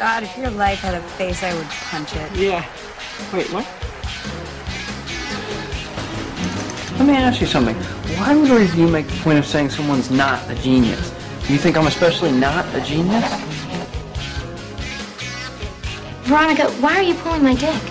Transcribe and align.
God, 0.00 0.22
if 0.22 0.34
your 0.38 0.48
life 0.52 0.78
had 0.78 0.94
a 0.94 1.00
face, 1.18 1.42
I 1.42 1.54
would 1.54 1.66
punch 1.66 2.16
it. 2.16 2.34
Yeah. 2.34 2.64
Wait, 3.34 3.52
what? 3.52 3.66
Let 6.98 7.06
me 7.06 7.14
ask 7.14 7.38
you 7.38 7.46
something. 7.46 7.76
Why 8.16 8.34
would 8.34 8.74
you 8.74 8.88
make 8.88 9.06
the 9.08 9.16
point 9.18 9.38
of 9.38 9.44
saying 9.44 9.68
someone's 9.68 10.10
not 10.10 10.40
a 10.50 10.54
genius? 10.54 11.12
You 11.50 11.58
think 11.58 11.76
I'm 11.76 11.86
especially 11.86 12.32
not 12.32 12.64
a 12.74 12.80
genius? 12.80 13.30
Veronica, 16.22 16.70
why 16.80 16.94
are 16.96 17.02
you 17.02 17.12
pulling 17.16 17.42
my 17.42 17.54
dick? 17.54 17.82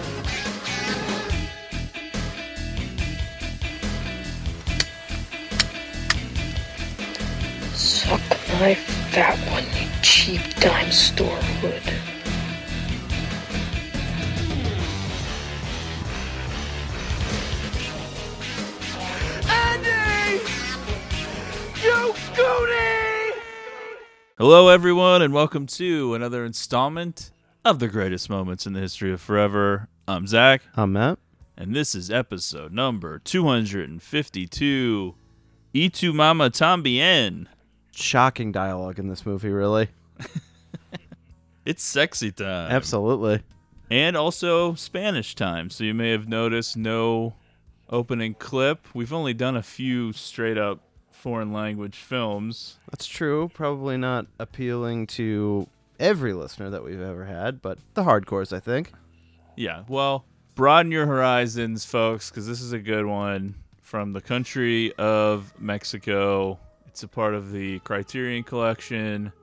Suck 7.75 8.19
my 8.59 8.73
fat 8.73 9.37
one, 9.51 9.63
you 9.78 9.78
cheap 10.29 10.55
dime 10.59 10.91
store 10.91 11.27
hood. 11.27 11.81
Hello, 24.37 24.69
everyone, 24.69 25.23
and 25.23 25.33
welcome 25.33 25.65
to 25.65 26.13
another 26.13 26.45
installment 26.45 27.31
of 27.65 27.79
the 27.79 27.87
greatest 27.87 28.29
moments 28.29 28.67
in 28.67 28.73
the 28.73 28.79
history 28.79 29.11
of 29.11 29.19
forever. 29.19 29.87
I'm 30.07 30.27
Zach, 30.27 30.61
I'm 30.75 30.93
Matt. 30.93 31.17
and 31.57 31.75
this 31.75 31.95
is 31.95 32.11
episode 32.11 32.71
number 32.71 33.17
252. 33.17 35.15
Y 35.73 35.89
tu 35.91 36.13
mama 36.13 36.51
tambien. 36.51 37.47
Shocking 37.89 38.51
dialogue 38.51 38.99
in 38.99 39.07
this 39.07 39.25
movie, 39.25 39.49
really. 39.49 39.89
It's 41.69 41.83
sexy 41.83 42.31
time. 42.31 42.71
Absolutely. 42.71 43.43
And 43.91 44.17
also 44.17 44.73
Spanish 44.73 45.35
time. 45.35 45.69
So 45.69 45.83
you 45.83 45.93
may 45.93 46.09
have 46.09 46.27
noticed 46.27 46.75
no 46.75 47.35
opening 47.91 48.33
clip. 48.33 48.87
We've 48.95 49.13
only 49.13 49.35
done 49.35 49.55
a 49.55 49.61
few 49.61 50.11
straight 50.11 50.57
up 50.57 50.79
foreign 51.11 51.53
language 51.53 51.97
films. 51.97 52.79
That's 52.89 53.05
true. 53.05 53.51
Probably 53.53 53.97
not 53.97 54.25
appealing 54.39 55.05
to 55.07 55.67
every 55.99 56.33
listener 56.33 56.71
that 56.71 56.83
we've 56.83 56.99
ever 56.99 57.25
had, 57.25 57.61
but 57.61 57.77
the 57.93 58.03
hardcores, 58.03 58.51
I 58.51 58.59
think. 58.59 58.91
Yeah, 59.55 59.83
well, 59.87 60.25
broaden 60.55 60.91
your 60.91 61.05
horizons, 61.05 61.85
folks, 61.85 62.31
because 62.31 62.47
this 62.47 62.61
is 62.61 62.71
a 62.71 62.79
good 62.79 63.05
one 63.05 63.53
from 63.83 64.13
the 64.13 64.21
country 64.21 64.91
of 64.93 65.53
Mexico. 65.59 66.57
It's 66.87 67.03
a 67.03 67.07
part 67.07 67.35
of 67.35 67.51
the 67.51 67.77
Criterion 67.79 68.43
Collection. 68.43 69.33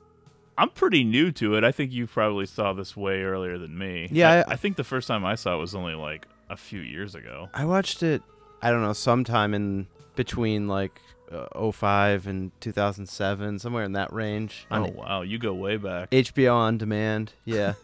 I'm 0.59 0.71
pretty 0.71 1.05
new 1.05 1.33
to 1.33 1.57
it. 1.57 1.65
I 1.65 1.73
think 1.73 1.93
you 1.93 2.07
probably 2.07 2.47
saw 2.47 2.73
this 2.73 2.97
way 2.97 3.23
earlier 3.23 3.59
than 3.59 3.77
me. 3.77 4.09
Yeah, 4.11 4.45
I, 4.49 4.53
I- 4.53 4.57
think 4.57 4.77
the 4.77 4.85
first 4.85 5.07
time 5.09 5.25
I 5.25 5.35
saw 5.35 5.55
it 5.55 5.59
was 5.61 5.75
only 5.75 5.95
like 5.95 6.27
a 6.49 6.57
few 6.57 6.81
years 6.81 7.15
ago. 7.15 7.49
I 7.53 7.65
watched 7.65 8.03
it, 8.03 8.23
I 8.63 8.71
don't 8.71 8.83
know, 8.83 8.93
sometime 8.93 9.53
in 9.55 9.87
between 10.15 10.67
like 10.69 11.01
uh, 11.31 11.71
05 11.73 12.27
and 12.27 12.53
2007, 12.61 13.59
somewhere 13.59 13.85
in 13.85 13.93
that 13.93 14.13
range. 14.13 14.67
Oh 14.71 14.87
wow, 14.95 15.23
you 15.23 15.39
go 15.39 15.53
way 15.55 15.77
back. 15.77 16.11
HBO 16.11 16.55
on 16.55 16.79
demand. 16.79 17.33
Yeah. 17.45 17.75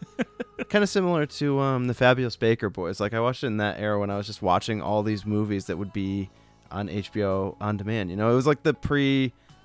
kind 0.69 0.83
of 0.83 0.89
similar 0.89 1.25
to 1.25 1.59
um, 1.59 1.87
the 1.87 1.93
Fabulous 1.93 2.35
Baker 2.37 2.69
Boys. 2.69 2.99
Like 2.99 3.13
I 3.13 3.19
watched 3.19 3.43
it 3.43 3.47
in 3.47 3.57
that 3.57 3.79
era 3.79 3.99
when 3.99 4.09
I 4.09 4.17
was 4.17 4.25
just 4.27 4.41
watching 4.41 4.81
all 4.81 5.03
these 5.03 5.25
movies 5.25 5.65
that 5.65 5.77
would 5.77 5.91
be 5.93 6.29
on 6.71 6.87
HBO 6.87 7.55
on 7.61 7.77
demand. 7.77 8.09
You 8.09 8.15
know, 8.15 8.31
it 8.31 8.35
was 8.35 8.47
like 8.47 8.63
the 8.63 8.73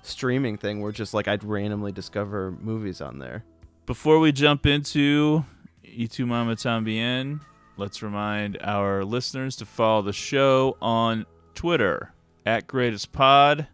pre-streaming 0.01 0.57
thing 0.57 0.81
where 0.81 0.91
just 0.91 1.13
like 1.13 1.27
I'd 1.27 1.43
randomly 1.43 1.91
discover 1.91 2.51
movies 2.51 3.01
on 3.01 3.19
there. 3.19 3.43
Before 3.85 4.19
we 4.19 4.31
jump 4.31 4.65
into 4.65 5.43
Y 5.83 6.07
tu 6.09 6.25
mama 6.25 6.55
tambien, 6.55 7.41
let's 7.77 8.01
remind 8.01 8.57
our 8.61 9.03
listeners 9.03 9.55
to 9.57 9.65
follow 9.65 10.01
the 10.01 10.13
show 10.13 10.77
on 10.81 11.25
Twitter 11.55 12.13
at 12.45 12.67
Greatest 12.67 13.11
Pod. 13.11 13.67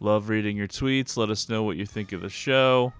Love 0.00 0.28
reading 0.28 0.56
your 0.56 0.68
tweets. 0.68 1.16
Let 1.16 1.30
us 1.30 1.48
know 1.48 1.62
what 1.62 1.76
you 1.76 1.84
think 1.84 2.12
of 2.12 2.20
the 2.20 2.28
show. 2.28 2.92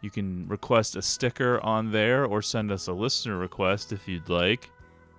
You 0.00 0.10
can 0.10 0.48
request 0.48 0.96
a 0.96 1.02
sticker 1.02 1.60
on 1.60 1.92
there 1.92 2.24
or 2.24 2.42
send 2.42 2.72
us 2.72 2.88
a 2.88 2.92
listener 2.92 3.38
request 3.38 3.92
if 3.92 4.08
you'd 4.08 4.28
like. 4.28 4.68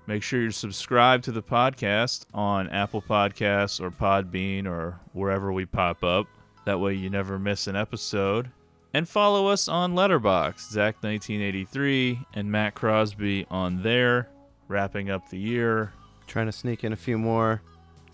Make 0.06 0.22
sure 0.22 0.42
you're 0.42 0.52
subscribed 0.52 1.24
to 1.26 1.32
the 1.32 1.44
podcast 1.44 2.26
on 2.34 2.68
Apple 2.70 3.02
Podcasts 3.02 3.80
or 3.80 3.90
Podbean 3.90 4.66
or 4.66 5.00
wherever 5.14 5.54
we 5.54 5.66
pop 5.66 6.04
up. 6.04 6.28
That 6.66 6.80
way 6.80 6.94
you 6.94 7.10
never 7.10 7.38
miss 7.40 7.68
an 7.68 7.76
episode. 7.76 8.50
And 8.94 9.10
follow 9.10 9.48
us 9.48 9.68
on 9.68 9.96
Letterboxd, 9.96 10.72
Zach1983 11.02 12.26
and 12.36 12.52
Matt 12.52 12.76
Crosby 12.76 13.46
on 13.50 13.82
there, 13.82 14.30
wrapping 14.68 15.10
up 15.10 15.30
the 15.30 15.40
year. 15.40 15.92
Trying 16.28 16.46
to 16.46 16.52
sneak 16.52 16.84
in 16.84 16.94
a 16.94 16.96
few 16.96 17.18
more 17.18 17.62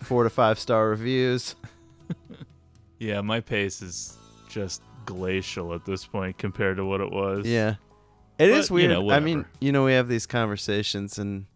four 0.00 0.24
to 0.24 0.30
five 0.30 0.58
star 0.58 0.88
reviews. 0.88 1.54
Yeah, 2.98 3.22
my 3.22 3.40
pace 3.40 3.80
is 3.80 4.18
just 4.50 4.82
glacial 5.06 5.72
at 5.72 5.86
this 5.86 6.04
point 6.04 6.36
compared 6.36 6.76
to 6.76 6.84
what 6.84 7.00
it 7.00 7.10
was. 7.10 7.46
Yeah. 7.46 7.76
it 8.38 8.50
is 8.50 8.68
But, 8.68 8.74
you 8.82 8.88
weird. 8.88 8.90
know, 9.06 9.10
I 9.10 9.20
mean, 9.20 9.46
you 9.58 9.72
know, 9.72 9.86
we 9.86 9.92
have 9.94 10.06
these 10.06 10.26
conversations 10.26 11.18
and 11.18 11.46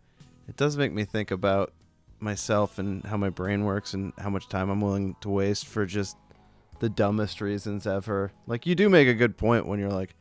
it 0.49 0.56
does 0.56 0.78
make 0.78 0.91
me 0.93 1.05
think 1.05 1.31
about 1.31 1.75
myself 2.19 2.78
and 2.78 3.05
how 3.05 3.19
my 3.19 3.28
brain 3.28 3.65
works 3.65 3.93
and 3.93 4.15
how 4.16 4.31
much 4.31 4.49
time 4.49 4.71
I'm 4.71 4.81
willing 4.81 5.16
to 5.21 5.28
waste 5.28 5.66
for 5.66 5.84
just 5.84 6.16
the 6.84 6.91
dumbest 6.91 7.41
reasons 7.41 7.87
ever. 7.87 8.31
Like 8.47 8.67
you 8.67 8.75
do 8.75 8.91
make 8.91 9.09
a 9.09 9.15
good 9.15 9.39
point 9.39 9.67
when 9.67 9.81
you're 9.81 9.91
like, 9.91 10.15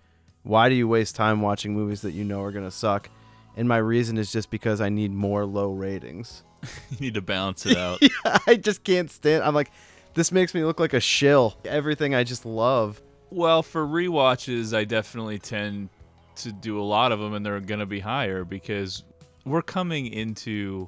why 0.44 0.70
do 0.70 0.76
you 0.76 0.88
waste 0.88 1.14
time 1.14 1.42
watching 1.42 1.74
movies 1.74 2.02
that 2.04 2.12
you 2.12 2.24
know 2.24 2.42
are 2.42 2.54
to 2.54 2.72
suck? 2.72 3.10
And 3.58 3.68
my 3.68 3.78
reason 3.78 4.18
is 4.18 4.32
just 4.32 4.50
because 4.50 4.80
I 4.80 4.88
need 4.88 5.12
more 5.12 5.46
low 5.46 5.72
ratings. 5.74 6.44
You 6.92 6.98
need 7.02 7.14
to 7.16 7.22
balance 7.22 7.66
it 7.66 7.76
out. 7.76 8.00
yeah, 8.02 8.38
I 8.48 8.56
just 8.56 8.86
can't 8.86 9.12
stand. 9.12 9.44
I'm 9.44 9.54
like, 9.54 9.72
this 10.14 10.32
makes 10.32 10.54
me 10.54 10.64
look 10.64 10.80
like 10.80 10.94
a 10.94 11.02
shill. 11.02 11.58
Everything 11.66 12.16
I 12.16 12.24
just 12.24 12.46
love. 12.46 13.02
Well, 13.30 13.64
for 13.64 13.86
rewatches, 13.86 14.74
I 14.74 14.86
definitely 14.86 15.40
tend 15.40 15.90
to 16.38 16.54
do 16.54 16.80
a 16.80 16.86
lot 16.86 17.12
of 17.12 17.20
them, 17.20 17.34
and 17.34 17.46
they're 17.46 17.60
to 17.60 17.86
be 17.86 18.00
higher 18.00 18.46
because 18.46 19.04
we're 19.44 19.62
coming 19.62 20.08
into 20.08 20.88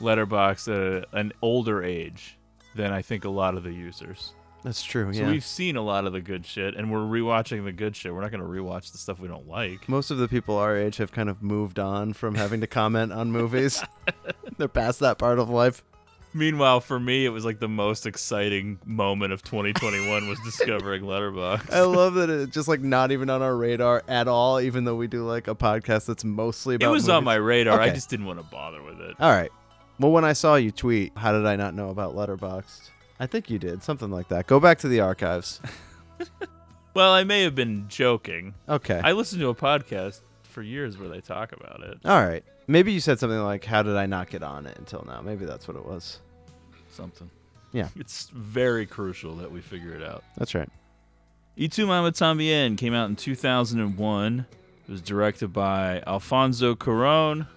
Letterboxd 0.00 0.68
at 0.68 1.04
a, 1.04 1.16
an 1.16 1.32
older 1.42 1.84
age 1.84 2.36
than 2.74 2.92
I 2.92 3.02
think 3.02 3.24
a 3.24 3.30
lot 3.30 3.54
of 3.54 3.62
the 3.62 3.72
users. 3.72 4.34
That's 4.64 4.82
true. 4.82 5.12
So 5.12 5.20
yeah. 5.20 5.30
we've 5.30 5.44
seen 5.44 5.76
a 5.76 5.82
lot 5.82 6.06
of 6.06 6.14
the 6.14 6.22
good 6.22 6.46
shit, 6.46 6.74
and 6.74 6.90
we're 6.90 7.00
rewatching 7.00 7.64
the 7.64 7.72
good 7.72 7.94
shit. 7.94 8.14
We're 8.14 8.22
not 8.22 8.30
going 8.30 8.42
to 8.42 8.48
rewatch 8.48 8.92
the 8.92 8.98
stuff 8.98 9.20
we 9.20 9.28
don't 9.28 9.46
like. 9.46 9.86
Most 9.90 10.10
of 10.10 10.16
the 10.16 10.26
people 10.26 10.56
our 10.56 10.74
age 10.74 10.96
have 10.96 11.12
kind 11.12 11.28
of 11.28 11.42
moved 11.42 11.78
on 11.78 12.14
from 12.14 12.34
having 12.34 12.62
to 12.62 12.66
comment 12.66 13.12
on 13.12 13.30
movies. 13.30 13.84
They're 14.58 14.66
past 14.68 15.00
that 15.00 15.18
part 15.18 15.38
of 15.38 15.50
life. 15.50 15.84
Meanwhile, 16.32 16.80
for 16.80 16.98
me, 16.98 17.26
it 17.26 17.28
was 17.28 17.44
like 17.44 17.60
the 17.60 17.68
most 17.68 18.06
exciting 18.06 18.80
moment 18.84 19.32
of 19.32 19.42
2021 19.44 20.28
was 20.28 20.40
discovering 20.40 21.02
Letterboxd. 21.04 21.70
I 21.70 21.82
love 21.82 22.14
that 22.14 22.30
it's 22.30 22.52
just 22.52 22.66
like 22.66 22.80
not 22.80 23.12
even 23.12 23.28
on 23.30 23.42
our 23.42 23.54
radar 23.54 24.02
at 24.08 24.26
all, 24.26 24.60
even 24.60 24.84
though 24.84 24.96
we 24.96 25.06
do 25.06 25.24
like 25.24 25.46
a 25.46 25.54
podcast 25.54 26.06
that's 26.06 26.24
mostly 26.24 26.74
about. 26.74 26.88
It 26.88 26.90
was 26.90 27.08
on 27.08 27.22
my 27.22 27.36
radar. 27.36 27.80
I 27.80 27.90
just 27.90 28.08
didn't 28.08 28.26
want 28.26 28.40
to 28.40 28.46
bother 28.46 28.82
with 28.82 29.00
it. 29.00 29.14
All 29.20 29.30
right. 29.30 29.50
Well, 30.00 30.10
when 30.10 30.24
I 30.24 30.32
saw 30.32 30.56
you 30.56 30.72
tweet, 30.72 31.12
how 31.16 31.32
did 31.32 31.46
I 31.46 31.54
not 31.54 31.74
know 31.74 31.90
about 31.90 32.16
Letterboxd? 32.16 32.90
I 33.20 33.26
think 33.26 33.48
you 33.50 33.58
did. 33.58 33.82
Something 33.82 34.10
like 34.10 34.28
that. 34.28 34.46
Go 34.46 34.58
back 34.60 34.78
to 34.78 34.88
the 34.88 35.00
archives. 35.00 35.60
Well, 36.94 37.12
I 37.12 37.24
may 37.24 37.42
have 37.42 37.56
been 37.56 37.86
joking. 37.88 38.54
Okay. 38.68 39.00
I 39.02 39.12
listened 39.12 39.40
to 39.40 39.48
a 39.48 39.54
podcast 39.54 40.20
for 40.44 40.62
years 40.62 40.96
where 40.96 41.08
they 41.08 41.20
talk 41.20 41.50
about 41.50 41.82
it. 41.82 41.98
all 42.04 42.24
right. 42.24 42.44
Maybe 42.68 42.92
you 42.92 43.00
said 43.00 43.18
something 43.18 43.40
like, 43.40 43.64
how 43.64 43.82
did 43.82 43.96
I 43.96 44.06
not 44.06 44.30
get 44.30 44.44
on 44.44 44.66
it 44.66 44.78
until 44.78 45.04
now? 45.04 45.20
Maybe 45.20 45.44
that's 45.44 45.66
what 45.66 45.76
it 45.76 45.84
was. 45.84 46.20
Something. 46.92 47.28
Yeah. 47.72 47.88
It's 47.96 48.28
very 48.28 48.86
crucial 48.86 49.34
that 49.36 49.50
we 49.50 49.60
figure 49.60 49.92
it 49.92 50.04
out. 50.04 50.22
That's 50.36 50.54
right. 50.54 50.68
Y 51.58 51.66
tu 51.66 51.84
mama 51.84 52.12
tambien 52.12 52.78
came 52.78 52.94
out 52.94 53.08
in 53.08 53.16
2001. 53.16 54.46
It 54.86 54.90
was 54.90 55.02
directed 55.02 55.52
by 55.52 56.00
Alfonso 56.06 56.76
Cuarón, 56.76 57.48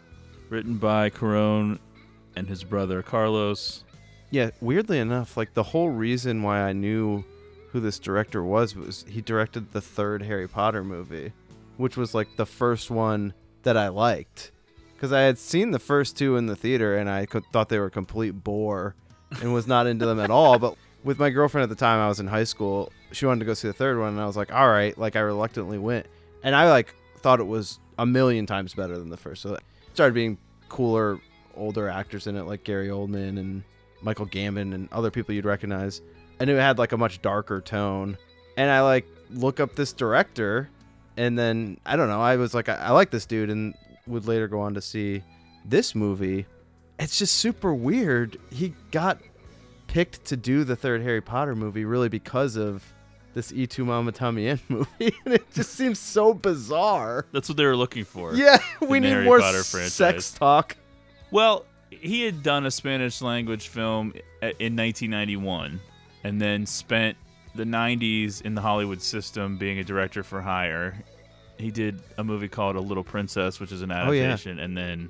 written 0.50 0.78
by 0.78 1.12
Cuarón 1.12 1.78
and 2.36 2.48
his 2.48 2.64
brother 2.64 3.04
Carlos. 3.04 3.84
Yeah, 4.30 4.52
weirdly 4.60 5.00
enough, 5.00 5.38
like 5.38 5.54
the 5.54 5.64
whole 5.64 5.90
reason 5.90 6.44
why 6.44 6.62
I 6.62 6.74
knew 6.74 7.24
who 7.72 7.80
this 7.80 8.00
director 8.00 8.44
was 8.44 8.76
was 8.76 9.06
he 9.08 9.22
directed 9.22 9.72
the 9.72 9.82
third 9.82 10.22
Harry 10.24 10.48
Potter 10.48 10.84
movie, 10.84 11.32
which 11.78 11.96
was 11.96 12.14
like 12.14 12.36
the 12.36 12.46
first 12.46 12.90
one 12.90 13.34
that 13.64 13.78
I 13.78 13.88
liked. 13.88 14.52
Because 14.94 15.14
I 15.14 15.22
had 15.22 15.38
seen 15.38 15.72
the 15.72 15.80
first 15.80 16.18
two 16.18 16.38
in 16.38 16.48
the 16.48 16.56
theater 16.56 16.98
and 16.98 17.10
I 17.10 17.26
co- 17.28 17.42
thought 17.54 17.70
they 17.70 17.80
were 17.80 17.86
a 17.86 17.92
complete 17.92 18.32
bore 18.32 18.96
and 19.42 19.54
was 19.54 19.68
not 19.68 19.86
into 19.88 20.06
them 20.06 20.20
at 20.20 20.32
all. 20.32 20.58
But 20.58 20.76
with 21.04 21.20
my 21.20 21.30
girlfriend 21.30 21.64
at 21.64 21.70
the 21.70 21.76
time, 21.76 22.00
I 22.00 22.08
was 22.08 22.20
in 22.20 22.28
high 22.28 22.46
school. 22.46 22.92
She 23.12 23.26
wanted 23.26 23.40
to 23.42 23.46
go 23.46 23.54
see 23.54 23.68
the 23.68 23.74
third 23.74 24.00
one, 24.00 24.10
and 24.10 24.20
I 24.20 24.26
was 24.26 24.36
like, 24.36 24.52
all 24.52 24.68
right. 24.70 24.98
Like, 24.98 25.16
I 25.16 25.20
reluctantly 25.20 25.78
went. 25.78 26.08
And 26.44 26.56
I 26.56 26.70
like 26.70 26.96
thought 27.20 27.40
it 27.40 27.48
was 27.48 27.80
a 28.00 28.06
million 28.06 28.46
times 28.46 28.74
better 28.74 28.98
than 28.98 29.10
the 29.10 29.18
first. 29.18 29.42
So 29.44 29.54
it 29.54 29.64
started 29.94 30.14
being 30.14 30.38
cooler, 30.68 31.20
older 31.56 31.90
actors 31.90 32.26
in 32.28 32.36
it, 32.36 32.44
like 32.44 32.64
Gary 32.64 32.88
Oldman 32.88 33.38
and 33.38 33.64
Michael 34.02 34.26
Gambon 34.28 34.74
and 34.74 34.88
other 34.92 35.12
people 35.12 35.34
you'd 35.36 35.46
recognize. 35.46 36.02
And 36.40 36.50
it 36.50 36.58
had 36.60 36.78
like 36.78 36.92
a 36.92 36.98
much 36.98 37.22
darker 37.22 37.62
tone. 37.62 38.18
And 38.56 38.70
I 38.72 38.82
like 38.82 39.06
look 39.30 39.60
up 39.60 39.76
this 39.76 39.92
director 39.94 40.70
And 41.18 41.38
then 41.38 41.80
I 41.86 41.96
don't 41.96 42.08
know. 42.10 42.22
I 42.22 42.36
was 42.38 42.54
like, 42.54 42.70
I, 42.70 42.76
I 42.76 42.92
like 42.92 43.10
this 43.12 43.26
dude, 43.26 43.50
and 43.50 43.74
would 44.06 44.28
later 44.28 44.48
go 44.48 44.62
on 44.62 44.76
to 44.76 44.82
see 44.82 45.24
this 45.66 45.96
movie. 45.96 46.46
It's 47.00 47.18
just 47.18 47.36
super 47.36 47.74
weird. 47.74 48.38
He 48.52 48.74
got 48.92 49.20
picked 49.88 50.26
to 50.26 50.38
do 50.38 50.64
the 50.64 50.76
third 50.76 51.02
Harry 51.02 51.22
Potter 51.22 51.56
movie 51.56 51.86
really 51.86 52.08
because 52.10 52.56
of 52.56 52.84
this 53.34 53.52
Y 53.52 53.66
tu 53.66 53.84
mama 53.86 54.12
tambien 54.12 54.60
movie, 54.70 55.16
and 55.26 55.34
it 55.34 55.52
just 55.54 55.74
seems 55.74 55.98
so 56.00 56.34
bizarre. 56.36 57.26
That's 57.32 57.50
what 57.50 57.58
they 57.58 57.66
were 57.66 57.76
looking 57.76 58.04
for. 58.04 58.36
Yeah, 58.36 58.60
we 58.82 58.98
in 58.98 59.04
need 59.04 59.10
Harry 59.10 59.26
more 59.26 59.40
Potter 59.40 59.60
s- 59.60 59.72
franchise. 59.72 59.94
sex 59.94 60.32
talk. 60.32 60.78
Well, 61.32 61.66
he 62.02 62.24
had 62.24 62.44
done 62.44 62.66
a 62.66 62.72
Spanish 62.72 63.22
language 63.22 63.68
film 63.68 64.14
in 64.42 64.76
1991 64.76 65.80
and 66.24 66.42
then 66.42 66.66
spent 66.66 67.18
the 67.56 67.64
90s 67.64 68.42
in 68.44 68.56
the 68.56 68.62
Hollywood 68.62 69.02
system 69.02 69.58
being 69.58 69.80
a 69.80 69.84
director 69.84 70.24
for 70.24 70.42
hire. 70.42 70.96
He 71.58 71.72
did 71.72 72.02
a 72.18 72.24
movie 72.24 72.48
called 72.48 72.76
A 72.76 72.80
Little 72.82 73.04
Princess, 73.04 73.60
which 73.60 73.72
is 73.72 73.82
an 73.82 73.92
Oh, 73.92 74.12
yeah. 74.12 74.24
adaptation, 74.26 74.60
and 74.60 74.78
then 74.78 75.10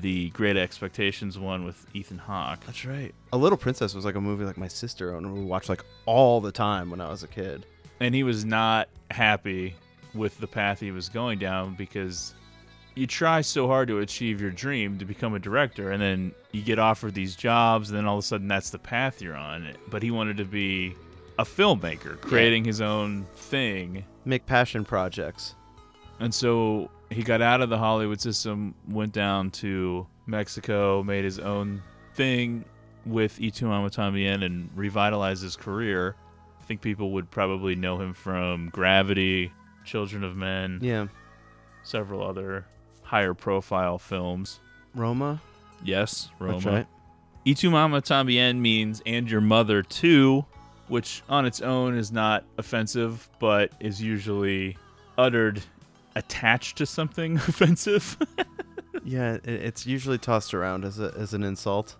the 0.00 0.30
Great 0.30 0.56
Expectations 0.56 1.38
one 1.38 1.64
with 1.64 1.84
Ethan 1.94 2.18
Hawke. 2.18 2.64
That's 2.64 2.84
right. 2.84 3.14
A 3.32 3.36
Little 3.36 3.58
Princess 3.58 3.92
was 3.94 4.04
like 4.04 4.14
a 4.14 4.20
movie 4.20 4.44
like 4.44 4.56
my 4.56 4.68
sister 4.68 5.14
owned 5.14 5.26
and 5.26 5.34
we 5.34 5.42
watched 5.44 5.68
like 5.68 5.84
all 6.06 6.40
the 6.40 6.52
time 6.52 6.90
when 6.90 7.00
I 7.00 7.08
was 7.10 7.22
a 7.24 7.28
kid. 7.28 7.66
And 7.98 8.14
he 8.14 8.22
was 8.22 8.44
not 8.44 8.88
happy 9.10 9.74
with 10.14 10.38
the 10.38 10.46
path 10.46 10.80
he 10.80 10.92
was 10.92 11.08
going 11.08 11.38
down 11.40 11.74
because 11.74 12.34
you 13.00 13.06
try 13.06 13.40
so 13.40 13.66
hard 13.66 13.88
to 13.88 14.00
achieve 14.00 14.42
your 14.42 14.50
dream 14.50 14.98
to 14.98 15.06
become 15.06 15.34
a 15.34 15.38
director 15.38 15.90
and 15.90 16.02
then 16.02 16.32
you 16.52 16.60
get 16.60 16.78
offered 16.78 17.14
these 17.14 17.34
jobs 17.34 17.88
and 17.88 17.96
then 17.98 18.04
all 18.04 18.18
of 18.18 18.24
a 18.24 18.26
sudden 18.26 18.46
that's 18.46 18.68
the 18.68 18.78
path 18.78 19.22
you're 19.22 19.34
on 19.34 19.66
but 19.88 20.02
he 20.02 20.10
wanted 20.10 20.36
to 20.36 20.44
be 20.44 20.94
a 21.38 21.44
filmmaker 21.44 22.20
creating 22.20 22.62
his 22.62 22.82
own 22.82 23.24
thing 23.36 24.04
Make 24.26 24.44
passion 24.44 24.84
projects. 24.84 25.54
and 26.18 26.34
so 26.34 26.90
he 27.08 27.22
got 27.22 27.40
out 27.40 27.62
of 27.62 27.70
the 27.70 27.78
hollywood 27.78 28.20
system 28.20 28.74
went 28.86 29.14
down 29.14 29.50
to 29.52 30.06
mexico 30.26 31.02
made 31.02 31.24
his 31.24 31.38
own 31.38 31.82
thing 32.12 32.66
with 33.06 33.38
Y 33.40 33.48
tu 33.48 33.72
and 33.72 34.68
revitalized 34.74 35.42
his 35.42 35.56
career 35.56 36.16
i 36.60 36.64
think 36.64 36.82
people 36.82 37.12
would 37.12 37.30
probably 37.30 37.74
know 37.74 37.98
him 37.98 38.12
from 38.12 38.68
gravity 38.68 39.50
children 39.86 40.22
of 40.22 40.36
men 40.36 40.80
Yeah. 40.82 41.06
several 41.82 42.22
other 42.22 42.66
higher 43.10 43.34
profile 43.34 43.98
films. 43.98 44.60
Roma. 44.94 45.42
Yes, 45.82 46.30
Roma. 46.38 46.52
That's 46.54 46.66
right. 46.66 46.86
Y 47.44 47.54
tu 47.54 47.68
mama 47.70 48.00
tambien 48.00 48.60
means 48.60 49.02
and 49.04 49.28
your 49.28 49.40
mother 49.40 49.82
too, 49.82 50.44
which 50.86 51.22
on 51.28 51.44
its 51.44 51.60
own 51.60 51.96
is 51.96 52.12
not 52.12 52.44
offensive, 52.56 53.28
but 53.40 53.72
is 53.80 54.00
usually 54.00 54.76
uttered 55.18 55.60
attached 56.14 56.78
to 56.78 56.86
something 56.86 57.36
offensive. 57.48 58.16
Yeah, 59.02 59.38
it's 59.44 59.86
usually 59.86 60.18
tossed 60.18 60.52
around 60.52 60.84
as 60.84 61.00
a, 61.00 61.14
as 61.16 61.32
an 61.32 61.42
insult. 61.42 61.96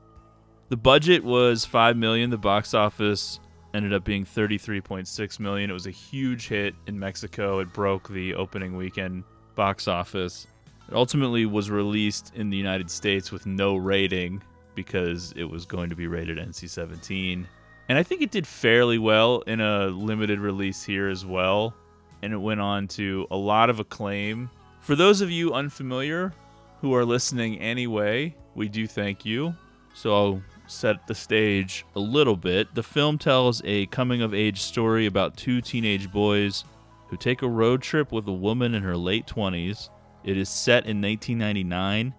the 0.69 0.77
budget 0.77 1.25
was 1.25 1.65
5 1.65 1.97
million, 1.97 2.29
the 2.29 2.37
box 2.37 2.75
office 2.75 3.41
ended 3.73 3.95
up 3.95 4.05
being 4.05 4.27
33.6 4.27 5.41
million. 5.41 5.71
It 5.71 5.73
was 5.73 5.87
a 5.87 5.93
huge 5.93 6.49
hit 6.49 6.75
in 6.87 6.99
Mexico. 6.99 7.61
It 7.61 7.73
broke 7.73 8.09
the 8.09 8.35
opening 8.35 8.77
weekend 8.77 9.25
box 9.55 9.89
office. 9.89 10.47
It 10.91 10.97
ultimately 10.97 11.47
was 11.47 11.71
released 11.71 12.33
in 12.35 12.51
the 12.51 12.57
United 12.57 12.91
States 12.91 13.31
with 13.31 13.47
no 13.47 13.77
rating 13.77 14.43
because 14.75 15.33
it 15.37 15.45
was 15.45 15.65
going 15.65 15.91
to 15.91 15.97
be 15.97 16.09
rated 16.09 16.39
NC 16.39 16.69
17. 16.69 17.47
And 17.89 17.99
I 17.99 18.03
think 18.03 18.23
it 18.23 18.31
did 18.31 18.47
fairly 18.47 18.99
well 18.99 19.41
in 19.43 19.61
a 19.61 19.87
limited 19.87 20.41
release 20.41 20.83
here 20.83 21.09
as 21.09 21.25
well. 21.25 21.75
And 22.23 22.33
it 22.33 22.39
went 22.39 22.61
on 22.61 22.89
to 22.89 23.27
a 23.31 23.37
lot 23.37 23.71
of 23.71 23.79
acclaim. 23.79 24.51
For 24.81 24.97
those 24.97 25.21
of 25.21 25.31
you 25.31 25.53
unfamiliar 25.53 26.33
who 26.81 26.95
are 26.95 27.05
listening 27.05 27.61
anyway, 27.61 28.35
we 28.55 28.69
do 28.69 28.87
thank 28.87 29.25
you. 29.25 29.55
So 29.95 30.15
I'll 30.15 30.43
set 30.67 31.07
the 31.07 31.15
stage 31.15 31.85
a 31.95 32.01
little 32.01 32.37
bit. 32.37 32.75
The 32.75 32.83
film 32.83 33.17
tells 33.17 33.63
a 33.65 33.87
coming 33.87 34.23
of 34.23 34.35
age 34.35 34.61
story 34.61 35.07
about 35.07 35.37
two 35.37 35.61
teenage 35.61 36.11
boys 36.11 36.65
who 37.09 37.17
take 37.17 37.43
a 37.43 37.49
road 37.49 37.83
trip 37.83 38.11
with 38.11 38.27
a 38.29 38.33
woman 38.33 38.75
in 38.75 38.83
her 38.83 38.97
late 38.97 39.27
20s. 39.27 39.89
It 40.23 40.37
is 40.37 40.49
set 40.49 40.87
in 40.87 41.01
1999 41.01 42.15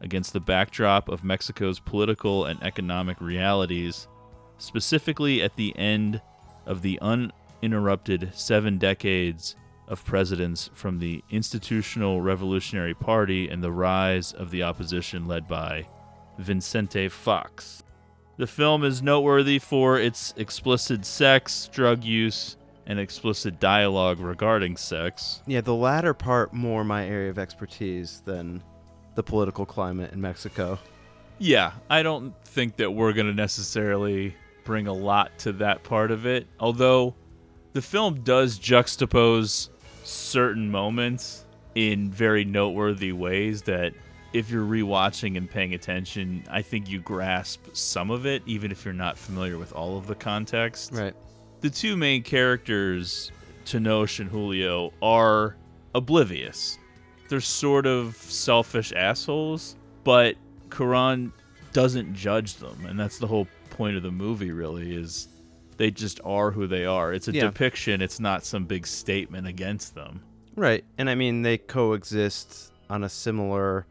against 0.00 0.32
the 0.32 0.40
backdrop 0.40 1.08
of 1.08 1.24
Mexico's 1.24 1.80
political 1.80 2.44
and 2.44 2.62
economic 2.62 3.20
realities, 3.20 4.08
specifically 4.58 5.42
at 5.42 5.56
the 5.56 5.76
end 5.76 6.20
of 6.66 6.82
the 6.82 6.98
uninterrupted 7.00 8.30
seven 8.34 8.78
decades 8.78 9.56
of 9.88 10.04
presidents 10.04 10.68
from 10.74 10.98
the 10.98 11.24
Institutional 11.30 12.20
Revolutionary 12.20 12.94
Party 12.94 13.48
and 13.48 13.62
the 13.62 13.72
rise 13.72 14.32
of 14.32 14.50
the 14.50 14.62
opposition 14.62 15.26
led 15.26 15.48
by 15.48 15.86
Vicente 16.38 17.08
Fox. 17.08 17.82
The 18.36 18.46
film 18.46 18.84
is 18.84 19.02
noteworthy 19.02 19.58
for 19.58 19.98
its 19.98 20.34
explicit 20.36 21.04
sex, 21.04 21.68
drug 21.72 22.04
use, 22.04 22.56
and 22.88 22.98
explicit 22.98 23.60
dialogue 23.60 24.18
regarding 24.18 24.76
sex. 24.76 25.42
Yeah, 25.46 25.60
the 25.60 25.74
latter 25.74 26.14
part 26.14 26.52
more 26.52 26.82
my 26.82 27.06
area 27.06 27.30
of 27.30 27.38
expertise 27.38 28.22
than 28.24 28.62
the 29.14 29.22
political 29.22 29.66
climate 29.66 30.12
in 30.12 30.20
Mexico. 30.20 30.78
Yeah, 31.38 31.72
I 31.88 32.02
don't 32.02 32.34
think 32.44 32.76
that 32.76 32.90
we're 32.90 33.12
going 33.12 33.26
to 33.26 33.34
necessarily 33.34 34.34
bring 34.64 34.86
a 34.86 34.92
lot 34.92 35.38
to 35.40 35.52
that 35.52 35.84
part 35.84 36.10
of 36.10 36.26
it. 36.26 36.46
Although 36.58 37.14
the 37.74 37.82
film 37.82 38.22
does 38.22 38.58
juxtapose 38.58 39.68
certain 40.02 40.70
moments 40.70 41.44
in 41.74 42.10
very 42.10 42.44
noteworthy 42.44 43.12
ways 43.12 43.62
that 43.62 43.92
if 44.32 44.50
you're 44.50 44.64
rewatching 44.64 45.36
and 45.36 45.50
paying 45.50 45.74
attention, 45.74 46.42
I 46.50 46.62
think 46.62 46.88
you 46.88 47.00
grasp 47.00 47.66
some 47.74 48.10
of 48.10 48.26
it 48.26 48.42
even 48.46 48.72
if 48.72 48.84
you're 48.84 48.94
not 48.94 49.18
familiar 49.18 49.58
with 49.58 49.72
all 49.74 49.98
of 49.98 50.06
the 50.06 50.14
context. 50.14 50.92
Right. 50.92 51.14
The 51.60 51.70
two 51.70 51.96
main 51.96 52.22
characters, 52.22 53.32
Tenoch 53.64 54.20
and 54.20 54.30
Julio, 54.30 54.92
are 55.02 55.56
oblivious. 55.94 56.78
They're 57.28 57.40
sort 57.40 57.86
of 57.86 58.16
selfish 58.16 58.92
assholes, 58.94 59.76
but 60.04 60.36
Cuarón 60.68 61.32
doesn't 61.72 62.14
judge 62.14 62.56
them, 62.56 62.86
and 62.86 62.98
that's 62.98 63.18
the 63.18 63.26
whole 63.26 63.46
point 63.70 63.96
of 63.96 64.02
the 64.02 64.10
movie. 64.10 64.52
Really, 64.52 64.94
is 64.94 65.28
they 65.76 65.90
just 65.90 66.20
are 66.24 66.50
who 66.50 66.66
they 66.66 66.84
are. 66.84 67.12
It's 67.12 67.28
a 67.28 67.32
Yeah. 67.32 67.42
depiction. 67.42 68.00
It's 68.02 68.20
not 68.20 68.44
some 68.44 68.64
big 68.64 68.86
statement 68.86 69.46
against 69.46 69.94
them. 69.94 70.22
Right. 70.56 70.84
And 70.96 71.08
I 71.10 71.14
mean, 71.14 71.42
they 71.42 71.58
coexist 71.58 72.72
on 72.90 73.04
a 73.04 73.08
similar 73.08 73.86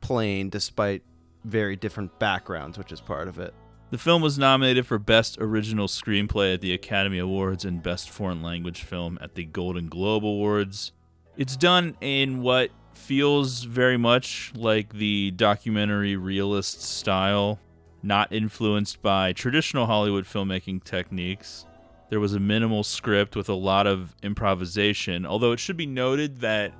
plane 0.00 0.48
despite 0.48 1.02
very 1.44 1.76
different 1.76 2.18
backgrounds, 2.18 2.78
which 2.78 2.92
is 2.92 3.00
part 3.00 3.28
of 3.28 3.38
it. 3.38 3.52
The 3.88 3.98
film 3.98 4.20
was 4.20 4.36
nominated 4.36 4.84
for 4.84 4.98
Best 4.98 5.38
Original 5.40 5.86
Screenplay 5.86 6.54
at 6.54 6.60
the 6.60 6.74
Academy 6.74 7.18
Awards 7.18 7.64
and 7.64 7.84
Best 7.84 8.10
Foreign 8.10 8.42
Language 8.42 8.82
Film 8.82 9.16
at 9.20 9.36
the 9.36 9.44
Golden 9.44 9.88
Globe 9.88 10.24
Awards. 10.24 10.90
It's 11.36 11.54
done 11.56 11.96
in 12.00 12.42
what 12.42 12.70
feels 12.94 13.62
very 13.62 13.96
much 13.96 14.52
like 14.56 14.94
the 14.94 15.30
documentary 15.30 16.16
realist 16.16 16.82
style, 16.82 17.60
not 18.02 18.32
influenced 18.32 19.02
by 19.02 19.32
traditional 19.32 19.86
Hollywood 19.86 20.24
filmmaking 20.24 20.82
techniques. 20.82 21.64
There 22.10 22.18
was 22.20 22.34
a 22.34 22.40
minimal 22.40 22.82
script 22.82 23.36
with 23.36 23.48
a 23.48 23.54
lot 23.54 23.86
of 23.86 24.16
improvisation, 24.20 25.24
although 25.24 25.52
it 25.52 25.60
should 25.60 25.76
be 25.76 25.86
noted 25.86 26.40
that 26.40 26.72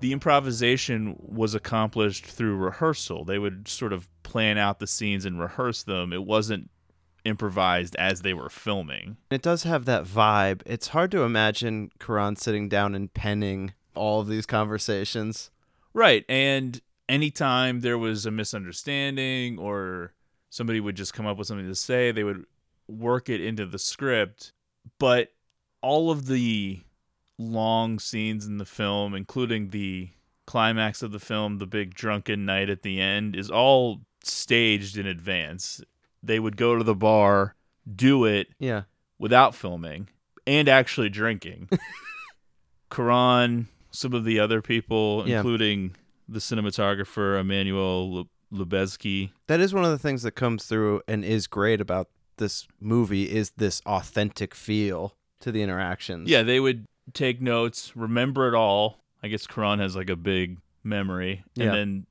the 0.00 0.12
improvisation 0.12 1.16
was 1.18 1.54
accomplished 1.54 2.26
through 2.26 2.56
rehearsal. 2.56 3.24
They 3.24 3.38
would 3.38 3.68
sort 3.68 3.92
of 3.92 4.08
plan 4.22 4.58
out 4.58 4.78
the 4.78 4.86
scenes 4.86 5.24
and 5.24 5.40
rehearse 5.40 5.82
them. 5.82 6.12
It 6.12 6.24
wasn't 6.24 6.70
improvised 7.24 7.96
as 7.96 8.22
they 8.22 8.34
were 8.34 8.48
filming. 8.48 9.16
It 9.30 9.42
does 9.42 9.64
have 9.64 9.84
that 9.86 10.04
vibe. 10.04 10.62
It's 10.64 10.88
hard 10.88 11.10
to 11.12 11.22
imagine 11.22 11.90
Cuarón 11.98 12.38
sitting 12.38 12.68
down 12.68 12.94
and 12.94 13.12
penning 13.12 13.74
all 13.94 14.20
of 14.20 14.28
these 14.28 14.46
conversations. 14.46 15.50
Right. 15.92 16.24
And 16.28 16.80
anytime 17.08 17.80
there 17.80 17.98
was 17.98 18.26
a 18.26 18.30
misunderstanding 18.30 19.58
or 19.58 20.12
somebody 20.50 20.78
would 20.78 20.96
just 20.96 21.14
come 21.14 21.26
up 21.26 21.36
with 21.36 21.48
something 21.48 21.66
to 21.66 21.74
say, 21.74 22.12
they 22.12 22.24
would 22.24 22.44
work 22.86 23.28
it 23.28 23.40
into 23.40 23.66
the 23.66 23.78
script. 23.78 24.52
But 24.98 25.32
all 25.82 26.10
of 26.10 26.26
the 26.26 26.80
long 27.38 27.98
scenes 27.98 28.46
in 28.46 28.58
the 28.58 28.64
film, 28.64 29.14
including 29.14 29.70
the 29.70 30.10
climax 30.46 31.02
of 31.02 31.12
the 31.12 31.18
film, 31.18 31.58
the 31.58 31.66
big 31.66 31.94
drunken 31.94 32.44
night 32.46 32.70
at 32.70 32.82
the 32.82 33.00
end, 33.00 33.34
is 33.36 33.50
all 33.50 34.00
staged 34.22 34.96
in 34.96 35.06
advance. 35.06 35.80
They 36.22 36.38
would 36.40 36.56
go 36.56 36.76
to 36.76 36.84
the 36.84 36.94
bar, 36.94 37.54
do 37.94 38.24
it 38.24 38.48
Yeah. 38.58 38.82
without 39.18 39.54
filming 39.54 40.08
and 40.46 40.68
actually 40.68 41.08
drinking. 41.08 41.68
Cuarón, 42.90 43.66
some 43.90 44.12
of 44.12 44.24
the 44.24 44.38
other 44.38 44.62
people, 44.62 45.24
Yeah. 45.26 45.38
including 45.38 45.96
the 46.28 46.38
cinematographer 46.38 47.38
Emmanuel 47.40 48.12
Lu- 48.12 48.28
Lubezki. 48.64 49.30
That 49.48 49.60
is 49.60 49.74
one 49.74 49.84
of 49.84 49.90
the 49.90 49.98
things 49.98 50.22
that 50.22 50.32
comes 50.32 50.64
through 50.64 51.02
and 51.08 51.24
is 51.24 51.46
great 51.46 51.80
about 51.80 52.08
this 52.38 52.66
movie 52.80 53.30
is 53.30 53.50
this 53.56 53.80
authentic 53.86 54.54
feel 54.54 55.16
to 55.40 55.50
the 55.50 55.62
interactions. 55.62 56.28
Yeah, 56.28 56.42
they 56.42 56.60
would 56.60 56.86
take 57.12 57.40
notes, 57.40 57.92
remember 57.96 58.48
it 58.48 58.54
all. 58.54 58.98
I 59.22 59.28
guess 59.28 59.46
Cuarón 59.46 59.80
has 59.80 59.96
like 59.96 60.10
a 60.10 60.16
big 60.16 60.58
memory, 60.84 61.42
and 61.56 61.64
Yeah. 61.64 61.72
then 61.72 62.06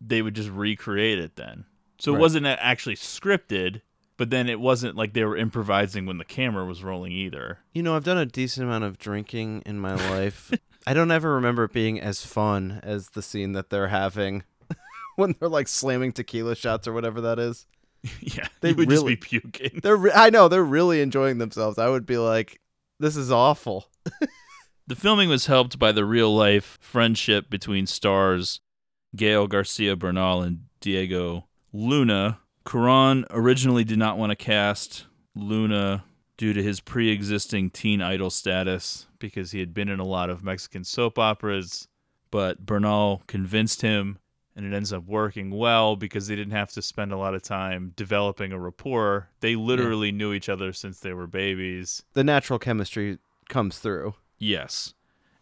they 0.00 0.22
would 0.22 0.34
just 0.34 0.50
recreate 0.50 1.18
it 1.18 1.36
then. 1.36 1.64
So 1.98 2.12
it 2.12 2.14
Right. 2.14 2.20
wasn't 2.20 2.46
actually 2.46 2.96
scripted, 2.96 3.80
but 4.16 4.30
then 4.30 4.48
it 4.48 4.60
wasn't 4.60 4.96
like 4.96 5.12
they 5.14 5.24
were 5.24 5.36
improvising 5.36 6.06
when 6.06 6.18
the 6.18 6.24
camera 6.24 6.64
was 6.64 6.82
rolling 6.84 7.12
either. 7.12 7.58
You 7.72 7.82
know, 7.82 7.96
I've 7.96 8.04
done 8.04 8.18
a 8.18 8.26
decent 8.26 8.66
amount 8.66 8.84
of 8.84 8.98
drinking 8.98 9.62
in 9.64 9.78
my 9.80 9.94
life. 10.10 10.52
I 10.86 10.92
don't 10.94 11.10
ever 11.10 11.34
remember 11.34 11.64
it 11.64 11.72
being 11.72 11.98
as 12.00 12.24
fun 12.26 12.80
as 12.82 13.10
the 13.10 13.22
scene 13.22 13.52
that 13.52 13.70
they're 13.70 13.88
having 13.88 14.42
when 15.16 15.34
they're 15.40 15.48
like 15.48 15.66
slamming 15.68 16.12
tequila 16.12 16.54
shots 16.54 16.86
or 16.86 16.92
whatever 16.92 17.20
that 17.22 17.38
is. 17.38 17.66
yeah, 18.20 18.48
They 18.60 18.74
would 18.74 18.90
just 18.90 19.00
really- 19.02 19.14
be 19.14 19.20
puking. 19.40 19.80
They're 19.82 19.96
re- 19.96 20.12
I 20.14 20.28
know 20.30 20.48
they're 20.48 20.62
really 20.62 21.00
enjoying 21.00 21.38
themselves. 21.38 21.78
I 21.78 21.88
would 21.88 22.04
be 22.04 22.18
like, 22.18 22.60
this 23.00 23.16
is 23.16 23.32
awful. 23.32 23.88
The 24.86 24.96
filming 24.96 25.30
was 25.30 25.46
helped 25.46 25.78
by 25.78 25.92
the 25.92 26.04
real 26.04 26.34
life 26.34 26.76
friendship 26.78 27.48
between 27.48 27.86
stars 27.86 28.60
Gael 29.16 29.46
Garcia 29.46 29.96
Bernal 29.96 30.42
and 30.42 30.66
Diego 30.80 31.46
Luna. 31.72 32.40
Cuaron 32.66 33.24
originally 33.30 33.84
did 33.84 33.98
not 33.98 34.18
want 34.18 34.30
to 34.30 34.36
cast 34.36 35.06
Luna 35.34 36.04
due 36.36 36.52
to 36.52 36.62
his 36.62 36.80
pre 36.80 37.10
existing 37.10 37.70
teen 37.70 38.02
idol 38.02 38.28
status 38.28 39.06
because 39.18 39.52
he 39.52 39.60
had 39.60 39.72
been 39.72 39.88
in 39.88 40.00
a 40.00 40.04
lot 40.04 40.28
of 40.28 40.44
Mexican 40.44 40.84
soap 40.84 41.18
operas, 41.18 41.88
but 42.30 42.66
Bernal 42.66 43.22
convinced 43.26 43.80
him, 43.80 44.18
and 44.54 44.66
it 44.66 44.76
ends 44.76 44.92
up 44.92 45.06
working 45.06 45.50
well 45.50 45.96
because 45.96 46.26
they 46.26 46.36
didn't 46.36 46.52
have 46.52 46.72
to 46.72 46.82
spend 46.82 47.10
a 47.10 47.16
lot 47.16 47.34
of 47.34 47.42
time 47.42 47.94
developing 47.96 48.52
a 48.52 48.58
rapport. 48.58 49.30
They 49.40 49.56
literally 49.56 50.12
knew 50.12 50.34
each 50.34 50.50
other 50.50 50.74
since 50.74 51.00
they 51.00 51.14
were 51.14 51.26
babies. 51.26 52.02
The 52.12 52.24
natural 52.24 52.58
chemistry 52.58 53.18
comes 53.48 53.78
through. 53.78 54.14
Yes. 54.38 54.94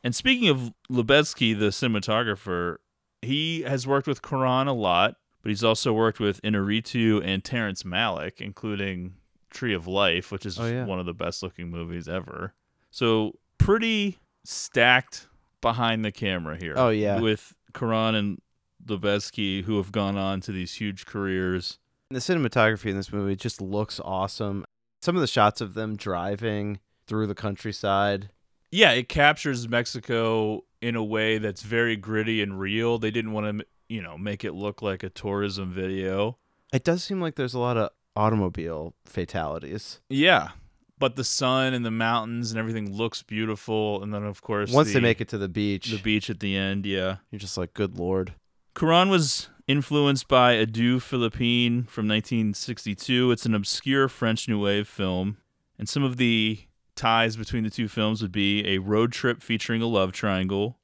And 0.05 0.15
speaking 0.15 0.49
of 0.49 0.73
Lubezki, 0.91 1.59
the 1.59 1.67
cinematographer, 1.67 2.77
he 3.21 3.63
has 3.63 3.87
worked 3.87 4.07
with 4.07 4.23
Cuarón 4.23 4.67
a 4.67 4.73
lot, 4.73 5.17
but 5.43 5.51
he's 5.51 5.65
also 5.65 5.93
worked 5.93 6.19
with 6.21 6.41
Inarritu 6.43 7.25
and 7.25 7.43
Terrence 7.45 7.83
Malick, 7.85 8.41
including 8.41 9.15
Tree 9.51 9.75
of 9.75 9.87
Life, 9.87 10.33
which 10.33 10.45
is 10.47 10.59
Oh, 10.59 10.67
yeah. 10.67 10.85
one 10.85 10.99
of 10.99 11.07
the 11.07 11.15
best 11.15 11.43
looking 11.43 11.71
movies 11.71 12.09
ever. 12.09 12.55
So 12.91 13.39
pretty 13.59 14.19
stacked 14.45 15.29
behind 15.61 16.05
the 16.05 16.13
camera 16.13 16.57
here. 16.57 16.75
Oh, 16.77 16.89
yeah. 16.91 17.21
With 17.21 17.55
Cuarón 17.73 18.15
and 18.17 18.41
Lubezki, 18.85 19.63
who 19.65 19.77
have 19.77 19.93
gone 19.93 20.17
on 20.17 20.41
to 20.43 20.53
these 20.53 20.75
huge 20.75 21.07
careers. 21.07 21.79
The 22.11 22.19
cinematography 22.19 22.87
in 22.91 22.97
this 22.97 23.13
movie 23.13 23.37
just 23.37 23.61
looks 23.61 24.01
awesome. 24.05 24.65
Some 25.01 25.15
of 25.17 25.21
the 25.21 25.27
shots 25.29 25.61
of 25.61 25.75
them 25.75 25.97
driving 25.97 26.81
through 27.07 27.27
the 27.27 27.35
countryside. 27.35 28.31
Yeah, 28.71 28.93
it 28.93 29.09
captures 29.09 29.69
Mexico 29.69 30.65
in 30.81 30.97
a 30.97 31.05
way 31.05 31.39
that's 31.39 31.63
very 31.63 31.97
gritty 31.97 32.43
and 32.43 32.59
real. 32.59 32.99
They 32.99 33.11
didn't 33.11 33.33
want 33.33 33.59
to, 33.59 33.67
you 33.89 34.03
know, 34.03 34.17
make 34.17 34.45
it 34.45 34.53
look 34.53 34.83
like 34.83 35.03
a 35.03 35.11
tourism 35.11 35.73
video. 35.73 36.37
It 36.73 36.85
does 36.85 37.05
seem 37.05 37.21
like 37.21 37.35
there's 37.35 37.55
a 37.55 37.59
lot 37.59 37.77
of 37.77 37.91
automobile 38.17 38.95
fatalities. 39.05 40.01
Yeah, 40.09 40.51
but 40.99 41.17
the 41.17 41.25
sun 41.25 41.75
and 41.75 41.85
the 41.85 41.91
mountains 41.91 42.51
and 42.51 42.59
everything 42.59 42.95
looks 42.95 43.23
beautiful. 43.23 44.03
And 44.03 44.15
then, 44.15 44.23
of 44.25 44.41
course, 44.41 44.73
Once 44.73 44.89
the, 44.89 44.95
they 44.95 45.01
make 45.01 45.21
it 45.21 45.29
to 45.31 45.39
the 45.39 45.49
beach, 45.49 45.91
the 45.91 45.99
beach 45.99 46.31
at 46.31 46.41
the 46.41 46.57
end, 46.57 46.87
yeah. 46.87 47.17
you're 47.31 47.41
just 47.41 47.59
like, 47.59 47.75
good 47.75 47.99
lord. 47.99 48.35
Cuarón 48.75 49.11
was 49.11 49.49
influenced 49.67 50.29
by 50.29 50.53
Adieu 50.53 51.01
Philippine 51.01 51.85
from 51.85 52.09
1962. 52.09 53.31
It's 53.31 53.45
an 53.45 53.55
obscure 53.55 54.09
French 54.09 54.49
New 54.49 54.63
Wave 54.63 54.89
film, 54.89 55.39
and 55.79 55.89
some 55.89 56.03
of 56.03 56.17
the 56.17 56.61
ties 57.03 57.37
between 57.37 57.65
the 57.65 57.71
two 57.71 57.89
films 57.89 58.23
would 58.23 58.31
be 58.31 58.65
a 58.65 58.79
road 58.79 59.11
trip 59.11 59.43
featuring 59.43 59.83
a 59.83 59.87
love 59.87 60.13
triangle, 60.13 60.79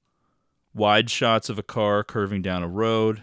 wide 0.74 1.08
shots 1.08 1.48
of 1.48 1.60
a 1.60 1.62
car 1.62 2.02
curving 2.02 2.42
down 2.42 2.60
a 2.60 2.68
road, 2.68 3.22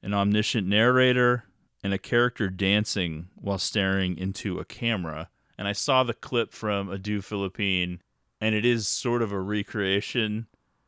an 0.00 0.14
omniscient 0.14 0.64
narrator, 0.64 1.42
and 1.82 1.92
a 1.92 1.98
character 1.98 2.48
dancing 2.48 3.26
while 3.34 3.58
staring 3.58 4.16
into 4.16 4.60
a 4.60 4.64
camera. 4.64 5.28
And 5.58 5.66
I 5.66 5.72
saw 5.72 6.04
the 6.04 6.14
clip 6.14 6.52
from 6.52 6.88
Adieu 6.88 7.20
Philippine, 7.20 8.00
and 8.40 8.54
it 8.54 8.64
is 8.64 8.86
sort 8.86 9.20
of 9.20 9.32
a 9.32 9.40
recreation 9.40 10.46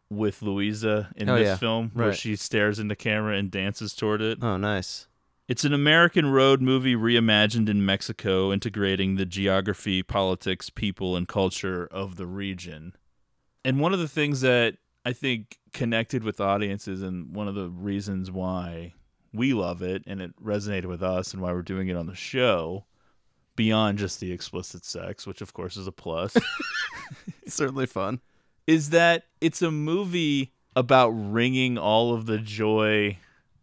with 0.09 0.43
Louisa 0.43 1.11
in 1.17 1.29
Oh, 1.29 1.35
this 1.37 1.47
yeah. 1.47 1.57
film, 1.57 1.91
where 1.95 2.09
Right. 2.11 2.17
she 2.17 2.37
stares 2.37 2.79
into 2.79 2.95
camera 2.95 3.37
and 3.37 3.51
dances 3.51 3.95
toward 3.95 4.23
it. 4.23 4.39
Oh, 4.41 4.57
nice. 4.57 5.09
It's 5.49 5.65
an 5.65 5.73
American 5.73 6.27
road 6.33 6.61
movie 6.61 6.97
reimagined 6.97 7.69
in 7.69 7.85
Mexico, 7.85 8.53
integrating 8.53 9.15
the 9.15 9.25
geography, 9.27 10.03
politics, 10.03 10.71
people, 10.71 11.15
and 11.15 11.29
culture 11.29 11.87
of 11.87 12.17
the 12.17 12.27
region. 12.27 12.95
And 13.65 13.79
one 13.79 13.93
of 13.93 14.01
the 14.01 14.09
things 14.09 14.41
that 14.41 14.77
I 15.05 15.13
think 15.13 15.59
connected 15.73 16.25
with 16.25 16.41
audiences, 16.41 17.01
and 17.01 17.33
one 17.33 17.47
of 17.47 17.55
the 17.55 17.69
reasons 17.69 18.29
why 18.29 18.95
we 19.33 19.53
love 19.55 19.83
it 19.83 20.03
and 20.07 20.21
it 20.21 20.33
resonated 20.43 20.87
with 20.87 21.03
us, 21.03 21.33
and 21.33 21.41
why 21.41 21.53
we're 21.53 21.63
doing 21.63 21.87
it 21.87 21.97
on 21.97 22.07
the 22.07 22.15
show, 22.17 22.85
beyond 23.55 23.99
just 23.99 24.19
the 24.19 24.33
explicit 24.33 24.85
sex, 24.85 25.29
which 25.29 25.41
of 25.41 25.55
course 25.55 25.77
is 25.77 25.87
a 25.87 25.93
plus, 25.93 26.37
Certainly 27.47 27.87
fun. 27.87 28.21
is 28.67 28.91
that 28.91 29.27
it's 29.41 29.63
a 29.63 29.71
movie 29.71 30.53
about 30.75 31.11
wringing 31.11 31.79
all 31.79 32.13
of 32.15 32.27
the 32.27 32.39
joy 32.39 33.17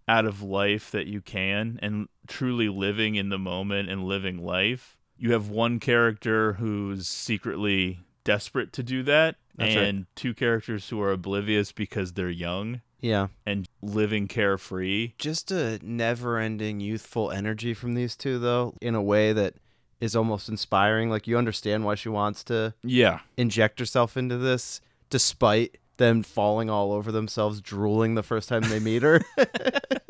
out 0.07 0.25
of 0.25 0.41
life 0.41 0.91
that 0.91 1.07
you 1.07 1.21
can 1.21 1.79
and 1.81 2.07
truly 2.27 2.69
living 2.69 3.15
in 3.15 3.29
the 3.29 3.37
moment 3.39 3.89
and 3.89 4.03
living 4.03 4.43
life. 4.43 4.97
You 5.17 5.31
have 5.33 5.49
one 5.49 5.79
character 5.79 6.53
who's 6.53 7.07
secretly 7.07 7.99
desperate 8.23 8.73
to 8.73 8.83
do 8.83 9.03
that, 9.03 9.35
That's 9.55 9.75
right. 9.75 9.85
and 9.85 10.05
two 10.15 10.33
characters 10.33 10.89
who 10.89 11.01
are 11.01 11.11
oblivious 11.11 11.71
because 11.71 12.13
they're 12.13 12.29
young 12.29 12.81
Yeah. 13.01 13.27
and 13.45 13.67
living 13.81 14.27
carefree. 14.27 15.13
Just 15.17 15.51
a 15.51 15.79
never 15.81 16.37
ending 16.39 16.79
youthful 16.79 17.31
energy 17.31 17.73
from 17.73 17.93
these 17.93 18.15
two, 18.15 18.39
though, 18.39 18.75
in 18.81 18.95
a 18.95 19.01
way 19.01 19.33
that 19.33 19.55
is 20.01 20.15
almost 20.15 20.49
inspiring. 20.49 21.09
Like, 21.09 21.27
you 21.27 21.37
understand 21.37 21.85
why 21.85 21.95
she 21.95 22.09
wants 22.09 22.43
to 22.45 22.73
Yeah. 22.83 23.19
inject 23.37 23.79
herself 23.79 24.17
into 24.17 24.37
this, 24.37 24.81
despite 25.09 25.77
them 25.97 26.23
falling 26.23 26.69
all 26.69 26.91
over 26.91 27.11
themselves, 27.11 27.61
drooling 27.61 28.15
the 28.15 28.23
first 28.23 28.49
time 28.49 28.63
they 28.63 28.79
meet 28.79 29.03
her. 29.03 29.21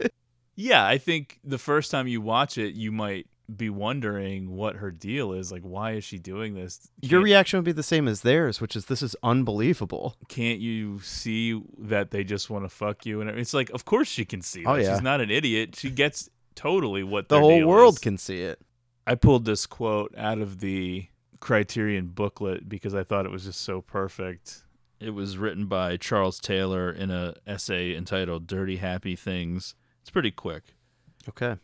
Yeah, 0.55 0.85
I 0.85 0.99
think 0.99 1.39
the 1.43 1.57
first 1.57 1.89
time 1.89 2.07
you 2.07 2.21
watch 2.21 2.59
it, 2.59 2.75
you 2.75 2.91
might 2.91 3.25
be 3.53 3.71
wondering 3.71 4.51
what 4.55 4.75
her 4.75 4.91
deal 4.91 5.33
is. 5.33 5.51
Like, 5.51 5.63
why 5.63 5.93
is 5.93 6.03
she 6.03 6.19
doing 6.19 6.53
this? 6.53 6.87
Your 7.01 7.19
Can't- 7.21 7.23
reaction 7.23 7.57
would 7.57 7.65
be 7.65 7.71
the 7.71 7.81
same 7.81 8.07
as 8.07 8.21
theirs, 8.21 8.61
which 8.61 8.75
is 8.75 8.85
this 8.85 9.01
is 9.01 9.15
unbelievable. 9.23 10.15
can't 10.29 10.59
you 10.59 10.99
see 10.99 11.59
that 11.79 12.11
they 12.11 12.23
just 12.23 12.51
want 12.51 12.65
to 12.65 12.69
fuck 12.69 13.03
you? 13.03 13.19
And 13.19 13.31
it's 13.31 13.53
like, 13.55 13.71
of 13.71 13.85
course 13.85 14.07
she 14.07 14.25
can 14.25 14.43
see. 14.43 14.63
Oh, 14.63 14.75
that. 14.75 14.83
yeah. 14.83 14.93
she's 14.93 15.01
not 15.01 15.21
an 15.21 15.31
idiot. 15.31 15.75
She 15.75 15.89
gets 15.89 16.29
totally 16.53 17.01
what 17.01 17.29
The 17.29 17.35
their 17.35 17.41
whole 17.41 17.57
deal 17.57 17.67
world 17.67 17.93
is. 17.95 17.99
can 17.99 18.19
see 18.19 18.41
it. 18.41 18.61
I 19.07 19.15
pulled 19.15 19.45
this 19.45 19.65
quote 19.65 20.13
out 20.15 20.37
of 20.37 20.59
the 20.59 21.07
Criterion 21.39 22.05
booklet 22.09 22.69
because 22.69 22.93
I 22.93 23.03
thought 23.03 23.25
it 23.25 23.31
was 23.31 23.45
just 23.45 23.61
so 23.61 23.81
perfect. 23.81 24.61
It 25.03 25.11
was 25.11 25.37
written 25.37 25.65
by 25.65 25.97
Charles 25.97 26.39
Taylor 26.39 26.89
in 26.91 27.11
a 27.11 27.35
essay 27.45 27.95
entitled 27.95 28.47
"Dirty 28.47 28.77
Happy 28.77 29.15
Things." 29.15 29.75
It's 30.01 30.09
pretty 30.09 30.31
quick. 30.31 30.63
Okay. 31.27 31.57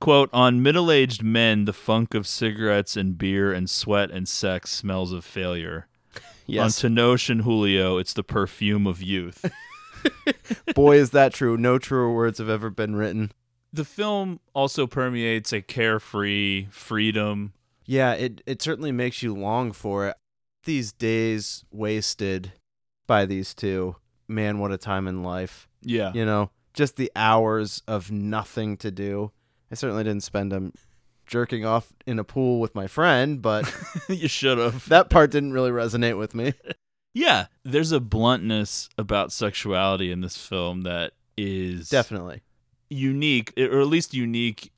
Quote, 0.00 0.28
on 0.32 0.62
middle 0.62 0.90
aged 0.90 1.22
men, 1.22 1.64
the 1.64 1.72
funk 1.72 2.14
of 2.14 2.26
cigarettes 2.26 2.96
and 2.96 3.16
beer 3.16 3.52
and 3.52 3.70
sweat 3.70 4.10
and 4.10 4.28
sex 4.28 4.70
smells 4.70 5.12
of 5.12 5.24
failure. 5.24 5.86
Yes. 6.46 6.84
On 6.84 6.90
Tenoch 6.90 7.30
and 7.30 7.40
Julio, 7.40 7.96
it's 7.96 8.12
the 8.12 8.22
perfume 8.22 8.86
of 8.86 9.00
youth. 9.02 9.50
Boy, 10.74 10.98
is 10.98 11.10
that 11.12 11.32
true. 11.32 11.56
No 11.56 11.78
truer 11.78 12.12
words 12.12 12.36
have 12.36 12.50
ever 12.50 12.68
been 12.68 12.94
written. 12.96 13.32
the 13.72 13.82
film 13.86 14.40
also 14.52 14.86
permeates 14.86 15.54
a 15.54 15.62
carefree 15.62 16.66
freedom. 16.70 17.54
Yeah, 17.86 18.12
it, 18.12 18.42
it 18.44 18.60
certainly 18.60 18.92
makes 18.92 19.22
you 19.22 19.32
long 19.34 19.72
for 19.72 20.08
it. 20.08 20.16
These 20.64 20.92
days 20.92 21.64
wasted 21.70 22.52
by 23.06 23.26
these 23.26 23.54
two, 23.54 23.96
man, 24.28 24.58
what 24.58 24.72
a 24.72 24.78
time 24.78 25.06
in 25.08 25.22
life. 25.22 25.68
Yeah. 25.82 26.12
You 26.14 26.24
know, 26.24 26.50
just 26.72 26.96
the 26.96 27.10
hours 27.14 27.82
of 27.86 28.10
nothing 28.10 28.76
to 28.78 28.90
do. 28.90 29.30
I 29.70 29.74
certainly 29.74 30.04
didn't 30.04 30.22
spend 30.22 30.52
them 30.52 30.72
jerking 31.26 31.64
off 31.64 31.92
in 32.06 32.18
a 32.18 32.24
pool 32.24 32.60
with 32.60 32.74
my 32.74 32.86
friend, 32.86 33.40
but 33.40 33.72
you 34.08 34.28
should 34.28 34.58
have. 34.58 34.88
that 34.88 35.08
part 35.10 35.30
didn't 35.30 35.52
really 35.52 35.70
resonate 35.70 36.18
with 36.18 36.34
me. 36.34 36.52
Yeah. 37.16 37.46
There's 37.62 37.92
a 37.92 38.00
bluntness 38.00 38.88
about 38.98 39.30
sexuality 39.30 40.10
in 40.10 40.20
this 40.20 40.36
film 40.36 40.82
that 40.82 41.12
is 41.36 41.88
Definitely. 41.88 42.42
unique, 42.90 43.52
or 43.56 43.80
at 43.80 43.86
least 43.86 44.14
unique 44.14 44.72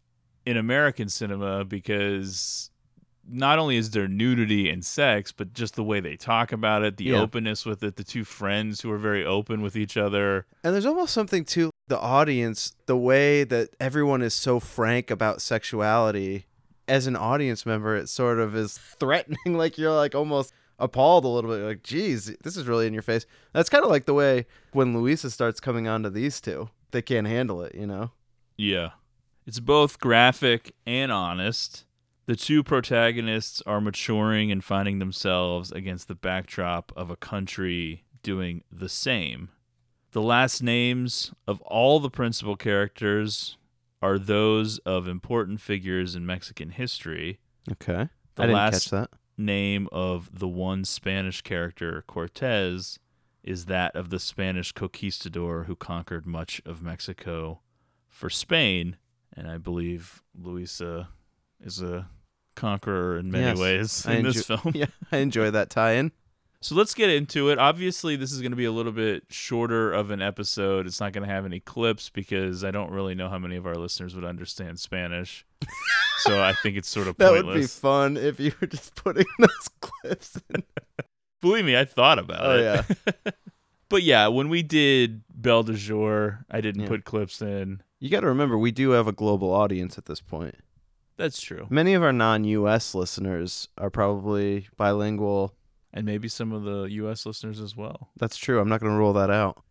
in 0.45 0.59
American 0.59 1.09
cinema 1.09 1.65
because 1.65 2.71
not 3.29 3.59
only 3.59 3.77
is 3.77 3.91
there 3.91 4.07
nudity 4.09 4.69
and 4.71 4.85
sex, 4.85 5.33
but 5.33 5.53
just 5.53 5.75
the 5.75 5.83
way 5.85 6.01
they 6.01 6.17
talk 6.17 6.53
about 6.53 6.83
it, 6.83 6.97
the 6.97 7.05
Yeah. 7.05 7.21
openness 7.21 7.65
with 7.67 7.83
it, 7.83 7.97
the 7.97 8.05
two 8.05 8.25
friends 8.25 8.81
who 8.81 8.91
are 8.91 8.99
very 8.99 9.25
open 9.25 9.63
with 9.63 9.77
each 9.77 9.97
other. 9.97 10.47
And 10.63 10.75
there's 10.75 10.87
almost 10.87 11.13
something 11.13 11.45
to 11.47 11.71
the 11.89 11.99
audience, 11.99 12.75
the 12.87 12.97
way 12.97 13.45
that 13.45 13.71
everyone 13.81 14.23
is 14.23 14.35
so 14.35 14.61
frank 14.61 15.11
about 15.11 15.41
sexuality. 15.43 16.47
As 16.89 17.07
an 17.07 17.17
audience 17.17 17.67
member, 17.67 17.97
it 17.97 18.09
sort 18.09 18.39
of 18.39 18.55
is 18.55 18.79
threatening. 18.79 19.39
Like 19.47 19.77
you're 19.79 19.95
like 19.95 20.15
almost, 20.15 20.53
appalled 20.79 21.25
a 21.25 21.29
little 21.29 21.51
bit. 21.51 21.65
Like, 21.65 21.83
geez, 21.83 22.37
this 22.45 22.55
is 22.57 22.67
really 22.67 22.87
in 22.87 22.93
your 22.93 23.03
face. 23.03 23.25
That's 23.55 23.71
kind 23.71 23.83
of 23.83 23.89
like 23.91 24.05
the 24.05 24.13
way 24.13 24.45
when 24.73 24.95
Louisa 24.95 25.31
starts 25.31 25.59
coming 25.59 25.89
on 25.89 26.03
to 26.03 26.11
these 26.11 26.39
two. 26.41 26.69
They 26.91 27.01
can't 27.01 27.27
handle 27.27 27.63
it, 27.63 27.75
you 27.75 27.87
know? 27.87 28.11
Yeah. 28.59 28.91
It's 29.47 29.59
both 29.59 29.99
graphic 29.99 30.75
and 30.87 31.11
honest. 31.11 31.86
The 32.27 32.37
two 32.37 32.65
protagonists 32.65 33.63
are 33.67 33.81
maturing 33.81 34.51
and 34.51 34.63
finding 34.63 34.99
themselves 34.99 35.71
against 35.71 36.09
the 36.09 36.17
backdrop 36.17 36.93
of 36.97 37.09
a 37.09 37.17
country 37.17 38.05
doing 38.25 38.65
the 38.71 38.89
same. 38.89 39.51
The 40.11 40.23
last 40.23 40.61
names 40.61 41.33
of 41.47 41.61
all 41.63 42.01
the 42.01 42.11
principal 42.11 42.57
characters 42.57 43.57
are 44.03 44.19
those 44.19 44.79
of 44.79 45.07
important 45.07 45.61
figures 45.61 46.17
in 46.17 46.27
Mexican 46.27 46.71
history. 46.71 47.39
Okay. 47.71 48.09
The 48.35 48.43
I 48.43 48.47
didn't 48.47 48.57
last 48.57 48.73
catch 48.73 48.91
that. 48.91 49.11
name 49.39 49.89
of 49.93 50.37
the 50.37 50.49
one 50.49 50.85
Spanish 50.85 51.43
character, 51.43 52.03
Cortez, 52.09 52.99
is 53.45 53.67
that 53.67 53.95
of 53.95 54.11
the 54.11 54.19
Spanish 54.19 54.73
conquistador 54.73 55.65
who 55.65 55.77
conquered 55.77 56.27
much 56.27 56.61
of 56.67 56.83
Mexico 56.83 57.61
for 58.09 58.29
Spain. 58.29 58.97
And 59.33 59.49
I 59.49 59.59
believe 59.59 60.23
Luisa 60.35 61.11
is 61.61 61.81
a 61.81 62.09
conqueror 62.57 63.19
in 63.19 63.31
many 63.31 63.45
Yes, 63.47 63.59
ways 63.59 64.07
I 64.07 64.15
in 64.17 64.25
this 64.25 64.49
enjoy- 64.49 64.57
film. 64.63 64.75
Yeah, 64.77 64.87
I 65.13 65.19
enjoy 65.19 65.51
that 65.53 65.71
tie-in. 65.71 66.11
So 66.63 66.75
let's 66.75 66.95
get 66.95 67.11
into 67.11 67.51
it. 67.51 67.59
Obviously, 67.59 68.17
this 68.17 68.33
is 68.33 68.41
going 68.41 68.51
to 68.51 68.57
be 68.57 68.65
a 68.65 68.73
little 68.73 68.91
bit 68.91 69.25
shorter 69.31 69.93
of 69.93 70.11
an 70.11 70.21
episode. 70.23 70.87
It's 70.87 70.99
not 70.99 71.13
going 71.13 71.25
to 71.27 71.33
have 71.33 71.45
any 71.45 71.61
clips 71.61 72.09
because 72.11 72.65
I 72.65 72.71
don't 72.73 72.91
really 72.91 73.15
know 73.15 73.29
how 73.29 73.39
many 73.39 73.57
of 73.57 73.67
our 73.67 73.77
listeners 73.77 74.15
would 74.17 74.25
understand 74.25 74.81
Spanish. 74.81 75.45
so 76.19 76.43
I 76.43 76.55
think 76.55 76.77
it's 76.77 76.89
sort 76.89 77.07
of 77.09 77.17
That 77.19 77.29
pointless. 77.29 77.55
would 77.55 77.61
be 77.61 77.67
fun 77.67 78.17
if 78.17 78.41
you 78.41 78.53
were 78.61 78.67
just 78.67 78.95
putting 78.97 79.27
those 79.39 79.69
clips 79.81 80.41
in. 80.53 80.65
Believe 81.43 81.67
me, 81.67 81.77
I 81.77 81.85
thought 81.85 82.19
about 82.19 82.45
Oh, 82.45 82.57
it. 82.57 82.63
yeah. 83.05 83.31
but 83.91 84.03
yeah, 84.03 84.27
when 84.29 84.49
we 84.49 84.63
did 84.63 85.23
Belle 85.33 85.63
de 85.63 85.75
Jour, 85.75 86.45
I 86.51 86.61
didn't 86.63 86.83
Yeah. 86.83 86.89
put 86.89 87.05
clips 87.05 87.41
in. 87.43 87.83
You 88.01 88.09
got 88.09 88.21
to 88.21 88.27
remember, 88.29 88.59
we 88.59 88.73
do 88.73 88.91
have 88.91 89.07
a 89.07 89.13
global 89.13 89.53
audience 89.53 89.99
at 89.99 90.07
this 90.07 90.21
point. 90.21 90.57
That's 91.17 91.41
true. 91.41 91.67
Many 91.71 91.95
of 91.95 92.03
our 92.03 92.13
non-U.S. 92.13 92.95
listeners 92.95 93.69
are 93.79 93.91
probably 93.91 94.69
bilingual. 94.77 95.55
And 95.93 96.05
maybe 96.05 96.29
some 96.29 96.53
of 96.53 96.65
the 96.65 96.83
U.S. 96.83 97.25
listeners 97.25 97.59
as 97.59 97.75
well. 97.75 98.11
That's 98.19 98.37
true. 98.37 98.61
I'm 98.61 98.69
not 98.69 98.81
going 98.81 98.93
to 98.93 98.99
rule 98.99 99.15
that 99.15 99.31
out. 99.31 99.63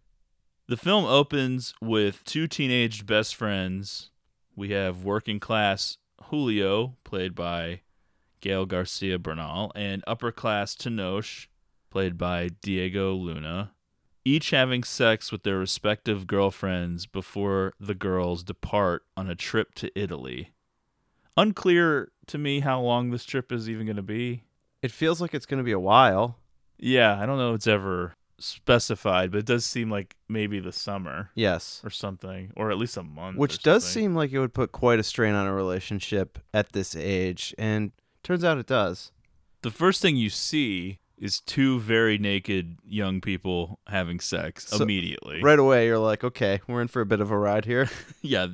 The 0.68 0.78
film 0.78 1.06
opens 1.06 1.76
with 1.80 2.24
two 2.24 2.48
teenage 2.48 3.06
best 3.06 3.36
friends. 3.36 4.10
We 4.56 4.72
have 4.72 5.04
working 5.04 5.40
class 5.40 6.00
Julio, 6.24 6.96
played 7.04 7.36
by 7.36 7.82
Gael 8.42 8.66
Garcia 8.66 9.20
Bernal, 9.20 9.72
and 9.76 10.04
upper 10.08 10.32
class 10.32 10.76
Tenoch, 10.76 11.48
played 11.92 12.18
by 12.18 12.50
Diego 12.62 13.14
Luna, 13.14 13.74
each 14.24 14.50
having 14.50 14.84
sex 14.84 15.32
with 15.32 15.44
their 15.44 15.60
respective 15.60 16.26
girlfriends 16.26 17.06
before 17.06 17.74
the 17.80 17.94
girls 17.94 18.44
depart 18.44 19.04
on 19.16 19.30
a 19.30 19.36
trip 19.36 19.76
to 19.76 19.92
Italy. 20.00 20.55
Unclear 21.38 22.12
to 22.28 22.38
me 22.38 22.62
how 22.62 22.80
long 22.82 23.12
this 23.12 23.26
trip 23.26 23.52
is 23.52 23.70
even 23.70 23.86
going 23.86 23.96
to 23.98 24.02
be. 24.02 24.44
It 24.82 24.92
feels 24.92 25.20
like 25.22 25.34
it's 25.34 25.46
going 25.46 25.58
to 25.58 25.64
be 25.64 25.72
a 25.72 25.80
while. 25.80 26.40
Yeah, 26.78 27.20
I 27.22 27.26
don't 27.26 27.38
know 27.38 27.52
if 27.52 27.56
it's 27.56 27.68
ever 27.68 28.16
specified, 28.38 29.32
but 29.32 29.40
it 29.40 29.46
does 29.46 29.66
seem 29.66 29.90
like 29.90 30.16
maybe 30.28 30.60
the 30.60 30.72
summer 30.72 31.30
Yes. 31.36 31.82
or 31.84 31.90
something, 31.90 32.52
or 32.56 32.72
at 32.72 32.78
least 32.78 32.98
a 32.98 33.04
month. 33.04 33.38
Which 33.38 33.64
does 33.64 33.86
seem 33.86 34.14
like 34.16 34.32
it 34.32 34.40
would 34.40 34.54
put 34.54 34.72
quite 34.72 35.00
a 35.00 35.04
strain 35.04 35.34
on 35.34 35.48
a 35.48 35.54
relationship 35.54 36.40
at 36.54 36.72
this 36.74 36.96
age. 36.96 37.54
And 37.58 37.92
turns 38.24 38.44
out 38.44 38.58
it 38.58 38.68
does. 38.68 39.12
the 39.62 39.72
first 39.72 40.02
thing 40.02 40.16
you 40.16 40.30
see 40.30 41.00
is 41.18 41.40
two 41.40 41.80
very 41.80 42.18
naked 42.20 42.78
young 42.86 43.20
people 43.22 43.80
having 43.88 44.20
sex 44.20 44.68
So- 44.68 44.84
immediately. 44.84 45.42
Right 45.42 45.58
away, 45.58 45.88
you're 45.88 45.98
like, 45.98 46.24
okay, 46.24 46.60
we're 46.68 46.82
in 46.82 46.88
for 46.88 47.02
a 47.02 47.06
bit 47.06 47.20
of 47.22 47.32
a 47.32 47.38
ride 47.38 47.66
here. 47.66 47.90
Yeah, 48.22 48.48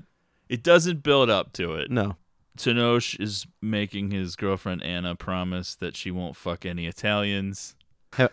it 0.47 0.63
doesn't 0.63 1.01
build 1.03 1.29
up 1.29 1.53
to 1.53 1.73
it. 1.75 1.89
no. 1.91 2.15
Tenoch 2.57 3.19
is 3.19 3.47
making 3.61 4.11
his 4.11 4.35
girlfriend 4.35 4.83
Anna 4.83 5.15
promise 5.15 5.75
that 5.75 5.95
she 5.95 6.11
won't 6.11 6.35
fuck 6.35 6.65
any 6.65 6.87
Italians. 6.87 7.75
Are 8.19 8.29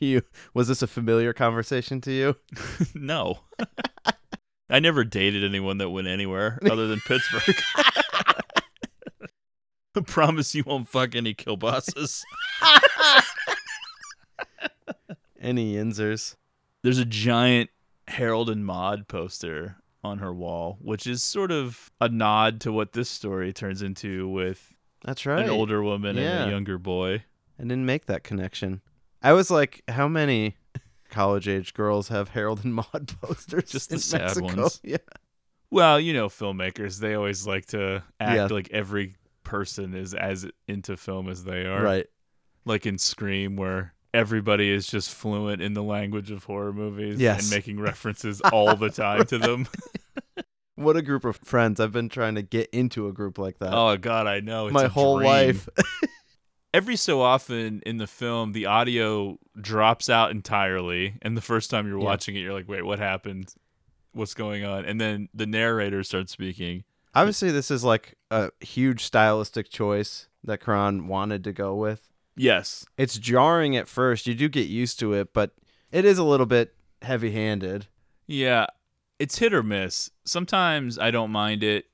you, 0.00 0.22
was 0.54 0.68
this 0.68 0.82
a 0.82 0.86
familiar 0.86 1.32
conversation 1.32 2.00
to 2.02 2.12
you? 2.12 2.36
no. 2.94 3.40
I 4.70 4.80
never 4.80 5.04
dated 5.04 5.44
anyone 5.44 5.78
that 5.78 5.90
went 5.90 6.08
anywhere 6.08 6.58
other 6.68 6.88
than 6.88 7.00
Pittsburgh. 7.06 7.54
I 9.94 10.00
promise 10.00 10.54
you 10.54 10.64
won't 10.66 10.88
fuck 10.88 11.14
any 11.14 11.34
kielbasa's. 11.34 12.24
Any 15.40 15.74
Yinzers? 15.74 16.34
There's 16.82 16.98
a 16.98 17.04
giant 17.04 17.70
Harold 18.08 18.50
and 18.50 18.66
Maude 18.66 19.06
poster 19.06 19.76
on 20.06 20.18
her 20.18 20.32
wall, 20.32 20.78
which 20.80 21.06
is 21.06 21.22
sort 21.22 21.50
of 21.52 21.90
a 22.00 22.08
nod 22.08 22.60
to 22.62 22.72
what 22.72 22.92
this 22.92 23.08
story 23.10 23.52
turns 23.52 23.82
into 23.82 24.28
with 24.28 24.74
That's 25.04 25.26
right. 25.26 25.44
an 25.44 25.50
older 25.50 25.82
woman 25.82 26.16
and 26.18 26.48
a 26.48 26.50
younger 26.50 26.78
boy. 26.78 27.24
I 27.58 27.62
didn't 27.62 27.86
make 27.86 28.06
that 28.06 28.24
connection. 28.24 28.80
I 29.22 29.32
was 29.32 29.50
like, 29.50 29.82
how 29.88 30.08
many 30.08 30.56
college 31.10 31.48
age 31.48 31.74
girls 31.74 32.08
have 32.08 32.28
Harold 32.30 32.64
and 32.64 32.74
Maude 32.74 33.14
posters? 33.20 33.70
Just 33.70 33.90
the 33.90 33.98
sad 33.98 34.20
Mexico? 34.22 34.46
ones. 34.46 34.80
Yeah. 34.84 34.96
Well, 35.70 35.98
you 35.98 36.12
know, 36.12 36.28
filmmakers, 36.28 37.00
they 37.00 37.14
always 37.14 37.46
like 37.46 37.66
to 37.66 38.02
act 38.20 38.36
Yeah. 38.36 38.46
like 38.46 38.70
every 38.70 39.16
person 39.42 39.94
is 39.94 40.14
as 40.14 40.46
into 40.68 40.96
film 40.96 41.28
as 41.28 41.42
they 41.44 41.66
are. 41.66 41.82
Right. 41.82 42.06
Like 42.64 42.86
in 42.86 42.98
Scream, 42.98 43.56
where 43.56 43.92
everybody 44.16 44.70
is 44.70 44.86
just 44.86 45.10
fluent 45.14 45.60
in 45.62 45.74
the 45.74 45.82
language 45.82 46.30
of 46.30 46.44
horror 46.44 46.72
movies 46.72 47.20
Yes. 47.20 47.42
and 47.42 47.50
making 47.50 47.78
references 47.90 48.40
all 48.40 48.74
the 48.76 48.90
time 48.90 49.24
to 49.26 49.38
them. 49.38 49.68
What 50.74 50.96
a 50.96 51.02
group 51.02 51.24
of 51.24 51.36
friends. 51.38 51.80
I've 51.80 51.92
been 51.92 52.08
trying 52.08 52.34
to 52.34 52.42
get 52.42 52.68
into 52.70 53.06
a 53.08 53.12
group 53.12 53.38
like 53.38 53.58
that. 53.60 53.72
oh, 53.72 53.96
God, 53.96 54.26
I 54.26 54.40
know. 54.40 54.66
It's 54.66 54.74
my 54.74 54.86
whole 54.88 55.18
dream. 55.18 55.28
life. 55.28 55.68
every 56.74 56.96
so 56.96 57.22
often 57.22 57.80
in 57.86 57.96
the 57.96 58.06
film 58.06 58.52
the 58.52 58.66
audio 58.66 59.38
drops 59.58 60.10
out 60.10 60.30
entirely 60.30 61.14
and 61.22 61.34
the 61.36 61.40
first 61.40 61.70
time 61.70 61.86
you're 61.86 61.98
Yeah. 61.98 62.04
watching 62.04 62.36
it 62.36 62.40
you're 62.40 62.52
like 62.52 62.68
wait 62.68 62.84
what 62.84 62.98
happened 62.98 63.54
what's 64.12 64.34
going 64.34 64.62
on 64.64 64.84
and 64.84 65.00
then 65.00 65.28
the 65.32 65.46
narrator 65.46 66.02
starts 66.02 66.32
speaking 66.32 66.84
Obviously, 67.14 67.50
this 67.50 67.70
is 67.70 67.82
like 67.82 68.14
a 68.30 68.50
huge 68.60 69.02
stylistic 69.02 69.70
choice 69.70 70.28
that 70.44 70.60
Cuarón 70.60 71.06
wanted 71.06 71.44
to 71.44 71.52
go 71.54 71.74
with. 71.74 72.10
Yes 72.36 72.84
It's 72.96 73.18
jarring 73.18 73.76
at 73.76 73.88
first. 73.88 74.26
You 74.26 74.34
do 74.34 74.48
get 74.48 74.66
used 74.68 74.98
to 75.00 75.12
it, 75.14 75.32
but 75.32 75.52
it 75.92 76.04
is 76.04 76.18
a 76.18 76.24
little 76.24 76.46
bit 76.46 76.74
heavy 77.02 77.30
handed. 77.32 77.86
yeah 78.26 78.66
it's 79.18 79.38
hit 79.38 79.54
or 79.54 79.62
miss 79.62 80.10
sometimes 80.24 80.98
i 80.98 81.10
don't 81.10 81.30
mind 81.30 81.62
it 81.62 81.86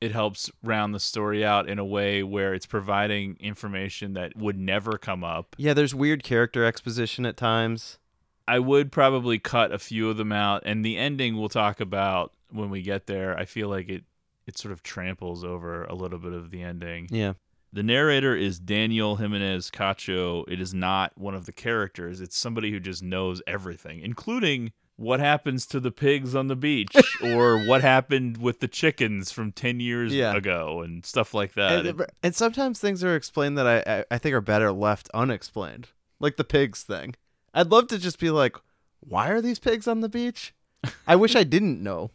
it 0.00 0.10
helps 0.12 0.50
round 0.62 0.94
the 0.94 1.00
story 1.00 1.44
out 1.44 1.68
in 1.68 1.78
a 1.78 1.84
way 1.84 2.22
where 2.22 2.52
it's 2.54 2.66
providing 2.66 3.36
information 3.40 4.12
that 4.14 4.36
would 4.36 4.58
never 4.58 4.98
come 4.98 5.22
up 5.24 5.54
Yeah, 5.58 5.72
there's 5.74 5.94
weird 5.94 6.22
character 6.22 6.64
exposition 6.64 7.24
at 7.24 7.36
times. 7.36 7.98
I 8.46 8.58
would 8.58 8.92
probably 8.92 9.38
cut 9.38 9.72
a 9.72 9.78
few 9.78 10.10
of 10.10 10.18
them 10.18 10.30
out, 10.32 10.62
and 10.66 10.84
the 10.84 10.98
ending 10.98 11.38
we'll 11.38 11.48
talk 11.48 11.80
about 11.80 12.32
when 12.50 12.68
we 12.68 12.82
get 12.82 13.06
there. 13.06 13.38
I 13.38 13.46
feel 13.46 13.68
like 13.68 13.88
it 13.88 14.04
it 14.46 14.58
sort 14.58 14.72
of 14.72 14.82
tramples 14.82 15.42
over 15.44 15.84
a 15.84 15.94
little 15.94 16.18
bit 16.18 16.34
of 16.34 16.50
the 16.50 16.60
ending. 16.62 17.08
Yeah. 17.10 17.34
The 17.74 17.82
narrator 17.82 18.36
is 18.36 18.60
Daniel 18.60 19.16
Giménez 19.16 19.68
Cacho. 19.72 20.44
It 20.46 20.60
is 20.60 20.72
not 20.72 21.10
one 21.18 21.34
of 21.34 21.44
the 21.44 21.50
characters. 21.52 22.20
It's 22.20 22.36
somebody 22.36 22.70
who 22.70 22.78
just 22.78 23.02
knows 23.02 23.42
everything, 23.48 23.98
including 23.98 24.70
what 24.94 25.18
happens 25.18 25.66
to 25.66 25.80
the 25.80 25.90
pigs 25.90 26.36
on 26.36 26.46
the 26.46 26.54
beach 26.54 26.94
or 27.24 27.66
what 27.66 27.82
happened 27.82 28.36
with 28.36 28.60
the 28.60 28.68
chickens 28.68 29.32
from 29.32 29.50
10 29.50 29.80
years 29.80 30.14
Yeah. 30.14 30.36
ago 30.36 30.82
and 30.82 31.04
stuff 31.04 31.34
like 31.34 31.54
that. 31.54 31.84
And, 31.84 32.06
and 32.22 32.32
sometimes 32.32 32.78
things 32.78 33.02
are 33.02 33.16
explained 33.16 33.58
that 33.58 33.66
I, 33.66 33.78
I, 33.98 34.04
I 34.08 34.18
think 34.18 34.36
are 34.36 34.40
better 34.40 34.70
left 34.70 35.10
unexplained, 35.12 35.88
like 36.20 36.36
the 36.36 36.44
pigs 36.44 36.84
thing. 36.84 37.16
I'd 37.52 37.72
love 37.72 37.88
to 37.88 37.98
just 37.98 38.20
be 38.20 38.30
like, 38.30 38.56
why 39.00 39.30
are 39.30 39.40
these 39.40 39.58
pigs 39.58 39.88
on 39.88 39.98
the 39.98 40.08
beach? 40.08 40.54
I 41.08 41.16
wish 41.16 41.34
I 41.34 41.42
didn't 41.42 41.82
know. 41.82 42.12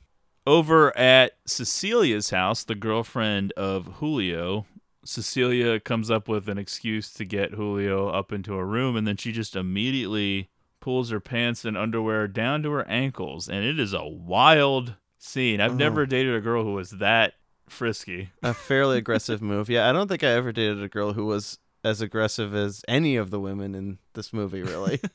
Over 0.47 0.97
at 0.97 1.33
Cecilia's 1.45 2.29
house, 2.29 2.63
the 2.63 2.75
girlfriend 2.75 3.51
of 3.57 3.87
Julio, 3.95 4.65
Cecilia 5.09 5.79
comes 5.79 6.11
up 6.11 6.27
with 6.27 6.47
an 6.47 6.57
excuse 6.57 7.11
to 7.13 7.25
get 7.25 7.51
Julio 7.53 8.09
up 8.09 8.31
into 8.31 8.53
a 8.55 8.63
room, 8.65 8.95
and 8.95 9.07
then 9.07 9.17
she 9.17 9.31
just 9.31 9.55
immediately 9.55 10.49
pulls 10.79 11.09
her 11.09 11.19
pants 11.19 11.65
and 11.65 11.77
underwear 11.77 12.27
down 12.27 12.63
to 12.63 12.71
her 12.71 12.87
ankles. 12.87 13.49
And 13.49 13.65
it 13.65 13.79
is 13.79 13.93
a 13.93 14.05
wild 14.05 14.95
scene. 15.17 15.59
I've 15.59 15.71
Oh. 15.73 15.75
never 15.75 16.05
mm. 16.05 16.09
dated 16.09 16.35
a 16.35 16.41
girl 16.41 16.63
who 16.63 16.73
was 16.73 16.91
that 16.91 17.33
frisky. 17.67 18.29
A 18.43 18.53
fairly 18.53 18.97
aggressive 18.97 19.41
move. 19.41 19.69
Yeah, 19.69 19.89
I 19.89 19.91
don't 19.91 20.07
think 20.07 20.23
I 20.23 20.27
ever 20.29 20.51
dated 20.51 20.81
a 20.81 20.87
girl 20.87 21.13
who 21.13 21.25
was 21.25 21.57
as 21.83 22.01
aggressive 22.01 22.53
as 22.55 22.83
any 22.87 23.15
of 23.15 23.29
the 23.31 23.39
women 23.39 23.73
in 23.75 23.97
this 24.13 24.31
movie, 24.33 24.61
really. 24.61 24.99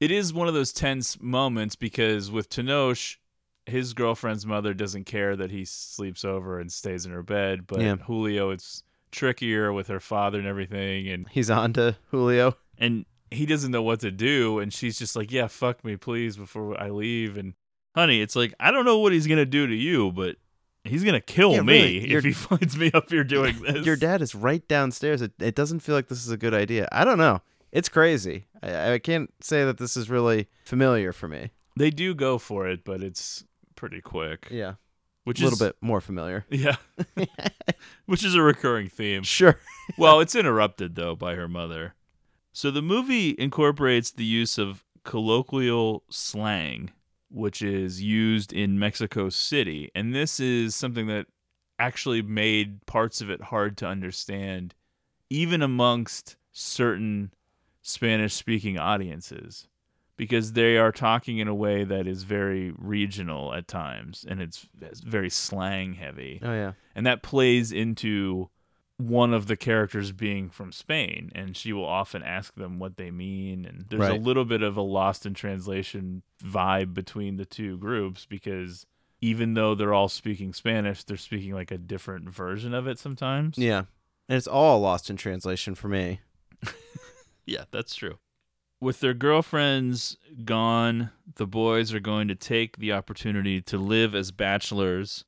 It 0.00 0.10
is 0.10 0.34
one 0.34 0.48
of 0.48 0.54
those 0.54 0.72
tense 0.72 1.18
moments 1.22 1.76
because 1.76 2.30
with 2.30 2.50
Tenoch, 2.50 3.16
his 3.64 3.94
girlfriend's 3.94 4.44
mother 4.44 4.74
doesn't 4.74 5.04
care 5.04 5.34
that 5.36 5.50
he 5.52 5.64
sleeps 5.64 6.24
over 6.24 6.58
and 6.58 6.70
stays 6.70 7.06
in 7.06 7.12
her 7.12 7.22
bed, 7.22 7.66
but 7.66 7.80
Yeah. 7.80 7.96
Julio, 7.96 8.50
it's 8.50 8.82
trickier 9.14 9.72
with 9.72 9.88
her 9.88 10.00
father 10.00 10.38
and 10.38 10.46
everything, 10.46 11.08
and 11.08 11.26
He's 11.30 11.48
on 11.50 11.72
to 11.74 11.96
Julio. 12.10 12.56
and 12.78 13.06
he 13.30 13.46
doesn't 13.46 13.70
know 13.72 13.82
what 13.82 13.98
to 14.00 14.10
do 14.12 14.60
and 14.60 14.72
she's 14.72 14.96
just 14.96 15.16
like 15.16 15.32
yeah 15.32 15.48
fuck 15.48 15.84
me 15.84 15.96
please 15.96 16.36
before 16.36 16.80
i 16.80 16.88
leave 16.88 17.36
and 17.36 17.54
honey 17.96 18.20
it's 18.20 18.36
like 18.36 18.54
i 18.60 18.70
don't 18.70 18.84
know 18.84 18.98
what 19.00 19.12
he's 19.12 19.26
gonna 19.26 19.44
do 19.46 19.66
to 19.66 19.74
you 19.74 20.12
but 20.12 20.36
he's 20.84 21.02
gonna 21.02 21.20
kill 21.20 21.52
Yeah, 21.54 21.62
me 21.62 21.98
really, 21.98 22.14
if 22.14 22.22
he 22.24 22.32
finds 22.48 22.76
me 22.76 22.92
up 22.94 23.10
here 23.10 23.24
doing 23.24 23.56
this 23.62 23.84
Your 23.84 23.96
dad 23.96 24.22
is 24.22 24.36
right 24.36 24.66
downstairs. 24.68 25.20
It, 25.20 25.32
it 25.40 25.56
doesn't 25.56 25.80
feel 25.80 25.96
like 25.96 26.06
this 26.08 26.24
is 26.24 26.30
a 26.30 26.36
good 26.36 26.54
idea. 26.54 26.86
I 26.92 27.04
don't 27.04 27.18
know. 27.18 27.40
It's 27.72 27.88
crazy. 27.88 28.46
I, 28.62 28.92
I 28.92 28.98
can't 29.00 29.32
say 29.40 29.64
that 29.64 29.78
this 29.78 29.96
is 29.96 30.08
really 30.08 30.46
familiar 30.64 31.12
for 31.12 31.26
me. 31.26 31.50
they 31.76 31.90
do 31.90 32.14
go 32.14 32.38
for 32.38 32.68
it 32.68 32.84
but 32.84 33.02
it's 33.02 33.42
pretty 33.74 34.00
quick 34.00 34.46
Yeah. 34.50 34.74
Which 35.24 35.38
is 35.38 35.42
a 35.42 35.44
little 35.46 35.66
is 35.66 35.72
bit 35.72 35.76
more 35.80 36.00
familiar. 36.00 36.44
yeah 36.50 36.76
which 38.06 38.24
is 38.24 38.34
a 38.34 38.42
recurring 38.42 38.88
theme 38.88 39.22
Sure. 39.22 39.58
well, 39.98 40.20
it's 40.20 40.34
interrupted 40.34 40.94
though 40.94 41.14
by 41.16 41.34
her 41.34 41.48
mother. 41.48 41.94
So 42.52 42.70
the 42.70 42.82
movie 42.82 43.34
incorporates 43.38 44.10
the 44.10 44.24
use 44.24 44.58
of 44.58 44.84
colloquial 45.02 46.04
slang, 46.08 46.90
which 47.30 47.60
is 47.62 48.00
used 48.00 48.52
in 48.52 48.78
Mexico 48.78 49.28
City, 49.28 49.90
and 49.94 50.14
this 50.14 50.38
is 50.38 50.74
something 50.74 51.08
that 51.08 51.26
actually 51.78 52.22
made 52.22 52.86
parts 52.86 53.20
of 53.20 53.28
it 53.28 53.42
hard 53.42 53.76
to 53.78 53.86
understand, 53.86 54.74
even 55.28 55.60
amongst 55.62 56.36
certain 56.52 57.34
Spanish-speaking 57.82 58.78
audiences, 58.78 59.66
because 60.16 60.52
they 60.52 60.76
are 60.76 60.92
talking 60.92 61.38
in 61.38 61.48
a 61.48 61.54
way 61.54 61.84
that 61.84 62.06
is 62.06 62.22
very 62.22 62.72
regional 62.78 63.52
at 63.54 63.66
times, 63.68 64.24
and 64.28 64.40
it's, 64.40 64.66
it's 64.80 65.00
very 65.00 65.30
slang 65.30 65.94
heavy 65.94 66.40
Oh 66.42 66.52
yeah. 66.52 66.72
and 66.94 67.06
that 67.06 67.22
plays 67.22 67.72
into 67.72 68.50
one 68.96 69.34
of 69.34 69.48
the 69.48 69.56
characters 69.56 70.12
being 70.12 70.48
from 70.48 70.70
Spain, 70.70 71.32
and 71.34 71.56
she 71.56 71.72
will 71.72 71.84
often 71.84 72.22
ask 72.22 72.54
them 72.54 72.78
what 72.78 72.96
they 72.96 73.10
mean, 73.10 73.64
and 73.64 73.86
there's 73.88 74.08
a 74.08 74.14
little 74.14 74.44
bit 74.44 74.62
of 74.62 74.76
a 74.76 74.82
lost 74.82 75.26
in 75.26 75.34
translation 75.34 76.22
vibe 76.42 76.94
between 76.94 77.36
the 77.36 77.44
two 77.44 77.76
groups 77.78 78.24
because 78.24 78.86
even 79.20 79.54
though 79.54 79.74
they're 79.74 79.92
all 79.94 80.08
speaking 80.08 80.52
Spanish, 80.52 81.02
they're 81.02 81.16
speaking 81.16 81.52
like 81.54 81.72
a 81.72 81.78
different 81.78 82.28
version 82.30 82.72
of 82.72 82.86
it 82.86 82.98
sometimes. 83.00 83.58
Yeah. 83.58 83.84
And 84.28 84.36
it's 84.36 84.46
all 84.46 84.80
lost 84.80 85.10
in 85.10 85.16
translation 85.16 85.74
for 85.74 85.88
me. 85.88 86.20
Yeah, 87.46 87.64
that's 87.70 87.94
true. 87.94 88.16
With 88.84 89.00
their 89.00 89.14
girlfriends 89.14 90.18
gone, 90.44 91.08
the 91.36 91.46
boys 91.46 91.94
are 91.94 92.00
going 92.00 92.28
to 92.28 92.34
take 92.34 92.76
the 92.76 92.92
opportunity 92.92 93.62
to 93.62 93.78
live 93.78 94.14
as 94.14 94.30
bachelors 94.30 95.24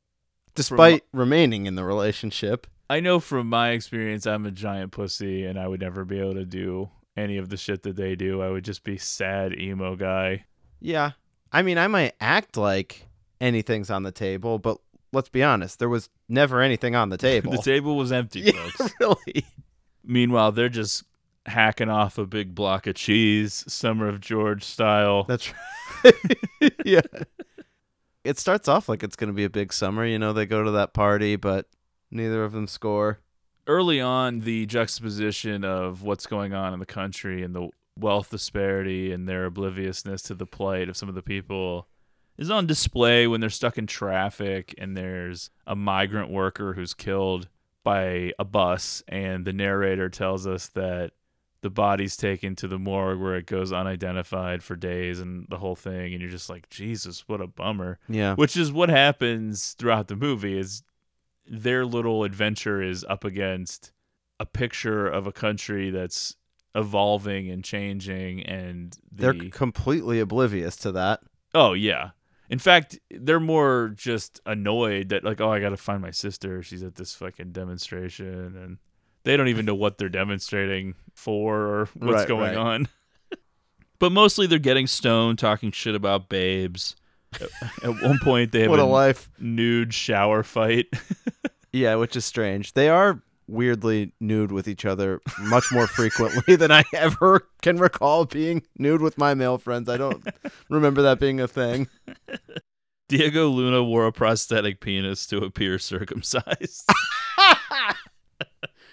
Despite 0.55 1.05
remaining 1.11 1.65
in 1.65 1.75
the 1.75 1.83
relationship. 1.83 2.67
I 2.91 3.01
know 3.01 3.19
from 3.19 3.49
my 3.49 3.71
experience, 3.71 4.27
I'm 4.27 4.45
a 4.45 4.51
giant 4.51 4.93
pussy, 4.93 5.47
and 5.47 5.59
I 5.59 5.69
would 5.69 5.81
never 5.81 6.05
be 6.05 6.21
able 6.21 6.35
to 6.35 6.45
do 6.45 6.91
any 7.17 7.39
of 7.39 7.49
the 7.49 7.57
shit 7.57 7.83
that 7.85 7.97
they 7.97 8.15
do. 8.15 8.43
I 8.43 8.51
would 8.51 8.63
just 8.63 8.85
be 8.85 8.99
sad 8.99 9.59
emo 9.59 9.97
guy. 9.97 10.45
Yeah. 10.79 11.13
I 11.51 11.63
mean, 11.63 11.79
I 11.79 11.87
might 11.87 12.13
act 12.21 12.59
like 12.59 13.09
anything's 13.41 13.89
on 13.89 14.03
the 14.03 14.13
table, 14.13 14.59
but 14.59 14.77
let's 15.15 15.31
be 15.31 15.43
honest, 15.43 15.79
there 15.79 15.89
was 15.89 16.11
never 16.29 16.61
anything 16.61 16.95
on 16.95 17.09
the 17.09 17.17
table. 17.17 17.53
The 17.53 17.63
table 17.63 17.97
was 17.97 18.13
empty, 18.13 18.41
yeah, 18.55 18.69
folks. 18.69 18.93
really. 19.01 19.47
Meanwhile, 20.05 20.53
they're 20.53 20.69
just 20.69 21.05
hacking 21.47 21.89
off 21.89 22.19
a 22.19 22.27
big 22.27 22.55
block 22.55 22.87
of 22.87 22.95
cheese, 22.95 23.65
Summer 23.69 24.09
of 24.09 24.21
George 24.21 24.65
style. 24.65 25.25
That's 25.25 25.53
right. 26.05 26.73
yeah. 26.85 27.01
It 28.25 28.39
starts 28.39 28.69
off 28.69 28.89
like 28.89 29.03
it's 29.03 29.17
going 29.17 29.29
to 29.29 29.35
be 29.35 29.45
a 29.45 29.51
big 29.51 29.73
summer. 29.73 30.05
You 30.05 30.19
know, 30.19 30.33
they 30.33 30.47
go 30.47 30.65
to 30.65 30.73
that 30.73 30.95
party, 30.95 31.37
but 31.37 31.67
neither 32.11 32.45
of 32.45 32.53
them 32.53 32.67
score. 32.67 33.21
Early 33.67 34.01
on, 34.01 34.41
the 34.41 34.67
juxtaposition 34.67 35.65
of 35.65 36.03
what's 36.03 36.27
going 36.27 36.53
on 36.53 36.73
in 36.73 36.81
the 36.81 36.87
country 36.87 37.43
and 37.43 37.55
the 37.55 37.69
wealth 37.99 38.31
disparity 38.31 39.13
and 39.13 39.29
their 39.29 39.47
obliviousness 39.47 40.23
to 40.23 40.35
the 40.35 40.47
plight 40.47 40.89
of 40.89 40.97
some 40.97 41.09
of 41.09 41.15
the 41.15 41.23
people 41.23 41.89
is 42.37 42.51
on 42.51 42.67
display 42.67 43.27
when 43.27 43.41
they're 43.41 43.51
stuck 43.51 43.79
in 43.79 43.87
traffic 43.87 44.75
and 44.79 44.97
there's 44.97 45.51
a 45.67 45.75
migrant 45.75 46.31
worker 46.31 46.75
who's 46.75 46.93
killed 46.93 47.49
by 47.83 48.33
a 48.39 48.45
bus 48.45 49.03
and 49.09 49.45
the 49.45 49.53
narrator 49.53 50.09
tells 50.09 50.47
us 50.47 50.69
that 50.69 51.13
the 51.67 51.71
body's 51.71 52.17
taken 52.17 52.55
to 52.55 52.69
the 52.69 52.79
morgue 52.79 53.19
where 53.21 53.35
it 53.35 53.47
goes 53.47 53.73
unidentified 53.73 54.63
for 54.63 54.77
days 54.77 55.19
and 55.19 55.47
the 55.51 55.57
whole 55.59 55.75
thing 55.75 56.13
and 56.13 56.21
you're 56.23 56.31
just 56.31 56.49
like 56.49 56.69
Jesus 56.71 57.25
what 57.27 57.41
a 57.41 57.49
bummer 57.49 57.99
Yeah. 58.09 58.37
which 58.37 58.57
is 58.57 58.71
what 58.71 58.89
happens 58.89 59.73
throughout 59.73 60.07
the 60.07 60.15
movie 60.15 60.57
is 60.57 60.85
their 61.45 61.85
little 61.85 62.23
adventure 62.23 62.81
is 62.81 63.05
up 63.09 63.25
against 63.25 63.91
a 64.39 64.47
picture 64.47 65.09
of 65.09 65.27
a 65.27 65.33
country 65.33 65.91
that's 65.91 66.37
evolving 66.77 67.51
and 67.51 67.65
changing 67.65 68.45
and 68.45 68.97
the, 69.11 69.33
They're 69.33 69.51
completely 69.51 70.21
oblivious 70.21 70.77
to 70.77 70.93
that. 70.93 71.21
oh 71.53 71.73
yeah 71.73 72.11
in 72.49 72.61
fact 72.61 73.01
they're 73.11 73.41
more 73.41 73.93
just 73.97 74.41
annoyed 74.47 75.09
that 75.09 75.25
like 75.25 75.41
oh 75.41 75.51
i 75.51 75.59
gotta 75.59 75.77
find 75.77 76.01
my 76.01 76.13
sister 76.13 76.63
she's 76.63 76.85
at 76.85 76.95
this 76.95 77.13
fucking 77.17 77.51
demonstration 77.51 78.57
and 78.57 78.79
they 79.27 79.37
don't 79.37 79.49
even 79.49 79.67
know 79.67 79.75
what 79.75 79.99
they're 79.99 80.09
demonstrating 80.09 80.95
for 81.15 81.57
or 81.61 81.89
what's 81.95 82.15
Right, 82.21 82.29
going 82.29 82.55
right. 82.55 82.57
on 82.57 82.89
but 83.99 84.13
mostly 84.13 84.47
they're 84.47 84.59
getting 84.59 84.87
stoned 84.87 85.39
talking 85.39 85.71
shit 85.73 85.95
about 85.95 86.29
babes 86.31 86.97
at, 87.83 87.91
one 88.03 88.19
point 88.23 88.53
they 88.53 88.61
have 88.63 88.71
What 88.71 88.79
a 88.79 88.83
a 88.83 88.85
life. 88.85 89.29
nude 89.39 89.93
shower 89.93 90.43
fight 90.43 90.87
Yeah, 91.73 91.97
which 91.97 92.17
is 92.17 92.25
strange. 92.25 92.73
They 92.73 92.89
are 92.89 93.21
weirdly 93.49 94.13
nude 94.19 94.51
with 94.51 94.67
each 94.67 94.87
other 94.87 95.21
much 95.41 95.65
more 95.71 95.87
frequently 95.87 96.57
than 96.57 96.71
I 96.73 96.85
ever 96.95 97.47
can 97.61 97.77
recall 97.77 98.25
being 98.25 98.63
nude 98.79 99.03
with 99.03 99.19
my 99.19 99.35
male 99.35 99.59
friends. 99.59 99.87
I 99.91 99.99
don't 99.99 100.27
remember 100.71 101.03
that 101.03 101.21
being 101.21 101.39
a 101.39 101.47
thing. 101.49 101.89
Diego 103.11 103.49
Luna 103.49 103.85
wore 103.85 104.07
a 104.07 104.13
prosthetic 104.13 104.81
penis 104.81 105.27
to 105.27 105.39
appear 105.45 105.79
circumcised. 105.79 106.89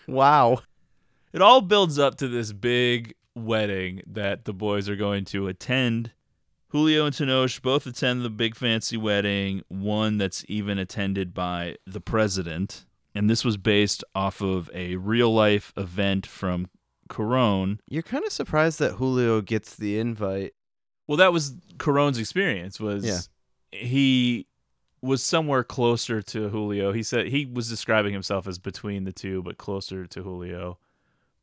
Wow. 0.07 0.59
it 1.31 1.41
all 1.41 1.61
builds 1.61 1.97
up 1.99 2.15
to 2.15 2.27
this 2.27 2.51
big 2.53 3.15
wedding 3.35 4.01
that 4.05 4.45
the 4.45 4.53
boys 4.53 4.87
are 4.89 4.95
going 4.95 5.25
to 5.25 5.47
attend. 5.47 6.11
Julio 6.69 7.05
and 7.05 7.15
Tenoch 7.15 7.61
both 7.61 7.85
attend 7.85 8.23
the 8.23 8.29
big 8.29 8.55
fancy 8.55 8.97
wedding, 8.97 9.61
one 9.67 10.17
that's 10.17 10.43
even 10.47 10.77
attended 10.79 11.33
by 11.33 11.75
the 11.85 12.01
president. 12.01 12.85
And 13.15 13.29
this 13.29 13.45
was 13.45 13.57
based 13.57 14.03
off 14.15 14.41
of 14.41 14.71
a 14.73 14.95
real 14.95 15.31
life 15.31 15.71
event 15.77 16.25
from 16.25 16.67
Cuarón. 17.09 17.77
You're 17.87 18.01
kind 18.01 18.25
of 18.25 18.31
surprised 18.31 18.79
that 18.79 18.93
Julio 18.93 19.41
gets 19.41 19.75
the 19.75 19.99
invite. 19.99 20.53
Well, 21.07 21.17
that 21.17 21.31
was 21.33 21.51
Cuarón's 21.77 22.17
experience 22.17 22.79
was 22.79 23.05
Yeah. 23.05 23.19
he 23.71 24.47
was 25.03 25.21
somewhere 25.21 25.65
closer 25.65 26.21
to 26.21 26.47
Julio. 26.47 26.93
He 26.93 27.03
said 27.03 27.27
he 27.27 27.45
was 27.45 27.69
describing 27.69 28.13
himself 28.13 28.47
as 28.47 28.57
between 28.57 29.03
the 29.03 29.11
two, 29.11 29.43
but 29.43 29.57
closer 29.57 30.05
to 30.05 30.23
Julio. 30.23 30.77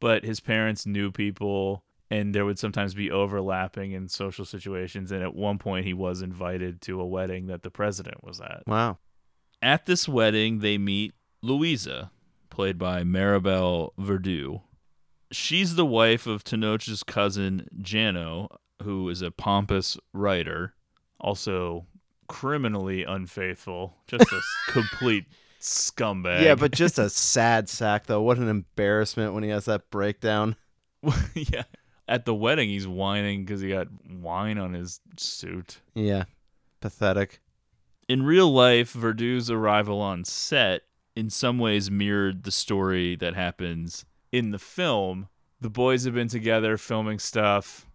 But 0.00 0.24
his 0.24 0.40
parents 0.40 0.86
knew 0.86 1.12
people, 1.12 1.84
and 2.10 2.34
there 2.34 2.46
would 2.46 2.58
sometimes 2.58 2.94
be 2.94 3.10
overlapping 3.10 3.92
in 3.92 4.08
social 4.08 4.46
situations. 4.46 5.12
And 5.12 5.22
at 5.22 5.34
one 5.34 5.58
point, 5.58 5.84
he 5.84 5.92
was 5.92 6.22
invited 6.22 6.80
to 6.82 7.00
a 7.02 7.06
wedding 7.06 7.48
that 7.48 7.62
the 7.62 7.70
president 7.70 8.24
was 8.24 8.40
at. 8.40 8.62
Wow. 8.66 8.96
At 9.60 9.84
this 9.84 10.08
wedding, 10.08 10.60
they 10.60 10.78
meet 10.78 11.12
Louisa, 11.42 12.10
played 12.48 12.78
by 12.78 13.02
Maribel 13.02 13.90
Verdú. 13.98 14.62
She's 15.30 15.74
the 15.74 15.84
wife 15.84 16.26
of 16.26 16.44
Tenoch's 16.44 17.02
cousin 17.02 17.68
Jano, 17.78 18.48
who 18.82 19.06
is 19.10 19.20
a 19.20 19.30
pompous 19.30 19.98
writer, 20.14 20.72
also 21.20 21.86
criminally 22.30 23.02
unfaithful, 23.02 23.96
just 24.06 24.30
a 24.32 24.40
complete 24.72 25.24
scumbag. 25.60 26.42
Yeah, 26.42 26.54
but 26.54 26.70
just 26.70 26.96
a 26.96 27.10
sad 27.10 27.68
sack 27.68 28.06
though. 28.06 28.22
What 28.22 28.38
an 28.38 28.48
embarrassment 28.48 29.34
when 29.34 29.42
he 29.42 29.50
has 29.50 29.64
that 29.64 29.90
breakdown. 29.90 30.54
yeah. 31.34 31.64
At 32.06 32.26
the 32.26 32.34
wedding, 32.34 32.68
he's 32.68 32.86
whining 32.86 33.44
because 33.44 33.60
he 33.60 33.70
got 33.70 33.88
wine 34.08 34.58
on 34.58 34.74
his 34.74 35.00
suit. 35.16 35.80
Yeah. 35.94 36.24
Pathetic. 36.80 37.40
in 38.08 38.22
real 38.22 38.50
life, 38.52 38.92
Verdu's 38.92 39.50
arrival 39.50 40.00
on 40.00 40.24
set 40.24 40.82
in 41.16 41.30
some 41.30 41.58
ways 41.58 41.90
mirrored 41.90 42.44
the 42.44 42.50
story 42.52 43.16
that 43.16 43.34
happens 43.34 44.04
in 44.32 44.50
the 44.52 44.58
film. 44.58 45.28
The 45.60 45.68
boys 45.68 46.04
have 46.04 46.14
been 46.14 46.28
together 46.28 46.76
filming 46.78 47.18
stuff. 47.18 47.86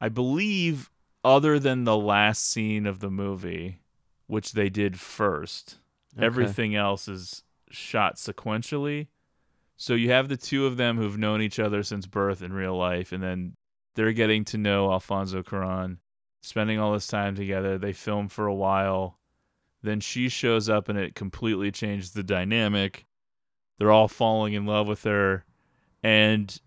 I 0.00 0.08
believe, 0.08 0.90
other 1.26 1.58
than 1.58 1.82
the 1.84 1.96
last 1.96 2.48
scene 2.48 2.86
of 2.86 3.00
the 3.00 3.10
movie, 3.10 3.80
which 4.28 4.52
they 4.52 4.68
did 4.68 4.98
first, 4.98 5.78
Okay. 6.16 6.24
everything 6.24 6.74
else 6.76 7.08
is 7.08 7.42
shot 7.70 8.14
sequentially. 8.16 9.08
So 9.76 9.94
you 9.94 10.10
have 10.10 10.28
the 10.28 10.36
two 10.36 10.66
of 10.66 10.76
them 10.76 10.96
who've 10.96 11.18
known 11.18 11.42
each 11.42 11.58
other 11.58 11.82
since 11.82 12.06
birth 12.06 12.42
in 12.42 12.52
real 12.52 12.76
life, 12.76 13.12
and 13.12 13.22
then 13.22 13.54
they're 13.94 14.12
getting 14.12 14.44
to 14.46 14.58
know 14.58 14.90
Alfonso 14.92 15.42
Cuarón, 15.42 15.98
spending 16.42 16.78
all 16.78 16.92
this 16.92 17.08
time 17.08 17.34
together. 17.34 17.76
They 17.76 17.92
film 17.92 18.28
for 18.28 18.46
a 18.46 18.54
while. 18.54 19.18
Then 19.82 20.00
she 20.00 20.28
shows 20.28 20.68
up, 20.68 20.88
and 20.88 20.98
it 20.98 21.14
completely 21.14 21.70
changes 21.72 22.12
the 22.12 22.22
dynamic. 22.22 23.04
They're 23.78 23.92
all 23.92 24.08
falling 24.08 24.54
in 24.54 24.64
love 24.64 24.86
with 24.86 25.02
her. 25.04 25.44
And 26.02 26.58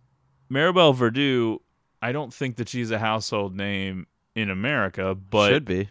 Maribel 0.52 0.94
Verdú 0.94 1.60
I 2.02 2.12
don't 2.12 2.34
think 2.34 2.56
that 2.58 2.70
she's 2.70 2.92
a 2.92 3.00
household 3.00 3.56
name 3.56 4.08
in 4.36 4.50
America, 4.50 5.16
but 5.16 5.50
Should 5.50 5.66
be. 5.66 5.90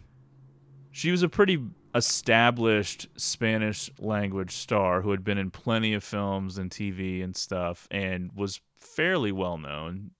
she 0.90 1.10
was 1.10 1.22
a 1.22 1.28
pretty 1.28 1.62
established 1.94 3.08
Spanish 3.16 3.90
language 3.98 4.52
star 4.52 5.02
who 5.02 5.10
had 5.10 5.24
been 5.24 5.38
in 5.38 5.50
plenty 5.50 5.94
of 5.94 6.04
films 6.04 6.58
and 6.58 6.70
TV 6.70 7.22
and 7.24 7.36
stuff 7.36 7.88
and 7.90 8.30
was 8.34 8.60
fairly 8.76 9.32
well 9.32 9.58
known. 9.58 10.10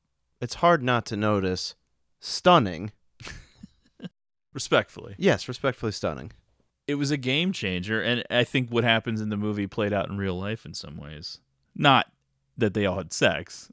It's 0.40 0.54
hard 0.54 0.82
not 0.82 1.04
to 1.06 1.16
notice. 1.16 1.74
Stunning. 2.20 2.92
Respectfully. 4.54 5.14
Yes, 5.18 5.46
respectfully 5.46 5.92
stunning. 5.92 6.32
It 6.86 6.94
was 6.96 7.10
a 7.10 7.16
game 7.16 7.52
changer, 7.52 8.00
and 8.00 8.24
I 8.30 8.44
think 8.44 8.70
what 8.70 8.82
happens 8.82 9.20
in 9.20 9.28
the 9.28 9.36
movie 9.36 9.66
played 9.66 9.92
out 9.92 10.08
in 10.08 10.16
real 10.16 10.38
life 10.38 10.64
in 10.64 10.74
some 10.74 10.96
ways. 10.96 11.38
Not 11.76 12.10
that 12.56 12.72
they 12.74 12.86
all 12.86 12.96
had 12.96 13.12
sex. 13.12 13.70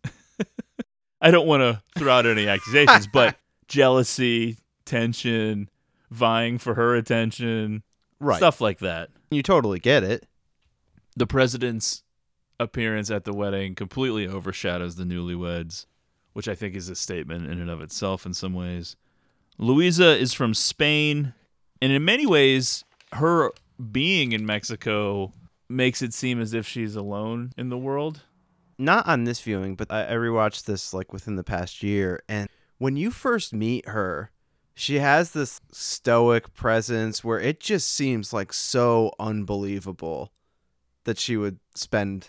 I 1.21 1.31
don't 1.31 1.47
want 1.47 1.61
to 1.61 1.81
throw 1.97 2.11
out 2.11 2.25
any 2.25 2.47
accusations, 2.47 3.07
but 3.07 3.35
jealousy, 3.67 4.57
tension, 4.85 5.69
vying 6.11 6.57
for 6.57 6.75
her 6.75 6.95
attention, 6.95 7.83
Right. 8.19 8.37
stuff 8.37 8.61
like 8.61 8.79
that. 8.79 9.09
You 9.31 9.43
totally 9.43 9.79
get 9.79 10.03
it. 10.03 10.27
the 11.17 11.25
president's 11.27 12.03
appearance 12.59 13.09
at 13.09 13.23
the 13.23 13.31
wedding 13.33 13.73
completely 13.73 14.27
overshadows 14.27 14.95
the 14.97 15.05
newlyweds, 15.05 15.85
which 16.33 16.49
I 16.49 16.55
think 16.55 16.75
is 16.75 16.89
a 16.89 16.95
statement 16.95 17.49
in 17.49 17.61
and 17.61 17.69
of 17.69 17.81
itself 17.81 18.25
in 18.25 18.33
some 18.33 18.53
ways. 18.53 18.97
Louisa 19.57 20.17
is 20.17 20.33
from 20.33 20.53
Spain, 20.53 21.33
and 21.81 21.91
in 21.93 22.03
many 22.03 22.25
ways, 22.25 22.83
her 23.13 23.51
being 23.93 24.33
in 24.33 24.45
Mexico 24.45 25.31
makes 25.69 26.01
it 26.01 26.13
seem 26.13 26.41
as 26.41 26.53
if 26.53 26.67
she's 26.67 26.97
alone 26.97 27.51
in 27.57 27.69
the 27.69 27.77
world. 27.77 28.23
Not 28.77 29.07
on 29.07 29.23
this 29.23 29.39
viewing, 29.39 29.75
but 29.75 29.89
I, 29.89 30.07
I 30.07 30.11
rewatched 30.15 30.65
this 30.65 30.93
like 30.93 31.13
within 31.13 31.37
the 31.37 31.45
past 31.45 31.81
year. 31.81 32.21
And 32.27 32.49
when 32.77 32.97
you 32.97 33.11
first 33.11 33.53
meet 33.53 33.87
her, 33.87 34.31
she 34.73 34.99
has 34.99 35.31
this 35.31 35.61
stoic 35.71 36.53
presence 36.53 37.23
where 37.23 37.39
it 37.39 37.59
just 37.59 37.89
seems 37.89 38.33
like 38.33 38.51
so 38.51 39.13
unbelievable 39.19 40.33
that 41.05 41.17
she 41.17 41.37
would 41.37 41.59
spend 41.75 42.27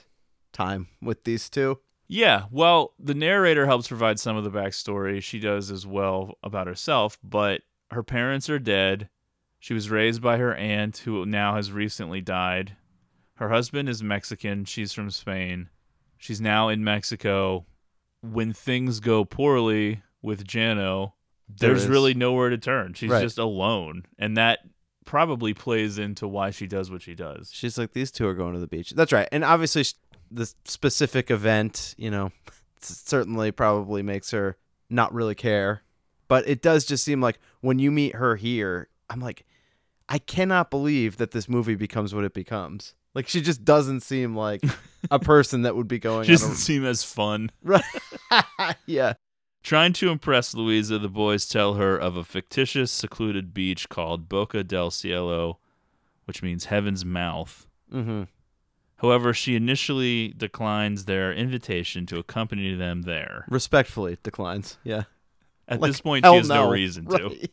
time 0.52 0.88
with 1.02 1.24
these 1.24 1.50
two. 1.50 1.80
Yeah, 2.09 2.44
well, 2.52 2.94
the 3.00 3.14
narrator 3.14 3.66
helps 3.66 3.88
provide 3.88 4.20
some 4.20 4.37
of 4.37 4.44
the 4.44 4.50
backstory. 4.50 5.20
She 5.20 5.40
does 5.40 5.72
as 5.72 5.87
well 5.87 6.38
about 6.44 6.68
herself, 6.68 7.18
but 7.24 7.62
her 7.90 8.04
parents 8.04 8.48
are 8.48 8.61
dead. 8.61 9.09
She 9.59 9.74
was 9.74 9.90
raised 9.90 10.22
by 10.22 10.37
her 10.37 10.54
aunt, 10.54 10.98
who 10.98 11.26
now 11.26 11.56
has 11.56 11.72
recently 11.72 12.20
died. 12.20 12.76
Her 13.35 13.48
husband 13.48 13.88
is 13.88 14.04
Mexican. 14.04 14.64
She's 14.64 14.92
from 14.92 15.11
Spain. 15.11 15.68
She's 16.16 16.40
now 16.40 16.68
in 16.68 16.85
Mexico. 16.85 17.66
When 18.20 18.52
things 18.52 19.00
go 19.00 19.24
poorly 19.24 20.02
with 20.22 20.46
Jano, 20.46 21.12
There 21.48 21.70
there's 21.70 21.85
is- 21.85 21.88
really 21.88 22.14
nowhere 22.14 22.50
to 22.50 22.59
turn. 22.59 22.94
She's 22.94 23.11
Right. 23.11 23.22
just 23.22 23.38
alone. 23.38 24.05
And 24.18 24.37
that 24.37 24.61
probably 25.05 25.55
plays 25.55 25.98
into 25.98 26.26
why 26.26 26.50
she 26.50 26.66
does 26.66 26.90
what 26.90 27.02
she 27.02 27.14
does. 27.14 27.50
She's 27.52 27.79
like, 27.79 27.92
these 27.92 28.11
two 28.11 28.26
are 28.26 28.35
going 28.35 28.55
to 28.55 28.61
the 28.61 28.66
beach. 28.66 28.90
That's 28.90 29.12
right. 29.12 29.29
And 29.31 29.44
obviously, 29.44 29.85
the 30.31 30.52
specific 30.64 31.31
event, 31.31 31.94
you 31.96 32.11
know, 32.11 32.33
certainly 32.81 33.52
probably 33.52 34.02
makes 34.02 34.31
her 34.33 34.57
not 34.90 35.14
really 35.14 35.35
care. 35.37 35.83
But 36.29 36.48
it 36.48 36.61
does 36.61 36.85
just 36.85 37.05
seem 37.05 37.20
like 37.20 37.38
when 37.61 37.79
you 37.79 37.92
meet 37.92 38.16
her 38.16 38.35
here, 38.35 38.88
I'm 39.09 39.20
like, 39.20 39.44
I 40.09 40.18
cannot 40.18 40.70
believe 40.70 41.18
that 41.18 41.31
this 41.31 41.48
movie 41.48 41.76
becomes 41.76 42.12
what 42.14 42.24
it 42.24 42.35
becomes. 42.35 42.94
Like, 43.14 43.29
she 43.29 43.40
just 43.40 43.64
doesn't 43.64 44.00
seem 44.00 44.35
like 44.37 44.62
a 45.11 45.18
person 45.20 45.62
that 45.62 45.76
would 45.76 45.87
be 45.88 45.98
going 46.00 46.24
She 46.26 46.33
doesn't 46.33 46.50
on 46.50 46.57
seem 46.57 46.85
as 46.85 47.05
fun. 47.05 47.50
Right. 47.62 47.83
yeah. 48.87 49.14
Trying 49.66 49.94
to 49.94 50.11
impress 50.11 50.55
Louisa, 50.55 50.96
the 50.96 51.09
boys 51.09 51.48
tell 51.48 51.74
her 51.74 51.96
of 51.96 52.16
a 52.16 52.22
fictitious, 52.22 52.92
secluded 52.92 53.52
beach 53.52 53.88
called 53.88 54.29
Boca 54.29 54.62
del 54.62 54.92
Cielo, 54.92 55.59
which 56.24 56.40
means 56.40 56.66
heaven's 56.66 57.05
mouth. 57.05 57.66
Mm-hmm. 57.92 58.22
However, 58.98 59.35
she 59.35 59.57
initially 59.57 60.29
declines 60.37 61.07
their 61.07 61.33
invitation 61.33 62.07
to 62.07 62.18
accompany 62.18 62.76
them 62.76 63.02
there. 63.02 63.44
Respectfully 63.48 64.18
declines. 64.22 64.79
Yeah. 64.85 65.02
At 65.66 65.81
Like, 65.81 65.90
this 65.90 66.00
point, 66.00 66.24
she 66.24 66.33
has 66.33 66.48
no, 66.48 66.66
no. 66.66 66.70
reason 66.70 67.07
to. 67.07 67.48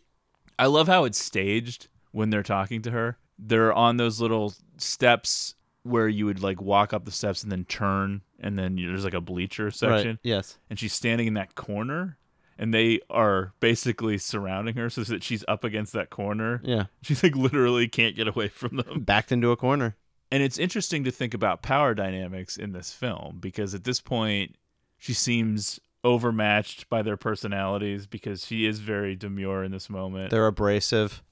I 0.60 0.68
love 0.68 0.88
how 0.88 1.06
it's 1.06 1.18
staged 1.18 1.88
when 2.12 2.30
they're 2.30 2.44
talking 2.44 2.84
to 2.84 2.92
her. 2.92 3.18
They're 3.40 3.74
on 3.74 3.98
those 3.98 4.22
little 4.22 4.54
steps 4.78 5.56
where 5.82 6.08
you 6.08 6.28
would 6.28 6.44
like 6.44 6.62
walk 6.62 6.94
up 6.94 7.06
the 7.06 7.12
steps 7.12 7.42
and 7.42 7.52
then 7.52 7.66
turn, 7.66 8.22
and 8.44 8.60
then 8.60 8.76
there's 8.76 9.04
like 9.04 9.14
a 9.14 9.22
bleacher 9.22 9.72
section. 9.72 10.08
Right. 10.12 10.20
Yes. 10.24 10.58
and 10.70 10.78
she's 10.78 10.94
standing 10.94 11.28
in 11.28 11.34
that 11.36 11.56
corner 11.56 12.18
and 12.60 12.72
they 12.74 13.00
are 13.10 13.54
basically 13.60 14.18
surrounding 14.20 14.76
her 14.76 14.90
so 14.90 15.02
that 15.04 15.24
she's 15.24 15.44
up 15.48 15.64
against 15.64 15.94
that 15.94 16.12
corner. 16.12 16.62
Yeah. 16.64 16.86
She's 17.02 17.24
like 17.24 17.36
literally 17.36 17.88
can't 17.88 18.16
get 18.16 18.28
away 18.28 18.48
from 18.48 18.78
them. 18.78 19.02
Backed 19.02 19.32
into 19.32 19.50
a 19.50 19.58
corner. 19.58 19.96
And 20.32 20.44
it's 20.44 20.60
interesting 20.60 21.04
to 21.06 21.12
think 21.12 21.34
about 21.34 21.64
power 21.64 21.96
dynamics 21.96 22.56
in 22.56 22.72
this 22.74 22.94
film 22.94 23.38
because 23.40 23.74
at 23.74 23.86
this 23.86 24.00
point 24.02 24.56
she 25.00 25.14
seems 25.14 25.80
overmatched 26.04 26.90
by 26.90 27.02
their 27.02 27.18
personalities 27.18 28.06
because 28.06 28.46
she 28.46 28.66
is 28.68 28.80
very 28.80 29.16
demure 29.16 29.64
in 29.64 29.72
this 29.72 29.90
moment. 29.90 30.30
They're 30.30 30.48
abrasive. 30.48 31.24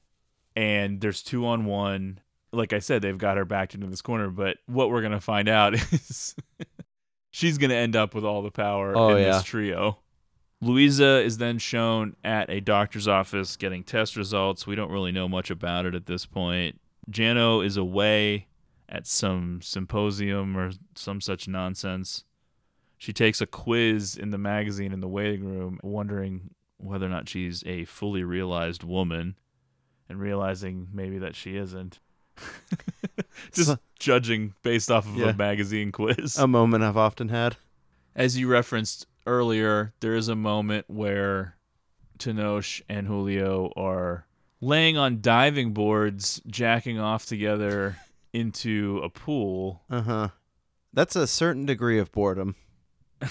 and 0.55 1.01
there's 1.01 1.21
two 1.21 1.45
on 1.45 1.65
one. 1.65 2.19
Like 2.51 2.73
I 2.73 2.79
said, 2.79 3.01
they've 3.03 3.17
got 3.17 3.37
her 3.37 3.45
backed 3.45 3.75
into 3.75 3.87
this 3.87 4.01
corner, 4.01 4.29
but 4.29 4.57
what 4.65 4.89
we're 4.89 5.01
gonna 5.03 5.21
find 5.21 5.47
out 5.47 5.73
is 5.93 6.35
she's 7.31 7.57
gonna 7.57 7.73
end 7.73 7.95
up 7.95 8.13
with 8.13 8.23
all 8.23 8.41
the 8.43 8.51
power 8.51 8.95
Oh, 8.95 9.15
in 9.15 9.23
yeah. 9.23 9.31
this 9.33 9.43
trio. 9.43 9.97
Louisa 10.61 11.21
is 11.23 11.39
then 11.39 11.57
shown 11.57 12.15
at 12.23 12.49
a 12.51 12.59
doctor's 12.61 13.07
office 13.07 13.55
getting 13.57 13.83
test 13.83 14.15
results. 14.15 14.67
We 14.67 14.75
don't 14.75 14.91
really 14.91 15.11
know 15.11 15.27
much 15.27 15.49
about 15.49 15.85
it 15.87 15.95
at 15.95 16.05
this 16.05 16.27
point. 16.27 16.79
Jano 17.09 17.65
is 17.65 17.77
away 17.77 18.45
at 18.87 19.07
some 19.07 19.59
symposium 19.63 20.55
or 20.55 20.71
some 20.93 21.19
such 21.19 21.47
nonsense. 21.47 22.25
She 22.99 23.11
takes 23.11 23.41
a 23.41 23.47
quiz 23.47 24.15
in 24.15 24.29
the 24.29 24.37
magazine 24.37 24.91
in 24.91 24.99
the 24.99 25.07
waiting 25.07 25.43
room, 25.43 25.79
wondering 25.81 26.51
whether 26.77 27.07
or 27.07 27.09
not 27.09 27.27
she's 27.27 27.63
a 27.65 27.85
fully 27.85 28.23
realized 28.23 28.83
woman 28.83 29.35
and 30.07 30.19
realizing 30.19 30.89
maybe 30.93 31.17
that 31.17 31.35
she 31.35 31.55
isn't. 31.57 31.99
Just 33.53 33.69
So- 33.69 33.77
judging 33.99 34.53
based 34.63 34.89
off 34.91 35.05
of 35.07 35.15
Yeah. 35.15 35.29
a 35.29 35.33
magazine 35.35 35.91
quiz. 35.91 36.37
A 36.37 36.47
moment 36.47 36.83
I've 36.83 36.97
often 36.97 37.29
had. 37.29 37.57
As 38.15 38.37
you 38.37 38.47
referenced 38.47 39.05
earlier, 39.27 39.93
there 39.99 40.15
is 40.15 40.27
a 40.27 40.35
moment 40.35 40.85
where 40.89 41.55
Tenoch 42.17 42.81
and 42.89 43.07
Julio 43.07 43.71
are 43.75 44.25
laying 44.59 44.97
on 44.97 45.21
diving 45.21 45.73
boards, 45.73 46.41
jacking 46.47 46.99
off 46.99 47.25
together 47.25 47.97
into 48.33 48.99
a 49.03 49.09
pool. 49.09 49.81
Uh 49.89 50.01
huh. 50.01 50.27
That's 50.93 51.15
a 51.15 51.27
certain 51.27 51.65
degree 51.65 51.99
of 51.99 52.11
boredom. 52.11 52.55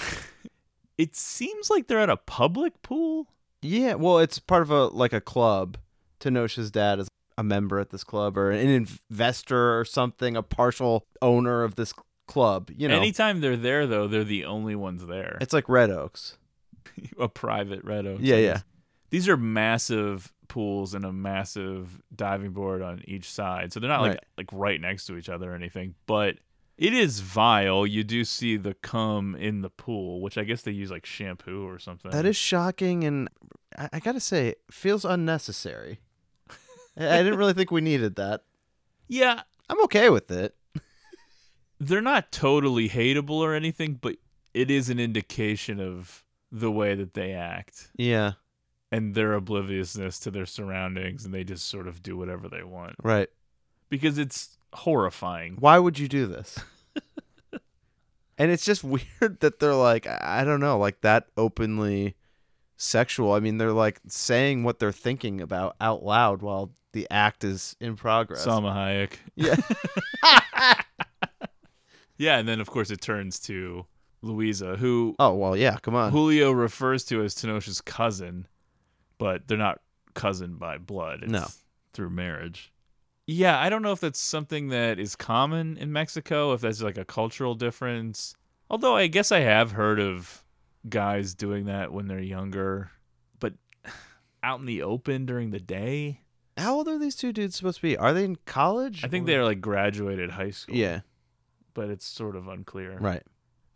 It 0.99 1.17
seems 1.17 1.71
like 1.71 1.87
they're 1.87 1.99
at 1.99 2.11
a 2.11 2.19
public 2.19 2.83
pool. 2.83 3.29
Yeah, 3.63 3.95
well, 3.95 4.19
it's 4.19 4.39
part 4.39 4.61
of 4.61 4.71
a 4.71 4.89
like 4.89 5.15
a 5.15 5.21
club. 5.23 5.79
Tenoch's 6.21 6.71
dad 6.71 6.99
is 6.99 7.09
a 7.39 7.43
member 7.43 7.79
at 7.79 7.91
this 7.91 8.05
club 8.05 8.37
or 8.37 8.51
an 8.51 8.69
investor 8.69 9.79
or 9.79 9.85
something, 9.85 10.37
a 10.37 10.43
partial 10.43 11.07
owner 11.23 11.63
of 11.63 11.75
this 11.77 11.93
club. 12.27 12.71
You 12.77 12.89
know, 12.89 12.97
Anytime 12.97 13.41
they're 13.41 13.57
there, 13.57 13.87
though, 13.87 14.07
they're 14.07 14.25
the 14.25 14.45
only 14.45 14.75
ones 14.75 15.05
there. 15.07 15.39
it's 15.41 15.53
like 15.53 15.69
Red 15.69 15.91
Oaks. 15.91 16.37
a 17.19 17.29
private 17.29 17.83
Red 17.85 18.07
Oaks. 18.07 18.23
Yeah, 18.23 18.37
yeah. 18.37 18.61
These 19.11 19.29
are 19.29 19.37
massive 19.37 20.33
pools 20.49 20.95
and 20.95 21.05
a 21.05 21.13
massive 21.13 22.01
diving 22.15 22.51
board 22.53 22.83
on 22.83 23.03
each 23.07 23.31
side. 23.31 23.73
So 23.73 23.81
they're 23.81 23.89
not 23.89 24.01
like 24.03 24.11
Right. 24.13 24.25
like 24.37 24.49
right 24.53 24.81
next 24.81 25.07
to 25.07 25.17
each 25.17 25.29
other 25.29 25.53
or 25.53 25.55
anything, 25.55 25.95
but 26.07 26.37
it 26.79 26.93
is 26.93 27.21
vile. 27.21 27.87
You 27.87 28.03
do 28.05 28.25
see 28.25 28.57
the 28.57 28.75
cum 28.75 29.35
in 29.37 29.61
the 29.63 29.71
pool, 29.71 30.21
which 30.21 30.39
I 30.39 30.45
guess 30.45 30.63
they 30.63 30.71
use 30.73 30.91
like 30.91 31.07
shampoo 31.07 31.67
or 31.69 31.79
something. 31.79 32.11
That 32.11 32.25
is 32.25 32.37
shocking, 32.37 33.05
and 33.05 33.29
I, 33.77 33.89
I 33.95 33.99
gotta 34.01 34.21
say, 34.21 34.55
feels 34.71 35.05
unnecessary. 35.05 36.01
I 36.97 37.19
didn't 37.19 37.39
really 37.39 37.53
think 37.53 37.71
we 37.71 37.81
needed 37.81 38.17
that. 38.17 38.43
Yeah, 39.09 39.43
I'm 39.69 39.83
okay 39.85 40.11
with 40.11 40.31
it. 40.31 40.55
they're 41.81 42.01
not 42.01 42.33
totally 42.33 42.89
hateable 42.89 43.39
or 43.39 43.55
anything, 43.55 43.95
but 43.95 44.17
it 44.55 44.71
is 44.71 44.91
an 44.91 44.99
indication 44.99 45.81
of 45.81 46.25
the 46.53 46.71
way 46.71 46.95
that 46.95 47.15
they 47.15 47.33
act 47.33 47.91
Yeah, 47.97 48.33
and 48.91 49.15
their 49.15 49.35
obliviousness 49.35 50.19
to 50.21 50.31
their 50.31 50.47
surroundings 50.47 51.25
and 51.25 51.33
they 51.33 51.45
just 51.45 51.69
sort 51.69 51.87
of 51.87 52.03
do 52.03 52.17
whatever 52.17 52.49
they 52.49 52.65
want 52.65 52.97
right. 53.03 53.29
because 53.89 54.19
it's 54.19 54.59
horrifying. 54.73 55.57
Why 55.59 55.79
would 55.79 55.99
you 55.99 56.09
do 56.09 56.27
this? 56.27 56.59
and 58.39 58.51
it's 58.51 58.65
just 58.65 58.83
weird 59.21 59.41
that 59.41 59.61
they're 59.61 59.75
like, 59.75 60.07
I 60.07 60.45
don't 60.45 60.61
know, 60.61 60.79
like 60.79 61.01
that 61.03 61.27
openly 61.37 62.17
sexual. 62.77 63.33
I 63.33 63.41
mean, 63.41 63.59
they're 63.59 63.73
like 63.73 64.01
saying 64.09 64.65
what 64.65 64.79
they're 64.79 64.93
thinking 64.93 65.41
about 65.41 65.77
out 65.81 66.03
loud 66.03 66.43
while 66.43 66.73
the 66.93 67.07
act 67.11 67.45
is 67.45 67.77
in 67.81 67.97
progress. 67.97 68.45
Salma 68.47 68.75
Hayek. 68.75 69.13
Yeah. 69.37 69.57
Yeah, 72.19 72.37
and 72.39 72.47
then 72.47 72.61
of 72.61 72.69
course 72.71 72.91
it 72.91 73.01
turns 73.01 73.39
to 73.41 73.87
Louisa, 74.21 74.77
who 74.77 75.15
Oh 75.19 75.35
well, 75.35 75.57
yeah. 75.57 75.79
Come 75.81 75.95
on. 75.95 76.13
Julio 76.13 76.53
refers 76.53 77.03
to 77.07 77.23
as 77.23 77.35
Tenoch's 77.35 77.81
cousin, 77.81 78.47
but 79.17 79.49
they're 79.49 79.57
not 79.57 79.81
cousin 80.13 80.57
by 80.57 80.77
blood. 80.77 81.21
It's 81.23 81.33
No. 81.33 81.47
through 81.95 82.11
marriage. 82.11 82.73
Yeah, 83.27 83.59
I 83.59 83.71
don't 83.71 83.81
know 83.81 83.93
if 83.93 84.01
that's 84.01 84.21
something 84.21 84.69
that 84.69 84.99
is 84.99 85.17
common 85.17 85.79
in 85.79 85.93
Mexico, 85.93 86.53
if 86.53 86.61
that's 86.61 86.83
like 86.83 86.99
a 86.99 87.05
cultural 87.07 87.55
difference. 87.55 88.35
Although 88.69 88.97
I 88.97 89.07
guess 89.07 89.33
I 89.33 89.41
have 89.41 89.73
heard 89.73 89.99
of 89.99 90.45
guys 90.89 91.35
doing 91.35 91.65
that 91.67 91.91
when 91.91 92.07
they're 92.07 92.21
younger, 92.21 92.91
but 93.39 93.55
out 94.43 94.61
in 94.61 94.67
the 94.67 94.83
open 94.83 95.25
during 95.25 95.53
the 95.53 95.61
day. 95.61 96.21
How 96.61 96.75
old 96.77 96.89
are 96.89 96.99
these 96.99 97.17
two 97.17 97.33
dudes 97.33 97.57
supposed 97.57 97.77
to 97.77 97.83
be? 97.83 97.97
Are 97.97 98.13
they 98.13 98.25
in 98.25 98.37
college? 98.47 99.05
I 99.05 99.09
think 99.09 99.25
or- 99.25 99.27
they're 99.27 99.45
like 99.45 99.61
graduated 99.61 100.31
high 100.33 100.51
school. 100.51 100.77
Yeah. 100.77 101.01
but 101.75 101.89
it's 101.91 102.05
sort 102.07 102.37
of 102.37 102.49
unclear. 102.49 102.99
Right. 102.99 103.23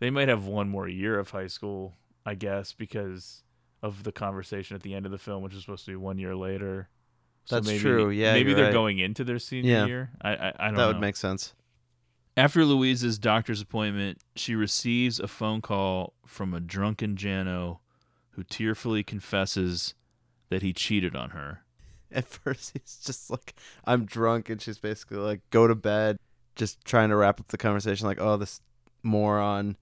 They 0.00 0.10
might 0.10 0.28
have 0.28 0.44
one 0.46 0.68
more 0.68 0.88
year 0.88 1.18
of 1.18 1.30
high 1.30 1.46
school, 1.46 1.94
I 2.26 2.34
guess, 2.34 2.72
because 2.72 3.42
of 3.82 4.02
the 4.02 4.12
conversation 4.12 4.74
at 4.74 4.82
the 4.82 4.94
end 4.94 5.06
of 5.06 5.12
the 5.12 5.18
film, 5.18 5.42
which 5.42 5.54
is 5.54 5.60
supposed 5.60 5.84
to 5.86 5.92
be 5.92 5.96
one 5.96 6.18
year 6.18 6.34
later. 6.34 6.88
That's 7.48 7.66
maybe, 7.66 7.78
true. 7.80 8.10
Yeah, 8.10 8.32
maybe 8.32 8.50
you're 8.50 8.56
they're 8.56 8.64
right. 8.66 8.72
going 8.72 8.98
into 8.98 9.22
their 9.24 9.38
senior 9.38 9.70
Yeah. 9.70 9.86
year. 9.86 10.10
I 10.22 10.30
I, 10.34 10.48
I 10.58 10.66
don't 10.66 10.74
That 10.76 10.80
know. 10.82 10.86
would 10.88 11.00
make 11.00 11.16
sense. 11.16 11.54
After 12.36 12.64
Louise's 12.64 13.18
doctor's 13.18 13.60
appointment, 13.60 14.18
she 14.34 14.54
receives 14.56 15.20
a 15.20 15.28
phone 15.28 15.60
call 15.60 16.14
from 16.26 16.52
a 16.52 16.60
drunken 16.60 17.14
Jano, 17.16 17.78
who 18.30 18.42
tearfully 18.42 19.04
confesses 19.04 19.94
that 20.50 20.62
he 20.62 20.72
cheated 20.72 21.14
on 21.14 21.30
her. 21.30 21.62
At 22.18 22.26
first, 22.28 22.72
he's 22.72 23.00
just 23.04 23.30
like, 23.30 23.54
"I'm 23.84 24.04
drunk," 24.04 24.48
and 24.50 24.60
she's 24.62 24.78
basically 24.78 25.18
like, 25.18 25.40
"Go 25.50 25.66
to 25.66 25.74
bed." 25.74 26.18
Just 26.56 26.84
trying 26.84 27.08
to 27.10 27.16
wrap 27.16 27.40
up 27.40 27.48
the 27.48 27.58
conversation, 27.58 28.06
like, 28.06 28.20
"Oh, 28.20 28.36
this 28.36 28.60
moron." 29.02 29.76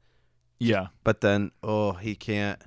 Yeah. 0.58 0.88
But 1.04 1.20
then, 1.20 1.50
oh, 1.62 1.92
he 1.92 2.14
can't. 2.14 2.62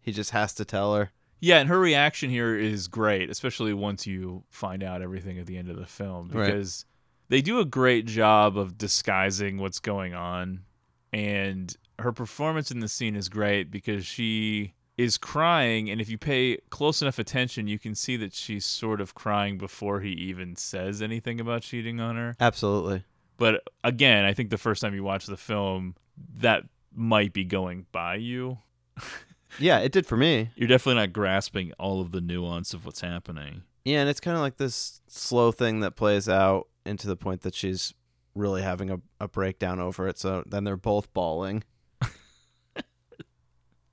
He 0.00 0.12
just 0.12 0.30
has 0.30 0.54
to 0.54 0.64
tell 0.64 0.94
her. 0.94 1.10
Yeah, 1.40 1.58
and 1.58 1.68
her 1.68 1.78
reaction 1.80 2.30
here 2.30 2.56
is 2.56 2.86
great, 2.88 3.30
especially 3.30 3.72
once 3.72 4.06
you 4.06 4.44
find 4.50 4.82
out 4.82 5.02
everything 5.02 5.38
at 5.38 5.46
the 5.46 5.56
end 5.56 5.70
of 5.70 5.76
the 5.76 5.86
film 5.86 6.28
Right. 6.30 6.46
because 6.46 6.84
they 7.28 7.40
do 7.40 7.60
a 7.60 7.64
great 7.64 8.06
job 8.06 8.58
of 8.58 8.76
disguising 8.76 9.56
what's 9.58 9.80
going 9.80 10.14
on 10.14 10.60
and 11.12 11.74
her 11.98 12.12
performance 12.12 12.70
in 12.70 12.80
the 12.80 12.88
scene 12.88 13.16
is 13.16 13.28
great 13.30 13.70
because 13.70 14.04
she 14.06 14.74
is 15.00 15.16
crying 15.16 15.88
and 15.88 16.00
if 16.00 16.10
you 16.10 16.18
pay 16.18 16.58
close 16.68 17.00
enough 17.00 17.18
attention 17.18 17.66
you 17.66 17.78
can 17.78 17.94
see 17.94 18.16
that 18.16 18.34
she's 18.34 18.66
sort 18.66 19.00
of 19.00 19.14
crying 19.14 19.56
before 19.56 20.00
he 20.00 20.10
even 20.10 20.54
says 20.56 21.00
anything 21.00 21.40
about 21.40 21.62
cheating 21.62 22.00
on 22.00 22.16
her. 22.16 22.36
Absolutely. 22.38 23.04
But 23.38 23.62
again, 23.82 24.26
I 24.26 24.34
think 24.34 24.50
the 24.50 24.58
first 24.58 24.82
time 24.82 24.94
you 24.94 25.02
watch 25.02 25.24
the 25.24 25.36
film 25.36 25.94
that 26.36 26.64
might 26.94 27.32
be 27.32 27.44
going 27.44 27.86
by 27.92 28.16
you. 28.16 28.58
Yeah, 29.58 29.80
it 29.80 29.90
did 29.90 30.06
for 30.06 30.16
me. 30.16 30.50
You're 30.54 30.68
definitely 30.68 31.00
not 31.00 31.12
grasping 31.12 31.72
all 31.76 32.00
of 32.00 32.12
the 32.12 32.20
nuance 32.20 32.72
of 32.72 32.84
what's 32.84 33.00
happening. 33.00 33.62
Yeah, 33.84 34.00
and 34.00 34.08
it's 34.08 34.20
kind 34.20 34.36
of 34.36 34.42
like 34.42 34.58
this 34.58 35.00
slow 35.08 35.50
thing 35.50 35.80
that 35.80 35.96
plays 35.96 36.28
out 36.28 36.68
into 36.86 37.08
the 37.08 37.16
point 37.16 37.40
that 37.40 37.54
she's 37.54 37.92
really 38.34 38.62
having 38.62 38.90
a, 38.90 39.00
a 39.18 39.26
breakdown 39.26 39.80
over 39.80 40.06
it. 40.06 40.18
So 40.18 40.44
then 40.46 40.64
they're 40.64 40.76
both 40.76 41.12
bawling. 41.12 41.64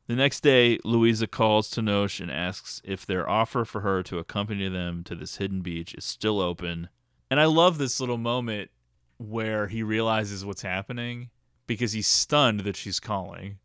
The 0.08 0.16
next 0.16 0.40
day, 0.42 0.80
Louisa 0.86 1.28
calls 1.28 1.70
Tenoch 1.70 2.22
and 2.22 2.32
asks 2.32 2.82
if 2.86 3.06
their 3.06 3.30
offer 3.30 3.66
for 3.66 3.82
her 3.82 4.02
to 4.04 4.20
accompany 4.20 4.70
them 4.70 5.04
to 5.04 5.16
this 5.16 5.38
hidden 5.38 5.62
beach 5.62 5.94
is 5.94 6.06
still 6.06 6.40
open. 6.40 6.88
And 7.30 7.40
I 7.42 7.46
love 7.46 7.78
this 7.78 8.00
little 8.00 8.18
moment 8.18 8.72
where 9.18 9.68
he 9.68 9.84
realizes 9.84 10.46
what's 10.46 10.62
happening 10.62 11.30
because 11.66 11.92
he's 11.92 12.08
stunned 12.08 12.62
that 12.62 12.78
she's 12.78 13.02
calling. 13.02 13.58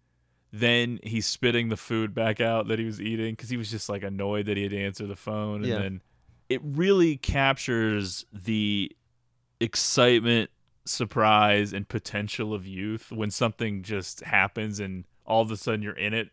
Then 0.53 0.99
he's 1.05 1.27
spitting 1.27 1.69
the 1.69 1.77
food 1.77 2.13
back 2.13 2.41
out 2.41 2.67
that 2.69 2.81
he 2.81 2.85
was 2.85 3.01
eating 3.01 3.35
because 3.35 3.49
he 3.51 3.57
was 3.57 3.71
just 3.71 3.89
like 3.89 4.03
annoyed 4.03 4.47
that 4.47 4.57
he 4.57 4.65
had 4.65 4.73
to 4.73 4.83
answer 4.85 5.07
the 5.07 5.15
phone. 5.17 5.63
And 5.63 5.67
Yeah. 5.67 5.79
then 5.79 6.03
it 6.49 6.61
really 6.65 7.17
captures 7.17 8.27
the 8.33 8.91
excitement, 9.61 10.51
surprise, 10.85 11.73
and 11.73 11.89
potential 11.89 12.53
of 12.53 12.67
youth 12.67 13.13
when 13.13 13.31
something 13.31 13.83
just 13.85 14.25
happens 14.25 14.81
and 14.81 15.05
all 15.33 15.41
of 15.41 15.51
a 15.51 15.57
sudden 15.57 15.83
you're 15.83 15.95
in 15.95 16.13
it. 16.13 16.29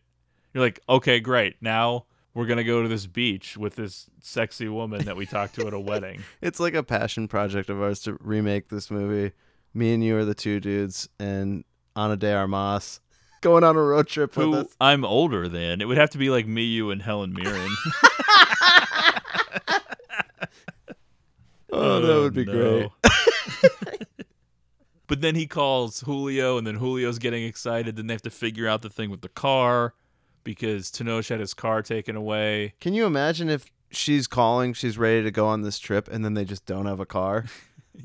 You're 0.53 0.63
like, 0.63 0.79
okay, 0.89 1.19
great. 1.19 1.55
Now 1.61 2.05
we're 2.33 2.45
going 2.45 2.57
to 2.57 2.63
go 2.63 2.83
to 2.83 2.89
this 2.89 3.05
beach 3.05 3.55
with 3.57 3.75
this 3.75 4.09
sexy 4.21 4.67
woman 4.67 5.05
that 5.05 5.15
we 5.15 5.25
talked 5.25 5.55
to 5.55 5.65
at 5.67 5.73
a 5.73 5.79
wedding. 5.91 6.23
It's 6.41 6.59
like 6.59 6.73
a 6.73 6.83
passion 6.83 7.27
project 7.27 7.69
of 7.69 7.81
ours 7.81 8.01
to 8.01 8.17
remake 8.19 8.67
this 8.67 8.91
movie. 8.91 9.33
Me 9.73 9.93
and 9.93 10.03
you 10.03 10.17
are 10.17 10.25
the 10.25 10.35
two 10.35 10.59
dudes, 10.59 11.07
and 11.19 11.63
Ana 11.95 12.17
de 12.17 12.33
Armas 12.33 12.99
going 13.41 13.63
on 13.63 13.77
a 13.77 13.81
road 13.81 14.07
trip 14.07 14.35
with 14.35 14.45
Who 14.45 14.55
us. 14.55 14.75
I'm 14.81 15.05
older 15.05 15.47
than. 15.47 15.79
It 15.79 15.85
would 15.85 15.97
have 15.97 16.09
to 16.11 16.17
be 16.17 16.29
like 16.29 16.47
me, 16.47 16.63
you, 16.63 16.91
and 16.91 17.01
Helen 17.01 17.33
Mirren. 17.33 17.69
Oh, 21.71 22.01
that 22.01 22.15
would 22.15 22.33
be 22.33 22.49
oh, 22.49 22.91
great. 23.01 24.28
But 25.09 25.19
then 25.21 25.35
he 25.35 25.47
calls 25.47 26.01
Julio, 26.01 26.57
and 26.57 26.65
then 26.65 26.77
Julio's 26.79 27.19
getting 27.19 27.43
excited. 27.43 27.97
Then 27.97 28.07
they 28.07 28.13
have 28.13 28.21
to 28.21 28.29
figure 28.29 28.67
out 28.67 28.83
the 28.83 28.89
thing 28.89 29.09
with 29.09 29.21
the 29.21 29.29
car 29.29 29.95
because 30.43 30.89
Tenoch 30.91 31.27
had 31.27 31.39
his 31.41 31.53
car 31.53 31.81
taken 31.81 32.15
away. 32.15 32.75
Can 32.79 32.93
you 32.93 33.05
imagine 33.05 33.49
if 33.49 33.65
she's 33.91 34.27
calling, 34.27 34.73
she's 34.73 34.97
ready 34.97 35.23
to 35.23 35.31
go 35.31 35.47
on 35.47 35.63
this 35.63 35.79
trip, 35.79 36.07
and 36.07 36.23
then 36.23 36.35
they 36.35 36.45
just 36.45 36.65
don't 36.65 36.85
have 36.85 37.01
a 37.01 37.05
car? 37.05 37.45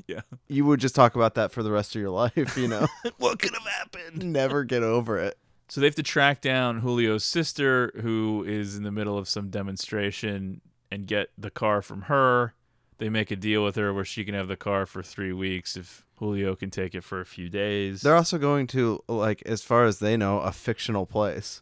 Yeah. 0.07 0.21
You 0.49 0.65
would 0.65 0.81
just 0.81 0.93
talk 0.93 1.15
about 1.15 1.35
that 1.35 1.53
for 1.53 1.63
the 1.63 1.71
rest 1.71 1.95
of 1.95 2.01
your 2.01 2.09
life, 2.09 2.57
you 2.57 2.67
know? 2.67 2.85
what 3.17 3.39
could 3.39 3.53
have 3.53 3.65
happened? 3.65 4.33
Never 4.33 4.65
get 4.65 4.83
over 4.83 5.17
it. 5.17 5.37
So 5.69 5.79
they 5.79 5.87
have 5.87 5.95
to 5.95 6.03
track 6.03 6.41
down 6.41 6.81
Julio's 6.81 7.23
sister, 7.23 7.93
who 8.01 8.43
is 8.45 8.75
in 8.75 8.83
the 8.83 8.91
middle 8.91 9.17
of 9.17 9.29
some 9.29 9.49
demonstration, 9.49 10.59
and 10.91 11.07
get 11.07 11.29
the 11.37 11.49
car 11.49 11.81
from 11.81 12.03
her. 12.03 12.55
They 12.97 13.09
make 13.09 13.31
a 13.31 13.35
deal 13.35 13.63
with 13.63 13.75
her 13.75 13.93
where 13.93 14.05
she 14.05 14.23
can 14.23 14.33
have 14.35 14.47
the 14.47 14.55
car 14.55 14.85
for 14.85 15.03
three 15.03 15.33
weeks 15.33 15.75
if 15.75 16.05
Julio 16.19 16.55
can 16.55 16.69
take 16.71 16.95
it 16.95 17.03
for 17.03 17.19
a 17.19 17.25
few 17.25 17.49
days. 17.49 18.01
They're 18.01 18.15
also 18.15 18.37
going 18.37 18.67
to, 18.67 19.03
like, 19.07 19.41
as 19.45 19.61
far 19.61 19.85
as 19.85 19.99
they 19.99 20.15
know, 20.15 20.39
a 20.39 20.51
fictional 20.53 21.05
place. 21.05 21.61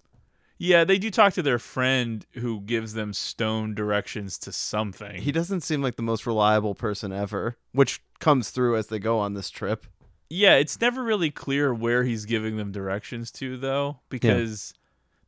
yeah, 0.60 0.84
they 0.84 0.98
do 1.00 1.10
talk 1.10 1.34
to 1.34 1.42
their 1.42 1.60
friend 1.60 2.26
who 2.34 2.62
gives 2.62 2.94
them 2.94 3.12
stone 3.14 3.74
directions 3.74 4.38
to 4.40 4.52
something. 4.52 5.22
He 5.22 5.32
doesn't 5.32 5.62
seem 5.62 5.82
like 5.82 5.96
the 5.96 6.04
most 6.04 6.26
reliable 6.28 6.76
person 6.76 7.12
ever, 7.12 7.58
which 7.72 8.00
comes 8.20 8.52
through 8.52 8.78
as 8.78 8.88
they 8.88 9.00
go 9.00 9.18
on 9.20 9.34
this 9.34 9.50
trip. 9.50 9.88
Yeah, 10.30 10.56
it's 10.56 10.80
never 10.80 11.04
really 11.04 11.32
clear 11.32 11.74
where 11.74 12.04
he's 12.04 12.26
giving 12.26 12.58
them 12.58 12.72
directions 12.72 13.30
to, 13.34 13.58
though, 13.58 14.00
because 14.10 14.74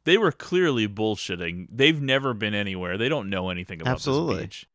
they 0.03 0.17
were 0.17 0.31
clearly 0.31 0.87
bullshitting. 0.87 1.67
They've 1.71 2.01
never 2.01 2.33
been 2.33 2.53
anywhere. 2.53 2.97
They 2.97 3.09
don't 3.09 3.29
know 3.29 3.49
anything 3.49 3.81
about 3.81 3.93
Absolutely. 3.95 4.35
this 4.35 4.43
beach. 4.45 4.67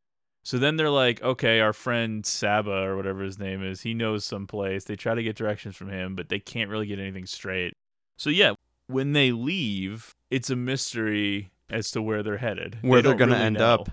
So 0.42 0.58
then 0.58 0.76
they're 0.76 0.90
like, 0.90 1.22
okay, 1.22 1.60
our 1.60 1.72
friend 1.72 2.24
Saba 2.24 2.70
or 2.70 2.96
whatever 2.96 3.22
his 3.22 3.38
name 3.38 3.62
is, 3.62 3.82
he 3.82 3.92
knows 3.94 4.24
some 4.24 4.46
place. 4.46 4.84
They 4.84 4.96
try 4.96 5.14
to 5.14 5.22
get 5.22 5.36
directions 5.36 5.76
from 5.76 5.90
him, 5.90 6.16
but 6.16 6.28
they 6.28 6.38
can't 6.38 6.70
really 6.70 6.86
get 6.86 6.98
anything 6.98 7.26
straight. 7.26 7.74
So 8.16 8.30
yeah, 8.30 8.54
when 8.86 9.12
they 9.12 9.32
leave, 9.32 10.14
it's 10.30 10.50
a 10.50 10.56
mystery 10.56 11.50
as 11.68 11.90
to 11.92 12.02
where 12.02 12.22
they're 12.22 12.38
headed. 12.38 12.78
Where 12.82 13.02
They 13.02 13.08
they're 13.10 13.18
gonna 13.18 13.32
really 13.32 13.44
end 13.44 13.58
know. 13.58 13.74
up. 13.74 13.90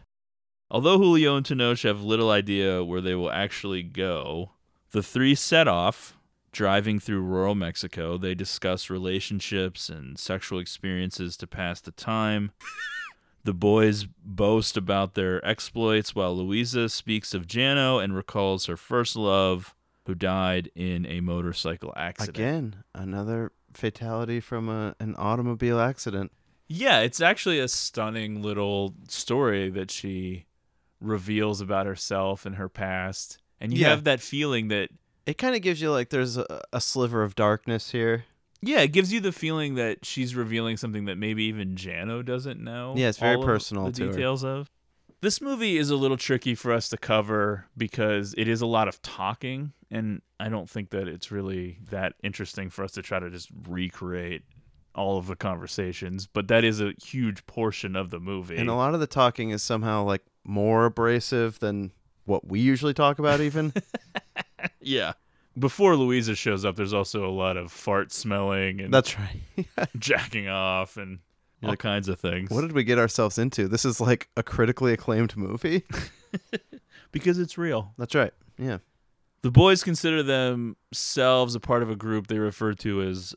Although 0.71 0.97
Julio 0.97 1.35
and 1.35 1.45
Tenoch 1.45 1.83
have 1.83 2.01
little 2.01 2.29
idea 2.29 2.83
where 2.83 3.01
they 3.01 3.15
will 3.15 3.31
actually 3.31 3.83
go, 3.83 4.51
the 4.91 5.03
three 5.03 5.35
set 5.35 5.67
off. 5.67 6.13
Driving 6.53 6.99
through 6.99 7.21
rural 7.21 7.53
Mexico, 7.53 8.17
they 8.17 8.33
discuss 8.33 8.89
relationships 8.89 9.89
and 9.89 10.17
sexual 10.17 10.57
experiences 10.57 11.37
to 11.37 11.45
pass 11.45 11.81
the 11.81 11.91
time. 11.91 12.51
The 13.47 13.53
boys 13.53 14.05
boast 14.25 14.75
about 14.75 15.13
their 15.13 15.43
exploits 15.47 16.13
while 16.13 16.35
Louisa 16.35 16.89
speaks 16.89 17.33
of 17.33 17.47
Jano 17.47 18.03
and 18.03 18.13
recalls 18.13 18.65
her 18.65 18.75
first 18.75 19.15
love, 19.15 19.73
who 20.05 20.13
died 20.13 20.69
in 20.75 21.05
a 21.05 21.21
motorcycle 21.21 21.93
accident. 21.95 22.37
Again, 22.37 22.83
another 22.93 23.53
fatality 23.73 24.41
from 24.41 24.67
a, 24.67 24.95
an 24.99 25.15
automobile 25.17 25.79
accident. 25.79 26.33
Yeah, 26.67 26.99
it's 26.99 27.21
actually 27.21 27.59
a 27.59 27.69
stunning 27.69 28.41
little 28.41 28.95
story 29.07 29.69
that 29.69 29.91
she 29.91 30.45
reveals 30.99 31.61
about 31.61 31.85
herself 31.85 32.45
and 32.45 32.55
her 32.55 32.67
past. 32.67 33.37
And 33.61 33.71
you 33.73 33.79
Yeah. 33.83 33.91
have 33.91 34.03
that 34.03 34.19
feeling 34.19 34.67
that 34.67 34.89
It 35.25 35.37
kind 35.37 35.55
of 35.55 35.61
gives 35.61 35.81
you 35.81 35.89
like 35.91 36.09
there's 36.09 36.35
a, 36.37 36.61
a 36.73 36.81
sliver 36.81 37.23
of 37.23 37.33
darkness 37.35 37.91
here. 37.91 38.25
Yeah, 38.61 38.79
it 38.81 38.89
gives 38.89 39.13
you 39.13 39.19
the 39.19 39.31
feeling 39.31 39.75
that 39.75 40.05
she's 40.05 40.35
revealing 40.35 40.77
something 40.77 41.05
that 41.05 41.17
maybe 41.17 41.43
even 41.45 41.75
Jano 41.75 42.25
doesn't 42.25 42.59
know. 42.59 42.93
Yeah, 42.97 43.09
it's 43.09 43.17
very 43.17 43.35
all 43.35 43.43
personal 43.43 43.85
The 43.85 43.91
to 43.93 44.05
her. 44.05 44.11
details 44.11 44.43
of 44.43 44.69
this 45.21 45.41
movie 45.41 45.77
is 45.77 45.89
a 45.89 45.95
little 45.95 46.17
tricky 46.17 46.55
for 46.55 46.71
us 46.71 46.89
to 46.89 46.97
cover 46.97 47.65
because 47.75 48.35
it 48.37 48.47
is 48.47 48.61
a 48.61 48.65
lot 48.67 48.87
of 48.87 49.01
talking, 49.01 49.73
and 49.89 50.21
I 50.39 50.49
don't 50.49 50.69
think 50.69 50.91
that 50.91 51.07
it's 51.07 51.31
really 51.31 51.79
that 51.89 52.13
interesting 52.23 52.69
for 52.69 52.83
us 52.83 52.91
to 52.93 53.01
try 53.01 53.19
to 53.19 53.29
just 53.29 53.49
recreate 53.67 54.43
all 54.93 55.17
of 55.17 55.27
the 55.27 55.35
conversations. 55.35 56.27
But 56.27 56.47
that 56.49 56.63
is 56.63 56.81
a 56.81 56.93
huge 57.03 57.45
portion 57.45 57.95
of 57.95 58.09
the 58.09 58.19
movie. 58.19 58.57
And 58.57 58.69
a 58.69 58.75
lot 58.75 58.93
of 58.93 58.99
the 58.99 59.07
talking 59.07 59.51
is 59.51 59.63
somehow 59.63 60.03
like 60.03 60.23
more 60.43 60.85
abrasive 60.85 61.59
than 61.59 61.91
what 62.25 62.47
we 62.47 62.59
usually 62.59 62.93
talk 62.93 63.19
about 63.19 63.39
even. 63.41 63.73
yeah. 64.81 65.13
Before 65.57 65.95
Louisa 65.95 66.35
shows 66.35 66.65
up, 66.65 66.75
there's 66.75 66.93
also 66.93 67.25
a 67.25 67.31
lot 67.31 67.57
of 67.57 67.71
fart 67.71 68.11
smelling 68.11 68.79
and 68.81 68.93
That's 68.93 69.15
right. 69.17 69.67
jacking 69.97 70.47
off 70.47 70.97
and 70.97 71.19
all 71.63 71.75
kinds 71.75 72.07
of 72.07 72.19
things. 72.19 72.49
what 72.51 72.61
did 72.61 72.73
we 72.73 72.83
get 72.83 72.99
ourselves 72.99 73.37
into? 73.37 73.67
This 73.67 73.83
is 73.85 73.99
like 73.99 74.29
a 74.37 74.43
critically 74.43 74.93
acclaimed 74.93 75.35
movie. 75.35 75.83
because 77.11 77.39
it's 77.39 77.57
real. 77.57 77.93
That's 77.97 78.13
right. 78.15 78.33
Yeah. 78.57 78.77
The 79.41 79.51
boys 79.51 79.83
consider 79.83 80.23
themselves 80.23 81.55
a 81.55 81.59
part 81.59 81.81
of 81.83 81.89
a 81.89 81.95
group 81.95 82.27
they 82.27 82.39
refer 82.39 82.73
to 82.73 83.01
as 83.01 83.35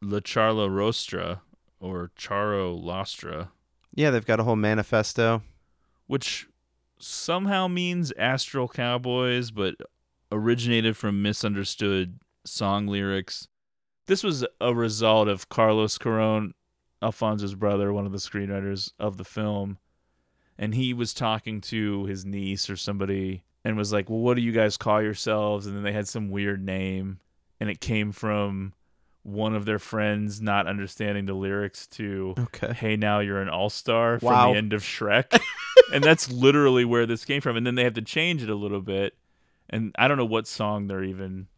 La 0.00 0.18
Charla 0.20 0.68
Rostra 0.68 1.40
or 1.80 2.10
Charo 2.18 2.80
Lostra, 2.82 3.48
Yeah, 3.94 4.10
they've 4.10 4.24
got 4.24 4.40
a 4.40 4.44
whole 4.44 4.56
manifesto. 4.56 5.42
which 6.06 6.46
somehow 6.98 7.68
means 7.68 8.12
astral 8.18 8.66
cowboys, 8.68 9.50
but 9.50 9.74
originated 10.32 10.96
from 10.96 11.22
misunderstood 11.22 12.18
song 12.44 12.86
lyrics. 12.86 13.48
This 14.06 14.22
was 14.22 14.46
a 14.60 14.74
result 14.74 15.28
of 15.28 15.48
Carlos 15.48 15.98
Cuarón, 15.98 16.52
Alfonso's 17.02 17.54
brother, 17.54 17.92
one 17.92 18.06
of 18.06 18.12
the 18.12 18.18
screenwriters 18.18 18.92
of 18.98 19.16
the 19.16 19.24
film, 19.24 19.78
and 20.58 20.74
he 20.74 20.94
was 20.94 21.12
talking 21.12 21.60
to 21.62 22.04
his 22.06 22.24
niece 22.24 22.70
or 22.70 22.76
somebody 22.76 23.44
and 23.64 23.76
was 23.76 23.92
like, 23.92 24.08
"Well, 24.08 24.20
what 24.20 24.34
do 24.36 24.42
you 24.42 24.52
guys 24.52 24.76
call 24.76 25.02
yourselves?" 25.02 25.66
And 25.66 25.76
then 25.76 25.82
they 25.82 25.92
had 25.92 26.08
some 26.08 26.30
weird 26.30 26.64
name, 26.64 27.18
and 27.60 27.68
it 27.68 27.80
came 27.80 28.12
from 28.12 28.72
one 29.22 29.56
of 29.56 29.64
their 29.64 29.80
friends 29.80 30.40
not 30.40 30.68
understanding 30.68 31.26
the 31.26 31.34
lyrics 31.34 31.86
to 31.88 32.34
Okay. 32.38 32.72
"Hey, 32.72 32.96
now 32.96 33.18
you're 33.18 33.42
an 33.42 33.48
all 33.48 33.70
star" 33.70 34.20
from 34.20 34.28
the 34.52 34.58
end 34.58 34.72
of 34.72 34.82
Shrek, 34.82 35.38
and 35.92 36.02
that's 36.02 36.30
literally 36.30 36.84
where 36.84 37.06
this 37.06 37.24
came 37.24 37.40
from. 37.40 37.56
And 37.56 37.66
then 37.66 37.74
they 37.74 37.84
have 37.84 37.94
to 37.94 38.02
change 38.02 38.42
it 38.42 38.48
a 38.48 38.54
little 38.54 38.80
bit, 38.80 39.16
and 39.70 39.94
I 39.98 40.08
don't 40.08 40.18
know 40.18 40.24
what 40.24 40.46
song 40.46 40.86
they're 40.86 41.04
even 41.04 41.48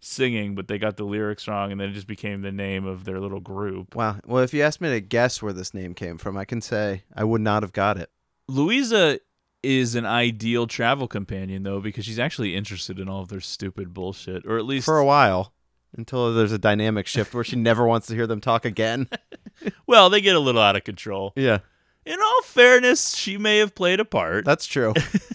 singing, 0.00 0.54
but 0.54 0.66
they 0.68 0.78
got 0.78 0.96
the 0.96 1.04
lyrics 1.04 1.46
wrong, 1.46 1.70
and 1.72 1.80
then 1.80 1.90
it 1.90 1.92
just 1.92 2.06
became 2.06 2.42
the 2.42 2.52
name 2.52 2.86
of 2.86 3.04
their 3.04 3.20
little 3.20 3.40
group. 3.40 3.94
Wow. 3.94 4.16
Well, 4.26 4.42
if 4.42 4.54
you 4.54 4.62
asked 4.62 4.80
me 4.80 4.88
to 4.90 5.00
guess 5.00 5.42
where 5.42 5.52
this 5.52 5.74
name 5.74 5.94
came 5.94 6.16
from, 6.18 6.36
I 6.36 6.44
can 6.44 6.60
say 6.60 7.04
I 7.14 7.24
would 7.24 7.40
not 7.42 7.62
have 7.62 7.72
got 7.72 7.98
it. 7.98 8.10
Louisa 8.48 9.20
is 9.62 9.94
an 9.94 10.06
ideal 10.06 10.66
travel 10.66 11.06
companion 11.06 11.62
though 11.64 11.80
because 11.80 12.06
she's 12.06 12.18
actually 12.18 12.56
interested 12.56 12.98
in 12.98 13.10
all 13.10 13.20
of 13.20 13.28
their 13.28 13.40
stupid 13.40 13.92
bullshit, 13.92 14.46
or 14.46 14.56
at 14.58 14.64
least 14.64 14.86
For 14.86 14.98
a 14.98 15.04
while. 15.04 15.52
Until 15.96 16.32
there's 16.32 16.52
a 16.52 16.58
dynamic 16.58 17.06
shift 17.06 17.34
where 17.34 17.44
she 17.44 17.56
never 17.56 17.86
wants 17.86 18.06
to 18.06 18.14
hear 18.14 18.26
them 18.26 18.40
talk 18.40 18.64
again. 18.64 19.08
well, 19.86 20.08
they 20.08 20.20
get 20.20 20.36
a 20.36 20.40
little 20.40 20.62
out 20.62 20.76
of 20.76 20.84
control. 20.84 21.32
yeah. 21.36 21.58
In 22.06 22.18
all 22.18 22.42
fairness, 22.42 23.14
she 23.14 23.36
may 23.36 23.58
have 23.58 23.74
played 23.74 24.00
a 24.00 24.06
part. 24.06 24.46
That's 24.46 24.64
true. 24.66 24.94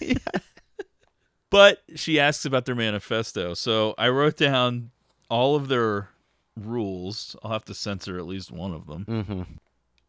But 1.56 1.82
she 1.94 2.20
asks 2.20 2.44
about 2.44 2.66
their 2.66 2.74
manifesto. 2.74 3.54
So 3.54 3.94
I 3.96 4.10
wrote 4.10 4.36
down 4.36 4.90
all 5.30 5.56
of 5.56 5.68
their 5.68 6.10
rules. 6.54 7.34
I'll 7.42 7.52
have 7.52 7.64
to 7.64 7.74
censor 7.74 8.18
at 8.18 8.26
least 8.26 8.52
one 8.52 8.74
of 8.74 8.86
them. 8.86 9.04
mm-hmm. 9.08 9.42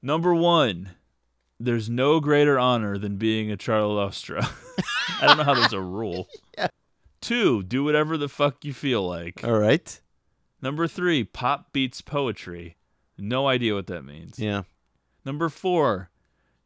Number 0.02 0.36
one, 0.36 0.92
there's 1.60 1.90
no 1.90 2.20
greater 2.20 2.60
honor 2.60 2.98
than 2.98 3.16
being 3.16 3.50
a 3.52 3.56
Charlostra. 3.58 4.48
I 5.22 5.26
don't 5.26 5.38
know 5.38 5.44
how 5.44 5.54
there's 5.54 5.74
a 5.74 5.82
rule. 5.82 6.28
Yeah. 6.58 6.68
Two, 7.22 7.64
do 7.64 7.84
whatever 7.84 8.18
the 8.18 8.30
fuck 8.30 8.66
you 8.66 8.74
feel 8.74 9.08
like. 9.08 9.44
All 9.44 9.58
right. 9.58 10.00
Number 10.62 10.88
three, 10.88 11.24
pop 11.24 11.72
beats 11.72 12.02
poetry. 12.02 12.76
No 13.18 13.48
idea 13.48 13.74
what 13.74 13.88
that 13.88 14.04
means. 14.04 14.38
Yeah. 14.38 14.64
Number 15.26 15.50
four, 15.50 16.10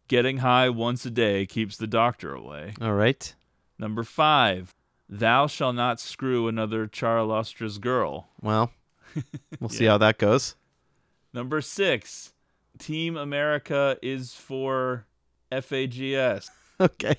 getting 0.07 0.37
high 0.37 0.69
once 0.69 1.05
a 1.05 1.09
day 1.11 1.45
keeps 1.45 1.77
the 1.77 1.87
doctor 1.87 2.33
away. 2.33 2.73
All 2.81 2.93
right. 2.93 3.33
Number 3.81 4.03
five, 4.03 4.73
thou 5.09 5.47
shall 5.47 5.73
not 5.73 5.99
screw 5.99 6.47
another 6.47 6.87
Charlostra's 6.87 7.79
girl. 7.79 8.29
Well, 8.41 8.71
we'll 9.59 9.69
see 9.69 9.83
Yeah. 9.85 9.91
how 9.91 9.97
that 9.97 10.17
goes. 10.19 10.55
Number 11.33 11.59
six, 11.61 12.31
Team 12.77 13.17
America 13.17 13.97
is 14.01 14.33
for 14.33 15.05
FAGS. 15.51 16.49
Okay. 16.79 17.15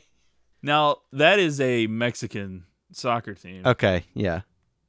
Now, 0.61 0.97
that 1.13 1.39
is 1.39 1.61
a 1.61 1.87
Mexican 1.87 2.65
soccer 2.91 3.33
team. 3.35 3.63
Okay. 3.65 4.03
Yeah. 4.13 4.41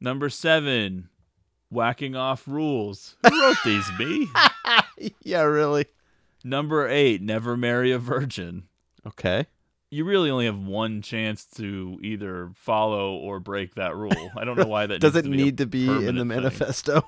Number 0.01 0.29
seven, 0.29 1.09
whacking 1.69 2.15
off 2.15 2.47
rules. 2.47 3.15
Who 3.27 3.39
wrote 3.39 3.57
these, 3.63 3.87
me? 3.99 4.27
yeah, 5.23 5.41
really. 5.43 5.85
Number 6.43 6.87
eight, 6.87 7.21
never 7.21 7.55
marry 7.55 7.91
a 7.91 7.99
virgin. 7.99 8.63
Okay. 9.05 9.45
You 9.93 10.05
really 10.05 10.31
only 10.31 10.45
have 10.45 10.57
one 10.57 11.03
chance 11.03 11.45
to 11.57 11.99
either 12.01 12.49
follow 12.55 13.13
or 13.15 13.39
break 13.39 13.75
that 13.75 13.95
rule. 13.95 14.31
I 14.35 14.43
don't 14.43 14.57
know 14.57 14.65
why 14.65 14.87
that 14.87 14.99
Does 15.01 15.13
needs 15.13 15.17
it 15.17 15.29
to 15.29 15.29
be 15.29 15.37
need 15.37 15.57
to 15.59 15.65
be 15.67 15.81
in 15.83 15.87
the 15.87 15.93
permanent 16.01 16.17
thing. 16.17 16.27
manifesto? 16.29 17.03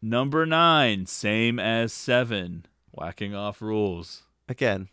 Number 0.00 0.46
nine, 0.46 1.04
same 1.04 1.58
as 1.58 1.92
seven, 1.92 2.64
whacking 2.92 3.34
off 3.34 3.60
rules. 3.60 4.22
Again, 4.48 4.88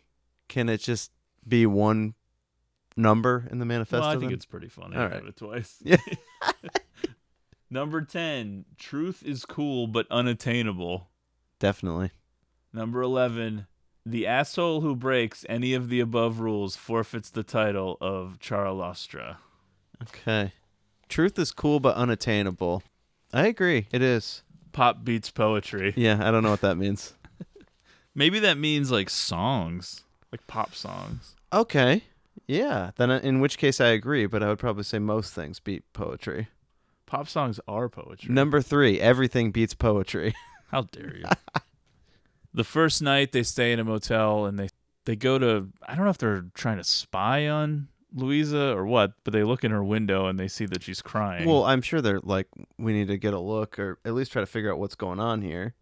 can 0.48 0.68
it 0.68 0.82
just 0.82 1.10
be 1.46 1.64
one 1.64 2.12
number 2.98 3.48
in 3.50 3.60
the 3.60 3.64
manifesto? 3.64 4.00
well, 4.00 4.10
I 4.10 4.12
think 4.18 4.24
then? 4.24 4.32
it's 4.34 4.44
pretty 4.44 4.68
funny. 4.68 4.96
All 4.96 5.02
I 5.02 5.06
right. 5.06 5.14
wrote 5.22 5.28
it 5.28 5.36
twice. 5.36 5.76
Yeah. 5.84 5.96
Number 7.70 8.02
10, 8.02 8.64
truth 8.78 9.22
is 9.24 9.44
cool 9.46 9.86
but 9.86 10.06
unattainable. 10.10 11.08
Definitely. 11.58 12.10
Number 12.74 13.00
11, 13.00 13.66
the 14.10 14.26
asshole 14.26 14.80
who 14.80 14.96
breaks 14.96 15.44
any 15.48 15.74
of 15.74 15.88
the 15.88 16.00
above 16.00 16.40
rules 16.40 16.76
forfeits 16.76 17.30
the 17.30 17.42
title 17.42 17.98
of 18.00 18.38
Charlostra. 18.40 19.36
Okay. 20.02 20.52
Truth 21.08 21.38
is 21.38 21.52
cool 21.52 21.80
but 21.80 21.96
unattainable. 21.96 22.82
I 23.32 23.46
agree. 23.46 23.86
It 23.92 24.02
is. 24.02 24.42
Pop 24.72 25.04
beats 25.04 25.30
poetry. 25.30 25.92
Yeah, 25.96 26.18
I 26.26 26.30
don't 26.30 26.42
know 26.42 26.50
what 26.50 26.60
that 26.62 26.76
means. 26.76 27.14
Maybe 28.14 28.38
that 28.40 28.58
means 28.58 28.90
like 28.90 29.10
songs, 29.10 30.04
like 30.32 30.46
pop 30.46 30.74
songs. 30.74 31.34
Okay. 31.52 32.04
Yeah. 32.46 32.92
Then 32.96 33.10
uh, 33.10 33.20
in 33.22 33.40
which 33.40 33.58
case 33.58 33.80
I 33.80 33.88
agree, 33.88 34.26
but 34.26 34.42
I 34.42 34.48
would 34.48 34.58
probably 34.58 34.84
say 34.84 34.98
most 34.98 35.34
things 35.34 35.60
beat 35.60 35.84
poetry. 35.92 36.48
Pop 37.06 37.28
songs 37.28 37.60
are 37.66 37.88
poetry. 37.88 38.32
Number 38.32 38.60
3, 38.60 39.00
everything 39.00 39.50
beats 39.50 39.74
poetry. 39.74 40.34
How 40.70 40.82
dare 40.82 41.16
you? 41.16 41.24
the 42.58 42.64
first 42.64 43.00
night 43.00 43.30
they 43.30 43.44
stay 43.44 43.72
in 43.72 43.78
a 43.78 43.84
motel 43.84 44.44
and 44.44 44.58
they 44.58 44.68
they 45.04 45.14
go 45.14 45.38
to 45.38 45.68
I 45.86 45.94
don't 45.94 46.04
know 46.04 46.10
if 46.10 46.18
they're 46.18 46.46
trying 46.54 46.78
to 46.78 46.84
spy 46.84 47.46
on 47.46 47.86
Louisa 48.12 48.74
or 48.74 48.84
what, 48.84 49.12
but 49.22 49.32
they 49.32 49.44
look 49.44 49.62
in 49.62 49.70
her 49.70 49.84
window 49.84 50.26
and 50.26 50.40
they 50.40 50.48
see 50.48 50.66
that 50.66 50.82
she's 50.82 51.00
crying. 51.00 51.48
Well, 51.48 51.64
I'm 51.64 51.82
sure 51.82 52.00
they're 52.00 52.20
like, 52.20 52.48
we 52.76 52.92
need 52.92 53.08
to 53.08 53.16
get 53.16 53.32
a 53.32 53.38
look 53.38 53.78
or 53.78 53.98
at 54.04 54.12
least 54.12 54.32
try 54.32 54.40
to 54.40 54.46
figure 54.46 54.72
out 54.72 54.78
what's 54.78 54.96
going 54.96 55.20
on 55.20 55.40
here. 55.40 55.74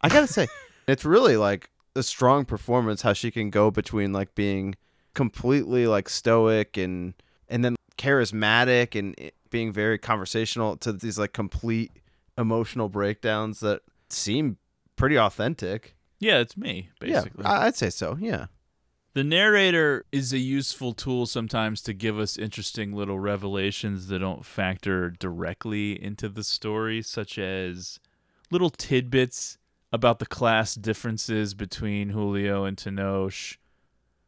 I 0.00 0.08
gotta 0.08 0.26
say, 0.26 0.48
it's 0.88 1.04
really 1.04 1.36
like 1.36 1.68
a 1.94 2.02
strong 2.02 2.46
performance 2.46 3.02
how 3.02 3.12
she 3.12 3.30
can 3.30 3.50
go 3.50 3.70
between 3.70 4.14
like 4.14 4.34
being 4.34 4.76
completely 5.12 5.86
like 5.86 6.08
stoic 6.08 6.78
and 6.78 7.14
and 7.50 7.62
then 7.62 7.76
charismatic 7.98 8.98
and 8.98 9.14
being 9.50 9.72
very 9.72 9.98
conversational 9.98 10.78
to 10.78 10.92
these 10.92 11.18
like 11.18 11.34
complete 11.34 11.92
emotional 12.38 12.88
breakdowns 12.88 13.60
that 13.60 13.82
seem 14.08 14.56
pretty 14.96 15.18
authentic. 15.18 15.94
Yeah, 16.24 16.38
it's 16.38 16.56
me 16.56 16.88
basically. 16.98 17.44
Yeah, 17.44 17.60
I'd 17.60 17.76
say 17.76 17.90
so. 17.90 18.16
Yeah. 18.18 18.46
The 19.12 19.22
narrator 19.22 20.06
is 20.10 20.32
a 20.32 20.38
useful 20.38 20.92
tool 20.92 21.26
sometimes 21.26 21.80
to 21.82 21.92
give 21.92 22.18
us 22.18 22.36
interesting 22.36 22.92
little 22.92 23.20
revelations 23.20 24.08
that 24.08 24.18
don't 24.18 24.44
factor 24.44 25.10
directly 25.10 26.02
into 26.02 26.28
the 26.28 26.42
story, 26.42 27.00
such 27.00 27.38
as 27.38 28.00
little 28.50 28.70
tidbits 28.70 29.58
about 29.92 30.18
the 30.18 30.26
class 30.26 30.74
differences 30.74 31.54
between 31.54 32.08
Julio 32.08 32.64
and 32.64 32.76
Tenoch. 32.76 33.58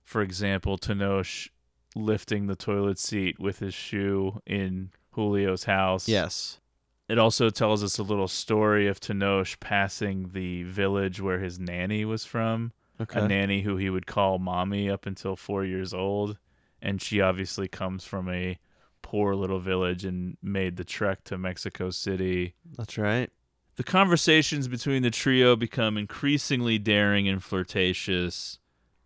For 0.05 0.23
example, 0.23 0.79
Tenoch 0.79 1.49
lifting 1.97 2.47
the 2.47 2.55
toilet 2.55 3.01
seat 3.01 3.41
with 3.41 3.59
his 3.59 3.75
shoe 3.75 4.41
in 4.47 4.91
Julio's 5.17 5.65
house. 5.65 6.09
Yes. 6.09 6.61
It 7.09 7.19
also 7.19 7.51
tells 7.51 7.85
us 7.85 7.99
a 7.99 8.03
little 8.03 8.29
story 8.29 8.89
of 8.89 8.99
Tenoch 9.01 9.61
passing 9.61 10.31
the 10.33 10.65
village 10.65 11.21
where 11.21 11.39
his 11.39 11.59
nanny 11.61 12.05
was 12.05 12.25
from 12.25 12.73
Okay. 13.01 13.21
a 13.21 13.29
nanny 13.29 13.63
who 13.63 13.77
he 13.77 13.91
would 13.91 14.07
call 14.07 14.39
mommy 14.39 14.91
up 14.91 15.07
until 15.07 15.37
four 15.37 15.65
years 15.65 15.93
old. 15.95 16.39
And 16.83 17.01
she 17.01 17.21
obviously 17.21 17.69
comes 17.69 18.05
from 18.05 18.29
a 18.29 18.59
poor 19.03 19.35
little 19.35 19.61
village 19.61 20.05
and 20.05 20.37
made 20.43 20.77
the 20.77 20.85
trek 20.85 21.23
to 21.25 21.39
Mexico 21.39 21.91
City. 21.91 22.55
That's 22.77 22.99
right. 22.99 23.31
The 23.77 23.85
conversations 23.85 24.67
between 24.67 25.03
the 25.03 25.11
trio 25.11 25.55
become 25.55 25.97
increasingly 25.99 26.79
daring 26.79 27.29
and 27.29 27.43
flirtatious. 27.43 28.59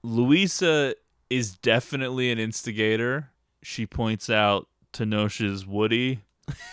Luisa 0.02 0.94
is 1.28 1.56
definitely 1.56 2.30
an 2.30 2.38
instigator. 2.38 3.30
She 3.62 3.86
points 3.86 4.30
out 4.30 4.68
Tenoch's 4.92 5.66
Woody 5.66 6.20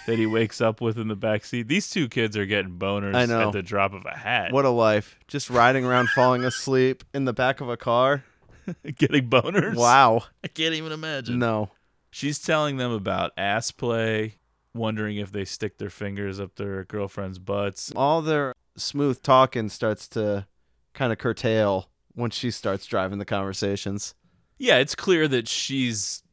that 0.05 0.17
he 0.17 0.25
wakes 0.25 0.61
up 0.61 0.81
with 0.81 0.97
in 0.97 1.07
the 1.07 1.15
backseat. 1.15 1.67
These 1.67 1.89
two 1.89 2.07
kids 2.07 2.37
are 2.37 2.45
getting 2.45 2.77
boners 2.77 3.15
I 3.15 3.25
know. 3.25 3.47
at 3.47 3.53
the 3.53 3.61
drop 3.61 3.93
of 3.93 4.05
a 4.05 4.17
hat. 4.17 4.51
What 4.51 4.65
a 4.65 4.69
life. 4.69 5.17
Just 5.27 5.49
riding 5.49 5.85
around 5.85 6.09
falling 6.09 6.43
asleep 6.43 7.03
in 7.13 7.25
the 7.25 7.33
back 7.33 7.61
of 7.61 7.69
a 7.69 7.77
car. 7.77 8.23
getting 8.97 9.29
boners? 9.29 9.75
Wow. 9.75 10.23
I 10.43 10.47
can't 10.47 10.75
even 10.75 10.91
imagine. 10.91 11.39
No. 11.39 11.71
She's 12.11 12.39
telling 12.39 12.77
them 12.77 12.91
about 12.91 13.31
ass 13.37 13.71
play, 13.71 14.35
wondering 14.73 15.17
if 15.17 15.31
they 15.31 15.45
stick 15.45 15.77
their 15.77 15.89
fingers 15.89 16.39
up 16.39 16.55
their 16.55 16.83
girlfriend's 16.85 17.39
butts. 17.39 17.91
All 17.95 18.21
their 18.21 18.53
smooth 18.75 19.21
talking 19.21 19.69
starts 19.69 20.07
to 20.09 20.47
kind 20.93 21.11
of 21.11 21.19
curtail 21.19 21.89
once 22.15 22.35
she 22.35 22.51
starts 22.51 22.85
driving 22.85 23.19
the 23.19 23.25
conversations. 23.25 24.15
Yeah, 24.57 24.77
it's 24.77 24.95
clear 24.95 25.27
that 25.27 25.47
she's 25.47 26.23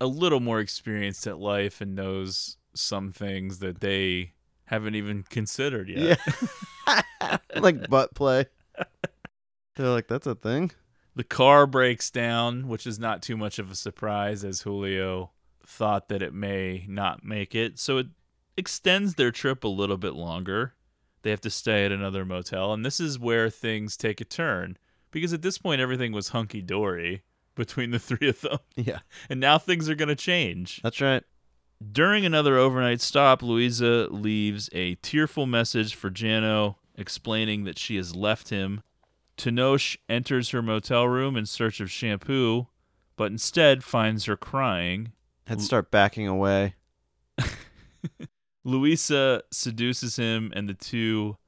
a 0.00 0.06
little 0.06 0.40
more 0.40 0.60
experienced 0.60 1.26
at 1.26 1.38
life 1.38 1.80
and 1.80 1.94
knows 1.94 2.56
some 2.78 3.12
things 3.12 3.58
that 3.58 3.80
they 3.80 4.32
haven't 4.64 4.94
even 4.94 5.22
considered 5.24 5.88
yet. 5.88 6.18
Yeah. 6.86 7.36
like 7.56 7.88
butt 7.88 8.14
play. 8.14 8.46
They're 9.76 9.88
like, 9.88 10.08
that's 10.08 10.26
a 10.26 10.34
thing. 10.34 10.72
The 11.14 11.24
car 11.24 11.66
breaks 11.66 12.10
down, 12.10 12.68
which 12.68 12.86
is 12.86 12.98
not 12.98 13.22
too 13.22 13.36
much 13.36 13.58
of 13.58 13.70
a 13.70 13.74
surprise 13.74 14.44
as 14.44 14.62
Julio 14.62 15.30
thought 15.66 16.08
that 16.08 16.22
it 16.22 16.32
may 16.34 16.84
not 16.88 17.24
make 17.24 17.54
it. 17.54 17.78
So 17.78 17.98
it 17.98 18.06
extends 18.56 19.14
their 19.14 19.30
trip 19.30 19.64
a 19.64 19.68
little 19.68 19.96
bit 19.96 20.14
longer. 20.14 20.74
They 21.22 21.30
have 21.30 21.40
to 21.42 21.50
stay 21.50 21.84
at 21.84 21.92
another 21.92 22.24
motel, 22.24 22.72
and 22.72 22.86
this 22.86 23.00
is 23.00 23.18
where 23.18 23.50
things 23.50 23.96
take 23.96 24.20
a 24.20 24.24
turn 24.24 24.78
because 25.10 25.32
at 25.32 25.42
this 25.42 25.58
point 25.58 25.80
everything 25.80 26.12
was 26.12 26.28
hunky 26.28 26.62
dory 26.62 27.22
between 27.56 27.90
the 27.90 27.98
three 27.98 28.28
of 28.28 28.40
them, 28.40 28.58
Yeah, 28.76 29.00
and 29.28 29.40
now 29.40 29.58
things 29.58 29.88
are 29.90 29.96
going 29.96 30.08
to 30.10 30.14
change. 30.14 30.80
that's 30.82 31.00
right. 31.00 31.24
During 31.80 32.26
another 32.26 32.56
overnight 32.56 33.00
stop, 33.00 33.42
Louisa 33.42 34.08
leaves 34.10 34.68
a 34.72 34.96
tearful 34.96 35.46
message 35.46 35.94
for 35.94 36.10
Jano 36.10 36.76
explaining 36.96 37.64
that 37.64 37.78
she 37.78 37.96
has 37.96 38.16
left 38.16 38.48
him. 38.48 38.82
Tenoch 39.36 39.96
enters 40.08 40.50
her 40.50 40.60
motel 40.60 41.06
room 41.06 41.36
in 41.36 41.46
search 41.46 41.80
of 41.80 41.90
shampoo, 41.90 42.66
but 43.16 43.30
instead 43.30 43.84
finds 43.84 44.24
her 44.24 44.36
crying. 44.36 45.12
I'd 45.48 45.60
start 45.60 45.90
backing 45.90 46.26
away. 46.26 46.74
Louisa 48.64 49.44
seduces 49.52 50.16
him, 50.16 50.52
and 50.56 50.68
the 50.68 50.74
two 50.74 51.38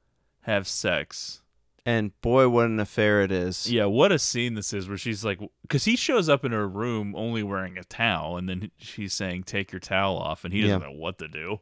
have 0.41 0.67
sex. 0.67 1.40
And 1.85 2.11
boy, 2.21 2.47
what 2.49 2.67
an 2.67 2.79
affair 2.79 3.21
it 3.21 3.31
is. 3.31 3.71
Yeah, 3.71 3.85
what 3.85 4.11
a 4.11 4.19
scene 4.19 4.53
this 4.53 4.71
is 4.71 4.87
where 4.87 4.97
she's 4.97 5.25
like, 5.25 5.39
because 5.63 5.85
he 5.85 5.95
shows 5.95 6.29
up 6.29 6.45
in 6.45 6.51
her 6.51 6.67
room 6.67 7.15
only 7.15 7.41
wearing 7.41 7.77
a 7.77 7.83
towel, 7.83 8.37
and 8.37 8.47
then 8.47 8.69
she's 8.77 9.13
saying, 9.13 9.43
Take 9.43 9.71
your 9.71 9.79
towel 9.79 10.15
off, 10.17 10.43
and 10.45 10.53
he 10.53 10.61
doesn't 10.61 10.79
Yeah. 10.81 10.87
know 10.87 10.93
what 10.93 11.17
to 11.17 11.27
do. 11.27 11.59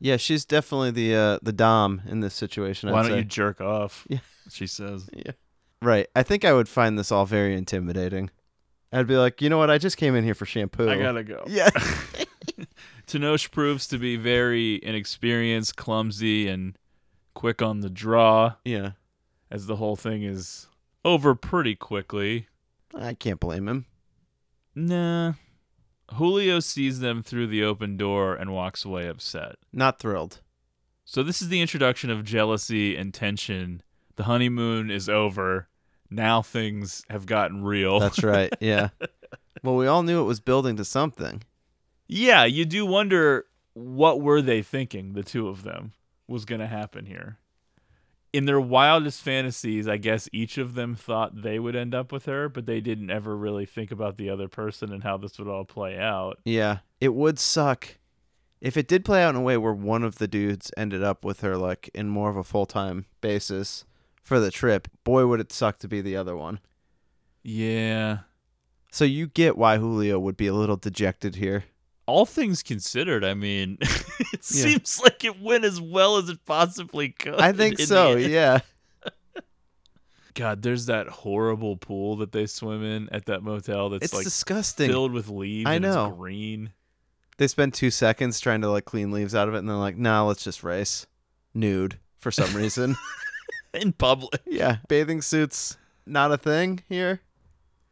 Yeah, 0.00 0.16
she's 0.16 0.44
definitely 0.44 0.90
the 0.90 1.14
uh, 1.14 1.38
the 1.42 1.52
dom 1.52 2.02
in 2.06 2.20
this 2.20 2.34
situation. 2.34 2.90
Why 2.90 3.00
I'd 3.00 3.02
don't 3.02 3.10
say. 3.12 3.18
you 3.18 3.24
jerk 3.24 3.60
off? 3.60 4.06
Yeah. 4.08 4.18
She 4.50 4.66
says. 4.66 5.08
Yeah. 5.16 5.32
Right. 5.82 6.06
I 6.16 6.22
think 6.22 6.44
I 6.46 6.54
would 6.54 6.68
find 6.70 6.98
this 6.98 7.12
all 7.12 7.26
very 7.26 7.54
intimidating. 7.54 8.30
I'd 8.92 9.06
be 9.06 9.16
like, 9.16 9.42
you 9.42 9.50
know 9.50 9.58
what? 9.58 9.70
I 9.70 9.76
just 9.76 9.98
came 9.98 10.14
in 10.14 10.24
here 10.24 10.34
for 10.34 10.46
shampoo. 10.46 10.88
I 10.88 10.98
gotta 10.98 11.22
go. 11.24 11.44
Yeah. 11.46 11.68
Tenoch 13.06 13.50
proves 13.50 13.86
to 13.88 13.98
be 13.98 14.16
very 14.16 14.80
inexperienced, 14.82 15.76
clumsy, 15.76 16.48
and 16.48 16.76
quick 17.34 17.60
on 17.62 17.80
the 17.80 17.90
draw, 17.90 18.54
yeah. 18.64 18.92
As 19.50 19.66
the 19.66 19.76
whole 19.76 19.96
thing 19.96 20.22
is 20.22 20.68
over 21.04 21.34
pretty 21.34 21.74
quickly. 21.74 22.48
I 22.94 23.14
can't 23.14 23.40
blame 23.40 23.68
him. 23.68 23.86
Nah. 24.74 25.34
Julio 26.14 26.60
sees 26.60 27.00
them 27.00 27.22
through 27.22 27.48
the 27.48 27.64
open 27.64 27.96
door 27.96 28.34
and 28.34 28.52
walks 28.52 28.84
away 28.84 29.08
upset. 29.08 29.56
Not 29.72 29.98
thrilled. 29.98 30.40
So, 31.04 31.22
this 31.22 31.40
is 31.40 31.48
the 31.48 31.60
introduction 31.60 32.10
of 32.10 32.24
jealousy 32.24 32.96
and 32.96 33.14
tension. 33.14 33.82
The 34.16 34.24
honeymoon 34.24 34.90
is 34.90 35.08
over. 35.08 35.68
Now 36.10 36.42
things 36.42 37.04
have 37.10 37.26
gotten 37.26 37.62
real. 37.64 37.98
That's 38.00 38.22
right. 38.22 38.52
Yeah. 38.60 38.88
well, 39.62 39.76
we 39.76 39.86
all 39.86 40.02
knew 40.02 40.20
it 40.20 40.24
was 40.26 40.40
building 40.40 40.76
to 40.76 40.84
something. 40.84 41.42
yeah, 42.08 42.44
you 42.44 42.64
do 42.64 42.86
wonder 42.86 43.46
what 43.74 44.20
were 44.20 44.40
they 44.40 44.62
thinking, 44.62 45.12
the 45.12 45.22
two 45.22 45.48
of 45.48 45.62
them, 45.64 45.92
was 46.28 46.44
going 46.44 46.60
to 46.60 46.66
happen 46.66 47.06
here. 47.06 47.38
In 48.36 48.44
their 48.44 48.60
wildest 48.60 49.22
fantasies, 49.22 49.88
I 49.88 49.96
guess 49.96 50.28
each 50.30 50.58
of 50.58 50.74
them 50.74 50.94
thought 50.94 51.40
they 51.40 51.58
would 51.58 51.74
end 51.74 51.94
up 51.94 52.12
with 52.12 52.26
her, 52.26 52.50
but 52.50 52.66
they 52.66 52.80
didn't 52.82 53.10
ever 53.10 53.34
really 53.34 53.64
think 53.64 53.90
about 53.90 54.18
the 54.18 54.28
other 54.28 54.46
person 54.46 54.92
and 54.92 55.02
how 55.02 55.16
this 55.16 55.38
would 55.38 55.48
all 55.48 55.64
play 55.64 55.96
out. 55.96 56.38
Yeah. 56.44 56.78
It 57.00 57.14
would 57.14 57.38
suck 57.38 57.96
if 58.60 58.76
it 58.76 58.88
did 58.88 59.04
play 59.04 59.22
out 59.22 59.30
in 59.30 59.36
a 59.36 59.42
way 59.42 59.56
where 59.56 59.72
one 59.72 60.02
of 60.02 60.16
the 60.16 60.28
dudes 60.28 60.70
ended 60.76 61.02
up 61.02 61.24
with 61.24 61.40
her, 61.40 61.56
like 61.56 61.90
in 61.94 62.08
more 62.08 62.28
of 62.28 62.36
a 62.36 62.44
full 62.44 62.66
time 62.66 63.06
basis 63.22 63.86
for 64.22 64.38
the 64.38 64.50
trip. 64.50 64.88
Boy, 65.02 65.26
would 65.26 65.40
it 65.40 65.52
suck 65.52 65.78
to 65.78 65.88
be 65.88 66.02
the 66.02 66.16
other 66.16 66.36
one. 66.36 66.60
Yeah. 67.42 68.18
So 68.90 69.04
you 69.04 69.28
get 69.28 69.56
why 69.56 69.78
Julio 69.78 70.18
would 70.18 70.36
be 70.36 70.46
a 70.46 70.54
little 70.54 70.76
dejected 70.76 71.36
here. 71.36 71.64
All 72.06 72.24
things 72.24 72.62
considered, 72.62 73.24
I 73.24 73.34
mean, 73.34 73.78
it 73.80 73.90
Yeah. 74.32 74.38
seems 74.40 75.00
like 75.02 75.24
it 75.24 75.40
went 75.40 75.64
as 75.64 75.80
well 75.80 76.16
as 76.18 76.28
it 76.28 76.44
possibly 76.46 77.08
could. 77.10 77.34
I 77.40 77.52
think 77.52 77.78
so. 77.80 78.16
Yeah. 78.16 78.60
God, 80.34 80.62
there's 80.62 80.86
that 80.86 81.08
horrible 81.08 81.76
pool 81.76 82.16
that 82.16 82.30
they 82.32 82.46
swim 82.46 82.84
in 82.84 83.08
at 83.10 83.24
that 83.26 83.42
motel 83.42 83.88
that's 83.88 84.04
It's 84.04 84.14
like 84.14 84.24
disgusting. 84.24 84.88
filled 84.90 85.12
with 85.12 85.28
leaves 85.28 85.68
I 85.68 85.74
and 85.74 85.82
know. 85.82 86.08
it's 86.08 86.16
green. 86.16 86.72
They 87.38 87.48
spend 87.48 87.72
two 87.74 87.90
seconds 87.90 88.38
trying 88.38 88.60
to 88.60 88.70
like 88.70 88.84
clean 88.84 89.10
leaves 89.10 89.34
out 89.34 89.48
of 89.48 89.54
it, 89.54 89.58
and 89.58 89.68
they're 89.68 89.76
like, 89.76 89.96
"Nah, 89.96 90.24
let's 90.26 90.44
just 90.44 90.62
race 90.62 91.06
nude 91.54 91.98
for 92.18 92.30
some 92.30 92.54
reason." 92.56 92.96
in 93.74 93.92
public. 93.92 94.40
yeah, 94.46 94.78
bathing 94.88 95.22
suits 95.22 95.76
not 96.06 96.32
a 96.32 96.36
thing 96.38 96.82
here. 96.88 97.20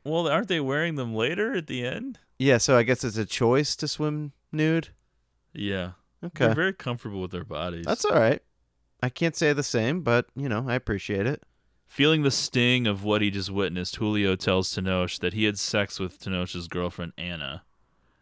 Well, 0.04 0.28
aren't 0.28 0.48
they 0.48 0.60
wearing 0.60 0.94
them 0.96 1.14
later 1.14 1.54
at 1.56 1.66
the 1.66 1.84
end? 1.86 2.18
Yeah, 2.38 2.58
so 2.58 2.76
I 2.76 2.82
guess 2.82 3.04
it's 3.04 3.16
a 3.16 3.24
choice 3.24 3.76
to 3.76 3.88
swim 3.88 4.32
nude. 4.52 4.88
Yeah. 5.52 5.92
Okay, 6.24 6.46
They're 6.46 6.54
very 6.54 6.72
comfortable 6.72 7.20
with 7.20 7.30
their 7.30 7.44
bodies. 7.44 7.84
that's 7.86 8.04
all 8.04 8.18
right. 8.18 8.42
I 9.02 9.08
can't 9.10 9.36
say 9.36 9.52
the 9.52 9.62
same, 9.62 10.00
but 10.00 10.26
you 10.34 10.48
know, 10.48 10.64
I 10.68 10.74
appreciate 10.74 11.26
it. 11.26 11.42
Feeling 11.86 12.22
the 12.22 12.30
sting 12.30 12.86
of 12.86 13.04
what 13.04 13.20
he 13.22 13.30
just 13.30 13.50
witnessed, 13.50 13.96
Julio 13.96 14.34
tells 14.34 14.74
Tenoch 14.74 15.18
that 15.20 15.34
he 15.34 15.44
had 15.44 15.58
sex 15.58 16.00
with 16.00 16.18
Tenoch's 16.18 16.66
girlfriend 16.66 17.12
Anna, 17.18 17.62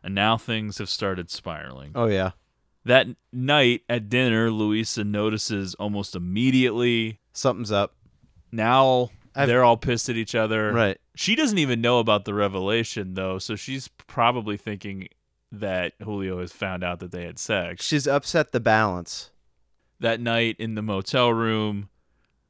and 0.03 0.15
now 0.15 0.37
things 0.37 0.79
have 0.79 0.89
started 0.89 1.31
spiraling. 1.31 1.93
Oh 1.95 2.07
yeah, 2.07 2.33
That 2.85 3.07
night 3.33 3.83
at 3.89 4.09
dinner, 4.09 4.51
Luisa 4.51 5.05
notices 5.05 5.75
almost 5.77 6.17
immediately. 6.17 7.21
something's 7.33 7.71
up. 7.73 7.95
Now 8.51 9.11
I've- 9.35 9.47
they're 9.51 9.63
all 9.65 9.77
pissed 9.77 10.09
at 10.11 10.17
each 10.17 10.35
other. 10.35 10.73
Right. 10.73 10.99
She 11.15 11.35
doesn't 11.35 11.59
even 11.59 11.81
know 11.81 11.99
about 11.99 12.25
the 12.25 12.35
revelation 12.35 13.15
though, 13.15 13.39
so 13.39 13.55
she's 13.57 13.89
probably 13.89 14.57
thinking 14.57 15.09
that 15.51 15.93
Julio 16.03 16.41
has 16.41 16.53
found 16.53 16.83
out 16.83 17.01
that 17.01 17.11
they 17.13 17.25
had 17.25 17.39
sex. 17.39 17.85
She's 17.85 18.07
upset 18.07 18.53
the 18.53 18.61
balance. 18.61 19.31
that 20.01 20.21
night 20.21 20.57
in 20.59 20.75
the 20.75 20.83
motel 20.83 21.33
room, 21.33 21.89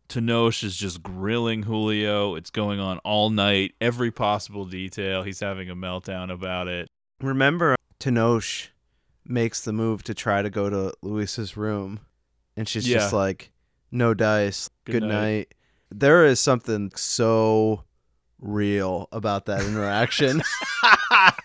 Tenoch 0.08 0.62
is 0.62 0.76
just 0.76 1.02
grilling 1.02 1.64
Julio. 1.64 2.34
It's 2.34 2.50
going 2.50 2.80
on 2.80 2.98
all 2.98 3.28
night, 3.30 3.72
every 3.80 4.10
possible 4.10 4.64
detail. 4.64 5.22
He's 5.22 5.40
having 5.40 5.68
a 5.68 5.76
meltdown 5.76 6.32
about 6.32 6.68
it. 6.68 6.88
Remember, 7.20 7.76
Tenoch 8.00 8.68
makes 9.26 9.60
the 9.60 9.72
move 9.72 10.02
to 10.04 10.14
try 10.14 10.40
to 10.42 10.48
go 10.50 10.70
to 10.70 10.92
Luisa's 11.02 11.56
room, 11.56 12.00
and 12.56 12.68
she's 12.68 12.84
just 12.86 13.12
like, 13.12 13.52
"No 13.90 14.14
dice. 14.14 14.70
Good 14.84 14.92
Good, 14.92 15.02
night." 15.04 15.10
night. 15.10 15.54
There 15.90 16.24
is 16.24 16.40
something 16.40 16.90
so 16.96 17.84
real 18.42 19.08
about 19.12 19.46
that 19.46 19.62
interaction. 19.64 20.42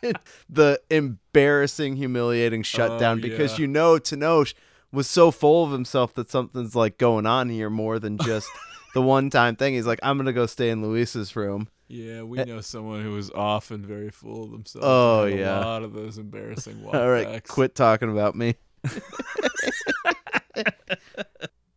the 0.49 0.81
embarrassing, 0.89 1.95
humiliating 1.95 2.63
shutdown 2.63 3.19
Oh, 3.19 3.21
because 3.21 3.53
yeah. 3.53 3.61
you 3.61 3.67
know 3.67 3.97
Tenoch 3.97 4.53
was 4.91 5.07
so 5.07 5.31
full 5.31 5.63
of 5.63 5.71
himself 5.71 6.13
that 6.15 6.29
something's 6.29 6.75
like 6.75 6.97
going 6.97 7.25
on 7.25 7.49
here 7.49 7.69
more 7.69 7.99
than 7.99 8.17
just 8.17 8.49
the 8.93 9.01
one 9.01 9.29
time 9.29 9.55
thing. 9.55 9.75
He's 9.75 9.87
like, 9.87 9.99
I'm 10.03 10.17
gonna 10.17 10.33
go 10.33 10.45
stay 10.45 10.69
in 10.69 10.81
Luisa's 10.81 11.35
room. 11.35 11.69
Yeah, 11.87 12.23
we 12.23 12.39
eh. 12.39 12.43
know 12.43 12.59
someone 12.59 13.01
who 13.01 13.11
was 13.11 13.31
off 13.31 13.71
and 13.71 13.85
very 13.85 14.09
full 14.09 14.43
of 14.43 14.51
themselves. 14.51 14.85
Oh, 14.85 15.23
yeah. 15.25 15.57
a 15.57 15.61
lot 15.61 15.83
of 15.83 15.93
those 15.93 16.17
embarrassing 16.17 16.83
All 16.93 17.09
right, 17.09 17.27
walkbacks. 17.27 17.47
quit 17.47 17.75
talking 17.75 18.11
about 18.11 18.35
me. 18.35 18.55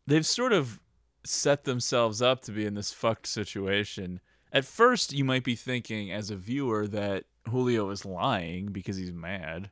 They've 0.06 0.26
sort 0.26 0.52
of 0.52 0.80
set 1.24 1.64
themselves 1.64 2.20
up 2.20 2.40
to 2.42 2.52
be 2.52 2.66
in 2.66 2.74
this 2.74 2.92
fucked 2.92 3.26
situation. 3.28 4.20
At 4.52 4.64
first, 4.64 5.12
you 5.12 5.24
might 5.24 5.44
be 5.44 5.54
thinking 5.54 6.10
as 6.10 6.30
a 6.30 6.36
viewer 6.36 6.86
that 6.88 7.24
Julio 7.48 7.90
is 7.90 8.04
lying 8.04 8.66
because 8.66 8.96
he's 8.96 9.12
mad, 9.12 9.70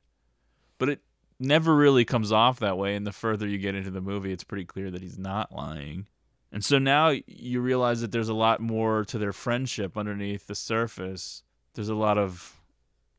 but 0.79 0.89
it 0.89 1.01
never 1.41 1.75
really 1.75 2.05
comes 2.05 2.33
off 2.33 2.61
that 2.61 2.79
way. 2.79 2.95
And 2.95 3.07
the 3.07 3.13
further 3.13 3.47
you 3.47 3.59
get 3.59 3.75
into 3.75 3.91
the 3.91 4.01
movie, 4.01 4.33
it's 4.33 4.45
pretty 4.45 4.65
clear 4.65 4.91
that 4.91 5.03
he's 5.03 5.19
not 5.19 5.53
lying. 5.53 6.07
And 6.53 6.65
so 6.65 6.79
now 6.79 7.15
you 7.27 7.61
realize 7.61 8.01
that 8.01 8.13
there's 8.13 8.29
a 8.29 8.35
lot 8.35 8.61
more 8.61 9.05
to 9.07 9.19
their 9.19 9.33
friendship 9.33 9.99
underneath 9.99 10.47
the 10.47 10.55
surface. 10.55 11.43
There's 11.75 11.91
a 11.91 11.95
lot 11.95 12.17
of 12.17 12.61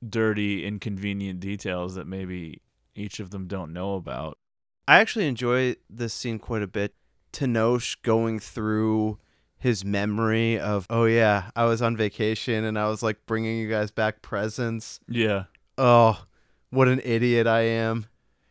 dirty, 0.07 0.65
inconvenient 0.65 1.39
details 1.39 1.95
that 1.95 2.07
maybe 2.07 2.61
each 2.95 3.19
of 3.19 3.29
them 3.31 3.47
don't 3.47 3.73
know 3.73 3.95
about. 3.95 4.37
I 4.87 4.99
actually 4.99 5.27
enjoy 5.27 5.75
this 5.89 6.13
scene 6.13 6.39
quite 6.39 6.63
a 6.63 6.67
bit. 6.67 6.95
Tenoch 7.31 8.01
going 8.01 8.39
through 8.39 9.19
his 9.59 9.83
memory 9.83 10.59
of, 10.59 10.87
oh 10.89 11.05
yeah, 11.05 11.51
I 11.55 11.65
was 11.65 11.81
on 11.81 11.95
vacation 11.95 12.63
and 12.63 12.79
I 12.79 12.87
was 12.87 13.03
like 13.03 13.25
bringing 13.25 13.57
you 13.59 13.69
guys 13.69 13.91
back 13.91 14.21
presents. 14.21 14.99
Yeah. 15.07 15.43
Oh, 15.77 16.23
what 16.69 16.87
an 16.87 17.01
idiot 17.03 17.45
I 17.45 17.61
am. 17.61 18.05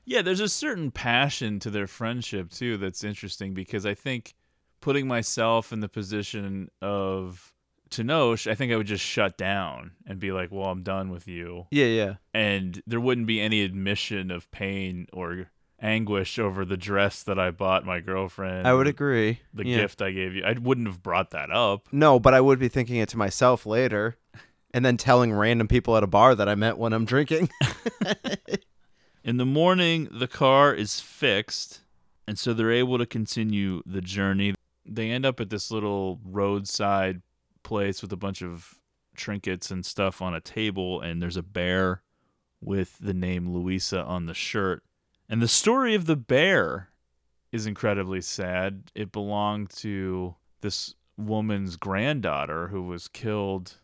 Yeah, 0.05 0.23
there's 0.23 0.41
a 0.41 0.49
certain 0.49 0.91
passion 0.91 1.59
to 1.61 1.71
their 1.71 1.87
friendship 1.87 2.51
too 2.51 2.77
that's 2.77 3.05
interesting 3.05 3.53
because 3.55 3.85
I 3.85 3.95
think 3.95 4.35
putting 4.81 5.07
myself 5.07 5.73
in 5.73 5.81
the 5.81 5.89
position 5.89 6.71
of 6.81 7.53
Tenoch, 7.91 8.47
I 8.47 8.55
think 8.55 8.73
I 8.73 8.77
would 8.77 8.87
just 8.87 9.05
shut 9.05 9.37
down 9.37 9.93
and 10.07 10.19
be 10.19 10.33
like, 10.33 10.51
"Well, 10.51 10.69
I'm 10.69 10.83
done 10.83 11.11
with 11.11 11.27
you." 11.27 11.67
Yeah, 11.71 11.87
yeah. 11.87 12.15
And 12.35 12.83
there 12.87 13.01
wouldn't 13.01 13.27
be 13.27 13.41
any 13.41 13.63
admission 13.63 14.31
of 14.31 14.51
pain 14.51 15.07
or 15.13 15.51
anguish 15.81 16.39
over 16.39 16.65
the 16.65 16.77
dress 16.77 17.23
that 17.23 17.39
I 17.39 17.51
bought 17.51 17.85
my 17.85 18.01
girlfriend. 18.01 18.67
I 18.67 18.75
would 18.75 18.87
agree. 18.89 19.41
The 19.55 19.67
Yeah. 19.67 19.77
gift 19.83 20.03
I 20.03 20.11
gave 20.11 20.35
you. 20.35 20.43
I 20.45 20.53
wouldn't 20.55 20.87
have 20.87 21.03
brought 21.03 21.31
that 21.31 21.51
up. 21.51 21.87
No, 21.93 22.19
but 22.19 22.35
I 22.35 22.41
would 22.41 22.59
be 22.59 22.69
thinking 22.69 22.97
it 22.97 23.09
to 23.11 23.17
myself 23.17 23.65
later, 23.67 24.17
and 24.75 24.85
then 24.85 24.97
telling 24.97 25.33
random 25.33 25.69
people 25.69 25.97
at 25.97 26.03
a 26.03 26.07
bar 26.09 26.35
that 26.35 26.49
I 26.49 26.55
met 26.55 26.79
when 26.79 26.93
I'm 26.93 27.05
drinking. 27.05 27.51
In 29.25 29.37
the 29.37 29.47
morning, 29.47 30.09
the 30.11 30.29
car 30.29 30.73
is 30.75 31.01
fixed, 31.01 31.81
and 32.27 32.39
so 32.39 32.55
they're 32.55 32.71
able 32.73 32.99
to 32.99 33.07
continue 33.07 33.83
the 33.85 34.01
journey. 34.01 34.55
They 34.87 35.11
end 35.11 35.27
up 35.27 35.39
at 35.41 35.51
this 35.51 35.71
little 35.71 36.19
roadside 36.25 37.21
place 37.63 38.01
with 38.01 38.13
a 38.13 38.17
bunch 38.17 38.43
of 38.43 38.79
trinkets 39.17 39.71
and 39.71 39.85
stuff 39.85 40.23
on 40.23 40.35
a 40.35 40.41
table, 40.41 41.01
and 41.01 41.21
there's 41.21 41.37
a 41.37 41.43
bear 41.43 42.03
with 42.61 42.97
the 43.01 43.13
name 43.13 43.53
Louisa 43.53 44.03
on 44.03 44.27
the 44.27 44.35
shirt. 44.35 44.83
And 45.29 45.43
the 45.43 45.49
story 45.49 45.95
of 45.95 46.07
the 46.07 46.17
bear 46.17 46.89
is 47.53 47.67
incredibly 47.67 48.21
sad. 48.21 48.91
It 48.95 49.13
belonged 49.13 49.71
to 49.79 50.35
this 50.61 50.95
woman's 51.17 51.77
granddaughter 51.77 52.69
who 52.69 52.83
was 52.83 53.09
killed 53.09 53.75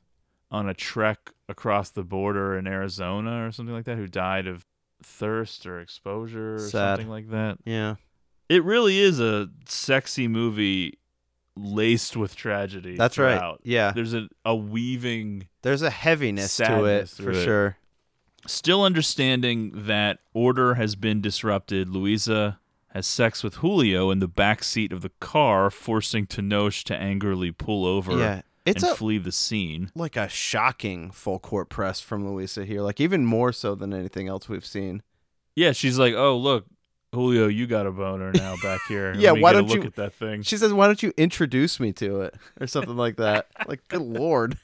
on 0.50 0.68
a 0.68 0.74
trek 0.74 1.30
across 1.48 1.90
the 1.90 2.04
border 2.04 2.56
in 2.56 2.66
Arizona 2.66 3.46
or 3.46 3.52
something 3.52 3.74
like 3.74 3.84
that, 3.86 3.96
who 3.98 4.06
died 4.06 4.46
of 4.46 4.64
thirst 5.02 5.66
or 5.66 5.80
exposure 5.80 6.54
or 6.56 6.58
Sad. 6.60 6.70
something 6.96 7.08
like 7.10 7.30
that. 7.30 7.58
yeah. 7.64 7.96
It 8.48 8.62
really 8.62 8.98
is 8.98 9.20
a 9.20 9.48
sexy 9.66 10.28
movie 10.28 10.98
laced 11.56 12.16
with 12.16 12.36
tragedy. 12.36 12.94
That's 12.96 13.16
right. 13.18 13.56
Yeah. 13.64 13.92
There's 13.92 14.12
a, 14.14 14.28
a 14.44 14.54
weaving 14.54 15.48
There's 15.62 15.82
a 15.82 15.90
heaviness 15.90 16.56
to 16.58 16.84
it 16.84 17.08
for 17.08 17.30
it. 17.30 17.42
sure. 17.44 17.76
Still 18.46 18.82
understanding 18.82 19.72
that 19.86 20.18
order 20.32 20.74
has 20.74 20.96
been 20.96 21.20
disrupted, 21.20 21.88
Louisa 21.88 22.58
has 22.90 23.06
sex 23.06 23.42
with 23.42 23.56
Julio 23.56 24.10
in 24.10 24.18
the 24.20 24.28
back 24.28 24.62
seat 24.62 24.92
of 24.92 25.02
the 25.02 25.10
car, 25.20 25.70
forcing 25.70 26.26
Tenoch 26.26 26.84
to 26.84 26.94
angrily 26.96 27.50
pull 27.50 27.84
over 27.86 28.18
Yeah. 28.18 28.42
It's 28.66 28.82
and 28.82 28.92
a 28.92 28.94
flee 28.94 29.18
the 29.18 29.32
scene. 29.32 29.90
like 29.94 30.16
a 30.16 30.26
shocking 30.28 31.10
full 31.10 31.38
court 31.38 31.68
press 31.68 32.00
from 32.00 32.26
Louisa 32.26 32.64
here, 32.64 32.80
like 32.80 32.98
even 33.00 33.26
more 33.26 33.52
so 33.52 33.74
than 33.74 33.92
anything 33.92 34.26
else 34.28 34.48
we've 34.48 34.64
seen. 34.64 35.02
Yeah, 35.54 35.72
she's 35.72 35.98
like, 35.98 36.14
"Oh, 36.14 36.36
look, 36.38 36.64
Julio, 37.14 37.46
you 37.46 37.66
got 37.66 37.86
a 37.86 37.90
boner 37.92 38.32
now 38.32 38.54
back 38.62 38.80
here. 38.88 39.12
Yeah, 39.18 39.32
why 39.32 39.52
don't 39.52 39.68
you 39.68 39.74
look 39.74 39.82
you- 39.84 39.88
at 39.88 39.96
that 39.96 40.14
thing?" 40.14 40.42
She 40.42 40.56
says, 40.56 40.72
"Why 40.72 40.86
don't 40.86 41.02
you 41.02 41.12
introduce 41.18 41.78
me 41.78 41.92
to 41.94 42.22
it?" 42.22 42.36
or 42.58 42.66
something 42.66 42.96
like 42.96 43.16
that. 43.16 43.48
like, 43.68 43.86
good 43.88 44.00
lord. 44.20 44.56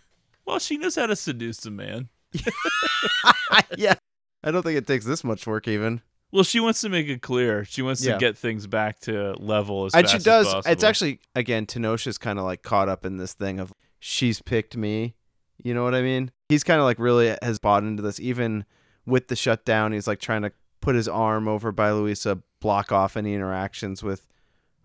Well, 0.46 0.58
she 0.58 0.78
knows 0.78 0.94
how 0.96 1.04
to 1.06 1.14
seduce 1.16 1.66
a 1.66 1.70
man. 1.70 2.08
yeah. 3.76 3.94
I 4.42 4.50
don't 4.50 4.62
think 4.62 4.78
it 4.78 4.86
takes 4.86 5.04
this 5.04 5.22
much 5.24 5.46
work 5.46 5.68
even. 5.68 6.00
Well, 6.32 6.44
she 6.44 6.60
wants 6.60 6.80
to 6.82 6.88
make 6.88 7.08
it 7.08 7.22
clear. 7.22 7.64
She 7.64 7.82
wants 7.82 8.04
Yeah. 8.04 8.14
to 8.14 8.18
get 8.18 8.38
things 8.38 8.66
back 8.66 9.00
to 9.00 9.34
level 9.38 9.86
as 9.86 9.94
and 9.94 10.08
she 10.08 10.18
does. 10.18 10.46
It's 10.66 10.84
actually 10.84 11.20
again, 11.34 11.66
Tenoch's 11.66 12.18
kind 12.18 12.38
of 12.38 12.44
like 12.44 12.62
caught 12.62 12.88
up 12.88 13.04
in 13.04 13.16
this 13.16 13.32
thing 13.34 13.58
of 13.58 13.72
she's 13.98 14.40
picked 14.40 14.76
me. 14.76 15.14
You 15.62 15.74
know 15.74 15.84
what 15.84 15.94
I 15.94 16.02
mean? 16.02 16.30
He's 16.48 16.64
kind 16.64 16.78
of 16.80 16.84
like 16.84 16.98
really 16.98 17.36
has 17.42 17.58
bought 17.58 17.82
into 17.82 18.02
this. 18.02 18.18
Even 18.20 18.64
with 19.04 19.28
the 19.28 19.36
shutdown, 19.36 19.92
he's 19.92 20.06
like 20.06 20.20
trying 20.20 20.42
to 20.42 20.52
put 20.80 20.94
his 20.94 21.08
arm 21.08 21.48
over 21.48 21.72
by 21.72 21.90
Luisa, 21.90 22.40
block 22.60 22.92
off 22.92 23.16
any 23.16 23.34
interactions 23.34 24.02
with 24.02 24.26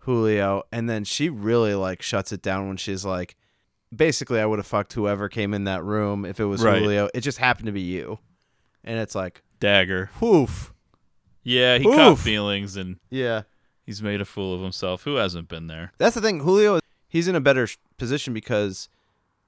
Julio, 0.00 0.64
and 0.72 0.90
then 0.90 1.04
she 1.04 1.28
really 1.30 1.74
like 1.74 2.02
shuts 2.02 2.32
it 2.32 2.42
down 2.42 2.68
when 2.68 2.76
she's 2.76 3.04
like, 3.04 3.36
basically, 3.94 4.40
I 4.40 4.46
would 4.46 4.58
have 4.58 4.66
fucked 4.66 4.92
whoever 4.94 5.28
came 5.28 5.54
in 5.54 5.64
that 5.64 5.82
room 5.84 6.24
if 6.24 6.40
it 6.40 6.44
was 6.44 6.62
Right. 6.62 6.80
Julio. 6.82 7.08
It 7.14 7.20
just 7.20 7.38
happened 7.38 7.66
to 7.66 7.72
be 7.72 7.80
you, 7.82 8.18
and 8.84 8.98
it's 8.98 9.14
like, 9.14 9.42
dagger. 9.60 10.10
whoof, 10.20 10.72
Yeah, 11.42 11.78
he 11.78 11.84
caught 11.84 12.12
Oof. 12.12 12.20
feelings 12.20 12.76
and 12.76 12.96
yeah. 13.08 13.42
he's 13.84 14.02
made 14.02 14.20
a 14.20 14.24
fool 14.24 14.52
of 14.54 14.60
himself. 14.62 15.04
Who 15.04 15.14
hasn't 15.16 15.48
been 15.48 15.66
there? 15.68 15.92
That's 15.98 16.14
the 16.16 16.20
thing. 16.20 16.40
Julio, 16.40 16.80
he's 17.08 17.28
in 17.28 17.36
a 17.36 17.40
better 17.40 17.66
sh- 17.68 17.76
position 17.98 18.34
because 18.34 18.88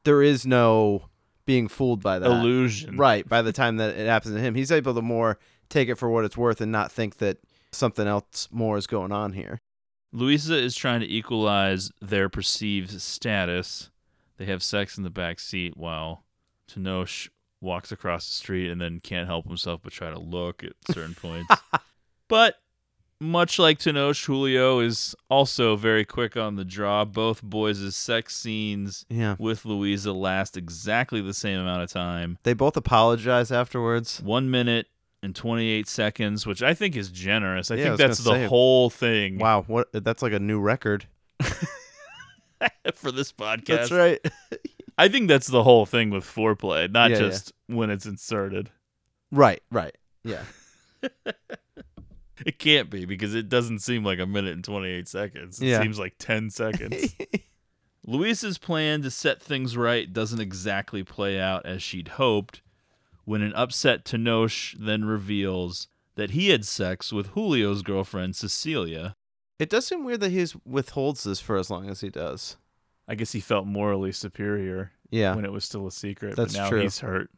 there 0.05 0.23
is 0.23 0.47
no 0.47 1.07
being 1.45 1.67
fooled 1.67 2.03
by 2.03 2.19
that. 2.21 2.31
Illusion. 2.31 2.97
Right. 2.97 3.29
By 3.29 3.43
the 3.43 3.53
time 3.53 3.79
that 3.79 3.97
it 3.97 4.07
happens 4.07 4.35
to 4.35 4.41
him, 4.41 4.55
he's 4.55 4.71
able 4.71 4.95
to 4.95 5.03
more 5.03 5.39
take 5.69 5.89
it 5.89 5.97
for 5.97 6.09
what 6.09 6.25
it's 6.25 6.37
worth 6.37 6.61
and 6.61 6.71
not 6.71 6.93
think 6.93 7.17
that 7.19 7.39
something 7.73 8.07
else 8.07 8.49
more 8.53 8.77
is 8.79 8.87
going 8.87 9.11
on 9.13 9.33
here. 9.33 9.59
Louisa 10.13 10.57
is 10.57 10.75
trying 10.77 11.01
to 11.01 11.07
equalize 11.07 11.91
their 12.01 12.29
perceived 12.29 13.01
status. 13.01 13.91
They 14.39 14.47
have 14.47 14.63
sex 14.63 14.97
in 14.97 15.05
the 15.05 15.11
back 15.11 15.39
seat 15.41 15.77
while 15.77 16.25
Tenoch 16.73 17.29
walks 17.61 17.91
across 17.93 18.27
the 18.29 18.35
street 18.35 18.71
and 18.71 18.81
then 18.81 19.01
can't 19.01 19.27
help 19.27 19.47
himself 19.47 19.81
but 19.83 19.93
try 19.93 20.11
to 20.11 20.19
look 20.19 20.63
at 20.65 20.73
certain 20.91 21.15
points. 21.21 21.53
But 22.29 22.57
much 23.21 23.59
like 23.59 23.81
Tenoch, 23.81 24.25
Julio 24.25 24.79
is 24.79 25.17
also 25.29 25.75
very 25.75 26.05
quick 26.05 26.37
on 26.37 26.55
the 26.55 26.65
draw. 26.65 27.05
Both 27.05 27.43
boys' 27.43 27.97
sex 27.97 28.37
scenes 28.37 29.05
Yeah. 29.09 29.35
with 29.41 29.65
Louisa 29.65 30.13
last 30.13 30.57
exactly 30.57 31.21
the 31.21 31.35
same 31.35 31.59
amount 31.59 31.83
of 31.83 31.91
time. 31.91 32.39
They 32.45 32.53
both 32.55 32.77
apologize 32.77 33.51
afterwards. 33.51 34.23
One 34.23 34.51
minute 34.53 34.87
and 35.21 35.35
28 35.35 35.89
seconds, 35.89 36.47
which 36.47 36.63
I 36.63 36.75
think 36.75 36.95
is 36.95 37.11
generous. 37.11 37.73
I 37.73 37.75
Yeah, 37.75 37.83
think 37.83 37.91
was 37.93 37.99
that's 37.99 38.19
the 38.19 38.31
say- 38.35 38.47
whole 38.47 38.89
thing 38.89 39.39
Wow, 39.39 39.65
what 39.67 39.89
that's 39.93 40.23
like 40.23 40.33
a 40.33 40.39
new 40.39 40.61
record. 40.61 41.07
for 42.95 43.11
this 43.13 43.33
podcast. 43.33 43.67
That's 43.67 43.91
right. 43.91 44.21
I 44.99 45.09
think 45.09 45.29
that's 45.29 45.47
the 45.47 45.63
whole 45.63 45.87
thing 45.87 46.11
with 46.11 46.25
foreplay, 46.25 46.91
not 46.91 47.11
Yeah, 47.11 47.17
yeah. 47.19 47.23
just 47.29 47.53
when 47.67 47.91
it's 47.91 48.07
inserted. 48.07 48.71
right, 49.31 49.63
right. 49.71 49.97
Yeah. 50.25 50.43
It 52.47 52.61
can't 52.61 52.89
be 52.89 53.05
because 53.05 53.35
it 53.35 53.49
doesn't 53.49 53.81
seem 53.81 54.05
like 54.05 54.21
a 54.21 54.27
minute 54.27 54.53
and 54.53 54.63
28 54.63 55.09
seconds. 55.09 55.61
It 55.61 55.67
Yeah. 55.67 55.83
seems 55.83 55.99
like 55.99 56.15
10 56.21 56.51
seconds. 56.51 57.17
Luisa's 58.07 58.59
plan 58.59 59.03
to 59.03 59.11
set 59.11 59.43
things 59.43 59.77
right 59.77 60.11
doesn't 60.13 60.41
exactly 60.41 61.03
play 61.03 61.41
out 61.41 61.67
as 61.67 61.83
she'd 61.83 62.09
hoped 62.09 62.63
when 63.25 63.43
an 63.43 63.53
upset 63.55 64.05
Tenoch 64.05 64.73
then 64.79 65.05
reveals 65.05 65.89
that 66.15 66.31
he 66.31 66.51
had 66.51 66.65
sex 66.65 67.13
with 67.13 67.35
Julio's 67.35 67.83
girlfriend, 67.83 68.37
Cecilia. 68.37 69.17
It 69.59 69.69
does 69.71 69.87
seem 69.87 70.05
weird 70.05 70.21
that 70.21 70.31
he 70.31 70.47
withholds 70.65 71.25
this 71.25 71.41
for 71.41 71.57
as 71.57 71.71
long 71.71 71.89
as 71.89 72.01
he 72.01 72.11
does. 72.11 72.57
I 73.07 73.15
guess 73.15 73.33
he 73.33 73.41
felt 73.41 73.67
morally 73.67 74.13
superior 74.13 74.93
Yeah. 75.11 75.35
when 75.35 75.45
it 75.45 75.53
was 75.53 75.65
still 75.65 75.87
a 75.87 75.93
secret, 75.93 76.37
That's 76.37 76.53
but 76.55 76.61
now 76.63 76.69
true. 76.69 76.83
he's 76.83 77.01
hurt. 77.01 77.31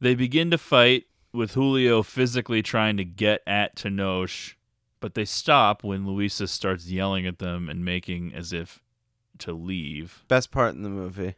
They 0.00 0.14
begin 0.14 0.50
to 0.50 0.58
fight 0.58 1.04
with 1.32 1.54
Julio 1.54 2.02
physically 2.02 2.62
trying 2.62 2.96
to 2.98 3.04
get 3.04 3.42
at 3.46 3.74
Tenoch, 3.76 4.54
but 5.00 5.14
they 5.14 5.24
stop 5.24 5.82
when 5.82 6.06
Luisa 6.06 6.46
starts 6.46 6.86
yelling 6.88 7.26
at 7.26 7.38
them 7.38 7.68
and 7.68 7.84
making 7.84 8.34
as 8.34 8.52
if 8.52 8.82
to 9.38 9.52
leave. 9.52 10.24
Best 10.28 10.50
part 10.50 10.74
in 10.74 10.82
the 10.82 10.88
movie. 10.90 11.34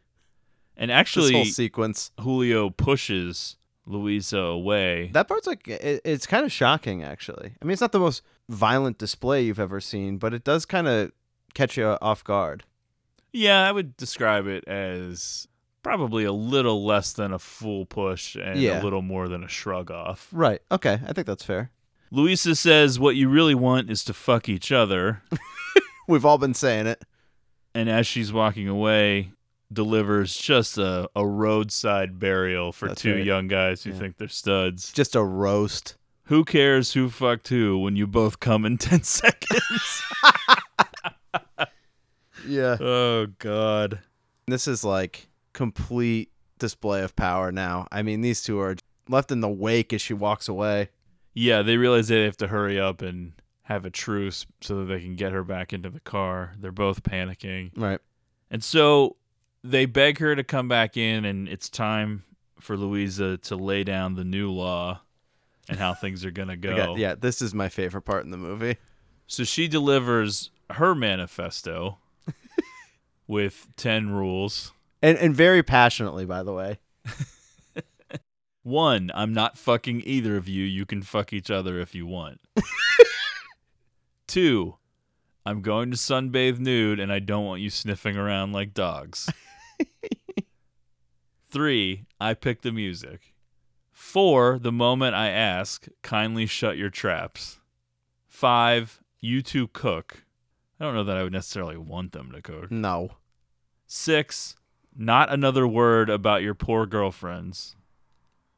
And 0.75 0.89
This 0.91 0.95
actually, 0.95 1.31
whole 1.33 1.45
sequence. 1.45 2.11
Julio 2.19 2.69
pushes 2.69 3.57
Luisa 3.87 4.37
away. 4.37 5.09
That 5.13 5.27
part's 5.27 5.47
like 5.47 5.67
it, 5.67 6.01
it's 6.05 6.27
kind 6.27 6.45
of 6.45 6.51
shocking, 6.51 7.01
actually. 7.03 7.53
I 7.61 7.65
mean, 7.65 7.71
it's 7.71 7.81
not 7.81 7.91
the 7.93 7.99
most 7.99 8.21
violent 8.49 8.97
display 8.97 9.43
you've 9.43 9.59
ever 9.59 9.79
seen, 9.81 10.17
but 10.17 10.33
it 10.33 10.43
does 10.43 10.65
kind 10.65 10.87
of 10.87 11.11
catch 11.53 11.77
you 11.77 11.85
off 12.01 12.23
guard. 12.23 12.63
yeah, 13.33 13.67
I 13.67 13.71
would 13.71 13.95
describe 13.97 14.47
it 14.47 14.67
as 14.67 15.47
probably 15.83 16.23
a 16.23 16.31
little 16.31 16.85
less 16.85 17.13
than 17.13 17.31
a 17.31 17.39
full 17.39 17.85
push 17.85 18.35
and 18.35 18.59
Yeah. 18.59 18.81
a 18.81 18.83
little 18.83 19.01
more 19.01 19.27
than 19.27 19.43
a 19.43 19.47
shrug 19.47 19.89
off. 19.91 20.27
Right. 20.31 20.61
Okay. 20.71 20.99
I 21.07 21.13
think 21.13 21.27
that's 21.27 21.43
fair. 21.45 21.71
Luisa 22.11 22.55
says 22.55 22.99
what 22.99 23.15
you 23.15 23.29
really 23.29 23.55
want 23.55 23.89
is 23.89 24.03
to 24.05 24.13
fuck 24.13 24.49
each 24.49 24.71
other. 24.71 25.21
We've 26.07 26.25
all 26.25 26.37
been 26.37 26.53
saying 26.53 26.87
it. 26.87 27.03
and 27.75 27.89
as 27.89 28.07
she's 28.07 28.31
walking 28.33 28.67
away 28.67 29.31
delivers 29.71 30.35
just 30.35 30.77
a, 30.77 31.09
a 31.15 31.25
roadside 31.27 32.17
burial 32.19 32.71
for 32.71 32.87
That's 32.87 33.01
two 33.01 33.15
right. 33.15 33.25
young 33.25 33.47
guys 33.47 33.83
who 33.83 33.91
Yeah. 33.91 33.97
think 33.99 34.17
they're 34.17 34.29
studs 34.29 34.91
Just 34.93 35.15
a 35.15 35.23
roast. 35.23 35.95
Who 36.27 36.43
cares 36.45 36.93
who 36.93 37.09
fucked 37.09 37.47
who 37.49 37.77
when 37.79 37.95
you 37.95 38.07
both 38.07 38.39
come 38.39 38.65
in 38.65 38.77
10 38.79 39.03
seconds 39.03 40.01
Yeah. 42.47 42.77
oh 42.79 43.27
god 43.39 43.99
This 44.47 44.67
is 44.67 44.83
like 44.83 45.27
complete 45.53 46.31
display 46.59 47.03
of 47.03 47.15
power 47.15 47.51
now. 47.51 47.87
I 47.91 48.01
mean, 48.03 48.21
these 48.21 48.41
two 48.41 48.59
are 48.59 48.75
left 49.09 49.31
in 49.31 49.41
the 49.41 49.49
wake 49.49 49.91
as 49.93 50.01
she 50.01 50.13
walks 50.13 50.47
away. 50.47 50.89
yeah 51.33 51.61
they 51.61 51.77
realize 51.77 52.07
they 52.07 52.23
have 52.23 52.37
to 52.37 52.47
hurry 52.47 52.79
up 52.79 53.01
and 53.01 53.33
have 53.63 53.85
a 53.85 53.89
truce 53.89 54.45
so 54.61 54.77
that 54.79 54.85
they 54.85 55.01
can 55.01 55.15
get 55.15 55.33
her 55.33 55.43
back 55.43 55.73
into 55.73 55.89
the 55.89 55.99
car 55.99 56.53
they're 56.59 56.71
both 56.71 57.03
panicking 57.03 57.71
Right. 57.75 57.99
and 58.49 58.63
so 58.63 59.17
they 59.63 59.85
beg 59.85 60.19
her 60.19 60.35
to 60.35 60.43
come 60.43 60.67
back 60.69 60.95
in 60.95 61.25
and 61.25 61.49
it's 61.49 61.69
time 61.69 62.23
for 62.61 62.77
louisa 62.77 63.37
to 63.37 63.55
lay 63.57 63.83
down 63.83 64.15
the 64.15 64.23
new 64.23 64.49
law 64.51 65.01
and 65.69 65.77
how 65.77 65.93
things 65.93 66.23
are 66.25 66.31
gonna 66.31 66.57
go. 66.57 66.75
got- 66.75 66.97
yeah, 66.97 67.15
this 67.15 67.41
is 67.41 67.53
my 67.53 67.69
favorite 67.69 68.03
part 68.03 68.23
in 68.25 68.31
the 68.31 68.37
movie. 68.37 68.77
So 69.27 69.43
she 69.43 69.67
delivers 69.67 70.51
her 70.71 70.95
manifesto 70.95 71.97
with 73.27 73.67
10 73.75 74.11
rules. 74.11 74.71
And 75.01 75.17
and 75.17 75.35
very 75.35 75.63
passionately, 75.63 76.25
by 76.25 76.43
the 76.43 76.53
way. 76.53 76.79
One, 78.63 79.11
I'm 79.15 79.33
not 79.33 79.57
fucking 79.57 80.03
either 80.05 80.35
of 80.35 80.49
you. 80.49 80.65
You 80.65 80.85
can 80.85 81.01
fuck 81.01 81.31
each 81.31 81.49
other 81.49 81.79
if 81.79 81.95
you 81.95 82.05
want. 82.05 82.41
Two, 84.27 84.75
I'm 85.45 85.61
going 85.61 85.89
to 85.91 85.95
sunbathe 85.97 86.59
nude 86.59 86.99
and 86.99 87.09
I 87.11 87.19
don't 87.19 87.45
want 87.45 87.61
you 87.61 87.69
sniffing 87.69 88.17
around 88.17 88.51
like 88.51 88.73
dogs. 88.73 89.29
Three, 91.49 92.05
I 92.19 92.33
pick 92.33 92.61
the 92.61 92.73
music. 92.73 93.33
Four, 93.97 94.59
the 94.59 94.71
moment 94.71 95.15
I 95.15 95.29
ask, 95.29 95.87
kindly 96.03 96.45
shut 96.45 96.77
your 96.77 96.91
traps. 96.91 97.59
Five, 98.27 99.01
you 99.19 99.41
two 99.41 99.67
cook. 99.69 100.23
I 100.79 100.85
don't 100.85 100.93
know 100.93 101.03
that 101.03 101.17
I 101.17 101.23
would 101.23 101.33
necessarily 101.33 101.77
want 101.77 102.11
them 102.11 102.31
to 102.31 102.41
cook. 102.43 102.71
No. 102.71 103.13
Six, 103.87 104.55
not 104.95 105.33
another 105.33 105.67
word 105.67 106.11
about 106.11 106.43
your 106.43 106.53
poor 106.53 106.85
girlfriends. 106.85 107.75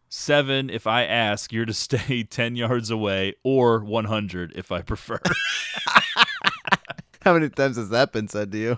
Seven, 0.10 0.70
if 0.70 0.86
I 0.86 1.06
ask, 1.06 1.54
you're 1.54 1.66
to 1.66 1.74
stay 1.88 2.24
10 2.24 2.58
yards 2.58 2.92
away, 2.92 3.34
or 3.42 3.80
100 3.80 4.52
if 4.58 4.74
I 4.74 4.82
prefer. 4.82 5.22
How 7.22 7.34
many 7.34 7.48
times 7.48 7.78
has 7.78 7.90
that 7.90 8.12
been 8.12 8.28
said 8.28 8.52
to 8.52 8.58
you? 8.58 8.78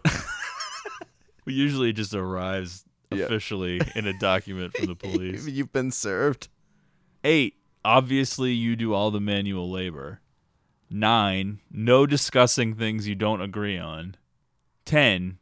We 1.43 1.53
usually 1.53 1.89
it 1.89 1.93
just 1.93 2.13
arrives 2.13 2.85
Yeah. 3.11 3.25
officially 3.25 3.81
in 3.95 4.07
a 4.07 4.17
document 4.17 4.75
from 4.77 4.85
the 4.87 4.95
police. 5.07 5.47
You've 5.47 5.73
been 5.73 5.91
served. 5.91 6.47
Eight, 7.23 7.55
obviously 7.83 8.51
you 8.53 8.75
do 8.75 8.93
all 8.93 9.11
the 9.11 9.19
manual 9.19 9.69
labor. 9.69 10.21
Nine, 10.89 11.59
no 11.71 12.05
discussing 12.05 12.75
things 12.75 13.07
you 13.07 13.15
don't 13.15 13.41
agree 13.41 13.77
on. 13.77 14.15
Ten, 14.85 15.37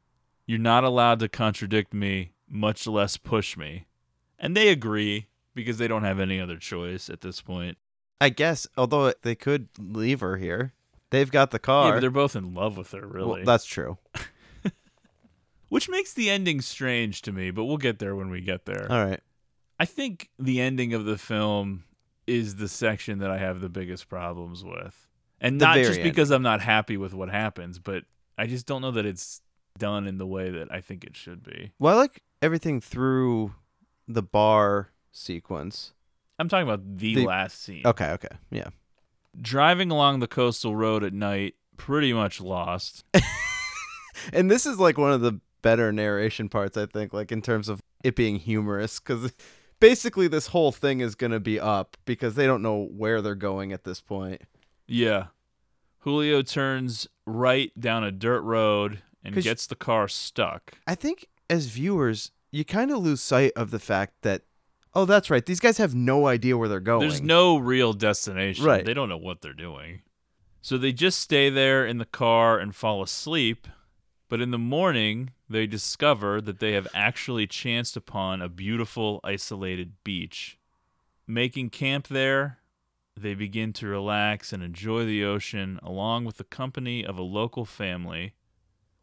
you're 0.46 0.60
not 0.60 0.84
allowed 0.84 1.20
to 1.20 1.30
contradict 1.30 1.94
me, 1.94 2.34
much 2.48 2.86
less 2.86 3.18
push 3.18 3.58
me. 3.58 3.86
And 4.38 4.56
they 4.56 4.70
agree 4.70 5.28
because 5.56 5.78
they 5.78 5.88
don't 5.88 6.04
have 6.04 6.20
any 6.20 6.40
other 6.40 6.58
choice 6.58 7.10
at 7.10 7.22
this 7.22 7.42
point. 7.42 7.78
I 8.22 8.30
guess, 8.30 8.68
although 8.78 9.14
they 9.22 9.36
could 9.36 9.70
leave 9.80 10.20
her 10.20 10.38
here. 10.38 10.74
They've 11.10 11.32
got 11.32 11.50
the 11.52 11.60
car. 11.60 11.88
Yeah, 11.88 11.92
but 11.94 12.00
they're 12.02 12.10
both 12.12 12.36
in 12.36 12.54
love 12.54 12.78
with 12.78 12.92
her, 12.92 13.02
Well, 13.08 13.10
really. 13.30 13.44
that's 13.44 13.66
true. 13.66 13.98
Which 15.70 15.88
makes 15.90 16.14
the 16.14 16.30
ending 16.30 16.62
strange 16.62 17.22
to 17.24 17.32
me, 17.32 17.52
but 17.52 17.66
we'll 17.66 17.78
get 17.78 18.00
there 18.00 18.16
when 18.16 18.30
we 18.30 18.42
get 18.42 18.66
there. 18.66 18.88
All 18.92 19.06
right. 19.06 19.20
I 19.80 19.86
think 19.86 20.30
the 20.38 20.60
ending 20.60 20.94
of 20.94 21.06
the 21.06 21.18
film 21.18 21.84
is 22.28 22.56
the 22.58 22.68
section 22.68 23.20
that 23.20 23.32
I 23.32 23.38
have 23.38 23.62
the 23.62 23.70
biggest 23.70 24.10
problems 24.10 24.64
with. 24.64 25.08
And 25.40 25.60
The 25.62 25.66
not 25.66 25.78
just 25.78 25.92
ending. 25.92 26.04
because 26.06 26.32
I'm 26.32 26.42
not 26.42 26.62
happy 26.62 26.98
with 26.98 27.14
what 27.14 27.30
happens, 27.30 27.80
but 27.80 28.04
I 28.38 28.46
just 28.48 28.66
don't 28.66 28.82
know 28.82 28.92
that 28.92 29.06
it's 29.06 29.42
done 29.78 30.06
in 30.08 30.18
the 30.18 30.28
way 30.28 30.50
that 30.50 30.72
I 30.72 30.82
think 30.82 31.04
it 31.06 31.16
should 31.16 31.44
be. 31.44 31.72
Well, 31.80 31.96
I 31.96 32.02
like 32.02 32.24
everything 32.42 32.82
through 32.82 33.54
the 34.08 34.22
bar 34.24 34.90
sequence. 35.12 35.94
I'm 36.38 36.50
talking 36.50 36.68
about 36.68 36.98
the, 36.98 37.16
The- 37.16 37.26
last 37.26 37.62
scene. 37.64 37.84
Okay, 37.86 38.10
okay. 38.12 38.36
Yeah. 38.52 38.70
Driving 39.40 39.92
along 39.92 40.20
the 40.20 40.28
coastal 40.28 40.76
road 40.76 41.04
at 41.04 41.14
night, 41.14 41.56
pretty 41.78 42.12
much 42.12 42.42
lost. 42.42 43.04
And 44.34 44.52
this 44.52 44.66
is 44.66 44.78
like 44.78 44.98
one 44.98 45.14
of 45.14 45.22
the 45.22 45.40
better 45.62 45.92
narration 45.92 46.50
parts, 46.50 46.78
I 46.78 46.86
think, 46.86 47.14
like 47.14 47.32
in 47.32 47.42
terms 47.42 47.70
of 47.70 47.82
it 48.04 48.16
being 48.16 48.38
humorous, 48.38 49.00
because 49.00 49.34
basically 49.80 50.28
this 50.28 50.48
whole 50.48 50.72
thing 50.72 51.00
is 51.00 51.16
going 51.16 51.32
to 51.32 51.40
be 51.40 51.60
up 51.60 51.98
because 52.06 52.36
they 52.36 52.46
don't 52.46 52.62
know 52.62 52.86
where 52.86 53.22
they're 53.22 53.36
going 53.36 53.74
at 53.74 53.84
this 53.84 54.02
point. 54.02 54.42
Yeah. 54.88 55.28
Julio 56.00 56.42
turns 56.42 57.08
right 57.26 57.78
down 57.80 58.04
a 58.04 58.12
dirt 58.12 58.42
road 58.42 59.02
and 59.24 59.36
gets 59.36 59.68
the 59.68 59.76
car 59.76 60.08
stuck. 60.08 60.74
I 60.88 60.96
think 60.96 61.28
as 61.50 61.68
viewers, 61.68 62.32
you 62.52 62.66
kind 62.66 62.92
of 62.92 63.00
lose 63.00 63.22
sight 63.22 63.52
of 63.56 63.72
the 63.72 63.80
fact 63.80 64.22
that, 64.22 64.44
oh, 64.94 65.06
that's 65.06 65.30
right, 65.30 65.46
these 65.46 65.60
guys 65.60 65.78
have 65.78 65.94
no 65.94 66.28
idea 66.28 66.58
where 66.58 66.70
they're 66.70 66.80
going. 66.80 67.02
There's 67.02 67.22
no 67.22 67.58
real 67.58 67.94
destination. 67.94 68.66
Right. 68.66 68.86
They 68.86 68.94
don't 68.94 69.10
know 69.10 69.18
what 69.18 69.42
they're 69.42 69.54
doing. 69.54 70.02
So 70.62 70.78
they 70.78 70.92
just 70.92 71.20
stay 71.20 71.50
there 71.50 71.86
in 71.86 71.98
the 71.98 72.06
car 72.06 72.60
and 72.60 72.76
fall 72.76 73.02
asleep. 73.02 73.68
But 74.30 74.42
in 74.42 74.52
the 74.52 74.58
morning, 74.58 75.32
they 75.50 75.66
discover 75.66 76.40
that 76.42 76.60
they 76.60 76.74
have 76.74 76.88
actually 76.94 77.48
chanced 77.48 77.98
upon 77.98 78.42
a 78.42 78.50
beautiful, 78.50 79.20
isolated 79.24 79.94
beach. 80.04 80.58
Making 81.26 81.70
camp 81.70 82.08
there, 82.08 82.60
they 83.18 83.34
begin 83.34 83.74
to 83.74 83.88
relax 83.88 84.54
and 84.54 84.64
enjoy 84.64 85.06
the 85.06 85.24
ocean 85.24 85.80
along 85.84 86.26
with 86.26 86.38
the 86.38 86.44
company 86.44 87.04
of 87.06 87.18
a 87.18 87.24
local 87.24 87.66
family. 87.66 88.34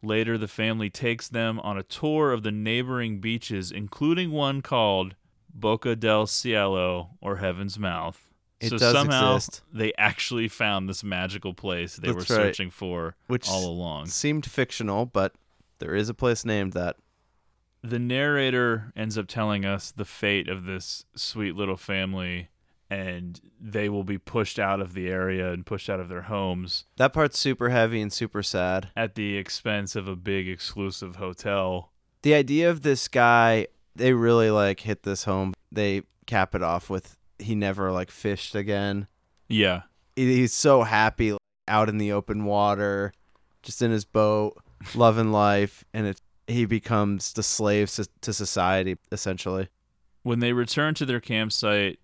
Later, 0.01 0.37
the 0.37 0.47
family 0.47 0.89
takes 0.89 1.27
them 1.27 1.59
on 1.59 1.77
a 1.77 1.83
tour 1.83 2.31
of 2.31 2.43
the 2.43 2.51
neighboring 2.51 3.19
beaches, 3.19 3.71
including 3.71 4.31
one 4.31 4.61
called 4.61 5.15
Boca 5.53 5.95
del 5.95 6.27
Cielo 6.27 7.11
or 7.19 7.37
Heaven's 7.37 7.79
Mouth. 7.79 8.29
It 8.59 8.69
so 8.69 8.77
somehow 8.77 9.35
exist. 9.35 9.61
they 9.71 9.93
actually 9.97 10.47
found 10.47 10.89
this 10.89 11.03
magical 11.03 11.53
place 11.53 11.95
they 11.95 12.07
That's 12.11 12.29
were 12.29 12.35
right. 12.35 12.45
searching 12.47 12.71
for 12.71 13.15
Which 13.27 13.47
all 13.47 13.65
along. 13.67 14.07
Seemed 14.07 14.45
fictional, 14.49 15.05
but 15.05 15.35
there 15.79 15.95
is 15.95 16.09
a 16.09 16.13
place 16.13 16.43
named 16.45 16.73
that. 16.73 16.95
the 17.83 17.99
narrator 17.99 18.91
ends 18.95 19.17
up 19.17 19.27
telling 19.27 19.63
us 19.65 19.91
the 19.91 20.05
fate 20.05 20.49
of 20.49 20.65
this 20.65 21.05
sweet 21.15 21.55
little 21.55 21.77
family 21.77 22.49
and 22.89 23.41
they 23.59 23.89
will 23.89 24.03
be 24.05 24.17
pushed 24.17 24.57
out 24.57 24.79
of 24.79 24.93
the 24.93 25.09
area 25.09 25.51
and 25.51 25.65
pushed 25.65 25.89
out 25.89 25.99
of 25.99 26.07
their 26.09 26.23
homes 26.23 26.85
That 26.95 27.11
part's 27.13 27.37
super 27.37 27.69
heavy 27.69 28.01
and 28.01 28.11
super 28.11 28.41
sad. 28.41 28.89
at 28.95 29.15
the 29.15 29.35
expense 29.37 29.95
of 29.95 30.07
a 30.07 30.15
big 30.15 30.47
exclusive 30.47 31.17
hotel. 31.17 31.91
The 32.23 32.33
idea 32.33 32.69
of 32.69 32.81
this 32.81 33.07
guy, 33.07 33.67
they 33.95 34.13
really 34.13 34.49
like 34.51 34.79
hit 34.81 35.03
this 35.03 35.25
home. 35.25 35.53
They 35.71 36.03
cap 36.25 36.55
it 36.55 36.63
off 36.63 36.89
with 36.89 37.17
he 37.39 37.55
never 37.55 37.91
like 37.91 38.09
fished 38.09 38.55
again. 38.55 39.07
Yeah. 39.49 39.83
He's 40.15 40.53
so 40.53 40.83
happy 40.83 41.37
out 41.67 41.89
in 41.89 41.97
the 41.99 42.11
open 42.13 42.45
water, 42.45 43.13
just 43.61 43.81
in 43.81 43.91
his 43.91 44.05
boat, 44.05 44.57
loving 44.95 45.31
life, 45.31 45.83
and 45.93 46.07
it 46.07 46.21
he 46.47 46.65
becomes 46.65 47.33
the 47.33 47.43
slave 47.43 47.91
to 48.21 48.33
society 48.33 48.97
essentially. 49.11 49.67
When 50.23 50.39
they 50.39 50.53
return 50.53 50.93
to 50.95 51.05
their 51.05 51.19
campsite 51.19 51.99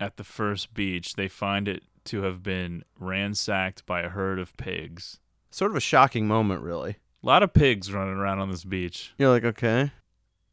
at 0.00 0.16
the 0.16 0.24
first 0.24 0.72
beach, 0.74 1.14
they 1.14 1.28
find 1.28 1.68
it 1.68 1.82
to 2.04 2.22
have 2.22 2.42
been 2.42 2.84
ransacked 2.98 3.84
by 3.84 4.00
a 4.00 4.08
herd 4.08 4.38
of 4.38 4.56
pigs. 4.56 5.18
Sort 5.50 5.70
of 5.70 5.76
a 5.76 5.80
shocking 5.80 6.26
moment, 6.26 6.62
really. 6.62 6.96
A 7.22 7.26
lot 7.26 7.42
of 7.42 7.52
pigs 7.52 7.92
running 7.92 8.14
around 8.14 8.38
on 8.38 8.50
this 8.50 8.64
beach. 8.64 9.12
You're 9.18 9.30
like, 9.30 9.44
okay, 9.44 9.90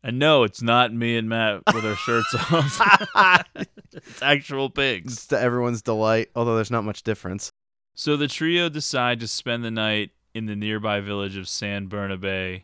And 0.03 0.17
no, 0.17 0.43
it's 0.43 0.61
not 0.61 0.93
me 0.93 1.17
and 1.17 1.29
Matt 1.29 1.61
with 1.73 1.85
our 1.85 1.95
shirts 1.95 2.33
off. 2.51 3.45
it's 3.93 4.21
actual 4.21 4.69
pigs. 4.69 5.13
it's 5.13 5.27
to 5.27 5.39
everyone's 5.39 5.81
delight. 5.81 6.29
Although 6.35 6.55
there's 6.55 6.71
not 6.71 6.83
much 6.83 7.03
difference. 7.03 7.51
So 7.95 8.17
the 8.17 8.27
trio 8.27 8.69
decide 8.69 9.19
to 9.19 9.27
spend 9.27 9.63
the 9.63 9.71
night 9.71 10.11
in 10.33 10.45
the 10.45 10.55
nearby 10.55 10.99
village 10.99 11.37
of 11.37 11.47
San 11.47 11.87
Bernabe. 11.87 12.63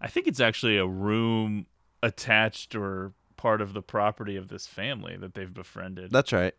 I 0.00 0.06
think 0.08 0.26
it's 0.26 0.40
actually 0.40 0.76
a 0.76 0.86
room 0.86 1.66
attached 2.02 2.74
or 2.74 3.12
part 3.36 3.60
of 3.60 3.72
the 3.72 3.82
property 3.82 4.36
of 4.36 4.48
this 4.48 4.66
family 4.66 5.16
that 5.16 5.34
they've 5.34 5.52
befriended. 5.52 6.10
That's 6.10 6.32
right. 6.32 6.54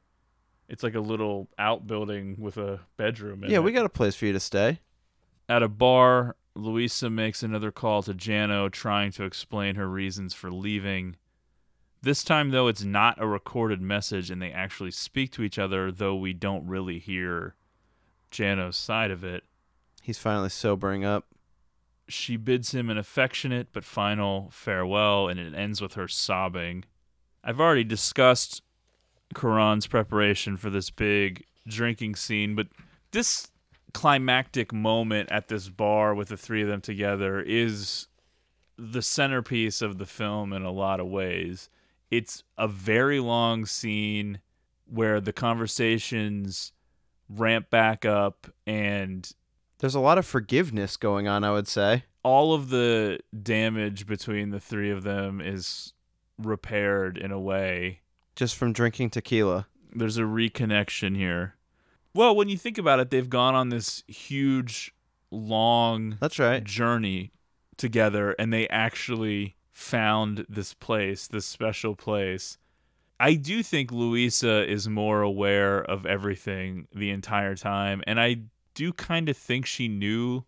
It's 0.68 0.84
like 0.84 0.95
a 0.95 1.00
little 1.00 1.50
outbuilding 1.58 2.38
with 2.39 2.58
a 2.58 2.82
bedroom 2.97 3.43
in 3.43 3.52
Yeah, 3.52 3.58
it. 3.58 3.64
we 3.64 3.72
got 3.72 3.86
a 3.86 3.89
place 3.89 4.16
for 4.16 4.26
you 4.26 4.34
to 4.34 4.39
stay. 4.39 4.80
At 5.47 5.64
a 5.64 5.68
bar, 5.68 6.36
Louisa 6.56 7.10
makes 7.10 7.41
another 7.41 7.72
call 7.72 8.04
to 8.04 8.14
Jano, 8.14 8.72
trying 8.72 9.12
to 9.14 9.24
explain 9.24 9.76
her 9.76 9.88
reasons 9.88 10.34
for 10.34 10.52
leaving. 10.52 11.16
This 12.02 12.24
time, 12.24 12.52
though, 12.52 12.68
it's 12.68 12.84
not 12.84 13.20
a 13.22 13.28
recorded 13.28 13.82
message, 13.82 14.30
and 14.30 14.41
they 14.41 14.52
actually 14.52 14.91
speak 14.91 15.32
to 15.34 15.43
each 15.43 15.58
other, 15.58 15.91
though 15.91 16.16
we 16.16 16.34
don't 16.34 16.68
really 16.68 17.00
hear 17.00 17.56
Jano's 18.32 18.78
side 18.78 19.12
of 19.12 19.24
it. 19.24 19.43
He's 20.10 20.18
finally 20.18 20.49
sobering 20.49 21.05
up. 21.05 21.28
She 22.07 22.36
bids 22.36 22.74
him 22.74 22.89
an 22.89 22.97
affectionate 22.97 23.68
but 23.72 23.84
final 23.84 24.49
farewell, 24.51 25.28
and 25.28 25.39
it 25.39 25.53
ends 25.53 25.82
with 25.82 25.93
her 25.93 26.07
sobbing. 26.07 26.86
I've 27.43 27.60
already 27.60 27.84
discussed 27.84 28.64
Cuarón's 29.36 29.86
preparation 29.86 30.57
for 30.57 30.72
this 30.72 30.89
big 30.89 31.45
drinking 31.68 32.16
scene, 32.16 32.55
but 32.55 32.70
this 33.12 33.51
climactic 33.93 34.74
moment 34.74 35.32
at 35.32 35.47
this 35.47 35.70
bar 35.70 36.16
with 36.16 36.30
the 36.30 36.38
three 36.38 36.64
of 36.64 36.70
them 36.70 36.82
together 36.82 37.39
is 37.39 38.07
the 38.80 39.03
centerpiece 39.03 39.80
of 39.84 39.99
the 39.99 40.07
film 40.07 40.53
in 40.53 40.64
a 40.64 40.72
lot 40.72 40.99
of 40.99 41.05
ways. 41.05 41.70
It's 42.10 42.43
a 42.57 42.68
very 42.68 43.20
long 43.20 43.68
scene 43.68 44.39
where 44.88 45.22
the 45.22 45.34
conversations 45.34 46.74
ramp 47.30 47.70
back 47.70 48.05
up 48.05 48.47
and 48.66 49.32
There's 49.80 49.95
a 49.95 49.99
lot 49.99 50.17
of 50.17 50.25
forgiveness 50.25 50.97
going 50.97 51.27
on, 51.27 51.43
I 51.43 51.51
would 51.51 51.67
say. 51.67 52.03
all 52.23 52.53
of 52.53 52.69
the 52.69 53.19
damage 53.41 54.05
between 54.05 54.49
the 54.49 54.59
three 54.59 54.91
of 54.91 55.03
them 55.03 55.39
is 55.39 55.93
repaired 56.38 57.17
in 57.17 57.32
a 57.32 57.39
way. 57.39 58.01
Just 58.36 58.55
from 58.55 58.73
drinking 58.73 59.11
tequila. 59.11 59.67
There's 59.93 60.17
a 60.17 60.23
reconnection 60.23 61.15
here. 61.15 61.55
Well, 62.13 62.36
when 62.36 62.49
you 62.49 62.57
think 62.57 62.77
about 62.77 62.99
it, 62.99 63.09
they've 63.09 63.30
gone 63.30 63.55
on 63.55 63.69
this 63.69 64.03
huge, 64.07 64.93
long 65.32 66.17
That's 66.19 66.39
right. 66.39 66.63
journey 66.63 67.32
together 67.77 68.36
and 68.38 68.51
they 68.51 68.67
actually 68.67 69.55
found 69.71 70.45
this 70.49 70.73
place, 70.73 71.27
this 71.27 71.45
special 71.45 71.95
place. 71.95 72.57
I 73.19 73.36
do 73.36 73.63
think 73.63 73.91
Louisa 73.91 74.69
is 74.69 74.88
more 74.89 75.21
aware 75.21 75.82
of 75.82 76.05
everything 76.05 76.88
the 76.93 77.11
entire 77.11 77.55
time, 77.55 78.01
and 78.07 78.19
I 78.19 78.41
do 78.80 78.93
kind 78.93 79.27
of 79.27 79.36
think 79.36 79.65
she 79.65 79.88
knew 79.89 80.45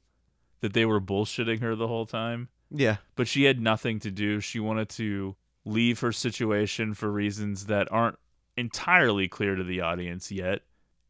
that 0.61 0.71
they 0.73 0.85
were 0.85 1.01
bullshitting 1.01 1.59
her 1.61 1.75
the 1.75 1.87
whole 1.87 2.05
time, 2.05 2.47
Yeah. 2.69 2.97
but 3.15 3.27
she 3.27 3.43
had 3.43 3.59
nothing 3.59 3.99
to 3.99 4.09
do. 4.11 4.39
She 4.39 4.59
wanted 4.59 4.87
to 4.89 5.35
leave 5.65 5.99
her 5.99 6.11
situation 6.13 6.93
for 6.93 7.11
reasons 7.11 7.65
that 7.65 7.91
aren't 7.91 8.17
entirely 8.55 9.27
clear 9.27 9.55
to 9.55 9.63
the 9.63 9.81
audience 9.81 10.31
yet. 10.31 10.61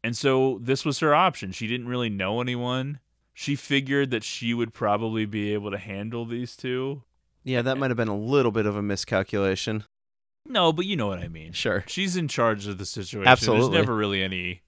And 0.02 0.16
so 0.16 0.58
this 0.60 0.84
was 0.84 0.98
her 0.98 1.14
option. 1.14 1.52
She 1.52 1.66
didn't 1.68 1.86
really 1.88 2.10
know 2.10 2.40
anyone. 2.40 2.98
She 3.34 3.54
figured 3.56 4.10
that 4.10 4.24
she 4.24 4.52
would 4.52 4.74
probably 4.74 5.24
be 5.26 5.52
able 5.54 5.70
to 5.70 5.78
handle 5.78 6.24
these 6.24 6.56
two. 6.56 7.02
Yeah, 7.44 7.62
that 7.62 7.78
might 7.78 7.90
have 7.90 7.96
been 7.96 8.08
a 8.08 8.16
little 8.16 8.52
bit 8.52 8.66
of 8.66 8.74
a 8.76 8.82
miscalculation. 8.82 9.84
No, 10.46 10.72
but 10.72 10.86
you 10.86 10.96
know 10.96 11.06
what 11.06 11.20
I 11.20 11.28
mean. 11.28 11.52
Sure. 11.52 11.84
She's 11.86 12.16
in 12.16 12.26
charge 12.26 12.66
of 12.66 12.78
the 12.78 12.84
situation. 12.86 13.28
Absolutely. 13.28 13.68
There's 13.70 13.86
never 13.86 13.94
really 13.96 14.22
any 14.22 14.62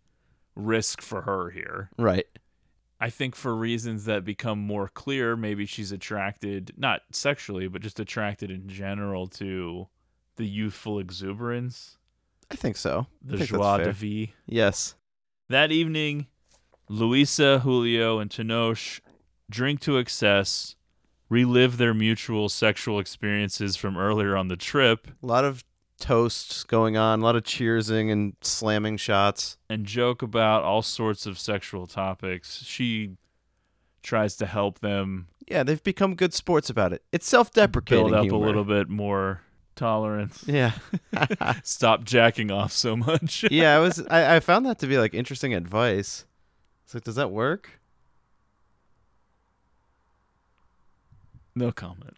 risk 0.55 1.01
for 1.03 1.23
her 1.23 1.51
here. 1.51 1.91
Right. 1.99 2.27
I 3.05 3.11
think 3.11 3.37
for 3.37 3.55
reasons 3.55 4.07
that 4.07 4.25
become 4.25 4.59
more 4.59 4.89
clear, 4.89 5.37
maybe 5.37 5.67
she's 5.67 5.93
attracted, 5.93 6.73
not 6.79 7.03
sexually, 7.13 7.69
but 7.69 7.83
just 7.83 8.01
attracted 8.01 8.51
in 8.51 8.67
general 8.67 9.27
to 9.27 9.89
the 10.37 10.47
youthful 10.47 10.99
exuberance, 10.99 11.99
I 12.51 12.57
think 12.57 12.79
so. 12.79 13.07
The 13.23 13.37
think 13.37 13.51
joie 13.51 13.77
de 13.77 13.93
vie. 13.93 14.33
Yes. 14.47 14.95
That 15.51 15.71
evening, 15.71 16.29
Luisa, 16.89 17.59
Julio, 17.59 18.21
and 18.21 18.31
Tenoch 18.31 19.01
drink 19.51 19.81
to 19.81 19.99
excess, 19.99 20.75
relive 21.29 21.77
their 21.77 21.93
mutual 21.93 22.49
sexual 22.49 22.99
experiences 22.99 23.77
from 23.77 23.99
earlier 23.99 24.35
on 24.35 24.49
the 24.49 24.57
trip, 24.57 25.09
A 25.23 25.27
lot 25.27 25.45
of 25.45 25.63
toasts 26.01 26.65
going 26.65 26.97
on, 26.97 27.21
a 27.21 27.25
lot 27.25 27.37
of 27.37 27.45
cheersing 27.45 28.11
and 28.11 28.35
slamming 28.41 28.97
shots. 28.97 29.57
and 29.71 29.87
joke 29.87 30.23
about 30.23 30.63
all 30.63 30.83
sorts 30.83 31.27
of 31.27 31.39
sexual 31.39 31.87
topics. 31.87 32.63
She 32.65 33.13
tries 34.03 34.37
to 34.37 34.47
help 34.47 34.81
them 34.81 35.29
Yeah, 35.49 35.63
they've 35.63 35.83
become 35.83 36.15
good 36.15 36.35
sports 36.35 36.69
about 36.69 36.93
it. 36.93 37.03
It's 37.13 37.27
self-deprecating 37.29 38.05
build 38.07 38.15
up 38.15 38.25
humor. 38.25 38.37
a 38.37 38.47
little 38.47 38.65
bit 38.65 38.89
more 38.89 39.41
tolerance. 39.77 40.45
Yeah. 40.47 40.73
Stop 41.63 42.05
jacking 42.05 42.51
off 42.51 42.73
so 42.73 42.97
much. 42.97 43.45
yeah, 43.51 43.75
I 43.75 43.79
was 43.79 44.05
I, 44.11 44.37
I 44.37 44.41
found 44.41 44.67
that 44.67 44.79
to 44.81 44.87
be 44.87 44.99
like 44.99 45.15
interesting 45.15 45.55
advice. 45.55 46.27
It's 46.85 46.93
like, 46.95 47.05
does 47.05 47.15
that 47.15 47.31
work? 47.31 47.71
No 51.55 51.71
comment. 51.73 52.17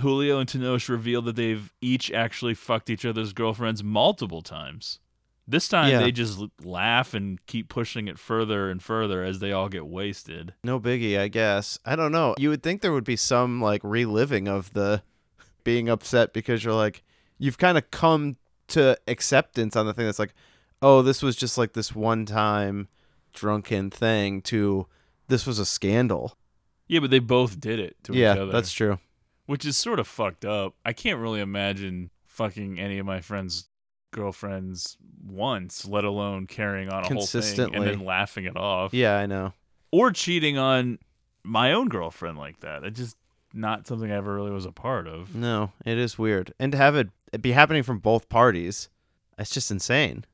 Julio 0.00 0.38
and 0.38 0.48
Tenoch 0.48 0.88
reveal 0.88 1.22
that 1.22 1.36
they've 1.36 1.72
each 1.80 2.10
actually 2.12 2.54
fucked 2.54 2.90
each 2.90 3.04
other's 3.04 3.32
girlfriends 3.32 3.82
multiple 3.82 4.42
times. 4.42 4.98
This 5.48 5.68
time 5.68 5.90
Yeah. 5.90 6.00
they 6.00 6.10
just 6.12 6.40
laugh 6.62 7.14
and 7.14 7.44
keep 7.46 7.68
pushing 7.68 8.08
it 8.08 8.18
further 8.18 8.68
and 8.68 8.82
further 8.82 9.22
as 9.22 9.38
they 9.38 9.52
all 9.52 9.68
get 9.68 9.86
wasted. 9.86 10.54
No 10.64 10.80
biggie, 10.80 11.18
I 11.18 11.28
guess. 11.28 11.78
I 11.84 11.94
don't 11.94 12.10
know. 12.12 12.34
You 12.36 12.50
would 12.50 12.62
think 12.62 12.80
there 12.80 12.92
would 12.92 13.04
be 13.04 13.16
some 13.16 13.60
like 13.60 13.80
reliving 13.84 14.48
of 14.48 14.72
the 14.72 15.02
being 15.62 15.88
upset 15.88 16.32
because 16.32 16.64
you're 16.64 16.74
like 16.74 17.04
you've 17.38 17.58
kind 17.58 17.78
of 17.78 17.90
come 17.90 18.36
to 18.68 18.98
acceptance 19.06 19.76
on 19.76 19.86
the 19.86 19.94
thing 19.94 20.06
that's 20.06 20.18
like, 20.18 20.34
oh, 20.82 21.02
this 21.02 21.22
was 21.22 21.36
just 21.36 21.56
like 21.56 21.74
this 21.74 21.94
one 21.94 22.26
time 22.26 22.88
drunken 23.32 23.90
thing 23.90 24.42
to 24.42 24.86
this 25.28 25.46
was 25.46 25.58
a 25.60 25.66
scandal. 25.66 26.36
Yeah, 26.88 27.00
but 27.00 27.10
they 27.10 27.18
both 27.20 27.60
did 27.60 27.78
it 27.78 27.96
to 28.04 28.12
each 28.12 28.18
yeah, 28.18 28.44
that's 28.50 28.72
true. 28.72 28.98
Which 29.46 29.64
is 29.64 29.76
sort 29.76 29.98
of 29.98 30.06
fucked 30.06 30.44
up. 30.44 30.74
I 30.84 30.92
can't 30.92 31.18
really 31.18 31.40
imagine 31.40 32.10
fucking 32.24 32.78
any 32.78 32.98
of 32.98 33.06
my 33.06 33.20
friends' 33.20 33.68
girlfriends 34.12 34.96
once, 35.26 35.86
let 35.86 36.04
alone 36.04 36.46
carrying 36.46 36.90
on 36.90 37.04
a 37.04 37.08
whole 37.08 37.26
thing 37.26 37.74
and 37.74 37.86
then 37.86 38.04
laughing 38.04 38.44
it 38.44 38.56
off. 38.56 38.92
Yeah, 38.92 39.16
I 39.16 39.26
know. 39.26 39.52
Or 39.90 40.10
cheating 40.10 40.58
on 40.58 40.98
my 41.42 41.72
own 41.72 41.88
girlfriend 41.88 42.38
like 42.38 42.60
that. 42.60 42.84
It's 42.84 42.98
just 42.98 43.16
not 43.54 43.86
something 43.86 44.10
I 44.10 44.16
ever 44.16 44.34
really 44.34 44.50
was 44.50 44.66
a 44.66 44.72
part 44.72 45.06
of. 45.06 45.34
No, 45.34 45.72
it 45.84 45.96
is 45.96 46.18
weird. 46.18 46.52
And 46.58 46.72
to 46.72 46.78
have 46.78 46.96
it 46.96 47.08
be 47.40 47.52
happening 47.52 47.82
from 47.82 47.98
both 47.98 48.28
parties, 48.28 48.88
it's 49.38 49.50
just 49.50 49.70
insane. 49.70 50.24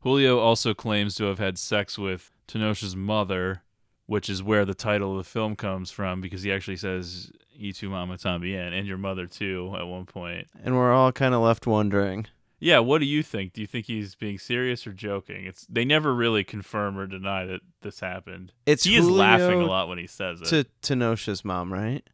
Julio 0.00 0.38
also 0.38 0.72
claims 0.72 1.14
to 1.16 1.24
have 1.24 1.38
had 1.38 1.58
sex 1.58 1.98
with 1.98 2.30
Tenoch's 2.48 2.96
mother, 2.96 3.62
which 4.06 4.30
is 4.30 4.42
where 4.42 4.64
the 4.64 4.74
title 4.74 5.12
of 5.12 5.18
the 5.18 5.30
film 5.30 5.56
comes 5.56 5.90
from 5.90 6.20
because 6.20 6.42
he 6.42 6.50
actually 6.50 6.76
says 6.76 7.30
"Y 7.60 7.72
tu 7.72 7.90
mama 7.90 8.16
tambien" 8.16 8.72
and 8.72 8.86
your 8.86 8.98
mother 8.98 9.26
too 9.26 9.74
at 9.78 9.86
one 9.86 10.06
point. 10.06 10.48
And 10.64 10.76
we're 10.76 10.92
all 10.92 11.12
kind 11.12 11.34
of 11.34 11.42
left 11.42 11.66
wondering. 11.66 12.26
Yeah, 12.62 12.80
what 12.80 12.98
do 12.98 13.06
you 13.06 13.22
think? 13.22 13.54
Do 13.54 13.62
you 13.62 13.66
think 13.66 13.86
he's 13.86 14.14
being 14.14 14.38
serious 14.38 14.86
or 14.86 14.92
joking? 14.92 15.46
It's 15.46 15.66
they 15.66 15.84
never 15.84 16.14
really 16.14 16.44
confirm 16.44 16.98
or 16.98 17.06
deny 17.06 17.46
that 17.46 17.60
this 17.80 18.00
happened. 18.00 18.52
It's 18.66 18.84
he 18.84 18.96
is 18.96 19.08
laughing 19.08 19.62
a 19.62 19.66
lot 19.66 19.88
when 19.88 19.98
he 19.98 20.06
says 20.06 20.42
it. 20.42 20.46
To 20.46 20.66
Tenoch's 20.82 21.44
mom, 21.44 21.72
right? 21.72 22.06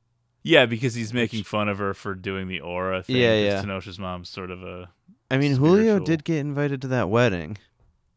yeah, 0.46 0.64
because 0.64 0.94
he's 0.94 1.12
making 1.12 1.42
fun 1.42 1.68
of 1.68 1.78
her 1.78 1.92
for 1.92 2.14
doing 2.14 2.46
the 2.46 2.60
aura 2.60 3.02
thing. 3.02 3.16
Yeah, 3.16 3.34
yeah. 3.34 3.62
Tenoch's 3.62 3.98
mom's 3.98 4.28
sort 4.28 4.52
of 4.52 4.62
a 4.62 4.88
I 5.28 5.38
mean, 5.38 5.56
Julio 5.56 5.98
did 5.98 6.22
get 6.22 6.38
invited 6.38 6.80
to 6.82 6.88
that 6.88 7.08
wedding. 7.08 7.58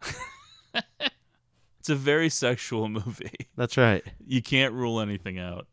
it's 1.80 1.90
a 1.90 1.96
very 1.96 2.30
sexual 2.30 2.88
movie. 2.90 3.48
That's 3.56 3.78
right. 3.78 4.04
you 4.26 4.42
can't 4.44 4.74
rule 4.74 5.00
anything 5.00 5.40
out. 5.40 5.66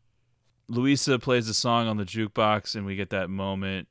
Luisa 0.69 1.17
plays 1.17 1.47
a 1.47 1.53
song 1.53 1.87
on 1.87 1.97
the 1.97 2.05
jukebox, 2.05 2.75
and 2.75 2.85
we 2.85 2.95
get 2.95 3.09
that 3.09 3.29
moment 3.29 3.87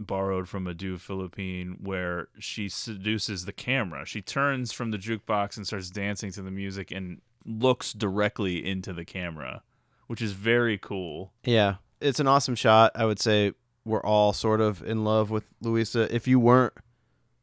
borrowed 0.00 0.48
from 0.48 0.66
a 0.66 0.74
Du 0.74 0.96
Philippine 0.96 1.76
where 1.80 2.28
she 2.38 2.68
seduces 2.68 3.44
the 3.44 3.52
camera. 3.52 4.06
She 4.06 4.22
turns 4.22 4.72
from 4.72 4.90
the 4.90 4.98
jukebox 4.98 5.56
and 5.56 5.66
starts 5.66 5.90
dancing 5.90 6.30
to 6.32 6.42
the 6.42 6.50
music 6.50 6.90
and 6.90 7.20
looks 7.44 7.92
directly 7.92 8.64
into 8.64 8.92
the 8.92 9.04
camera, 9.04 9.62
which 10.06 10.22
is 10.22 10.32
very 10.32 10.78
cool. 10.78 11.32
Yeah, 11.44 11.76
it's 12.00 12.20
an 12.20 12.28
awesome 12.28 12.54
shot. 12.54 12.92
I 12.94 13.04
would 13.04 13.18
say 13.18 13.52
we're 13.84 14.02
all 14.02 14.32
sort 14.32 14.60
of 14.60 14.82
in 14.82 15.04
love 15.04 15.30
with 15.30 15.44
Luisa. 15.60 16.14
If 16.14 16.28
you 16.28 16.38
weren't 16.38 16.74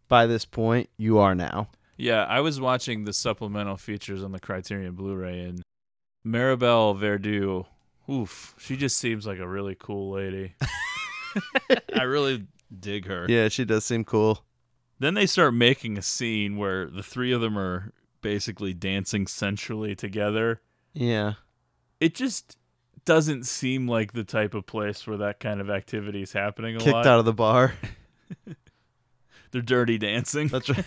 by 0.08 0.26
this 0.26 0.46
point, 0.46 0.90
you 0.98 1.18
are 1.18 1.36
now. 1.36 1.70
Yeah, 1.98 2.24
I 2.26 2.40
was 2.42 2.60
watching 2.60 3.06
the 3.06 3.14
supplemental 3.14 3.78
features 3.78 4.24
on 4.24 4.32
the 4.32 4.40
Criterion 4.40 4.96
Blu-ray, 4.96 5.42
and 5.42 5.62
Maribel 6.26 6.98
Verdu, 6.98 7.66
oof, 8.10 8.56
she 8.58 8.76
just 8.76 8.98
seems 8.98 9.26
like 9.26 9.40
a 9.40 9.48
really 9.48 9.76
cool 9.78 10.12
lady. 10.12 10.56
I 11.96 12.04
really 12.04 12.48
dig 12.78 13.06
her. 13.08 13.26
Yeah, 13.30 13.50
she 13.50 13.66
does 13.66 13.86
seem 13.86 14.04
cool. 14.04 14.44
Then 15.00 15.14
they 15.14 15.26
start 15.26 15.54
making 15.54 15.98
a 15.98 16.02
scene 16.02 16.58
where 16.58 16.88
the 16.88 17.04
three 17.04 17.32
of 17.32 17.42
them 17.42 17.58
are 17.58 17.92
basically 18.22 18.74
dancing 18.74 19.28
sensually 19.28 19.96
together. 19.96 20.62
Yeah. 20.94 21.34
It 22.00 22.16
just 22.16 22.58
doesn't 23.04 23.46
seem 23.46 23.88
like 23.88 24.14
the 24.14 24.24
type 24.24 24.54
of 24.54 24.66
place 24.66 25.06
where 25.06 25.18
that 25.18 25.40
kind 25.40 25.62
of 25.62 25.70
activity 25.70 26.22
is 26.22 26.34
happening 26.34 26.76
a 26.76 26.80
Kicked 26.80 26.92
lot. 26.94 27.06
out 27.06 27.20
of 27.20 27.26
the 27.26 27.34
bar. 27.34 27.74
They're 29.52 29.62
dirty 29.62 29.98
dancing. 29.98 30.48
That's 30.48 30.70
right. 30.70 30.86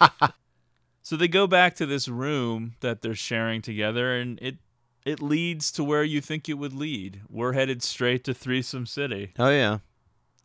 So 1.04 1.16
they 1.16 1.28
go 1.28 1.46
back 1.48 1.74
to 1.74 1.84
this 1.84 2.08
room 2.08 2.76
that 2.80 3.02
they're 3.02 3.14
sharing 3.16 3.60
together, 3.60 4.14
and 4.14 4.38
it 4.40 4.56
it 5.04 5.20
leads 5.20 5.72
to 5.72 5.84
where 5.84 6.04
you 6.04 6.20
think 6.20 6.48
it 6.48 6.54
would 6.54 6.72
lead. 6.72 7.22
We're 7.28 7.52
headed 7.52 7.82
straight 7.82 8.24
to 8.24 8.34
Threesome 8.34 8.86
City. 8.86 9.32
oh 9.38 9.50
yeah. 9.50 9.78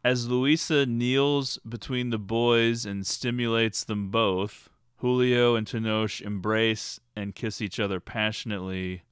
As 0.03 0.30
Luisa 0.30 0.86
kneels 0.86 1.60
between 1.68 2.12
the 2.12 2.20
boys 2.20 2.86
and 2.86 3.05
stimulates 3.05 3.84
them 3.84 4.10
both, 4.10 4.70
Julio 4.97 5.55
and 5.55 5.68
Tenoch 5.68 6.22
embrace 6.22 6.99
and 7.16 7.36
kiss 7.36 7.62
each 7.62 7.80
other 7.80 7.99
passionately. 7.99 9.03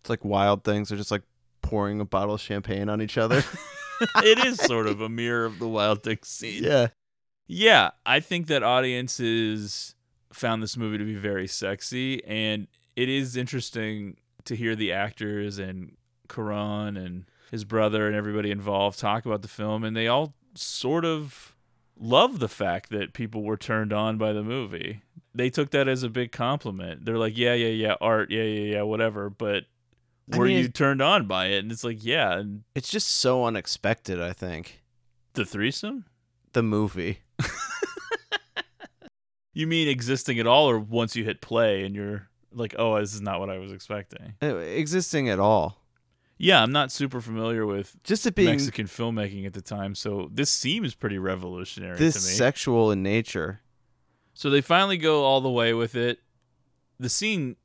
It's 0.00 0.10
like 0.10 0.24
wild 0.24 0.64
things. 0.64 0.88
They're 0.88 0.98
just 0.98 1.10
like 1.10 1.22
pouring 1.62 2.00
a 2.00 2.04
bottle 2.04 2.34
of 2.34 2.40
champagne 2.40 2.88
on 2.88 3.00
each 3.00 3.16
other. 3.16 3.44
it 4.24 4.44
is 4.44 4.58
sort 4.58 4.86
of 4.86 5.00
a 5.00 5.08
mirror 5.08 5.44
of 5.44 5.58
the 5.58 5.68
Wild 5.68 6.02
Things 6.02 6.26
scene. 6.28 6.64
yeah. 6.64 6.88
Yeah, 7.46 7.90
I 8.06 8.20
think 8.20 8.46
that 8.46 8.62
audiences 8.62 9.96
found 10.32 10.62
this 10.62 10.76
movie 10.76 10.98
to 10.98 11.04
be 11.04 11.16
very 11.16 11.48
sexy, 11.48 12.24
and 12.24 12.68
it 12.94 13.08
is 13.08 13.36
interesting 13.36 14.16
to 14.46 14.56
hear 14.56 14.74
the 14.76 14.92
actors 14.92 15.58
and 15.58 15.96
Cuarón 16.28 16.96
and 16.96 17.24
his 17.50 17.64
brother 17.64 18.06
and 18.06 18.14
everybody 18.14 18.50
involved 18.50 18.98
talk 18.98 19.26
about 19.26 19.42
the 19.42 19.48
film, 19.48 19.84
and 19.84 19.96
they 19.96 20.06
all 20.06 20.34
sort 20.54 21.04
of 21.04 21.54
love 21.98 22.38
the 22.38 22.48
fact 22.48 22.90
that 22.90 23.12
people 23.12 23.42
were 23.42 23.56
turned 23.56 23.92
on 23.92 24.16
by 24.18 24.32
the 24.32 24.42
movie. 24.42 25.02
They 25.34 25.50
took 25.50 25.70
that 25.70 25.88
as 25.88 26.02
a 26.02 26.08
big 26.08 26.32
compliment. 26.32 27.04
They're 27.04 27.18
like, 27.18 27.36
"Yeah, 27.36 27.54
yeah, 27.54 27.68
yeah, 27.68 27.94
art, 28.00 28.30
yeah, 28.30 28.42
yeah, 28.42 28.74
yeah, 28.76 28.82
whatever," 28.82 29.30
but 29.30 29.64
I 30.32 30.38
were 30.38 30.46
mean, 30.46 30.58
you 30.58 30.68
turned 30.68 31.02
on 31.02 31.26
by 31.26 31.46
it? 31.46 31.58
And 31.58 31.72
it's 31.72 31.84
like, 31.84 32.04
yeah, 32.04 32.38
and 32.38 32.62
It's 32.74 32.88
just 32.90 33.08
so 33.08 33.44
unexpected, 33.44 34.20
I 34.20 34.32
think. 34.32 34.82
the 35.34 35.44
threesome. 35.44 36.04
The 36.52 36.62
movie. 36.62 37.20
You 39.52 39.66
mean 39.66 39.88
existing 39.88 40.38
at 40.38 40.46
all, 40.46 40.70
or 40.70 40.78
once 40.78 41.16
you 41.16 41.24
hit 41.24 41.40
play 41.40 41.84
and 41.84 41.94
you're 41.94 42.28
like, 42.52 42.74
oh, 42.78 42.98
this 43.00 43.14
is 43.14 43.20
not 43.20 43.40
what 43.40 43.50
I 43.50 43.58
was 43.58 43.72
expecting? 43.72 44.34
Uh, 44.42 44.56
Existing 44.56 45.28
at 45.28 45.38
all. 45.38 45.78
Yeah, 46.38 46.62
I'm 46.62 46.72
not 46.72 46.90
super 46.90 47.20
familiar 47.20 47.66
with 47.66 47.94
Just 48.02 48.24
it 48.26 48.34
being 48.34 48.48
Mexican 48.50 48.86
filmmaking 48.86 49.44
at 49.46 49.52
the 49.52 49.60
time, 49.60 49.94
so 49.94 50.30
this 50.32 50.48
seems 50.50 50.94
pretty 50.94 51.18
revolutionary 51.18 51.98
this 51.98 52.14
to 52.14 52.20
me. 52.30 52.34
sexual 52.34 52.90
in 52.90 53.02
nature. 53.02 53.60
so 54.32 54.48
they 54.48 54.62
finally 54.62 54.96
go 54.96 55.24
all 55.24 55.40
the 55.42 55.50
way 55.50 55.74
with 55.74 55.94
it. 55.94 56.18
The 56.98 57.10
scene 57.10 57.56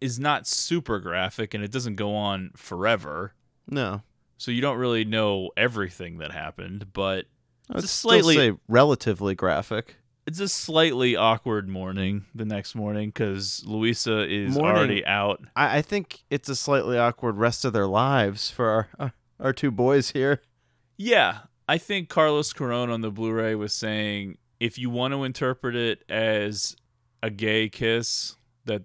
is 0.00 0.18
not 0.18 0.46
super 0.46 0.98
graphic 0.98 1.54
and 1.54 1.62
it 1.62 1.70
doesn't 1.70 1.94
go 1.96 2.14
on 2.16 2.50
forever. 2.56 3.34
No. 3.68 4.02
So 4.38 4.50
you 4.50 4.60
don't 4.60 4.76
really 4.78 5.04
know 5.04 5.50
everything 5.56 6.18
that 6.18 6.32
happened, 6.32 6.92
but 6.92 7.26
It's 7.74 7.90
still 7.90 8.10
slightly- 8.10 8.34
say 8.34 8.52
relatively 8.68 9.34
graphic. 9.36 9.96
It's 10.26 10.40
a 10.40 10.48
slightly 10.48 11.14
awkward 11.14 11.68
morning 11.68 12.24
the 12.34 12.44
next 12.44 12.74
morning 12.74 13.10
because 13.10 13.62
Luisa 13.64 14.28
is 14.28 14.54
Morning. 14.54 14.76
already 14.76 15.06
out. 15.06 15.40
I, 15.54 15.78
I 15.78 15.82
think 15.82 16.24
it's 16.30 16.48
a 16.48 16.56
slightly 16.56 16.98
awkward 16.98 17.36
rest 17.36 17.64
of 17.64 17.72
their 17.72 17.86
lives 17.86 18.50
for 18.50 18.88
our 18.98 19.12
our, 19.38 19.52
two 19.52 19.70
boys 19.70 20.10
here. 20.10 20.42
Yeah, 20.96 21.40
I 21.68 21.78
think 21.78 22.08
Carlos 22.08 22.52
Cuarón 22.52 22.92
on 22.92 23.02
the 23.02 23.10
Blu-ray 23.10 23.54
was 23.54 23.72
saying 23.72 24.38
if 24.58 24.78
you 24.78 24.90
want 24.90 25.12
to 25.12 25.24
interpret 25.24 25.76
it 25.76 26.02
as 26.08 26.74
a 27.22 27.30
gay 27.30 27.68
kiss, 27.68 28.36
that 28.64 28.82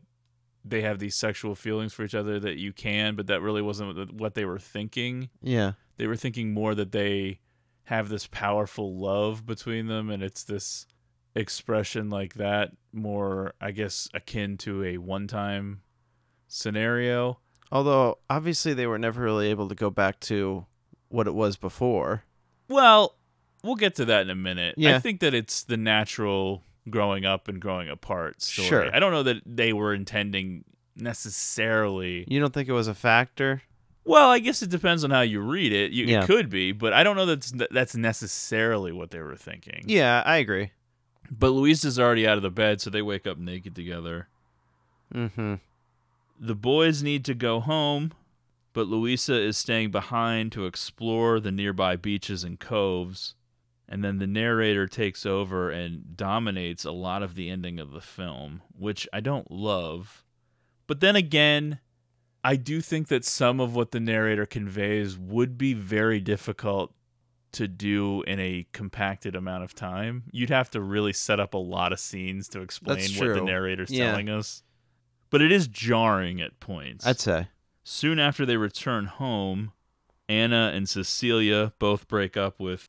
they 0.63 0.81
have 0.81 0.99
these 0.99 1.15
sexual 1.15 1.55
feelings 1.55 1.93
for 1.93 2.03
each 2.03 2.13
other, 2.13 2.39
that 2.39 2.57
you 2.57 2.73
can, 2.73 3.15
but 3.15 3.27
that 3.27 3.41
really 3.41 3.61
wasn't 3.61 4.13
what 4.13 4.35
they 4.35 4.45
were 4.45 4.59
thinking. 4.59 5.29
Yeah. 5.41 5.71
They 5.97 6.05
were 6.05 6.15
thinking 6.17 6.53
more 6.53 6.75
that 6.75 6.91
they 6.91 7.39
have 7.85 8.09
this 8.09 8.27
powerful 8.27 8.95
love 8.95 9.45
between 9.45 9.87
them, 9.87 10.09
and 10.09 10.21
it's 10.21 10.43
this 10.43 10.85
expression 11.35 12.09
like 12.09 12.35
that, 12.35 12.71
more 12.93 13.53
I 13.61 13.71
guess 13.71 14.09
akin 14.13 14.57
to 14.59 14.83
a 14.83 14.97
one-time 14.97 15.81
scenario. 16.47 17.39
Although 17.71 18.17
obviously 18.29 18.73
they 18.73 18.87
were 18.87 18.99
never 18.99 19.21
really 19.21 19.47
able 19.49 19.69
to 19.69 19.75
go 19.75 19.89
back 19.89 20.19
to 20.21 20.65
what 21.09 21.27
it 21.27 21.33
was 21.33 21.55
before. 21.57 22.23
Well, 22.67 23.15
we'll 23.63 23.75
get 23.75 23.95
to 23.95 24.05
that 24.05 24.21
in 24.21 24.29
a 24.29 24.35
minute. 24.35 24.75
I 24.83 24.99
think 24.99 25.21
that 25.21 25.33
it's 25.33 25.63
the 25.63 25.77
natural 25.77 26.63
growing 26.89 27.25
up 27.25 27.47
and 27.47 27.61
growing 27.61 27.89
apart 27.89 28.41
story. 28.41 28.67
Sure. 28.67 28.95
I 28.95 28.99
don't 28.99 29.11
know 29.11 29.23
that 29.23 29.41
they 29.45 29.71
were 29.71 29.93
intending 29.93 30.63
necessarily. 30.95 32.25
You 32.27 32.39
don't 32.39 32.53
think 32.53 32.67
it 32.67 32.73
was 32.73 32.87
a 32.87 32.93
factor? 32.93 33.61
Well, 34.03 34.29
I 34.29 34.39
guess 34.39 34.61
it 34.63 34.69
depends 34.69 35.03
on 35.03 35.11
how 35.11 35.21
you 35.21 35.41
read 35.41 35.71
it. 35.71 35.91
You, 35.91 36.05
Yeah. 36.05 36.23
It 36.23 36.27
could 36.27 36.49
be, 36.49 36.71
but 36.71 36.91
I 36.91 37.03
don't 37.03 37.15
know 37.15 37.27
that's 37.27 37.53
that's 37.69 37.95
necessarily 37.95 38.91
what 38.91 39.11
they 39.11 39.19
were 39.19 39.35
thinking. 39.35 39.83
Yeah, 39.85 40.23
I 40.25 40.37
agree. 40.37 40.71
But 41.31 41.51
Luisa's 41.51 41.97
already 41.97 42.27
out 42.27 42.35
of 42.35 42.43
the 42.43 42.51
bed, 42.51 42.81
so 42.81 42.89
they 42.89 43.01
wake 43.01 43.25
up 43.25 43.37
naked 43.37 43.73
together. 43.73 44.27
Mm-hmm. 45.15 45.55
The 46.39 46.55
boys 46.55 47.01
need 47.01 47.23
to 47.25 47.33
go 47.33 47.61
home, 47.61 48.11
but 48.73 48.87
Luisa 48.87 49.39
is 49.39 49.57
staying 49.57 49.91
behind 49.91 50.51
to 50.51 50.65
explore 50.65 51.39
the 51.39 51.51
nearby 51.51 51.95
beaches 51.95 52.43
and 52.43 52.59
coves. 52.59 53.35
And 53.87 54.03
then 54.03 54.19
the 54.19 54.27
narrator 54.27 54.87
takes 54.87 55.25
over 55.25 55.69
and 55.69 56.15
dominates 56.17 56.83
a 56.83 56.91
lot 56.91 57.23
of 57.23 57.35
the 57.35 57.49
ending 57.49 57.79
of 57.79 57.91
the 57.91 58.01
film, 58.01 58.61
which 58.77 59.07
I 59.13 59.19
don't 59.19 59.51
love. 59.51 60.23
But 60.87 60.99
then 60.99 61.15
again, 61.15 61.79
I 62.43 62.55
do 62.55 62.81
think 62.81 63.07
that 63.09 63.23
some 63.23 63.59
of 63.59 63.75
what 63.75 63.91
the 63.91 63.99
narrator 63.99 64.45
conveys 64.45 65.17
would 65.17 65.57
be 65.57 65.73
very 65.73 66.19
difficult 66.19 66.93
to 67.53 67.67
do 67.67 68.21
in 68.23 68.39
a 68.39 68.65
compacted 68.71 69.35
amount 69.35 69.63
of 69.63 69.73
time. 69.75 70.23
You'd 70.31 70.49
have 70.49 70.69
to 70.71 70.81
really 70.81 71.13
set 71.13 71.39
up 71.39 71.53
a 71.53 71.57
lot 71.57 71.91
of 71.91 71.99
scenes 71.99 72.47
to 72.49 72.61
explain 72.61 72.97
what 73.17 73.33
the 73.35 73.41
narrator's 73.41 73.91
Yeah. 73.91 74.11
telling 74.11 74.29
us. 74.29 74.63
But 75.29 75.41
it 75.41 75.51
is 75.51 75.67
jarring 75.67 76.41
at 76.41 76.59
points. 76.59 77.05
I'd 77.05 77.19
say. 77.19 77.47
Soon 77.83 78.19
after 78.19 78.45
they 78.45 78.57
return 78.57 79.05
home, 79.05 79.71
Anna 80.29 80.71
and 80.73 80.87
Cecilia 80.87 81.73
both 81.79 82.07
break 82.07 82.37
up 82.37 82.59
with 82.59 82.87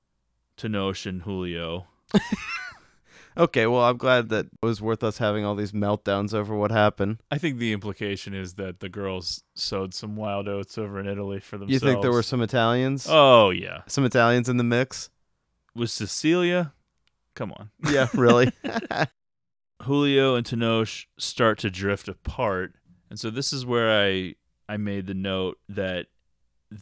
Tenoch 0.56 1.06
and 1.06 1.22
Julio. 1.22 1.86
Okay, 3.36 3.66
well, 3.66 3.82
I'm 3.82 3.96
glad 3.96 4.28
that 4.28 4.46
it 4.46 4.66
was 4.66 4.82
worth 4.82 5.02
us 5.02 5.18
having 5.18 5.44
all 5.44 5.54
these 5.54 5.72
meltdowns 5.72 6.34
over 6.34 6.54
what 6.54 6.70
happened. 6.70 7.22
I 7.30 7.38
think 7.38 7.58
the 7.58 7.72
implication 7.72 8.34
is 8.34 8.54
that 8.54 8.80
the 8.80 8.88
girls 8.88 9.42
sowed 9.54 9.94
some 9.94 10.16
wild 10.16 10.48
oats 10.48 10.76
over 10.76 11.00
in 11.00 11.06
Italy 11.06 11.40
for 11.40 11.56
themselves. 11.56 11.72
You 11.72 11.78
think 11.88 12.02
there 12.02 12.12
were 12.12 12.22
some 12.22 12.42
Italians? 12.42 13.06
Oh 13.08 13.50
yeah, 13.50 13.82
Some 13.86 14.04
Italians 14.04 14.48
in 14.48 14.56
the 14.58 14.64
mix? 14.64 15.10
was 15.74 15.92
Cecilia? 15.92 16.72
Come 17.34 17.52
on. 17.52 17.70
Yeah, 17.90 18.08
really. 18.14 18.52
Julio 19.82 20.34
and 20.34 20.46
Tenoch 20.46 21.06
start 21.18 21.58
to 21.60 21.70
drift 21.70 22.08
apart. 22.08 22.74
And 23.10 23.18
so 23.18 23.30
this 23.30 23.52
is 23.52 23.64
where 23.66 23.90
I 23.90 24.34
I 24.68 24.76
made 24.76 25.06
the 25.06 25.14
note 25.14 25.58
that 25.68 26.06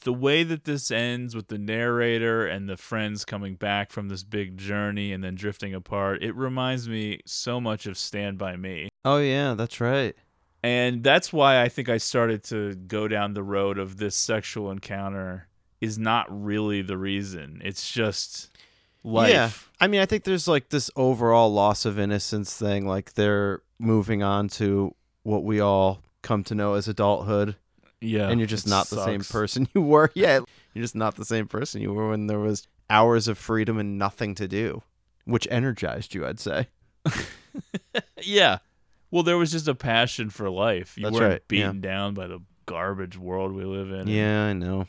the 0.03 0.12
way 0.12 0.43
that 0.43 0.64
this 0.64 0.91
ends 0.91 1.34
with 1.34 1.49
the 1.49 1.59
narrator 1.59 2.47
and 2.47 2.68
the 2.68 2.76
friends 2.76 3.24
coming 3.24 3.55
back 3.55 3.91
from 3.91 4.09
this 4.09 4.22
big 4.22 4.57
journey 4.57 5.12
and 5.12 5.22
then 5.22 5.34
drifting 5.34 5.74
apart, 5.74 6.22
it 6.22 6.34
reminds 6.34 6.88
me 6.88 7.20
so 7.26 7.61
much 7.61 7.86
of 7.86 7.99
Stand 7.99 8.38
by 8.38 8.57
Me. 8.57 8.88
oh 9.05 9.18
yeah, 9.18 9.55
that's 9.55 9.80
right. 9.80 10.14
And 10.62 11.03
that's 11.03 11.32
why 11.32 11.62
I 11.62 11.68
think 11.68 11.88
I 11.88 11.97
started 11.97 12.45
to 12.45 12.74
go 12.74 13.09
down 13.09 13.32
the 13.32 13.43
road 13.43 13.78
of 13.78 13.97
this 13.97 14.14
sexual 14.14 14.70
encounter 14.70 15.49
is 15.80 15.99
not 15.99 16.26
really 16.28 16.82
the 16.82 16.99
reason. 16.99 17.62
It's 17.64 17.91
just 17.91 18.51
life. 19.03 19.30
Yeah. 19.30 19.51
I 19.80 19.86
mean, 19.86 20.03
I 20.03 20.07
think 20.07 20.24
there's 20.24 20.47
like 20.47 20.68
this 20.68 20.91
overall 20.97 21.51
loss 21.51 21.86
of 21.86 21.99
innocence 21.99 22.55
thing. 22.55 22.86
Like 22.86 23.14
they're 23.14 23.62
moving 23.78 24.22
on 24.22 24.49
to 24.49 24.95
what 25.22 25.45
we 25.45 25.61
all 25.61 26.03
come 26.22 26.45
to 26.45 26.55
know 26.55 26.74
as 26.74 26.86
adulthood, 26.88 27.57
Yeah. 28.01 28.28
and 28.28 28.40
you're 28.40 28.46
just 28.46 28.66
not 28.66 28.86
the 28.88 29.05
same 29.05 29.20
person 29.22 29.68
you 29.74 29.82
were. 29.82 30.11
Yeah, 30.14 30.40
you're 30.74 30.82
just 30.82 30.94
not 30.96 31.16
the 31.16 31.24
same 31.24 31.46
person 31.46 31.80
you 31.82 31.92
were 31.92 32.09
when 32.11 32.26
there 32.26 32.38
was 32.38 32.66
hours 32.88 33.28
of 33.28 33.38
freedom 33.38 33.78
and 33.78 33.98
nothing 33.98 34.34
to 34.36 34.48
do, 34.48 34.82
which 35.24 35.46
energized 35.51 36.14
you. 36.14 36.26
I'd 36.26 36.40
say. 36.40 36.68
Yeah. 38.22 38.59
Well, 39.11 39.22
there 39.22 39.36
was 39.38 39.51
just 39.51 39.66
a 39.66 39.74
passion 39.74 40.30
for 40.30 40.48
life. 40.51 40.96
You 40.96 41.05
That's 41.05 41.14
weren't 41.14 41.24
right, 41.24 41.42
yeah. 41.51 41.66
beaten 41.66 41.80
down 41.80 42.14
by 42.14 42.26
the 42.28 42.40
garbage 42.66 43.18
world 43.18 43.53
we 43.53 43.64
live 43.64 43.90
in. 43.90 44.07
Yeah, 44.07 44.44
I 44.46 44.53
know. 44.53 44.86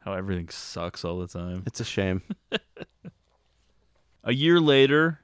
How 0.00 0.14
everything 0.14 0.48
sucks 0.48 1.04
all 1.04 1.20
the 1.20 1.28
time. 1.28 1.62
It's 1.66 1.78
a 1.78 1.84
shame. 1.84 2.22
A 4.24 4.32
year 4.32 4.60
later, 4.60 5.20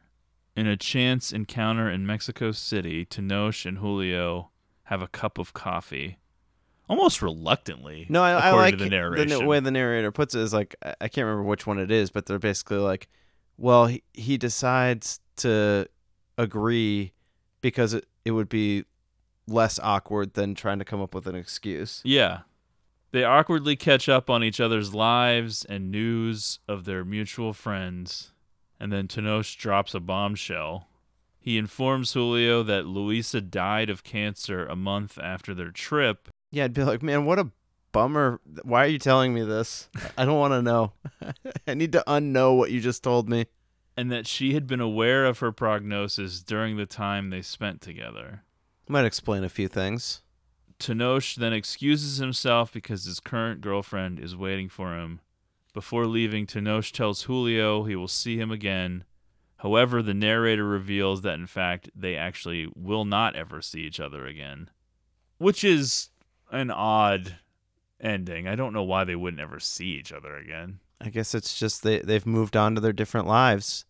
in 0.56 0.66
a 0.66 0.76
chance 0.76 1.32
encounter 1.32 1.88
in 1.88 2.04
Mexico 2.06 2.50
City, 2.52 3.04
Tenoch 3.04 3.64
and 3.64 3.78
Julio 3.78 4.50
have 4.84 5.02
a 5.02 5.06
cup 5.08 5.38
of 5.38 5.52
coffee. 5.52 6.18
Almost 6.88 7.20
reluctantly. 7.22 8.06
No, 8.08 8.22
I, 8.22 8.32
I 8.32 8.50
like 8.52 8.72
to 8.72 8.78
the 8.78 8.84
the 8.84 8.90
narration. 8.90 9.42
n- 9.42 9.46
way 9.46 9.60
the 9.60 9.70
narrator 9.70 10.10
puts 10.10 10.34
it 10.34 10.40
is 10.40 10.52
like 10.54 10.74
I 10.82 10.94
I 11.02 11.08
can't 11.08 11.26
remember 11.26 11.42
which 11.42 11.66
one 11.66 11.78
it 11.78 11.90
is, 11.90 12.10
but 12.10 12.26
they're 12.26 12.38
basically 12.38 12.78
like, 12.78 13.08
well, 13.56 13.86
he, 13.86 14.02
he 14.14 14.38
decides 14.38 15.20
to 15.36 15.86
agree 16.38 17.12
because 17.60 17.92
it, 17.94 18.06
it 18.24 18.30
would 18.30 18.48
be 18.48 18.84
less 19.46 19.78
awkward 19.82 20.34
than 20.34 20.54
trying 20.54 20.78
to 20.78 20.84
come 20.84 21.00
up 21.00 21.14
with 21.14 21.26
an 21.26 21.34
excuse. 21.34 22.00
Yeah. 22.04 22.40
They 23.10 23.24
awkwardly 23.24 23.74
catch 23.76 24.08
up 24.08 24.28
on 24.28 24.44
each 24.44 24.60
other's 24.60 24.94
lives 24.94 25.64
and 25.64 25.90
news 25.90 26.58
of 26.68 26.84
their 26.84 27.04
mutual 27.04 27.54
friends, 27.54 28.32
and 28.78 28.92
then 28.92 29.08
Tenoch 29.08 29.56
drops 29.56 29.94
a 29.94 30.00
bombshell. 30.00 30.88
He 31.40 31.56
informs 31.56 32.12
Julio 32.12 32.62
that 32.64 32.84
Luisa 32.86 33.40
died 33.40 33.88
of 33.88 34.04
cancer 34.04 34.66
a 34.66 34.76
month 34.76 35.18
after 35.18 35.54
their 35.54 35.70
trip, 35.70 36.28
Yeah, 36.50 36.64
I'd 36.64 36.74
be 36.74 36.82
like, 36.84 37.02
man, 37.02 37.24
what 37.24 37.38
a 37.38 37.50
bummer. 37.92 38.40
Why 38.62 38.84
are 38.84 38.88
you 38.88 38.98
telling 38.98 39.34
me 39.34 39.42
this? 39.44 39.88
I 40.16 40.24
don't 40.24 40.38
want 40.38 40.52
to 40.54 40.62
know. 40.62 40.92
I 41.66 41.74
need 41.74 41.92
to 41.92 42.04
unknow 42.06 42.56
what 42.56 42.70
you 42.70 42.80
just 42.80 43.02
told 43.02 43.28
me. 43.28 43.46
and 43.96 44.12
that 44.12 44.26
she 44.26 44.54
had 44.54 44.66
been 44.66 44.80
aware 44.80 45.24
of 45.26 45.40
her 45.40 45.50
prognosis 45.52 46.40
during 46.40 46.76
the 46.76 46.86
time 46.86 47.30
they 47.30 47.42
spent 47.42 47.80
together. 47.80 48.44
Might 48.88 49.04
explain 49.04 49.42
a 49.44 49.48
few 49.48 49.66
things. 49.68 50.22
Tenoch 50.78 51.34
then 51.34 51.52
excuses 51.52 52.18
himself 52.18 52.72
because 52.72 53.04
his 53.04 53.18
current 53.18 53.60
girlfriend 53.60 54.20
is 54.20 54.36
waiting 54.36 54.68
for 54.68 54.96
him. 54.96 55.20
Before 55.74 56.06
leaving, 56.06 56.46
Tenoch 56.46 56.92
tells 56.92 57.22
Julio 57.22 57.84
he 57.84 57.96
will 57.96 58.06
see 58.08 58.38
him 58.38 58.50
again. 58.52 59.02
However, 59.58 60.00
the 60.02 60.14
narrator 60.14 60.64
reveals 60.64 61.22
that 61.22 61.34
in 61.34 61.48
fact 61.48 61.90
they 61.94 62.14
actually 62.14 62.68
will 62.76 63.04
not 63.04 63.34
ever 63.34 63.60
see 63.60 63.80
each 63.80 63.98
other 63.98 64.24
again, 64.24 64.70
which 65.38 65.64
is 65.64 66.10
an 66.50 66.70
odd 66.70 67.36
ending. 68.00 68.46
I 68.48 68.54
don't 68.56 68.72
know 68.72 68.82
why 68.84 69.04
they 69.04 69.16
wouldn't 69.16 69.40
ever 69.40 69.58
see 69.60 69.86
each 69.86 70.12
other 70.12 70.36
again, 70.36 70.78
I 71.00 71.10
guess 71.10 71.34
it's 71.34 71.58
just 71.58 71.82
they 71.82 72.00
they've 72.00 72.26
moved 72.26 72.56
on 72.56 72.74
to 72.74 72.80
their 72.80 72.92
different 72.92 73.26
lives. 73.26 73.84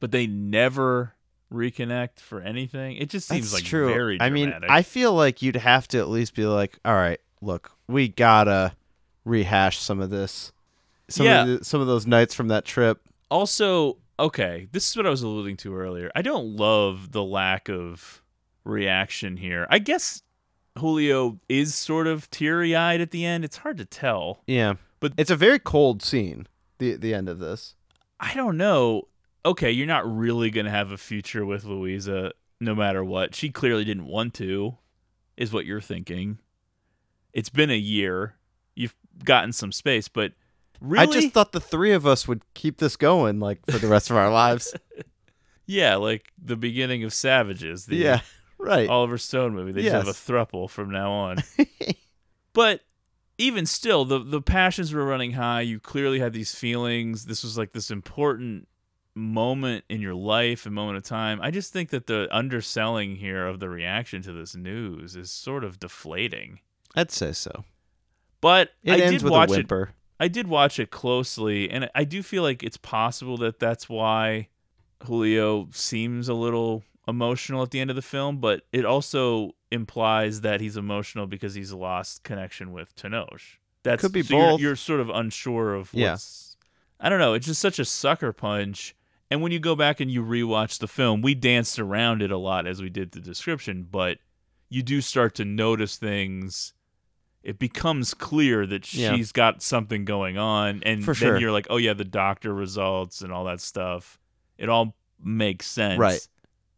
but 0.00 0.10
they 0.12 0.26
never 0.26 1.14
reconnect 1.52 2.18
for 2.20 2.40
anything. 2.40 2.96
It 2.96 3.10
just 3.10 3.28
seems 3.28 3.50
That's 3.52 3.62
like 3.62 3.68
true. 3.68 3.88
very 3.88 4.20
I 4.20 4.30
mean. 4.30 4.52
I 4.68 4.82
feel 4.82 5.12
like 5.14 5.40
you'd 5.42 5.56
have 5.56 5.86
to 5.88 5.98
at 5.98 6.08
least 6.08 6.34
be 6.34 6.46
like, 6.46 6.78
all 6.84 6.94
right, 6.94 7.20
look, 7.40 7.70
we 7.86 8.08
gotta 8.08 8.72
rehash 9.24 9.78
some 9.78 10.00
of 10.00 10.10
this. 10.10 10.52
Some 11.08 11.26
Yeah. 11.26 11.42
of 11.44 11.58
the, 11.60 11.64
some 11.64 11.80
of 11.80 11.86
those 11.86 12.06
nights 12.06 12.34
from 12.34 12.48
that 12.48 12.64
trip. 12.64 13.00
also 13.30 13.98
okay, 14.18 14.68
this 14.72 14.88
is 14.88 14.96
what 14.96 15.06
I 15.06 15.10
was 15.10 15.22
alluding 15.22 15.56
to 15.58 15.76
earlier. 15.76 16.10
I 16.14 16.22
don't 16.22 16.56
love 16.56 17.12
the 17.12 17.22
lack 17.24 17.68
of 17.68 18.22
reaction 18.64 19.36
here. 19.36 19.66
I 19.70 19.78
guess 19.78 20.22
Julio 20.78 21.38
is 21.48 21.74
sort 21.74 22.06
of 22.06 22.28
teary 22.30 22.74
eyed 22.74 23.00
at 23.00 23.10
the 23.10 23.24
end. 23.24 23.44
It's 23.44 23.58
hard 23.58 23.78
to 23.78 23.84
tell. 23.84 24.42
Yeah, 24.46 24.74
But- 25.00 25.12
it's 25.16 25.30
a 25.30 25.36
very 25.36 25.58
cold 25.58 26.02
scene. 26.02 26.46
The 26.78 26.96
the 26.96 27.14
end 27.14 27.28
of 27.28 27.38
this. 27.38 27.74
I 28.18 28.34
don't 28.34 28.56
know. 28.56 29.08
Okay, 29.46 29.70
you're 29.70 29.86
not 29.86 30.10
really 30.10 30.50
going 30.50 30.64
to 30.66 30.70
have 30.72 30.90
a 30.90 30.96
future 30.96 31.44
with 31.46 31.64
Luisa 31.64 32.32
no 32.60 32.74
matter 32.74 33.04
what. 33.04 33.34
She 33.34 33.50
clearly 33.50 33.84
didn't 33.84 34.06
want 34.06 34.34
to, 34.34 34.78
is 35.36 35.52
what 35.52 35.66
you're 35.66 35.80
thinking. 35.80 36.38
It's 37.32 37.50
been 37.50 37.70
a 37.70 37.76
year. 37.76 38.36
You've 38.74 38.94
gotten 39.22 39.52
some 39.52 39.70
space, 39.70 40.08
but 40.08 40.32
really? 40.80 41.02
I 41.02 41.20
just 41.20 41.32
thought 41.34 41.52
the 41.52 41.60
three 41.60 41.92
of 41.92 42.06
us 42.06 42.26
would 42.26 42.42
keep 42.54 42.78
this 42.78 42.96
going 42.96 43.38
like 43.38 43.60
for 43.70 43.78
the 43.78 43.88
rest 43.88 44.10
of 44.10 44.16
our 44.16 44.30
lives. 44.30 44.74
yeah, 45.66 45.96
like 45.96 46.32
the 46.42 46.56
beginning 46.56 47.04
of 47.04 47.12
Savages. 47.12 47.86
The 47.86 47.96
yeah, 47.96 48.20
right. 48.64 48.88
Oliver 48.88 49.18
Stone 49.18 49.54
movie. 49.54 49.72
They 49.72 49.82
just 49.82 49.94
have 49.94 50.04
a 50.04 50.08
Yes. 50.08 50.26
thruple 50.26 50.68
from 50.68 50.90
now 50.90 51.10
on. 51.12 51.36
but 52.52 52.80
even 53.38 53.66
still, 53.66 54.04
the 54.04 54.18
the 54.18 54.40
passions 54.42 54.92
were 54.92 55.04
running 55.04 55.32
high. 55.32 55.60
You 55.62 55.80
clearly 55.80 56.18
had 56.20 56.32
these 56.32 56.54
feelings. 56.54 57.24
This 57.26 57.42
was 57.42 57.58
like 57.58 57.72
this 57.72 57.90
important 57.90 58.68
moment 59.14 59.84
in 59.88 60.00
your 60.00 60.14
life, 60.14 60.66
a 60.66 60.70
moment 60.70 60.96
of 60.96 61.04
time. 61.04 61.38
I 61.42 61.50
just 61.50 61.72
think 61.72 61.90
that 61.90 62.06
the 62.06 62.26
underselling 62.30 63.16
here 63.16 63.46
of 63.46 63.60
the 63.60 63.68
reaction 63.68 64.22
to 64.22 64.32
this 64.32 64.56
news 64.56 65.14
is 65.16 65.30
sort 65.30 65.62
of 65.64 65.78
deflating. 65.78 66.60
I'd 66.96 67.10
say 67.12 67.32
so. 67.32 67.64
But 68.40 68.70
It 68.82 68.92
I 68.92 68.98
ends 68.98 69.12
did 69.12 69.22
with 69.22 69.32
watch 69.32 69.50
a 69.50 69.54
it. 69.54 69.56
whimper. 69.58 69.90
I 70.20 70.28
did 70.28 70.46
watch 70.46 70.78
it 70.78 70.90
closely, 70.90 71.68
and 71.70 71.88
I 71.94 72.04
do 72.04 72.22
feel 72.22 72.42
like 72.42 72.62
it's 72.62 72.76
possible 72.76 73.36
that 73.38 73.58
that's 73.58 73.88
why 73.88 74.48
Julio 75.04 75.68
seems 75.72 76.28
a 76.28 76.34
little 76.34 76.84
emotional 77.06 77.62
at 77.62 77.70
the 77.70 77.80
end 77.80 77.90
of 77.90 77.96
the 77.96 78.02
film, 78.02 78.38
but 78.38 78.62
it 78.72 78.84
also 78.84 79.52
implies 79.70 80.40
that 80.42 80.60
he's 80.60 80.76
emotional 80.76 81.26
because 81.26 81.54
he's 81.54 81.72
lost 81.72 82.22
connection 82.22 82.72
with 82.72 82.94
Tenoch. 82.96 83.40
That 83.82 83.98
Could 83.98 84.12
be 84.12 84.22
so 84.22 84.34
you're- 84.36 84.50
both. 84.52 84.60
You're, 84.60 84.76
sort 84.76 85.00
of 85.00 85.10
unsure 85.10 85.74
of 85.74 85.90
Yeah. 85.92 86.16
I 87.00 87.08
don't 87.08 87.18
know. 87.18 87.34
It's 87.34 87.46
just 87.46 87.60
such 87.60 87.78
a 87.78 87.84
sucker 87.84 88.32
punch. 88.32 88.94
And 89.30 89.42
when 89.42 89.52
you 89.52 89.58
go 89.58 89.74
back 89.74 90.00
and 90.00 90.10
you 90.10 90.22
rewatch 90.24 90.78
the 90.78 90.86
film, 90.88 91.20
we 91.20 91.34
danced 91.34 91.78
around 91.78 92.22
it 92.22 92.30
a 92.30 92.36
lot 92.38 92.66
as 92.66 92.80
we 92.80 92.88
did 92.88 93.12
the 93.12 93.20
description, 93.20 93.86
but 93.90 94.18
you 94.70 94.82
do 94.82 95.00
start 95.00 95.34
to 95.34 95.44
notice 95.44 95.96
things. 95.96 96.72
It 97.42 97.58
becomes 97.58 98.14
clear 98.14 98.64
that 98.66 98.92
Yeah. 98.94 99.14
she's 99.14 99.32
got 99.32 99.60
something 99.62 100.04
going 100.06 100.38
on, 100.38 100.82
and 100.84 101.04
For 101.04 101.12
then 101.12 101.16
sure. 101.16 101.40
you're 101.40 101.52
like, 101.52 101.66
"Oh 101.68 101.76
yeah, 101.76 101.92
the 101.92 102.04
doctor 102.04 102.54
results 102.54 103.20
and 103.20 103.30
all 103.32 103.44
that 103.44 103.60
stuff." 103.60 104.18
It 104.56 104.68
all 104.70 104.96
makes 105.22 105.66
sense, 105.66 105.98
Right. 105.98 106.26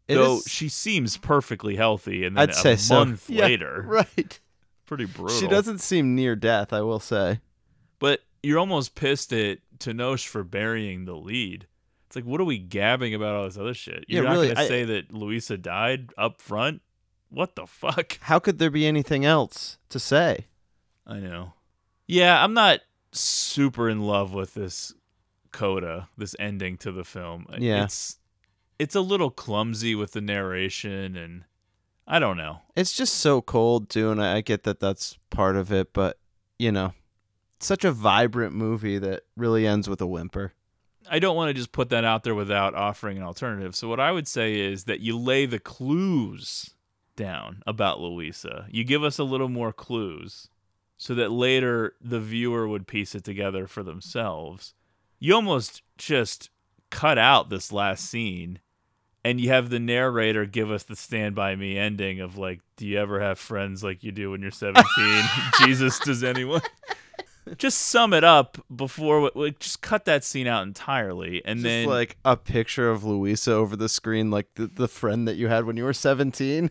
It 0.08 0.14
Though 0.14 0.36
is- 0.38 0.44
she 0.48 0.68
seems 0.68 1.16
perfectly 1.16 1.76
healthy, 1.76 2.24
and 2.24 2.36
then 2.36 2.42
I'd 2.44 2.50
a 2.50 2.54
say 2.54 2.76
so. 2.76 2.94
month 2.96 3.28
Yeah, 3.30 3.44
later, 3.44 3.82
right. 3.86 4.38
pretty 4.86 5.04
brutal. 5.06 5.36
She 5.38 5.46
doesn't 5.48 5.78
seem 5.80 6.14
near 6.14 6.36
death. 6.36 6.72
I 6.72 6.82
will 6.82 7.00
say. 7.00 7.40
But 7.98 8.20
you're 8.42 8.58
almost 8.58 8.94
pissed 8.94 9.32
at 9.32 9.58
Tenoch 9.78 10.24
for 10.26 10.44
burying 10.44 11.04
the 11.06 11.14
lead. 11.16 11.66
It's 12.06 12.14
like, 12.14 12.24
what 12.24 12.40
are 12.40 12.44
we 12.44 12.58
gabbing 12.58 13.14
about 13.14 13.34
all 13.34 13.44
this 13.44 13.56
other 13.58 13.74
shit? 13.74 14.04
You're 14.06 14.22
Yeah, 14.22 14.28
not 14.28 14.34
really, 14.34 14.46
going 14.48 14.56
to 14.56 14.62
I- 14.62 14.68
say 14.68 14.84
that 14.84 15.12
Luisa 15.12 15.56
died 15.58 16.12
up 16.16 16.40
front? 16.40 16.82
What 17.30 17.56
the 17.56 17.66
fuck? 17.66 18.18
How 18.22 18.38
could 18.38 18.60
there 18.60 18.70
be 18.70 18.86
anything 18.86 19.24
else 19.24 19.78
to 19.88 19.98
say? 19.98 20.46
I 21.04 21.18
know. 21.18 21.54
Yeah, 22.06 22.42
I'm 22.44 22.54
not 22.54 22.80
super 23.10 23.88
in 23.90 24.02
love 24.02 24.32
with 24.32 24.54
this 24.54 24.94
coda, 25.52 26.08
this 26.16 26.36
ending 26.38 26.76
to 26.78 26.92
the 26.92 27.02
film. 27.04 27.46
Yeah. 27.58 27.84
It's 27.84 28.18
it's 28.78 28.94
a 28.94 29.00
little 29.00 29.30
clumsy 29.30 29.94
with 29.94 30.12
the 30.12 30.20
narration 30.20 31.16
and 31.16 31.44
I 32.06 32.18
don't 32.18 32.36
know. 32.36 32.60
It's 32.76 32.92
just 32.92 33.16
so 33.16 33.40
cold 33.42 33.90
too, 33.90 34.10
and 34.10 34.22
I, 34.22 34.40
get 34.40 34.62
that 34.62 34.78
that's 34.78 35.18
part 35.30 35.56
of 35.56 35.72
it, 35.72 35.92
but 35.92 36.18
you 36.58 36.70
know, 36.70 36.92
such 37.58 37.84
a 37.84 37.90
vibrant 37.92 38.54
movie 38.54 38.98
that 38.98 39.24
really 39.36 39.66
ends 39.66 39.88
with 39.88 40.00
a 40.00 40.06
whimper. 40.06 40.52
I 41.10 41.18
don't 41.18 41.36
want 41.36 41.50
to 41.50 41.54
just 41.54 41.72
put 41.72 41.90
that 41.90 42.04
out 42.04 42.24
there 42.24 42.34
without 42.34 42.74
offering 42.74 43.16
an 43.16 43.22
alternative. 43.22 43.74
So 43.74 43.88
what 43.88 44.00
I 44.00 44.12
would 44.12 44.28
say 44.28 44.58
is 44.58 44.84
that 44.84 45.00
you 45.00 45.18
lay 45.18 45.46
the 45.46 45.58
clues 45.58 46.74
down 47.16 47.62
about 47.66 48.00
Luisa. 48.00 48.66
You 48.70 48.84
give 48.84 49.02
us 49.02 49.18
a 49.18 49.24
little 49.24 49.48
more 49.48 49.72
clues 49.72 50.48
so 50.96 51.14
that 51.14 51.30
later 51.30 51.94
the 52.00 52.20
viewer 52.20 52.66
would 52.66 52.86
piece 52.86 53.14
it 53.14 53.24
together 53.24 53.66
for 53.66 53.82
themselves. 53.82 54.74
You 55.18 55.34
almost 55.34 55.82
just 55.96 56.50
cut 56.90 57.18
out 57.18 57.50
this 57.50 57.72
last 57.72 58.08
scene 58.08 58.60
and 59.26 59.40
you 59.40 59.48
have 59.48 59.70
the 59.70 59.80
narrator 59.80 60.46
give 60.46 60.70
us 60.70 60.84
the 60.84 60.94
stand 60.94 61.34
by 61.34 61.56
me 61.56 61.76
ending 61.76 62.20
of 62.20 62.38
like 62.38 62.60
do 62.76 62.86
you 62.86 62.96
ever 62.98 63.20
have 63.20 63.38
friends 63.38 63.82
like 63.82 64.04
you 64.04 64.12
do 64.12 64.30
when 64.30 64.40
you're 64.40 64.50
17 64.52 64.84
jesus 65.64 65.98
does 65.98 66.22
anyone 66.22 66.62
just 67.58 67.78
sum 67.78 68.12
it 68.12 68.22
up 68.22 68.58
before 68.74 69.30
like 69.34 69.58
just 69.58 69.82
cut 69.82 70.04
that 70.04 70.22
scene 70.22 70.46
out 70.46 70.62
entirely 70.64 71.44
and 71.44 71.58
Just 71.58 71.64
then 71.64 71.86
like 71.86 72.16
a 72.24 72.36
picture 72.36 72.90
of 72.90 73.04
Luisa 73.04 73.52
over 73.52 73.76
the 73.76 73.88
screen, 73.88 74.30
like 74.32 74.48
the, 74.56 74.66
the 74.66 74.88
friend 74.88 75.28
that 75.28 75.36
you 75.36 75.46
had 75.46 75.64
when 75.64 75.76
you 75.76 75.84
were 75.84 75.92
17. 75.92 76.70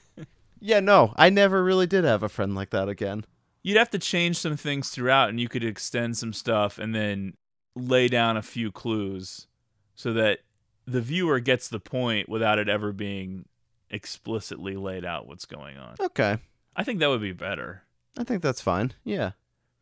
yeah, 0.60 0.80
no, 0.80 1.12
I 1.16 1.28
never 1.28 1.62
really 1.62 1.86
did 1.86 2.04
have 2.04 2.22
a 2.22 2.30
friend 2.30 2.54
like 2.54 2.70
that 2.70 2.88
again. 2.88 3.26
you'd 3.62 3.76
have 3.76 3.90
to 3.90 3.98
change 3.98 4.38
some 4.38 4.56
things 4.56 4.88
throughout 4.88 5.28
and 5.28 5.38
you 5.38 5.48
could 5.48 5.64
extend 5.64 6.16
some 6.16 6.32
stuff 6.32 6.78
and 6.78 6.94
then 6.94 7.34
lay 7.74 8.08
down 8.08 8.38
a 8.38 8.42
few 8.42 8.72
clues 8.72 9.48
so 9.94 10.14
that 10.14 10.38
the 10.86 11.00
viewer 11.00 11.40
gets 11.40 11.68
the 11.68 11.80
point 11.80 12.28
without 12.28 12.58
it 12.58 12.68
ever 12.68 12.92
being 12.92 13.46
explicitly 13.90 14.76
laid 14.76 15.04
out 15.04 15.26
what's 15.26 15.44
going 15.46 15.76
on 15.78 15.94
Okay, 16.00 16.38
i 16.76 16.84
think 16.84 17.00
that 17.00 17.08
would 17.08 17.20
be 17.20 17.32
better 17.32 17.82
I 18.18 18.24
think 18.24 18.42
that's 18.42 18.62
fine. 18.62 18.92
Yeah. 19.04 19.32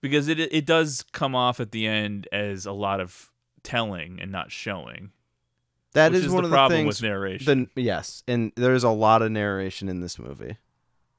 because 0.01 0.27
it 0.29 0.39
it 0.41 0.67
does 0.67 1.05
come 1.13 1.35
off 1.37 1.61
at 1.61 1.71
the 1.71 1.87
end 1.87 2.27
as 2.33 2.67
a 2.67 2.73
lot 2.73 3.01
of 3.01 3.31
telling 3.63 4.21
and 4.21 4.31
not 4.33 4.51
showing 4.53 5.11
that 5.93 6.13
is 6.13 6.25
is 6.27 6.31
one 6.33 6.43
the 6.43 6.47
of 6.47 6.51
the 6.51 6.55
problem 6.57 6.79
things. 6.81 7.01
with 7.01 7.09
narration 7.09 7.71
The, 7.75 7.83
yes, 7.83 8.23
and 8.29 8.53
there's 8.57 8.83
a 8.85 8.91
lot 8.91 9.23
of 9.23 9.31
narration 9.31 9.89
in 9.89 10.01
this 10.01 10.19
movie. 10.19 10.57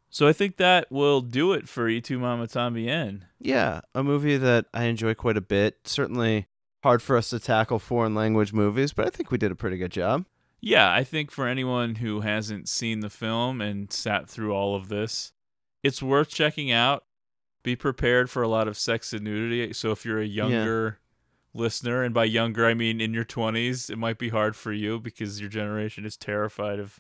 so 0.10 0.28
i 0.28 0.34
think 0.34 0.58
that 0.58 0.92
will 0.92 1.22
do 1.22 1.54
it 1.54 1.68
for 1.68 1.86
Y 1.88 2.00
tu 2.00 2.20
mama 2.20 2.48
tambien 2.48 3.22
Yeah, 3.40 3.82
a 3.96 4.04
movie 4.04 4.38
that 4.38 4.66
I 4.74 4.84
enjoy 4.86 5.14
quite 5.14 5.38
a 5.38 5.42
bit. 5.42 5.78
Certainly 5.86 6.48
hard 6.86 7.02
for 7.02 7.18
us 7.18 7.32
to 7.32 7.40
tackle 7.40 7.80
foreign 7.80 8.14
language 8.14 8.54
movies, 8.54 8.94
but 8.94 9.08
I 9.08 9.10
think 9.10 9.32
we 9.32 9.40
did 9.40 9.52
a 9.52 9.56
pretty 9.56 9.76
good 9.78 9.92
job. 9.92 10.26
Yeah, 10.62 10.94
I 10.94 11.04
think 11.04 11.32
for 11.32 11.48
anyone 11.48 11.96
who 11.96 12.22
hasn't 12.22 12.70
seen 12.70 13.00
the 13.00 13.10
film 13.10 13.60
and 13.60 13.92
sat 13.92 14.30
through 14.30 14.54
all 14.54 14.76
of 14.76 14.88
this, 14.88 15.34
it's 15.82 16.04
worth 16.04 16.30
checking 16.30 16.72
out. 16.72 17.04
Be 17.64 17.76
prepared 17.76 18.30
for 18.30 18.44
a 18.44 18.48
lot 18.48 18.68
of 18.68 18.78
sex 18.78 19.14
and 19.14 19.24
nudity. 19.24 19.74
So 19.74 19.92
if 19.92 20.06
you're 20.06 20.22
a 20.22 20.26
younger 20.28 21.00
listener, 21.56 22.04
and 22.04 22.14
by 22.14 22.26
younger 22.26 22.68
I 22.68 22.76
mean 22.76 23.02
in 23.02 23.16
your 23.16 23.26
20s, 23.26 23.90
it 23.90 23.98
might 23.98 24.20
be 24.20 24.30
hard 24.30 24.56
for 24.56 24.72
you 24.72 25.00
because 25.00 25.40
your 25.42 25.50
generation 25.50 26.06
is 26.06 26.16
terrified 26.16 26.80
of 26.80 27.00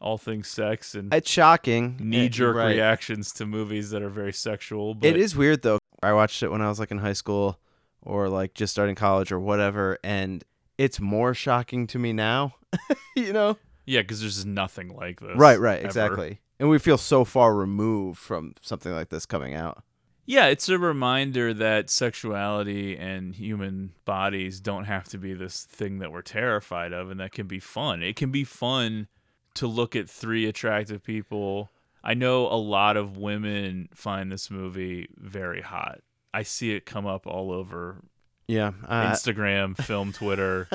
all 0.00 0.18
things 0.18 0.46
sex 0.46 0.94
and 0.94 1.12
It's 1.12 1.28
shocking. 1.30 1.96
Eh, 1.98 2.04
knee 2.04 2.28
jerk 2.28 2.54
Right. 2.54 2.76
reactions 2.76 3.32
to 3.32 3.46
movies 3.46 3.90
that 3.90 4.02
are 4.02 4.08
very 4.10 4.32
sexual. 4.32 4.94
But 4.94 5.08
It 5.08 5.16
is 5.16 5.34
weird 5.34 5.62
though. 5.62 5.78
I 6.00 6.12
watched 6.12 6.44
it 6.44 6.50
when 6.52 6.62
I 6.62 6.68
was 6.68 6.78
like 6.78 6.92
in 6.92 6.98
high 6.98 7.14
school 7.14 7.58
or 8.06 8.28
like 8.28 8.54
just 8.54 8.72
starting 8.72 8.94
college 8.94 9.30
or 9.32 9.40
whatever, 9.40 9.98
and 10.02 10.44
it's 10.78 11.00
more 11.00 11.34
shocking 11.34 11.86
to 11.88 11.98
me 11.98 12.12
now. 12.12 12.54
you 13.16 13.32
know? 13.32 13.58
yeah, 13.86 14.02
because 14.02 14.20
there's 14.20 14.34
just 14.34 14.46
nothing 14.46 14.94
like 14.94 15.20
this. 15.20 15.36
Right, 15.36 15.58
right, 15.58 15.78
ever. 15.78 15.86
exactly. 15.86 16.40
And 16.58 16.68
we 16.68 16.78
feel 16.78 16.98
so 16.98 17.24
far 17.24 17.54
removed 17.54 18.18
from 18.18 18.54
something 18.60 18.92
like 18.92 19.10
this 19.10 19.26
coming 19.26 19.54
out. 19.54 19.82
Yeah, 20.28 20.46
it's 20.46 20.68
a 20.68 20.78
reminder 20.78 21.54
that 21.54 21.88
sexuality 21.88 22.96
and 22.96 23.32
human 23.32 23.92
bodies 24.04 24.58
don't 24.58 24.84
have 24.84 25.04
to 25.10 25.18
be 25.18 25.34
this 25.34 25.62
thing 25.62 26.00
that 26.00 26.10
we're 26.10 26.22
terrified 26.22 26.92
of 26.92 27.10
and 27.10 27.20
that 27.20 27.30
can 27.30 27.46
be 27.46 27.60
fun. 27.60 28.02
It 28.02 28.16
can 28.16 28.32
be 28.32 28.42
fun 28.42 29.06
to 29.54 29.68
look 29.68 29.94
at 29.94 30.10
three 30.10 30.46
attractive 30.46 31.04
people. 31.04 31.70
I 32.02 32.14
know 32.14 32.48
a 32.48 32.58
lot 32.58 32.96
of 32.96 33.16
women 33.16 33.88
find 33.94 34.32
this 34.32 34.50
movie 34.50 35.08
very 35.16 35.60
hot. 35.60 36.00
I 36.36 36.42
see 36.42 36.72
it 36.72 36.84
come 36.84 37.06
up 37.06 37.26
all 37.26 37.50
over 37.50 38.02
Yeah. 38.46 38.72
Uh, 38.86 39.10
Instagram, 39.10 39.74
film, 39.82 40.12
Twitter. 40.12 40.68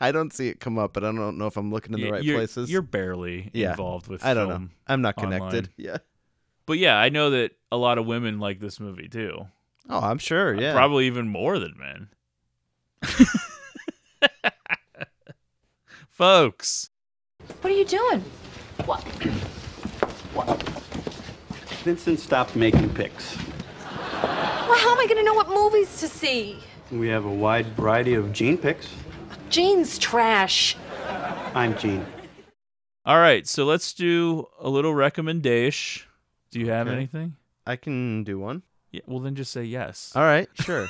I 0.00 0.12
don't 0.12 0.30
see 0.32 0.48
it 0.48 0.60
come 0.60 0.78
up, 0.78 0.92
but 0.92 1.04
I 1.04 1.06
don't 1.12 1.38
know 1.38 1.46
if 1.46 1.56
I'm 1.56 1.70
looking 1.72 1.94
in 1.94 2.00
the 2.00 2.10
right 2.10 2.22
you're, 2.22 2.36
places. 2.36 2.70
You're 2.70 2.82
barely 2.82 3.50
Yeah, 3.54 3.70
involved 3.70 4.08
with 4.08 4.22
I 4.24 4.34
don't 4.34 4.48
know. 4.48 4.68
I'm 4.86 5.00
not 5.00 5.16
online. 5.16 5.38
connected. 5.40 5.70
Yeah. 5.78 5.98
But 6.66 6.78
yeah, 6.78 6.96
I 6.98 7.08
know 7.08 7.30
that 7.30 7.52
a 7.72 7.76
lot 7.78 7.96
of 7.96 8.06
women 8.06 8.38
like 8.40 8.60
this 8.60 8.78
movie 8.78 9.08
too. 9.08 9.46
Oh, 9.88 10.00
I'm 10.00 10.18
sure. 10.18 10.54
Yeah. 10.54 10.72
Probably 10.74 11.06
even 11.06 11.28
more 11.28 11.58
than 11.58 11.74
men. 11.78 12.08
Folks, 16.10 16.90
What 17.60 17.72
are 17.72 17.76
you 17.76 17.84
doing? 17.84 18.20
What? 18.84 19.02
what? 20.34 20.62
Vincent 21.84 22.18
stopped 22.20 22.56
making 22.56 22.88
pics. 22.94 23.36
Well, 24.26 24.78
how 24.78 24.92
am 24.92 24.98
I 24.98 25.06
going 25.06 25.18
to 25.18 25.22
know 25.22 25.34
what 25.34 25.48
movies 25.48 26.00
to 26.00 26.08
see? 26.08 26.58
We 26.90 27.08
have 27.08 27.24
a 27.24 27.30
wide 27.30 27.66
variety 27.76 28.14
of 28.14 28.32
gene 28.32 28.58
picks. 28.58 28.88
Gene's 29.48 29.98
trash. 29.98 30.76
I'm 31.54 31.76
Gene. 31.78 32.04
All 33.04 33.18
right, 33.18 33.46
so 33.46 33.64
let's 33.64 33.92
do 33.92 34.46
a 34.60 34.68
little 34.68 34.94
recommendation. 34.94 36.06
Do 36.50 36.58
you 36.60 36.70
have 36.70 36.88
Okay. 36.88 36.96
anything? 36.96 37.36
I 37.66 37.76
can 37.76 38.24
do 38.24 38.38
one. 38.38 38.62
Yeah, 38.90 39.02
well 39.06 39.20
then 39.20 39.34
just 39.36 39.52
say 39.52 39.62
yes. 39.64 40.12
All 40.16 40.22
right, 40.22 40.48
sure. 40.54 40.88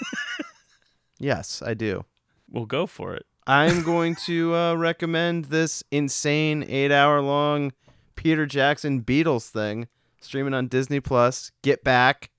yes, 1.18 1.62
I 1.64 1.74
do. 1.74 2.04
We'll 2.50 2.66
go 2.66 2.86
for 2.86 3.14
it. 3.14 3.26
I'm 3.46 3.82
going 3.84 4.16
to 4.26 4.54
uh, 4.54 4.74
recommend 4.74 5.46
this 5.46 5.82
insane 5.90 6.64
eight 6.68 6.92
hour 6.92 7.20
long 7.20 7.72
Peter 8.14 8.46
Jackson 8.46 9.02
Beatles 9.02 9.48
thing 9.48 9.88
streaming 10.20 10.54
on 10.54 10.68
Disney 10.68 11.00
Plus. 11.00 11.52
Get 11.62 11.84
back. 11.84 12.30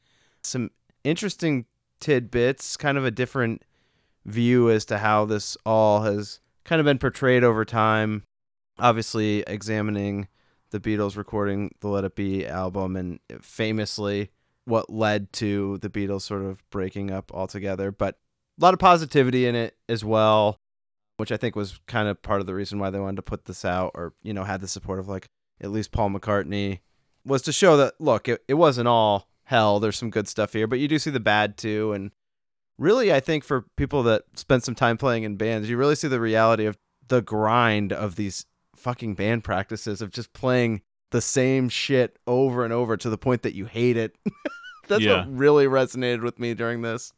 Some 0.44 0.72
interesting 1.10 1.66
tidbits, 2.00 2.78
kind 2.78 2.98
of 2.98 3.06
a 3.06 3.12
different 3.12 3.64
view 4.26 4.70
as 4.70 4.86
to 4.86 4.98
how 4.98 5.26
this 5.26 5.58
all 5.66 6.02
has 6.02 6.40
kind 6.66 6.80
of 6.80 6.86
been 6.86 7.00
portrayed 7.00 7.44
over 7.44 7.66
time. 7.66 8.24
Obviously, 8.80 9.44
examining 9.48 10.28
the 10.72 10.80
Beatles 10.80 11.18
recording 11.18 11.74
the 11.80 11.88
Let 11.88 12.04
It 12.04 12.16
Be 12.16 12.46
album 12.46 12.96
and 12.96 13.20
famously 13.42 14.30
what 14.66 14.90
led 14.90 15.32
to 15.34 15.78
the 15.80 15.90
Beatles 15.90 16.24
sort 16.24 16.44
of 16.44 16.62
breaking 16.70 17.10
up 17.10 17.32
altogether. 17.34 17.92
But 17.92 18.16
a 18.60 18.64
lot 18.64 18.74
of 18.74 18.80
positivity 18.80 19.48
in 19.48 19.56
it 19.56 19.78
as 19.88 20.04
well 20.04 20.60
which 21.18 21.32
I 21.32 21.38
think 21.38 21.56
was 21.56 21.80
kind 21.88 22.08
of 22.08 22.22
part 22.22 22.42
of 22.42 22.48
the 22.48 22.54
reason 22.54 22.80
why 22.80 22.90
they 22.90 23.00
wanted 23.00 23.18
to 23.18 23.22
put 23.24 23.46
this 23.46 23.66
out 23.66 23.92
or, 23.96 24.14
you 24.22 24.34
know, 24.34 24.44
had 24.44 24.62
the 24.62 24.68
support 24.68 25.00
of 25.00 25.08
like 25.08 25.28
at 25.60 25.72
least 25.72 25.92
Paul 25.92 26.12
McCartney 26.12 26.80
was 27.26 27.42
to 27.44 27.52
show 27.52 27.76
that 27.78 27.96
look, 28.00 28.30
it, 28.30 28.44
it 28.48 28.54
wasn't 28.54 28.88
all 28.88 29.27
hell. 29.48 29.80
There's 29.80 29.98
some 29.98 30.10
good 30.10 30.28
stuff 30.28 30.54
here, 30.54 30.68
but 30.68 30.80
you 30.80 30.88
do 30.88 31.00
see 31.00 31.10
the 31.10 31.20
bad 31.20 31.58
too. 31.58 31.94
And 31.94 32.12
really, 32.78 33.12
I 33.14 33.20
think 33.20 33.44
for 33.44 33.66
people 33.78 34.04
that 34.04 34.24
spend 34.36 34.64
some 34.64 34.76
time 34.76 34.98
playing 34.98 35.24
in 35.24 35.36
bands, 35.38 35.70
you 35.70 35.78
really 35.78 35.96
see 35.96 36.08
the 36.08 36.20
reality 36.20 36.66
of 36.66 36.78
the 37.08 37.22
grind 37.22 37.92
of 37.94 38.16
these 38.16 38.46
fucking 38.76 39.16
band 39.16 39.44
practices 39.44 40.02
of 40.02 40.12
just 40.12 40.34
playing 40.34 40.82
the 41.12 41.22
same 41.22 41.70
shit 41.70 42.20
over 42.28 42.64
and 42.66 42.74
over 42.74 42.98
to 42.98 43.10
the 43.10 43.18
point 43.18 43.42
that 43.44 43.56
you 43.56 43.66
hate 43.66 43.96
it. 43.98 44.16
That's 44.88 45.02
Yeah. 45.04 45.26
what 45.26 45.36
really 45.38 45.66
resonated 45.66 46.22
with 46.22 46.38
me 46.40 46.54
during 46.54 46.82
this. 46.82 47.14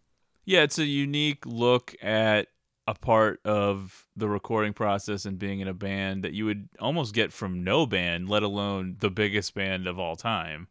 Yeah, 0.45 0.61
it's 0.61 0.79
a 0.79 0.85
unique 0.85 1.45
look 1.45 1.95
at 2.01 2.47
a 2.87 2.93
part 2.95 3.39
of 3.45 4.07
the 4.15 4.27
recording 4.29 4.73
process 4.73 5.25
and 5.25 5.37
being 5.37 5.59
in 5.59 5.67
a 5.67 5.73
band 5.73 6.23
that 6.23 6.33
you 6.33 6.45
would 6.45 6.69
almost 6.79 7.13
get 7.13 7.31
from 7.33 7.63
no 7.63 7.85
band, 7.85 8.29
let 8.29 8.41
alone 8.43 8.95
the 8.99 9.11
biggest 9.11 9.53
band 9.53 9.85
of 9.87 9.99
all 9.99 10.15
time. 10.15 10.67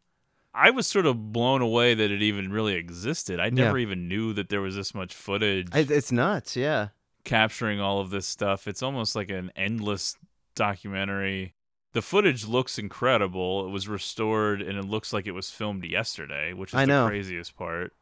I 0.53 0.71
was 0.71 0.87
sort 0.87 1.05
of 1.05 1.31
blown 1.31 1.61
away 1.61 1.93
that 1.93 2.11
it 2.11 2.21
even 2.21 2.51
really 2.51 2.73
existed. 2.73 3.39
I 3.39 3.49
never 3.49 3.77
even 3.77 4.07
knew 4.07 4.33
that 4.33 4.49
there 4.49 4.61
was 4.61 4.75
this 4.75 4.93
much 4.95 5.13
footage 5.13 5.67
it's 5.73 6.11
nuts. 6.11 6.55
Yeah. 6.57 6.89
capturing 7.23 7.79
all 7.79 7.99
of 8.01 8.09
this 8.09 8.25
stuff. 8.25 8.67
It's 8.67 8.81
almost 8.81 9.15
like 9.15 9.29
an 9.29 9.51
endless 9.55 10.15
documentary. 10.55 11.53
The 11.93 12.01
footage 12.01 12.45
looks 12.45 12.77
incredible. 12.77 13.65
It 13.67 13.69
was 13.71 13.87
restored 13.87 14.61
and 14.61 14.77
it 14.77 14.85
looks 14.85 15.11
like 15.13 15.25
it 15.27 15.31
was 15.31 15.49
filmed 15.49 15.83
yesterday, 15.85 16.53
which 16.53 16.71
is 16.71 16.75
I 16.75 16.81
the 16.85 16.87
know. 16.87 17.07
craziest 17.07 17.55
part. 17.55 17.93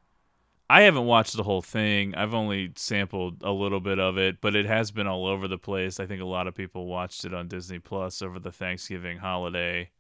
I 0.70 0.82
haven't 0.82 1.06
watched 1.06 1.38
the 1.38 1.44
whole 1.44 1.62
thing. 1.62 2.14
I've 2.16 2.34
only 2.34 2.74
sampled 2.76 3.42
a 3.42 3.52
little 3.52 3.80
bit 3.80 4.00
of 4.00 4.18
it, 4.18 4.42
but 4.42 4.54
it 4.54 4.66
has 4.66 4.92
been 4.92 5.08
all 5.08 5.26
over 5.26 5.48
the 5.48 5.58
place. 5.58 5.98
I 6.00 6.06
think 6.06 6.22
a 6.22 6.26
lot 6.26 6.48
of 6.48 6.56
people 6.56 6.88
watched 6.88 7.24
it 7.24 7.34
on 7.34 7.48
Disney 7.48 7.80
Plus 7.80 8.22
over 8.22 8.38
the 8.40 8.52
Thanksgiving 8.52 9.20
holiday. 9.20 9.92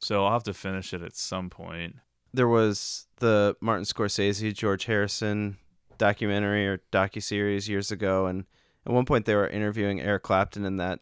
So 0.00 0.24
I'll 0.24 0.32
have 0.32 0.44
to 0.44 0.54
finish 0.54 0.94
it 0.94 1.02
at 1.02 1.16
some 1.16 1.50
point. 1.50 1.96
there 2.32 2.48
was 2.48 3.06
the 3.16 3.56
Martin 3.60 3.84
Scorsese 3.84 4.54
George 4.54 4.84
Harrison 4.84 5.56
documentary 5.96 6.66
or 6.68 6.80
docu 6.92 7.22
series 7.22 7.68
years 7.68 7.90
ago, 7.90 8.26
and 8.26 8.44
at 8.86 8.92
one 8.92 9.04
point 9.04 9.24
they 9.24 9.34
were 9.34 9.48
interviewing 9.48 10.00
Eric 10.00 10.22
Clapton 10.22 10.64
in 10.64 10.76
that, 10.76 11.00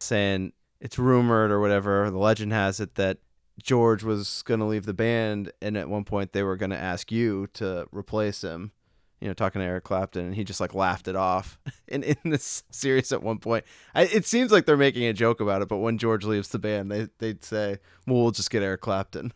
saying 0.00 0.52
it's 0.80 0.98
rumored 0.98 1.50
or 1.50 1.60
whatever. 1.60 2.10
The 2.10 2.18
legend 2.18 2.52
has 2.52 2.80
it 2.80 2.94
that 2.94 3.18
George 3.62 4.02
was 4.04 4.42
going 4.42 4.60
to 4.60 4.66
leave 4.66 4.86
the 4.86 4.94
band, 4.94 5.52
and 5.60 5.76
at 5.76 5.88
one 5.88 6.04
point 6.04 6.32
they 6.32 6.42
were 6.42 6.56
going 6.56 6.70
to 6.70 6.78
ask 6.78 7.10
you 7.12 7.48
to 7.54 7.86
replace 7.92 8.42
him. 8.42 8.72
You 9.20 9.28
know, 9.28 9.34
talking 9.34 9.60
to 9.60 9.66
Eric 9.66 9.84
Clapton, 9.84 10.26
and 10.26 10.34
he 10.34 10.44
just 10.44 10.60
like 10.60 10.74
laughed 10.74 11.08
it 11.08 11.16
off. 11.16 11.58
And 11.90 12.04
in 12.04 12.16
this 12.24 12.64
series, 12.70 13.12
at 13.12 13.22
one 13.22 13.38
point, 13.38 13.64
I, 13.94 14.02
it 14.02 14.26
seems 14.26 14.52
like 14.52 14.66
they're 14.66 14.76
making 14.76 15.04
a 15.04 15.14
joke 15.14 15.40
about 15.40 15.62
it, 15.62 15.68
but 15.68 15.78
when 15.78 15.96
George 15.96 16.22
leaves 16.22 16.50
the 16.50 16.58
band, 16.58 16.92
they 16.92 17.08
they'd 17.16 17.42
say, 17.42 17.78
"Well, 18.06 18.20
we'll 18.22 18.30
just 18.30 18.50
get 18.50 18.62
Eric 18.62 18.82
Clapton." 18.82 19.32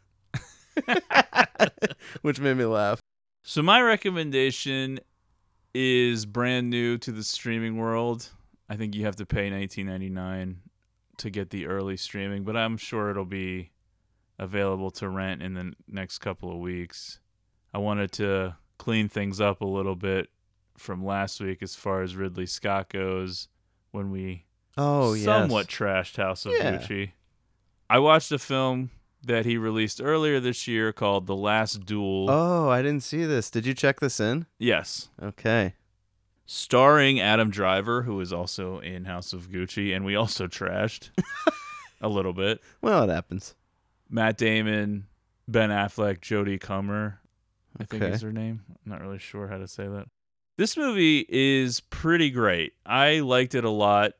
which 2.22 2.40
made 2.40 2.58
me 2.58 2.64
laugh. 2.64 3.00
So 3.42 3.62
my 3.62 3.80
recommendation 3.80 5.00
is 5.74 6.26
brand 6.26 6.70
new 6.70 6.98
to 6.98 7.12
the 7.12 7.24
streaming 7.24 7.76
world. 7.76 8.28
I 8.68 8.76
think 8.76 8.94
you 8.94 9.04
have 9.04 9.16
to 9.16 9.26
pay 9.26 9.50
19.99 9.50 10.56
to 11.18 11.30
get 11.30 11.50
the 11.50 11.66
early 11.66 11.96
streaming, 11.96 12.44
but 12.44 12.56
I'm 12.56 12.76
sure 12.76 13.10
it'll 13.10 13.24
be 13.24 13.70
available 14.38 14.90
to 14.90 15.08
rent 15.08 15.42
in 15.42 15.54
the 15.54 15.72
next 15.88 16.18
couple 16.18 16.50
of 16.50 16.58
weeks. 16.58 17.20
I 17.74 17.78
wanted 17.78 18.12
to 18.12 18.56
clean 18.82 19.08
things 19.08 19.40
up 19.40 19.60
a 19.60 19.64
little 19.66 19.94
bit 19.94 20.28
from 20.76 21.04
last 21.04 21.40
week 21.40 21.62
as 21.62 21.76
far 21.76 22.02
as 22.02 22.16
Ridley 22.16 22.46
Scott 22.46 22.88
goes 22.88 23.46
when 23.92 24.10
we 24.10 24.44
Oh 24.76 25.12
yes. 25.14 25.24
somewhat 25.24 25.68
trashed 25.68 26.16
House 26.16 26.44
of 26.46 26.52
Yeah. 26.52 26.78
Gucci. 26.78 27.12
I 27.88 27.98
watched 28.00 28.32
a 28.32 28.38
film 28.40 28.90
that 29.22 29.44
he 29.46 29.56
released 29.56 30.00
earlier 30.02 30.40
this 30.40 30.66
year 30.66 30.92
called 30.92 31.26
The 31.28 31.36
Last 31.36 31.86
Duel. 31.86 32.26
Oh, 32.28 32.68
I 32.70 32.82
didn't 32.82 33.04
see 33.04 33.24
this. 33.24 33.50
Did 33.50 33.66
you 33.66 33.74
check 33.74 34.00
this 34.00 34.18
in? 34.18 34.46
Yes. 34.58 35.10
Okay. 35.22 35.74
starring 36.44 37.20
Adam 37.20 37.50
Driver, 37.50 38.02
who 38.02 38.20
is 38.20 38.32
also 38.32 38.78
in 38.80 39.04
House 39.04 39.32
of 39.32 39.48
Gucci, 39.48 39.94
and 39.94 40.04
we 40.04 40.16
also 40.16 40.46
trashed 40.48 41.10
a 42.00 42.08
little 42.08 42.32
bit. 42.32 42.60
Well, 42.80 43.04
it 43.08 43.12
happens. 43.14 43.54
Matt 44.10 44.36
Damon, 44.38 45.06
Ben 45.46 45.70
Affleck, 45.70 46.18
Jodie 46.20 46.60
Comer, 46.60 47.20
I 47.80 47.84
think 47.84 48.02
Okay. 48.02 48.12
is 48.12 48.22
her 48.22 48.32
name. 48.32 48.62
I'm 48.68 48.90
not 48.92 49.00
really 49.00 49.18
sure 49.18 49.48
how 49.48 49.58
to 49.58 49.66
say 49.68 49.86
that. 49.86 50.06
This 50.58 50.76
movie 50.76 51.24
is 51.28 51.80
pretty 51.80 52.30
great. 52.30 52.74
I 52.84 53.20
liked 53.20 53.54
it 53.54 53.64
a 53.64 53.70
lot. 53.70 54.12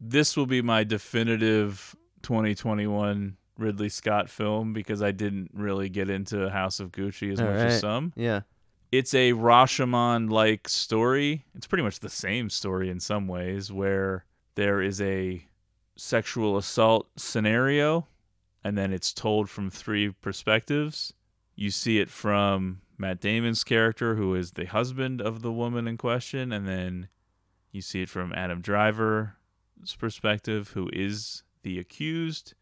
This 0.00 0.36
will 0.36 0.46
be 0.46 0.62
my 0.62 0.84
definitive 0.84 1.94
2021 2.22 3.36
Ridley 3.58 3.88
Scott 3.88 4.28
film 4.30 4.72
because 4.72 5.02
I 5.02 5.10
didn't 5.10 5.50
really 5.52 5.88
get 5.88 6.08
into 6.08 6.48
House 6.50 6.80
of 6.80 6.92
Gucci 6.92 7.32
as 7.32 7.40
All 7.40 7.46
much 7.46 7.56
right. 7.56 7.66
as 7.66 7.80
some 7.80 8.12
Yeah. 8.16 8.40
it's 8.90 9.14
a 9.14 9.32
Rashomon 9.32 10.30
like 10.30 10.68
story. 10.68 11.44
It's 11.54 11.66
pretty 11.66 11.82
much 11.84 12.00
the 12.00 12.08
same 12.08 12.48
story 12.50 12.88
in 12.90 13.00
some 13.00 13.28
ways, 13.28 13.70
where 13.72 14.24
there 14.54 14.80
is 14.82 15.00
a 15.00 15.44
sexual 15.96 16.56
assault 16.56 17.08
scenario, 17.16 18.06
and 18.64 18.76
then 18.78 18.92
it's 18.92 19.12
told 19.12 19.48
from 19.50 19.70
three 19.70 20.10
perspectives. 20.10 21.12
You 21.54 21.70
see 21.70 21.98
it 21.98 22.08
from 22.08 22.80
Matt 23.02 23.20
Damon's 23.20 23.64
character, 23.64 24.14
who 24.14 24.34
is 24.36 24.52
the 24.52 24.66
husband 24.66 25.20
of 25.20 25.42
the 25.42 25.50
woman 25.50 25.88
in 25.88 25.98
question, 25.98 26.52
and 26.52 26.68
then 26.68 27.08
you 27.72 27.82
see 27.82 28.02
it 28.02 28.08
from 28.08 28.32
Adam 28.32 28.60
Driver's 28.60 29.28
perspective, 29.98 30.70
who 30.70 30.88
is 30.92 31.42
the 31.64 31.80
accused, 31.80 32.54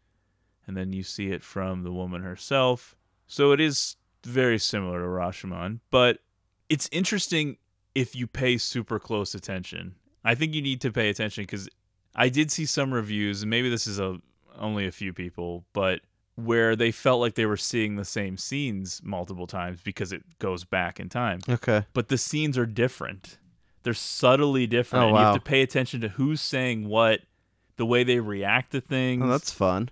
and 0.65 0.75
then 0.75 0.93
you 0.93 1.03
see 1.03 1.29
it 1.29 1.43
from 1.43 1.83
the 1.83 1.91
woman 1.91 2.23
herself. 2.23 2.95
So 3.27 3.51
it 3.51 3.61
is 3.61 3.97
very 4.25 4.57
similar 4.57 5.01
to 5.01 5.05
Rashomon, 5.05 5.79
but 5.91 6.17
it's 6.69 6.89
interesting 6.91 7.57
if 7.93 8.15
you 8.15 8.25
pay 8.25 8.57
super 8.57 8.97
close 8.97 9.35
attention. 9.35 9.93
I 10.23 10.33
think 10.33 10.55
you 10.55 10.63
need 10.63 10.81
to 10.81 10.91
pay 10.91 11.09
attention 11.09 11.43
because 11.43 11.69
I 12.15 12.29
did 12.29 12.51
see 12.51 12.65
some 12.65 12.91
reviews, 12.91 13.43
and 13.43 13.49
maybe 13.51 13.69
this 13.69 13.85
is 13.85 13.99
a 13.99 14.19
only 14.57 14.87
a 14.87 14.91
few 14.91 15.13
people, 15.13 15.65
but 15.71 16.01
where 16.35 16.75
they 16.75 16.91
felt 16.91 17.19
like 17.19 17.35
they 17.35 17.45
were 17.45 17.57
seeing 17.57 17.95
the 17.95 18.05
same 18.05 18.37
scenes 18.37 19.01
multiple 19.03 19.47
times 19.47 19.79
because 19.83 20.11
it 20.11 20.23
goes 20.39 20.63
back 20.63 20.99
in 20.99 21.09
time. 21.09 21.39
Okay. 21.47 21.85
But 21.93 22.07
the 22.07 22.17
scenes 22.17 22.57
are 22.57 22.65
different. 22.65 23.37
They're 23.83 23.93
subtly 23.93 24.67
different. 24.67 25.03
Oh, 25.05 25.07
and 25.09 25.17
you 25.17 25.23
have 25.23 25.33
to 25.35 25.41
pay 25.41 25.61
attention 25.61 26.01
to 26.01 26.09
who's 26.09 26.39
saying 26.41 26.87
what, 26.87 27.21
the 27.77 27.85
way 27.85 28.03
they 28.03 28.19
react 28.19 28.71
to 28.71 28.81
things. 28.81 29.23
Oh, 29.23 29.27
that's 29.27 29.51
fun. 29.51 29.89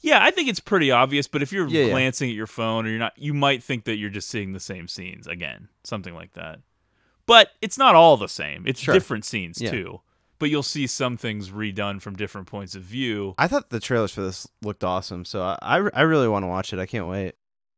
Yeah, 0.00 0.22
I 0.22 0.30
think 0.30 0.48
it's 0.48 0.60
pretty 0.60 0.90
obvious, 0.92 1.26
but 1.26 1.42
if 1.42 1.52
you're 1.52 1.66
Yeah, 1.66 1.84
yeah. 1.86 1.90
glancing 1.90 2.30
at 2.30 2.36
your 2.36 2.46
phone 2.46 2.86
or 2.86 2.90
you're 2.90 2.98
not 3.00 3.14
you 3.18 3.34
might 3.34 3.62
think 3.62 3.84
that 3.84 3.96
you're 3.96 4.10
just 4.10 4.28
seeing 4.28 4.52
the 4.52 4.60
same 4.60 4.86
scenes 4.86 5.26
again, 5.26 5.68
something 5.84 6.14
like 6.14 6.34
that. 6.34 6.60
But 7.26 7.50
it's 7.60 7.76
not 7.76 7.94
all 7.96 8.16
the 8.16 8.28
same. 8.28 8.62
It's 8.66 8.80
Sure. 8.80 8.94
different 8.94 9.24
scenes 9.24 9.60
Yeah. 9.60 9.70
too. 9.72 10.00
But 10.38 10.50
you'll 10.50 10.62
see 10.62 10.86
some 10.86 11.16
things 11.16 11.50
redone 11.50 12.00
from 12.00 12.14
different 12.14 12.46
points 12.46 12.74
of 12.74 12.82
view. 12.82 13.34
I 13.38 13.48
thought 13.48 13.70
the 13.70 13.80
trailers 13.80 14.12
for 14.12 14.20
this 14.20 14.46
looked 14.62 14.84
awesome, 14.84 15.24
so 15.24 15.42
I 15.42 15.76
I, 15.92 16.02
really 16.02 16.28
want 16.28 16.44
to 16.44 16.46
watch 16.48 16.72
it. 16.72 16.78
I 16.78 16.86
can't 16.86 17.08
wait. 17.08 17.34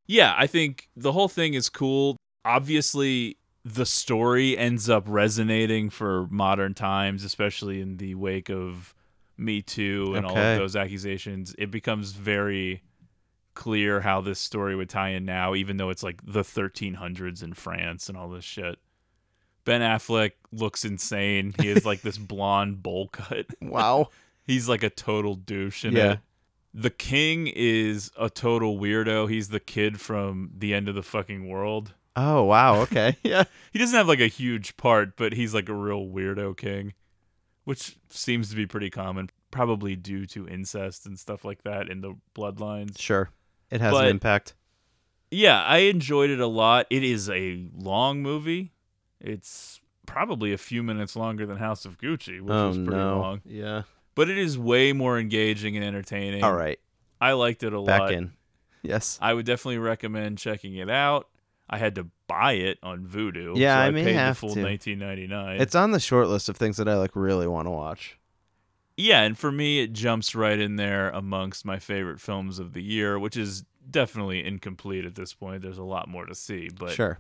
Yeah, 0.07 0.35
I 0.37 0.47
think 0.47 0.89
the 0.97 1.13
whole 1.13 1.29
thing 1.29 1.55
is 1.55 1.69
cool. 1.69 2.17
Obviously, 2.45 3.39
the 3.65 3.87
story 3.87 4.59
ends 4.59 4.91
up 4.91 5.05
resonating 5.07 5.91
for 5.91 6.27
modern 6.31 6.75
times, 6.75 7.25
especially 7.25 7.81
in 7.81 7.97
the 7.97 8.15
wake 8.15 8.51
of 8.51 8.95
Me 9.37 9.63
Too 9.63 10.15
and 10.15 10.27
all 10.27 10.37
of 10.37 10.59
those 10.59 10.77
accusations. 10.77 11.55
It 11.59 11.71
becomes 11.71 12.13
very 12.13 12.83
clear 13.55 14.01
how 14.01 14.21
this 14.21 14.39
story 14.39 14.75
would 14.75 14.89
tie 14.89 15.11
in 15.11 15.25
now, 15.25 15.55
even 15.55 15.77
though 15.77 15.91
it's 15.91 16.03
like 16.03 16.21
the 16.25 16.43
1300s 16.43 17.43
in 17.43 17.53
France 17.53 18.09
and 18.09 18.17
all 18.17 18.29
this 18.29 18.45
shit. 18.45 18.79
Ben 19.65 19.81
Affleck 19.81 20.33
looks 20.53 20.85
insane. 20.85 21.55
He 21.61 21.69
has 21.69 21.85
like 21.85 22.03
this 22.03 22.19
blonde 22.19 22.83
bowl 22.83 23.09
cut. 23.09 23.47
Wow. 23.61 24.09
He's 24.47 24.69
like 24.69 24.83
a 24.83 24.91
total 24.91 25.35
douche 25.35 25.85
Yeah. 25.85 26.17
The 26.73 26.91
king 26.91 27.47
is 27.55 28.11
a 28.19 28.31
total 28.31 28.79
weirdo. 28.79 29.29
He's 29.31 29.49
the 29.49 29.61
kid 29.61 30.01
from 30.01 30.51
the 30.57 30.73
end 30.75 30.89
of 30.89 30.95
the 30.95 31.03
fucking 31.03 31.49
world. 31.49 31.95
Oh 32.17 32.43
wow. 32.45 32.81
Okay. 32.83 33.17
Yeah. 33.23 33.45
He 33.73 33.79
doesn't 33.79 33.97
have 33.97 34.09
like 34.09 34.21
a 34.21 34.27
huge 34.29 34.77
part, 34.77 35.17
but 35.17 35.33
he's 35.35 35.55
like 35.55 35.69
a 35.69 35.75
real 35.75 36.07
weirdo 36.07 36.57
king, 36.57 36.95
which 37.65 37.97
seems 38.09 38.51
to 38.51 38.57
be 38.57 38.67
pretty 38.67 38.91
common, 38.91 39.31
probably 39.51 39.95
due 39.97 40.27
to 40.27 40.49
incest 40.49 41.07
and 41.07 41.19
stuff 41.19 41.45
like 41.45 41.63
that 41.65 41.89
in 41.89 42.01
the 42.01 42.15
bloodlines. 42.35 43.01
Sure. 43.01 43.31
It 43.71 43.81
has 43.81 43.93
But- 43.93 44.05
an 44.07 44.11
impact. 44.11 44.55
Yeah, 45.33 45.63
I 45.63 45.79
enjoyed 45.79 46.31
it 46.31 46.41
a 46.41 46.47
lot. 46.49 46.87
It 46.91 47.05
is 47.05 47.31
a 47.31 47.69
long 47.73 48.21
movie. 48.21 48.73
It's 49.21 49.81
probably 50.07 50.53
a 50.53 50.59
few 50.59 50.83
minutes 50.83 51.17
longer 51.17 51.47
than 51.47 51.57
House 51.59 51.85
of 51.85 51.99
Gucci, 51.99 52.41
which 52.41 52.53
oh 52.53 52.71
is 52.71 52.77
pretty 52.77 52.91
no. 52.91 53.21
long. 53.21 53.41
Yeah. 53.45 53.83
But 54.15 54.29
it 54.29 54.39
is 54.39 54.59
way 54.59 54.93
more 54.93 55.19
engaging 55.19 55.77
and 55.77 55.85
entertaining. 55.85 56.43
All 56.43 56.55
right. 56.55 56.79
I 57.21 57.33
liked 57.33 57.63
it 57.63 57.73
a 57.73 57.83
Back 57.83 58.01
lot. 58.01 58.13
in. 58.13 58.33
Yes. 58.83 59.19
I 59.21 59.35
would 59.35 59.47
definitely 59.47 59.79
recommend 59.79 60.39
checking 60.39 60.75
it 60.77 60.91
out. 60.91 61.29
I 61.69 61.79
had 61.79 61.95
to 61.97 62.09
buy 62.27 62.55
it 62.55 62.79
on 62.83 63.07
Vudu. 63.07 63.57
Yeah, 63.57 63.77
so 63.77 63.81
I 63.81 63.87
I, 63.87 63.91
may 63.91 64.05
paid 64.05 64.15
have 64.15 64.35
the 64.37 64.41
full 64.41 64.55
to. 64.55 64.65
19.99. 64.65 65.61
It's 65.61 65.75
on 65.75 65.93
the 65.93 66.01
short 66.01 66.29
list 66.29 66.49
of 66.49 66.57
things 66.57 66.79
that 66.79 66.89
I 66.89 66.97
like 66.97 67.15
really 67.15 67.47
want 67.47 67.67
to 67.67 67.71
watch. 67.71 68.19
Yeah, 68.97 69.23
and 69.23 69.39
for 69.39 69.53
me, 69.53 69.81
it 69.81 69.93
jumps 69.93 70.35
right 70.35 70.59
in 70.59 70.77
there 70.77 71.11
amongst 71.11 71.65
my 71.65 71.79
favorite 71.79 72.21
films 72.21 72.59
of 72.59 72.73
the 72.73 72.83
year, 72.83 73.19
which 73.19 73.37
is 73.37 73.65
definitely 73.89 74.45
incomplete 74.45 75.05
at 75.05 75.15
this 75.15 75.33
point. 75.33 75.63
There's 75.63 75.79
a 75.79 75.85
lot 75.85 76.09
more 76.09 76.27
to 76.27 76.35
see, 76.35 76.69
but 76.69 76.91
sure. 76.91 77.19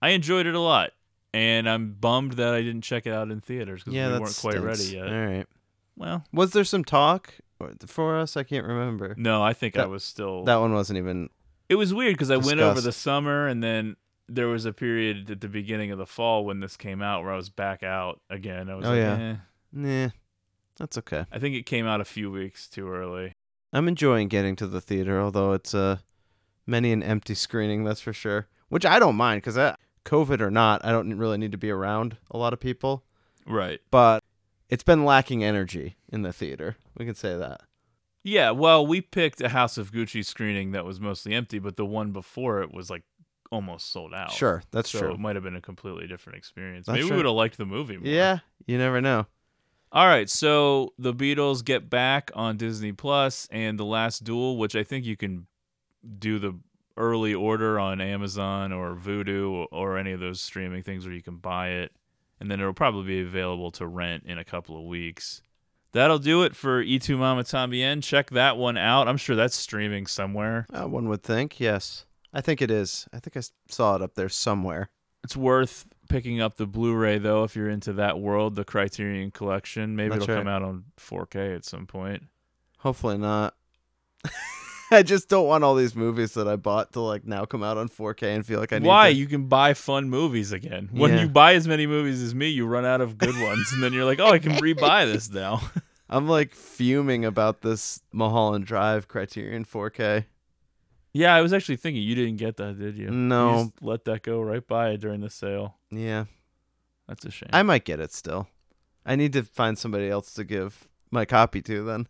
I 0.00 0.10
enjoyed 0.10 0.46
it 0.46 0.54
a 0.54 0.60
lot, 0.60 0.92
and 1.34 1.68
I'm 1.68 1.92
bummed 1.94 2.32
that 2.34 2.54
I 2.54 2.62
didn't 2.62 2.82
check 2.82 3.06
it 3.06 3.12
out 3.12 3.30
in 3.30 3.40
theaters 3.40 3.82
because 3.82 3.94
Yeah, 3.94 4.08
we 4.08 4.20
weren't 4.20 4.38
quite 4.40 4.52
stinks. 4.54 4.64
ready 4.64 4.84
yet. 4.96 5.06
All 5.12 5.26
right. 5.26 5.46
Well, 5.96 6.24
Was 6.32 6.52
there 6.52 6.64
some 6.64 6.84
talk 6.84 7.34
for 7.86 8.16
us? 8.18 8.36
I 8.36 8.42
can't 8.42 8.66
remember. 8.66 9.14
no, 9.18 9.42
I 9.42 9.52
think 9.52 9.76
I 9.78 9.86
was 9.86 10.02
still. 10.04 10.44
That 10.44 10.56
one 10.56 10.72
wasn't 10.72 10.98
even. 10.98 11.28
it 11.68 11.74
was 11.76 11.92
weird 11.94 12.14
because 12.14 12.30
I 12.30 12.36
went 12.36 12.60
over 12.60 12.80
the 12.80 12.92
summer, 12.92 13.46
and 13.46 13.62
then 13.62 13.96
there 14.28 14.48
was 14.48 14.64
a 14.64 14.72
period 14.72 15.30
at 15.30 15.40
the 15.40 15.48
beginning 15.48 15.90
of 15.90 15.98
the 15.98 16.06
fall 16.06 16.44
when 16.44 16.60
this 16.60 16.76
came 16.76 17.02
out 17.02 17.22
where 17.22 17.32
I 17.32 17.36
was 17.36 17.50
back 17.50 17.82
out 17.82 18.20
again. 18.30 18.70
I 18.70 18.74
was 18.74 18.86
Oh, 18.86 18.90
like, 18.90 18.98
yeah. 18.98 19.18
eh. 19.18 19.36
Nah. 19.72 20.08
That's 20.78 20.96
okay. 20.98 21.26
I 21.30 21.38
think 21.38 21.54
it 21.54 21.66
came 21.66 21.86
out 21.86 22.00
a 22.00 22.04
few 22.04 22.30
weeks 22.30 22.66
too 22.68 22.88
early. 22.90 23.32
I'm 23.74 23.88
enjoying 23.88 24.28
getting 24.28 24.56
to 24.56 24.66
the 24.66 24.80
theater, 24.80 25.20
although 25.20 25.52
it's 25.52 25.74
uh, 25.74 25.98
many 26.66 26.92
an 26.92 27.02
empty 27.02 27.34
screening, 27.34 27.84
that's 27.84 28.00
for 28.00 28.12
sure. 28.14 28.48
Which 28.70 28.86
I 28.86 28.98
don't 28.98 29.16
mind 29.16 29.42
because 29.42 29.58
COVID 30.04 30.40
or 30.40 30.50
not, 30.50 30.84
I 30.84 30.90
don't 30.92 31.16
really 31.16 31.38
need 31.38 31.52
to 31.52 31.58
be 31.58 31.70
around 31.70 32.16
a 32.30 32.38
lot 32.38 32.52
of 32.52 32.60
people. 32.60 33.04
Right. 33.46 33.80
But 33.90 34.22
it's 34.68 34.84
been 34.84 35.04
lacking 35.04 35.44
energy 35.44 35.96
in 36.10 36.22
the 36.22 36.32
theater. 36.32 36.76
We 36.96 37.04
can 37.04 37.14
say 37.14 37.36
that. 37.36 37.62
Yeah, 38.24 38.52
well, 38.52 38.86
we 38.86 39.00
picked 39.00 39.40
a 39.40 39.48
House 39.48 39.76
of 39.78 39.90
Gucci 39.92 40.24
screening 40.24 40.72
that 40.72 40.84
was 40.84 41.00
mostly 41.00 41.34
empty, 41.34 41.58
but 41.58 41.76
the 41.76 41.84
one 41.84 42.12
before 42.12 42.62
it 42.62 42.72
was 42.72 42.88
like 42.88 43.02
almost 43.50 43.92
sold 43.92 44.14
out. 44.14 44.30
Sure, 44.30 44.62
that's 44.70 44.90
so 44.90 45.00
true. 45.00 45.12
it 45.12 45.18
might 45.18 45.34
have 45.34 45.42
been 45.42 45.56
a 45.56 45.60
completely 45.60 46.06
different 46.06 46.38
experience. 46.38 46.86
That's 46.86 46.94
Maybe 46.96 47.08
true. 47.08 47.16
we 47.16 47.16
would 47.18 47.26
have 47.26 47.34
liked 47.34 47.58
the 47.58 47.66
movie 47.66 47.96
more. 47.96 48.06
Yeah, 48.06 48.38
you 48.66 48.78
never 48.78 49.00
know. 49.00 49.26
All 49.90 50.06
right, 50.06 50.30
so 50.30 50.94
the 50.98 51.12
Beatles 51.12 51.64
get 51.64 51.90
back 51.90 52.30
on 52.34 52.56
Disney 52.56 52.92
Plus 52.92 53.46
and 53.50 53.78
The 53.78 53.84
Last 53.84 54.24
Duel, 54.24 54.56
which 54.56 54.74
I 54.74 54.84
think 54.84 55.04
you 55.04 55.16
can 55.16 55.46
do 56.18 56.38
the 56.38 56.58
early 56.96 57.34
order 57.34 57.78
on 57.78 58.00
Amazon 58.00 58.72
or 58.72 58.94
Vudu 58.94 59.66
or 59.70 59.98
any 59.98 60.12
of 60.12 60.20
those 60.20 60.40
streaming 60.40 60.82
things 60.82 61.04
where 61.04 61.14
you 61.14 61.22
can 61.22 61.36
buy 61.36 61.68
it, 61.68 61.92
and 62.40 62.50
then 62.50 62.60
it'll 62.60 62.72
probably 62.72 63.04
be 63.06 63.20
available 63.20 63.70
to 63.72 63.86
rent 63.86 64.24
in 64.26 64.38
a 64.38 64.44
couple 64.44 64.76
of 64.76 64.84
weeks. 64.84 65.42
That'll 65.92 66.18
do 66.18 66.42
it 66.42 66.56
for 66.56 66.82
Y 66.82 66.98
tu 66.98 67.16
mama 67.16 67.44
tambien. 67.44 68.02
Check 68.02 68.30
that 68.30 68.56
one 68.56 68.78
out. 68.78 69.08
I'm 69.08 69.18
sure 69.18 69.36
that's 69.36 69.56
streaming 69.56 70.06
somewhere. 70.06 70.66
Uh, 70.72 70.88
one 70.88 71.08
would 71.08 71.22
think, 71.22 71.60
yes. 71.60 72.06
I 72.32 72.40
think 72.40 72.62
it 72.62 72.70
is. 72.70 73.06
I 73.12 73.18
think 73.18 73.36
I 73.36 73.42
saw 73.68 73.96
it 73.96 74.02
up 74.02 74.14
there 74.14 74.30
somewhere. 74.30 74.90
It's 75.22 75.36
worth 75.36 75.86
picking 76.08 76.40
up 76.40 76.56
the 76.56 76.66
Blu-ray 76.66 77.18
though 77.18 77.44
if 77.44 77.54
you're 77.54 77.68
into 77.68 77.92
that 77.94 78.18
world, 78.18 78.54
the 78.54 78.64
Criterion 78.64 79.30
Collection. 79.30 79.94
Maybe 79.94 80.10
That's 80.10 80.24
it'll 80.24 80.34
right. 80.36 80.40
come 80.40 80.48
out 80.48 80.62
on 80.62 80.84
4K 80.98 81.54
at 81.54 81.64
some 81.64 81.86
point. 81.86 82.24
Hopefully 82.78 83.18
not. 83.18 83.54
I 84.94 85.02
just 85.02 85.28
don't 85.28 85.46
want 85.46 85.64
all 85.64 85.74
these 85.74 85.94
movies 85.96 86.34
that 86.34 86.46
I 86.48 86.56
bought 86.56 86.92
to 86.92 87.00
like 87.00 87.24
now 87.26 87.44
come 87.44 87.62
out 87.62 87.76
on 87.78 87.88
4K 87.88 88.34
and 88.34 88.46
feel 88.46 88.60
like 88.60 88.72
I 88.72 88.76
need 88.78 88.84
to. 88.84 88.88
Why? 88.88 89.10
to- 89.12 89.16
You 89.18 89.26
can 89.26 89.46
buy 89.48 89.74
fun 89.74 90.08
movies 90.10 90.52
again. 90.52 90.88
When 90.92 91.12
Yeah. 91.12 91.22
you 91.22 91.28
buy 91.28 91.54
as 91.54 91.66
many 91.66 91.86
movies 91.86 92.22
as 92.22 92.34
me, 92.34 92.48
you 92.48 92.66
run 92.66 92.84
out 92.84 93.00
of 93.00 93.18
good 93.18 93.34
ones, 93.40 93.72
and 93.72 93.82
then 93.82 93.92
you're 93.92 94.04
like, 94.04 94.20
"Oh, 94.20 94.30
I 94.30 94.38
can 94.38 94.52
rebuy 94.52 95.10
this 95.12 95.30
now." 95.30 95.60
I'm 96.10 96.28
like 96.28 96.54
fuming 96.54 97.24
about 97.24 97.62
this 97.62 98.00
Mulholland 98.12 98.66
Drive 98.66 99.08
Criterion 99.08 99.64
4K. 99.64 100.26
yeah, 101.14 101.34
I 101.34 101.40
was 101.40 101.52
actually 101.52 101.76
thinking 101.76 102.02
you 102.02 102.14
didn't 102.14 102.36
get 102.36 102.56
that, 102.58 102.78
did 102.78 102.96
you? 102.98 103.06
You 103.06 103.10
No. 103.10 103.64
just 103.64 103.82
let 103.82 104.04
that 104.04 104.22
go 104.22 104.40
right 104.42 104.66
by 104.66 104.96
during 104.96 105.20
the 105.22 105.30
sale. 105.30 105.76
Yeah, 105.90 106.24
That's 107.08 107.24
a 107.24 107.30
shame. 107.30 107.48
I 107.52 107.62
might 107.62 107.84
get 107.84 107.98
it 108.00 108.12
still. 108.12 108.48
I 109.04 109.16
need 109.16 109.32
to 109.34 109.42
find 109.42 109.76
somebody 109.78 110.08
else 110.08 110.32
to 110.34 110.44
give 110.44 110.86
my 111.10 111.24
copy 111.24 111.60
to 111.62 111.82
then. 111.84 112.08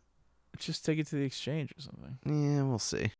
Just 0.58 0.84
take 0.84 0.98
it 0.98 1.06
to 1.08 1.16
the 1.16 1.24
exchange 1.24 1.72
or 1.76 1.80
something. 1.80 2.18
Yeah, 2.24 2.62
we'll 2.62 2.78
see. 2.78 3.12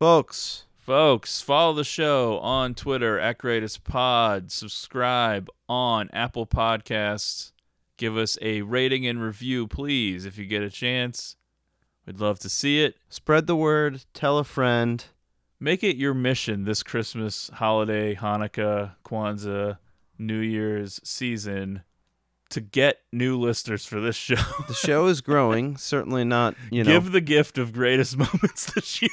Folks, 0.00 0.64
Folks, 0.84 1.40
follow 1.40 1.72
the 1.72 1.82
show 1.82 2.38
on 2.40 2.74
Twitter 2.74 3.18
at 3.18 3.38
Greatest 3.38 3.84
Pod. 3.84 4.52
Subscribe 4.52 5.48
on 5.66 6.10
Apple 6.12 6.46
Podcasts. 6.46 7.52
Give 7.96 8.18
us 8.18 8.36
a 8.42 8.60
rating 8.60 9.06
and 9.06 9.22
review, 9.22 9.66
please, 9.66 10.26
if 10.26 10.36
you 10.36 10.44
get 10.44 10.62
a 10.62 10.68
chance. 10.68 11.36
We'd 12.04 12.20
love 12.20 12.38
to 12.40 12.50
see 12.50 12.82
it. 12.82 12.96
spread 13.08 13.46
the 13.46 13.56
word, 13.56 14.04
tell 14.12 14.36
a 14.36 14.44
friend. 14.44 15.02
Make 15.58 15.82
it 15.82 15.96
your 15.96 16.12
mission 16.12 16.64
this 16.64 16.82
Christmas, 16.82 17.50
holiday, 17.54 18.14
Hanukkah, 18.14 18.96
Kwanzaa, 19.06 19.78
New 20.18 20.40
Year's 20.40 21.00
season 21.02 21.82
to 22.54 22.60
get 22.60 23.00
new 23.12 23.36
listeners 23.36 23.84
for 23.84 24.00
this 24.00 24.14
show. 24.14 24.36
The 24.68 24.74
show 24.74 25.06
is 25.06 25.20
growing, 25.20 25.76
certainly 25.76 26.22
not, 26.22 26.54
you 26.70 26.84
know, 26.84 26.92
Give 26.92 27.10
the 27.10 27.20
gift 27.20 27.58
of 27.58 27.72
greatest 27.72 28.16
moments 28.16 28.72
this 28.72 29.02
year. 29.02 29.10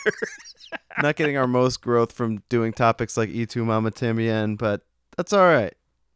not 1.02 1.16
getting 1.16 1.38
our 1.38 1.48
most 1.48 1.82
growth 1.82 2.12
from 2.12 2.44
doing 2.50 2.72
topics 2.72 3.18
like 3.18 3.30
Y 3.34 3.46
tu 3.46 3.66
mama 3.66 3.90
tambien, 3.90 4.60
but 4.60 4.82
that's 5.18 5.34
all 5.34 5.46
right. 5.46 5.74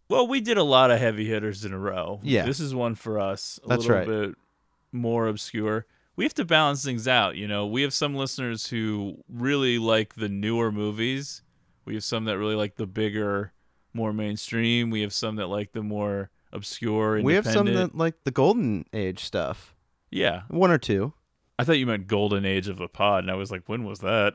Well, 0.07 0.27
we 0.27 0.39
did 0.39 0.57
a 0.57 0.63
lot 0.63 0.91
of 0.91 0.99
heavy 0.99 1.25
hitters 1.25 1.65
in 1.65 1.73
a 1.73 1.79
row. 1.79 2.19
Yeah. 2.21 2.45
This 2.45 2.59
is 2.59 2.75
one 2.75 2.93
for 2.93 3.19
us. 3.19 3.59
A 3.63 3.69
That's 3.69 3.87
little 3.87 3.97
right. 3.97 4.07
bit 4.07 4.35
more 4.91 5.27
obscure. 5.27 5.87
We 6.15 6.25
have 6.25 6.35
to 6.35 6.45
balance 6.45 6.85
things 6.85 7.07
out. 7.07 7.37
You 7.37 7.47
know, 7.47 7.65
we 7.65 7.81
have 7.81 7.91
some 7.91 8.13
listeners 8.13 8.67
who 8.67 9.17
really 9.27 9.79
like 9.79 10.13
the 10.13 10.29
newer 10.29 10.71
movies. 10.71 11.41
We 11.85 11.95
have 11.95 12.03
some 12.03 12.25
that 12.25 12.37
really 12.37 12.53
like 12.53 12.75
the 12.75 12.85
bigger, 12.85 13.51
more 13.95 14.13
mainstream. 14.13 14.91
We 14.91 15.01
have 15.01 15.11
some 15.11 15.37
that 15.37 15.47
like 15.47 15.71
the 15.71 15.81
more 15.81 16.29
obscure, 16.55 17.21
We 17.21 17.33
have 17.35 17.45
some 17.45 17.73
that 17.73 17.95
like 17.95 18.23
the 18.23 18.31
golden 18.31 18.85
age 18.93 19.23
stuff. 19.23 19.75
Yeah. 20.11 20.43
One 20.47 20.71
or 20.71 20.77
two. 20.77 21.13
I 21.57 21.63
thought 21.63 21.77
you 21.77 21.85
meant 21.85 22.07
golden 22.07 22.45
age 22.45 22.67
of 22.67 22.77
the 22.77 22.87
pod, 22.89 23.23
and 23.23 23.31
I 23.31 23.35
was 23.35 23.49
like, 23.49 23.63
when 23.67 23.85
was 23.85 23.99
that? 23.99 24.33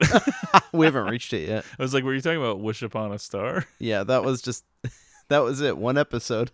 we 0.73 0.87
haven't 0.87 1.07
reached 1.11 1.33
it 1.33 1.49
yet. 1.49 1.65
I 1.79 1.83
was 1.83 1.93
like, 1.93 2.03
were 2.05 2.15
you 2.15 2.21
talking 2.21 2.39
about 2.41 2.61
Wish 2.61 2.83
Upon 2.83 3.13
a 3.13 3.19
Star? 3.19 3.67
Yeah, 3.79 4.05
that 4.05 4.25
was 4.25 4.43
just 4.43 4.65
that 5.29 5.41
was 5.41 5.61
it. 5.61 5.77
One 5.77 5.99
episode. 5.99 6.51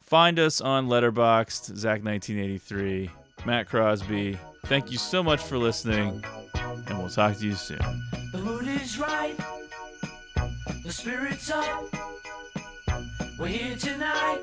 Find 0.00 0.38
us 0.38 0.60
on 0.60 0.88
Letterboxd, 0.88 1.72
Zach1983, 1.72 3.10
Matt 3.44 3.68
Crosby. 3.68 4.38
Thank 4.66 4.92
you 4.92 4.98
so 4.98 5.22
much 5.22 5.42
for 5.42 5.58
listening, 5.58 6.22
and 6.54 6.98
we'll 6.98 7.08
talk 7.08 7.36
to 7.38 7.44
you 7.44 7.54
soon. 7.54 7.78
The 8.32 8.38
mood 8.38 8.68
is 8.68 8.98
right. 8.98 9.36
The 10.84 10.92
spirit's 10.92 11.50
up. 11.50 11.84
We're 13.38 13.48
here 13.48 13.76
tonight. 13.76 14.42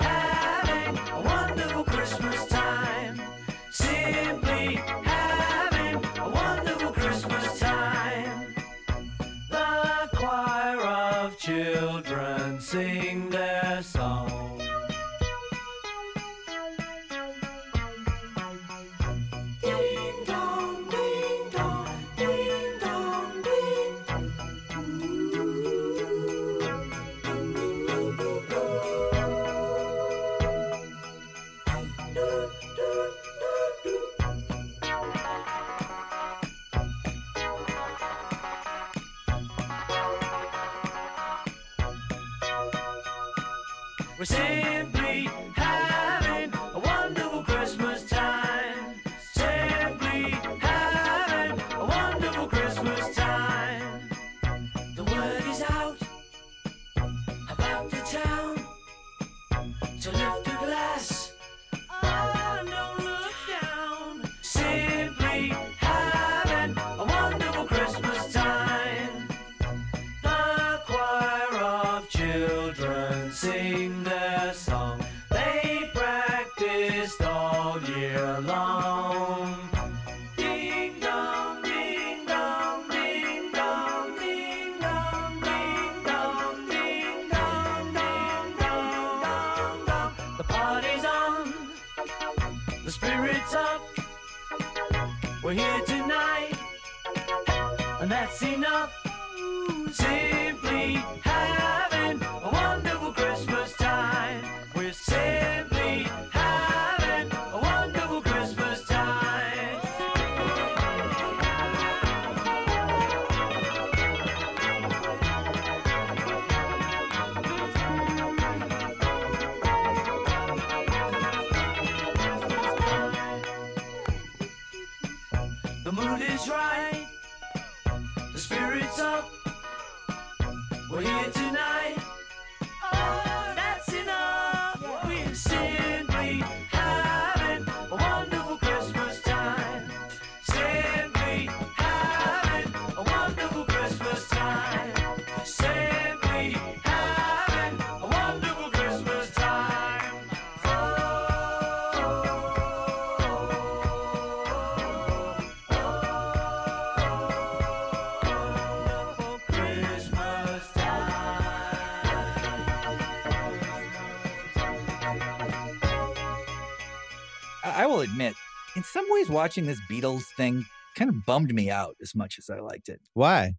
will 167.91 168.01
admit, 168.01 168.33
in 168.75 168.83
some 168.83 169.05
ways, 169.09 169.29
watching 169.29 169.65
this 169.65 169.79
Beatles 169.89 170.23
thing 170.37 170.65
kind 170.95 171.09
of 171.09 171.25
bummed 171.25 171.53
me 171.53 171.69
out 171.69 171.95
as 172.01 172.15
much 172.15 172.37
as 172.37 172.49
I 172.49 172.59
liked 172.59 172.87
it. 172.87 173.01
Why? 173.13 173.53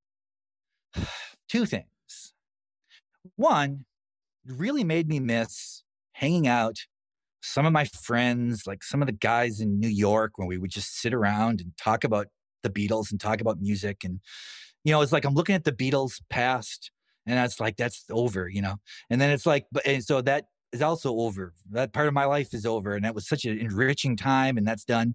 Two 1.48 1.66
things. 1.66 1.84
One, 3.36 3.84
it 4.46 4.54
really 4.56 4.84
made 4.84 5.08
me 5.08 5.20
miss 5.20 5.82
hanging 6.12 6.46
out 6.48 6.76
some 7.42 7.66
of 7.66 7.72
my 7.72 7.84
friends, 7.84 8.66
like 8.66 8.82
some 8.82 9.02
of 9.02 9.06
the 9.06 9.12
guys 9.12 9.60
in 9.60 9.78
New 9.78 9.88
York, 9.88 10.32
when 10.36 10.48
we 10.48 10.56
would 10.56 10.70
just 10.70 10.98
sit 10.98 11.12
around 11.12 11.60
and 11.60 11.72
talk 11.76 12.02
about 12.02 12.28
the 12.62 12.70
Beatles 12.70 13.10
and 13.10 13.20
talk 13.20 13.40
about 13.40 13.60
music. 13.60 14.02
And, 14.02 14.20
you 14.84 14.92
know, 14.92 15.02
it's 15.02 15.12
like 15.12 15.24
I'm 15.24 15.34
looking 15.34 15.54
at 15.54 15.64
the 15.64 15.72
Beatles 15.72 16.22
past 16.30 16.90
and 17.26 17.36
that's 17.36 17.60
like, 17.60 17.76
that's 17.76 18.04
over, 18.10 18.48
you 18.48 18.62
know? 18.62 18.76
And 19.10 19.20
then 19.20 19.30
it's 19.30 19.46
like, 19.46 19.66
but, 19.70 19.86
and 19.86 20.02
so 20.02 20.22
that 20.22 20.46
is 20.72 20.82
also 20.82 21.16
over. 21.16 21.52
That 21.70 21.92
part 21.92 22.08
of 22.08 22.14
my 22.14 22.24
life 22.24 22.54
is 22.54 22.66
over. 22.66 22.94
And 22.94 23.04
that 23.04 23.14
was 23.14 23.28
such 23.28 23.44
an 23.44 23.58
enriching 23.58 24.16
time 24.16 24.56
and 24.56 24.66
that's 24.66 24.84
done. 24.84 25.14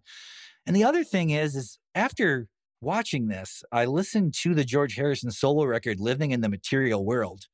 And 0.66 0.76
the 0.76 0.84
other 0.84 1.04
thing 1.04 1.32
is, 1.32 1.56
is 1.56 1.80
after 1.96 2.48
watching 2.82 3.28
this, 3.28 3.64
I 3.72 3.86
listened 3.86 4.34
to 4.42 4.54
the 4.54 4.64
George 4.64 4.96
Harrison 4.96 5.32
solo 5.32 5.66
record, 5.66 6.00
Living 6.00 6.32
in 6.32 6.42
the 6.42 6.50
Material 6.50 7.06
World. 7.06 7.46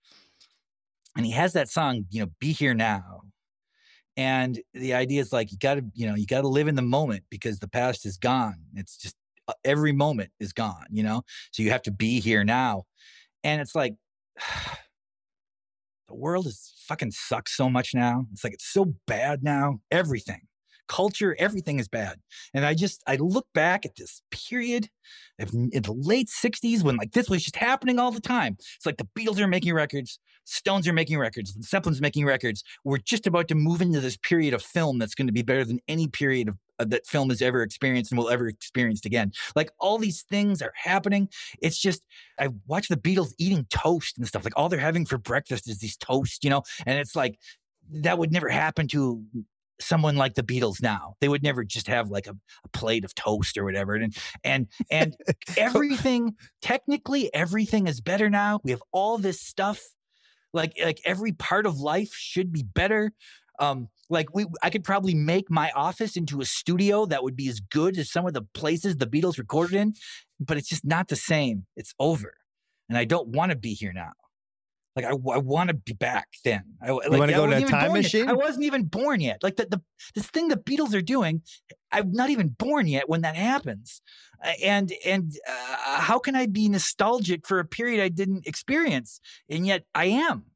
And 1.15 1.25
he 1.25 1.31
has 1.31 1.53
that 1.53 1.69
song, 1.69 2.05
you 2.09 2.21
know, 2.21 2.31
Be 2.39 2.51
Here 2.51 2.73
Now. 2.73 3.21
And 4.17 4.59
the 4.73 4.93
idea 4.93 5.21
is 5.21 5.31
like, 5.31 5.51
you 5.51 5.57
got 5.57 5.75
to, 5.75 5.83
you 5.93 6.07
know, 6.07 6.15
you 6.15 6.25
got 6.25 6.41
to 6.41 6.47
live 6.47 6.67
in 6.67 6.75
the 6.75 6.81
moment 6.81 7.23
because 7.29 7.59
the 7.59 7.67
past 7.67 8.05
is 8.05 8.17
gone. 8.17 8.57
It's 8.75 8.97
just 8.97 9.15
uh, 9.47 9.53
every 9.63 9.91
moment 9.91 10.31
is 10.39 10.53
gone, 10.53 10.85
you 10.89 11.03
know? 11.03 11.23
So 11.51 11.63
you 11.63 11.71
have 11.71 11.81
to 11.83 11.91
be 11.91 12.19
here 12.19 12.43
now. 12.43 12.83
And 13.43 13.61
it's 13.61 13.75
like, 13.75 13.95
the 16.13 16.19
world 16.19 16.45
is 16.45 16.73
fucking 16.87 17.11
sucks 17.11 17.55
so 17.55 17.69
much 17.69 17.93
now. 17.93 18.25
It's 18.31 18.43
like, 18.43 18.53
it's 18.53 18.71
so 18.71 18.93
bad 19.07 19.43
now. 19.43 19.79
Everything 19.91 20.41
culture, 20.87 21.35
everything 21.39 21.79
is 21.79 21.87
bad. 21.87 22.19
And 22.53 22.65
I 22.65 22.73
just, 22.73 23.01
I 23.07 23.15
look 23.15 23.47
back 23.53 23.85
at 23.85 23.95
this 23.95 24.21
period 24.31 24.89
of, 25.39 25.51
in 25.53 25.81
the 25.81 25.93
late 25.93 26.27
60s 26.27 26.83
when 26.83 26.97
like 26.97 27.13
this 27.13 27.29
was 27.29 27.43
just 27.43 27.55
happening 27.55 27.99
all 27.99 28.11
the 28.11 28.21
time. 28.21 28.57
It's 28.59 28.85
like 28.85 28.97
the 28.97 29.07
Beatles 29.17 29.39
are 29.39 29.47
making 29.47 29.73
records, 29.73 30.19
Stones 30.45 30.87
are 30.87 30.93
making 30.93 31.17
records, 31.17 31.53
the 31.53 31.63
Zeppelin's 31.63 32.01
making 32.01 32.25
records. 32.25 32.63
We're 32.83 32.97
just 32.97 33.25
about 33.25 33.47
to 33.47 33.55
move 33.55 33.81
into 33.81 34.01
this 34.01 34.17
period 34.17 34.53
of 34.53 34.61
film 34.61 34.99
that's 34.99 35.15
going 35.15 35.27
to 35.27 35.33
be 35.33 35.41
better 35.41 35.63
than 35.63 35.79
any 35.87 36.07
period 36.07 36.49
of 36.49 36.57
Uh, 36.79 36.85
that 36.85 37.05
film 37.05 37.29
has 37.29 37.41
ever 37.41 37.61
experienced 37.61 38.11
and 38.11 38.17
will 38.17 38.29
ever 38.29 38.47
experienced 38.47 39.05
again. 39.05 39.31
Like 39.55 39.71
all 39.79 39.97
these 39.97 40.23
things 40.23 40.61
are 40.61 40.73
happening. 40.75 41.29
It's 41.61 41.77
just 41.77 42.01
I 42.39 42.49
watch 42.65 42.87
the 42.87 42.97
Beatles 42.97 43.33
eating 43.37 43.65
toast 43.69 44.17
and 44.17 44.27
stuff. 44.27 44.43
Like 44.43 44.57
all 44.57 44.69
they're 44.69 44.79
having 44.79 45.05
for 45.05 45.17
breakfast 45.17 45.69
is 45.69 45.79
these 45.79 45.97
toast, 45.97 46.43
you 46.43 46.49
know, 46.49 46.63
and 46.85 46.97
it's 46.99 47.15
like 47.15 47.37
that 47.91 48.17
would 48.17 48.31
never 48.31 48.49
happen 48.49 48.87
to 48.89 49.23
someone 49.79 50.15
like 50.15 50.35
the 50.35 50.43
Beatles 50.43 50.81
now. 50.81 51.15
They 51.19 51.27
would 51.27 51.43
never 51.43 51.63
just 51.63 51.87
have 51.87 52.09
like 52.09 52.27
a, 52.27 52.35
a 52.63 52.69
plate 52.69 53.05
of 53.05 53.15
toast 53.15 53.57
or 53.57 53.63
whatever. 53.63 53.95
And 53.95 54.15
and 54.43 54.67
and 54.89 55.15
everything, 55.57 56.35
technically 56.61 57.33
everything 57.33 57.87
is 57.87 58.01
better 58.01 58.29
now. 58.29 58.59
We 58.63 58.71
have 58.71 58.83
all 58.91 59.17
this 59.17 59.41
stuff. 59.41 59.81
Like 60.53 60.73
like 60.83 61.01
every 61.05 61.31
part 61.31 61.65
of 61.65 61.79
life 61.79 62.13
should 62.13 62.51
be 62.51 62.63
better. 62.63 63.11
Um 63.59 63.89
like 64.09 64.33
we 64.33 64.45
I 64.61 64.69
could 64.69 64.83
probably 64.83 65.15
make 65.15 65.49
my 65.49 65.71
office 65.75 66.15
into 66.15 66.41
a 66.41 66.45
studio 66.45 67.05
that 67.05 67.23
would 67.23 67.35
be 67.35 67.49
as 67.49 67.59
good 67.59 67.97
as 67.97 68.11
some 68.11 68.25
of 68.25 68.33
the 68.33 68.43
places 68.53 68.97
the 68.97 69.07
Beatles 69.07 69.37
recorded 69.37 69.75
in, 69.75 69.93
but 70.39 70.57
it's 70.57 70.69
just 70.69 70.85
not 70.85 71.07
the 71.07 71.15
same. 71.15 71.65
It's 71.75 71.93
over. 71.99 72.35
And 72.89 72.97
I 72.97 73.05
don't 73.05 73.29
want 73.29 73.51
to 73.51 73.57
be 73.57 73.73
here 73.73 73.93
now. 73.93 74.11
Like 74.95 75.05
I, 75.05 75.09
I 75.09 75.37
want 75.37 75.69
to 75.69 75.73
be 75.73 75.93
back 75.93 76.27
then. 76.45 76.63
I, 76.81 76.91
like, 76.91 77.09
wanna 77.09 77.33
go 77.33 77.47
to 77.47 77.57
a 77.57 77.61
time 77.61 77.87
born 77.87 77.95
yet. 77.95 78.03
machine? 78.03 78.29
I 78.29 78.33
wasn't 78.33 78.65
even 78.65 78.83
born 78.83 79.21
yet. 79.21 79.41
Like 79.41 79.55
the, 79.55 79.65
the 79.65 79.81
this 80.13 80.27
thing 80.27 80.49
the 80.49 80.55
Beatles 80.55 80.93
are 80.93 81.01
doing, 81.01 81.41
I'm 81.91 82.11
not 82.11 82.29
even 82.29 82.49
born 82.49 82.87
yet 82.87 83.09
when 83.09 83.21
that 83.21 83.35
happens. 83.35 84.01
And 84.63 84.93
and 85.03 85.35
uh, 85.47 85.99
how 85.99 86.19
can 86.19 86.35
I 86.35 86.45
be 86.45 86.69
nostalgic 86.69 87.47
for 87.47 87.59
a 87.59 87.65
period 87.65 88.03
I 88.03 88.09
didn't 88.09 88.45
experience? 88.45 89.19
And 89.49 89.65
yet 89.65 89.85
I 89.95 90.05
am. 90.05 90.45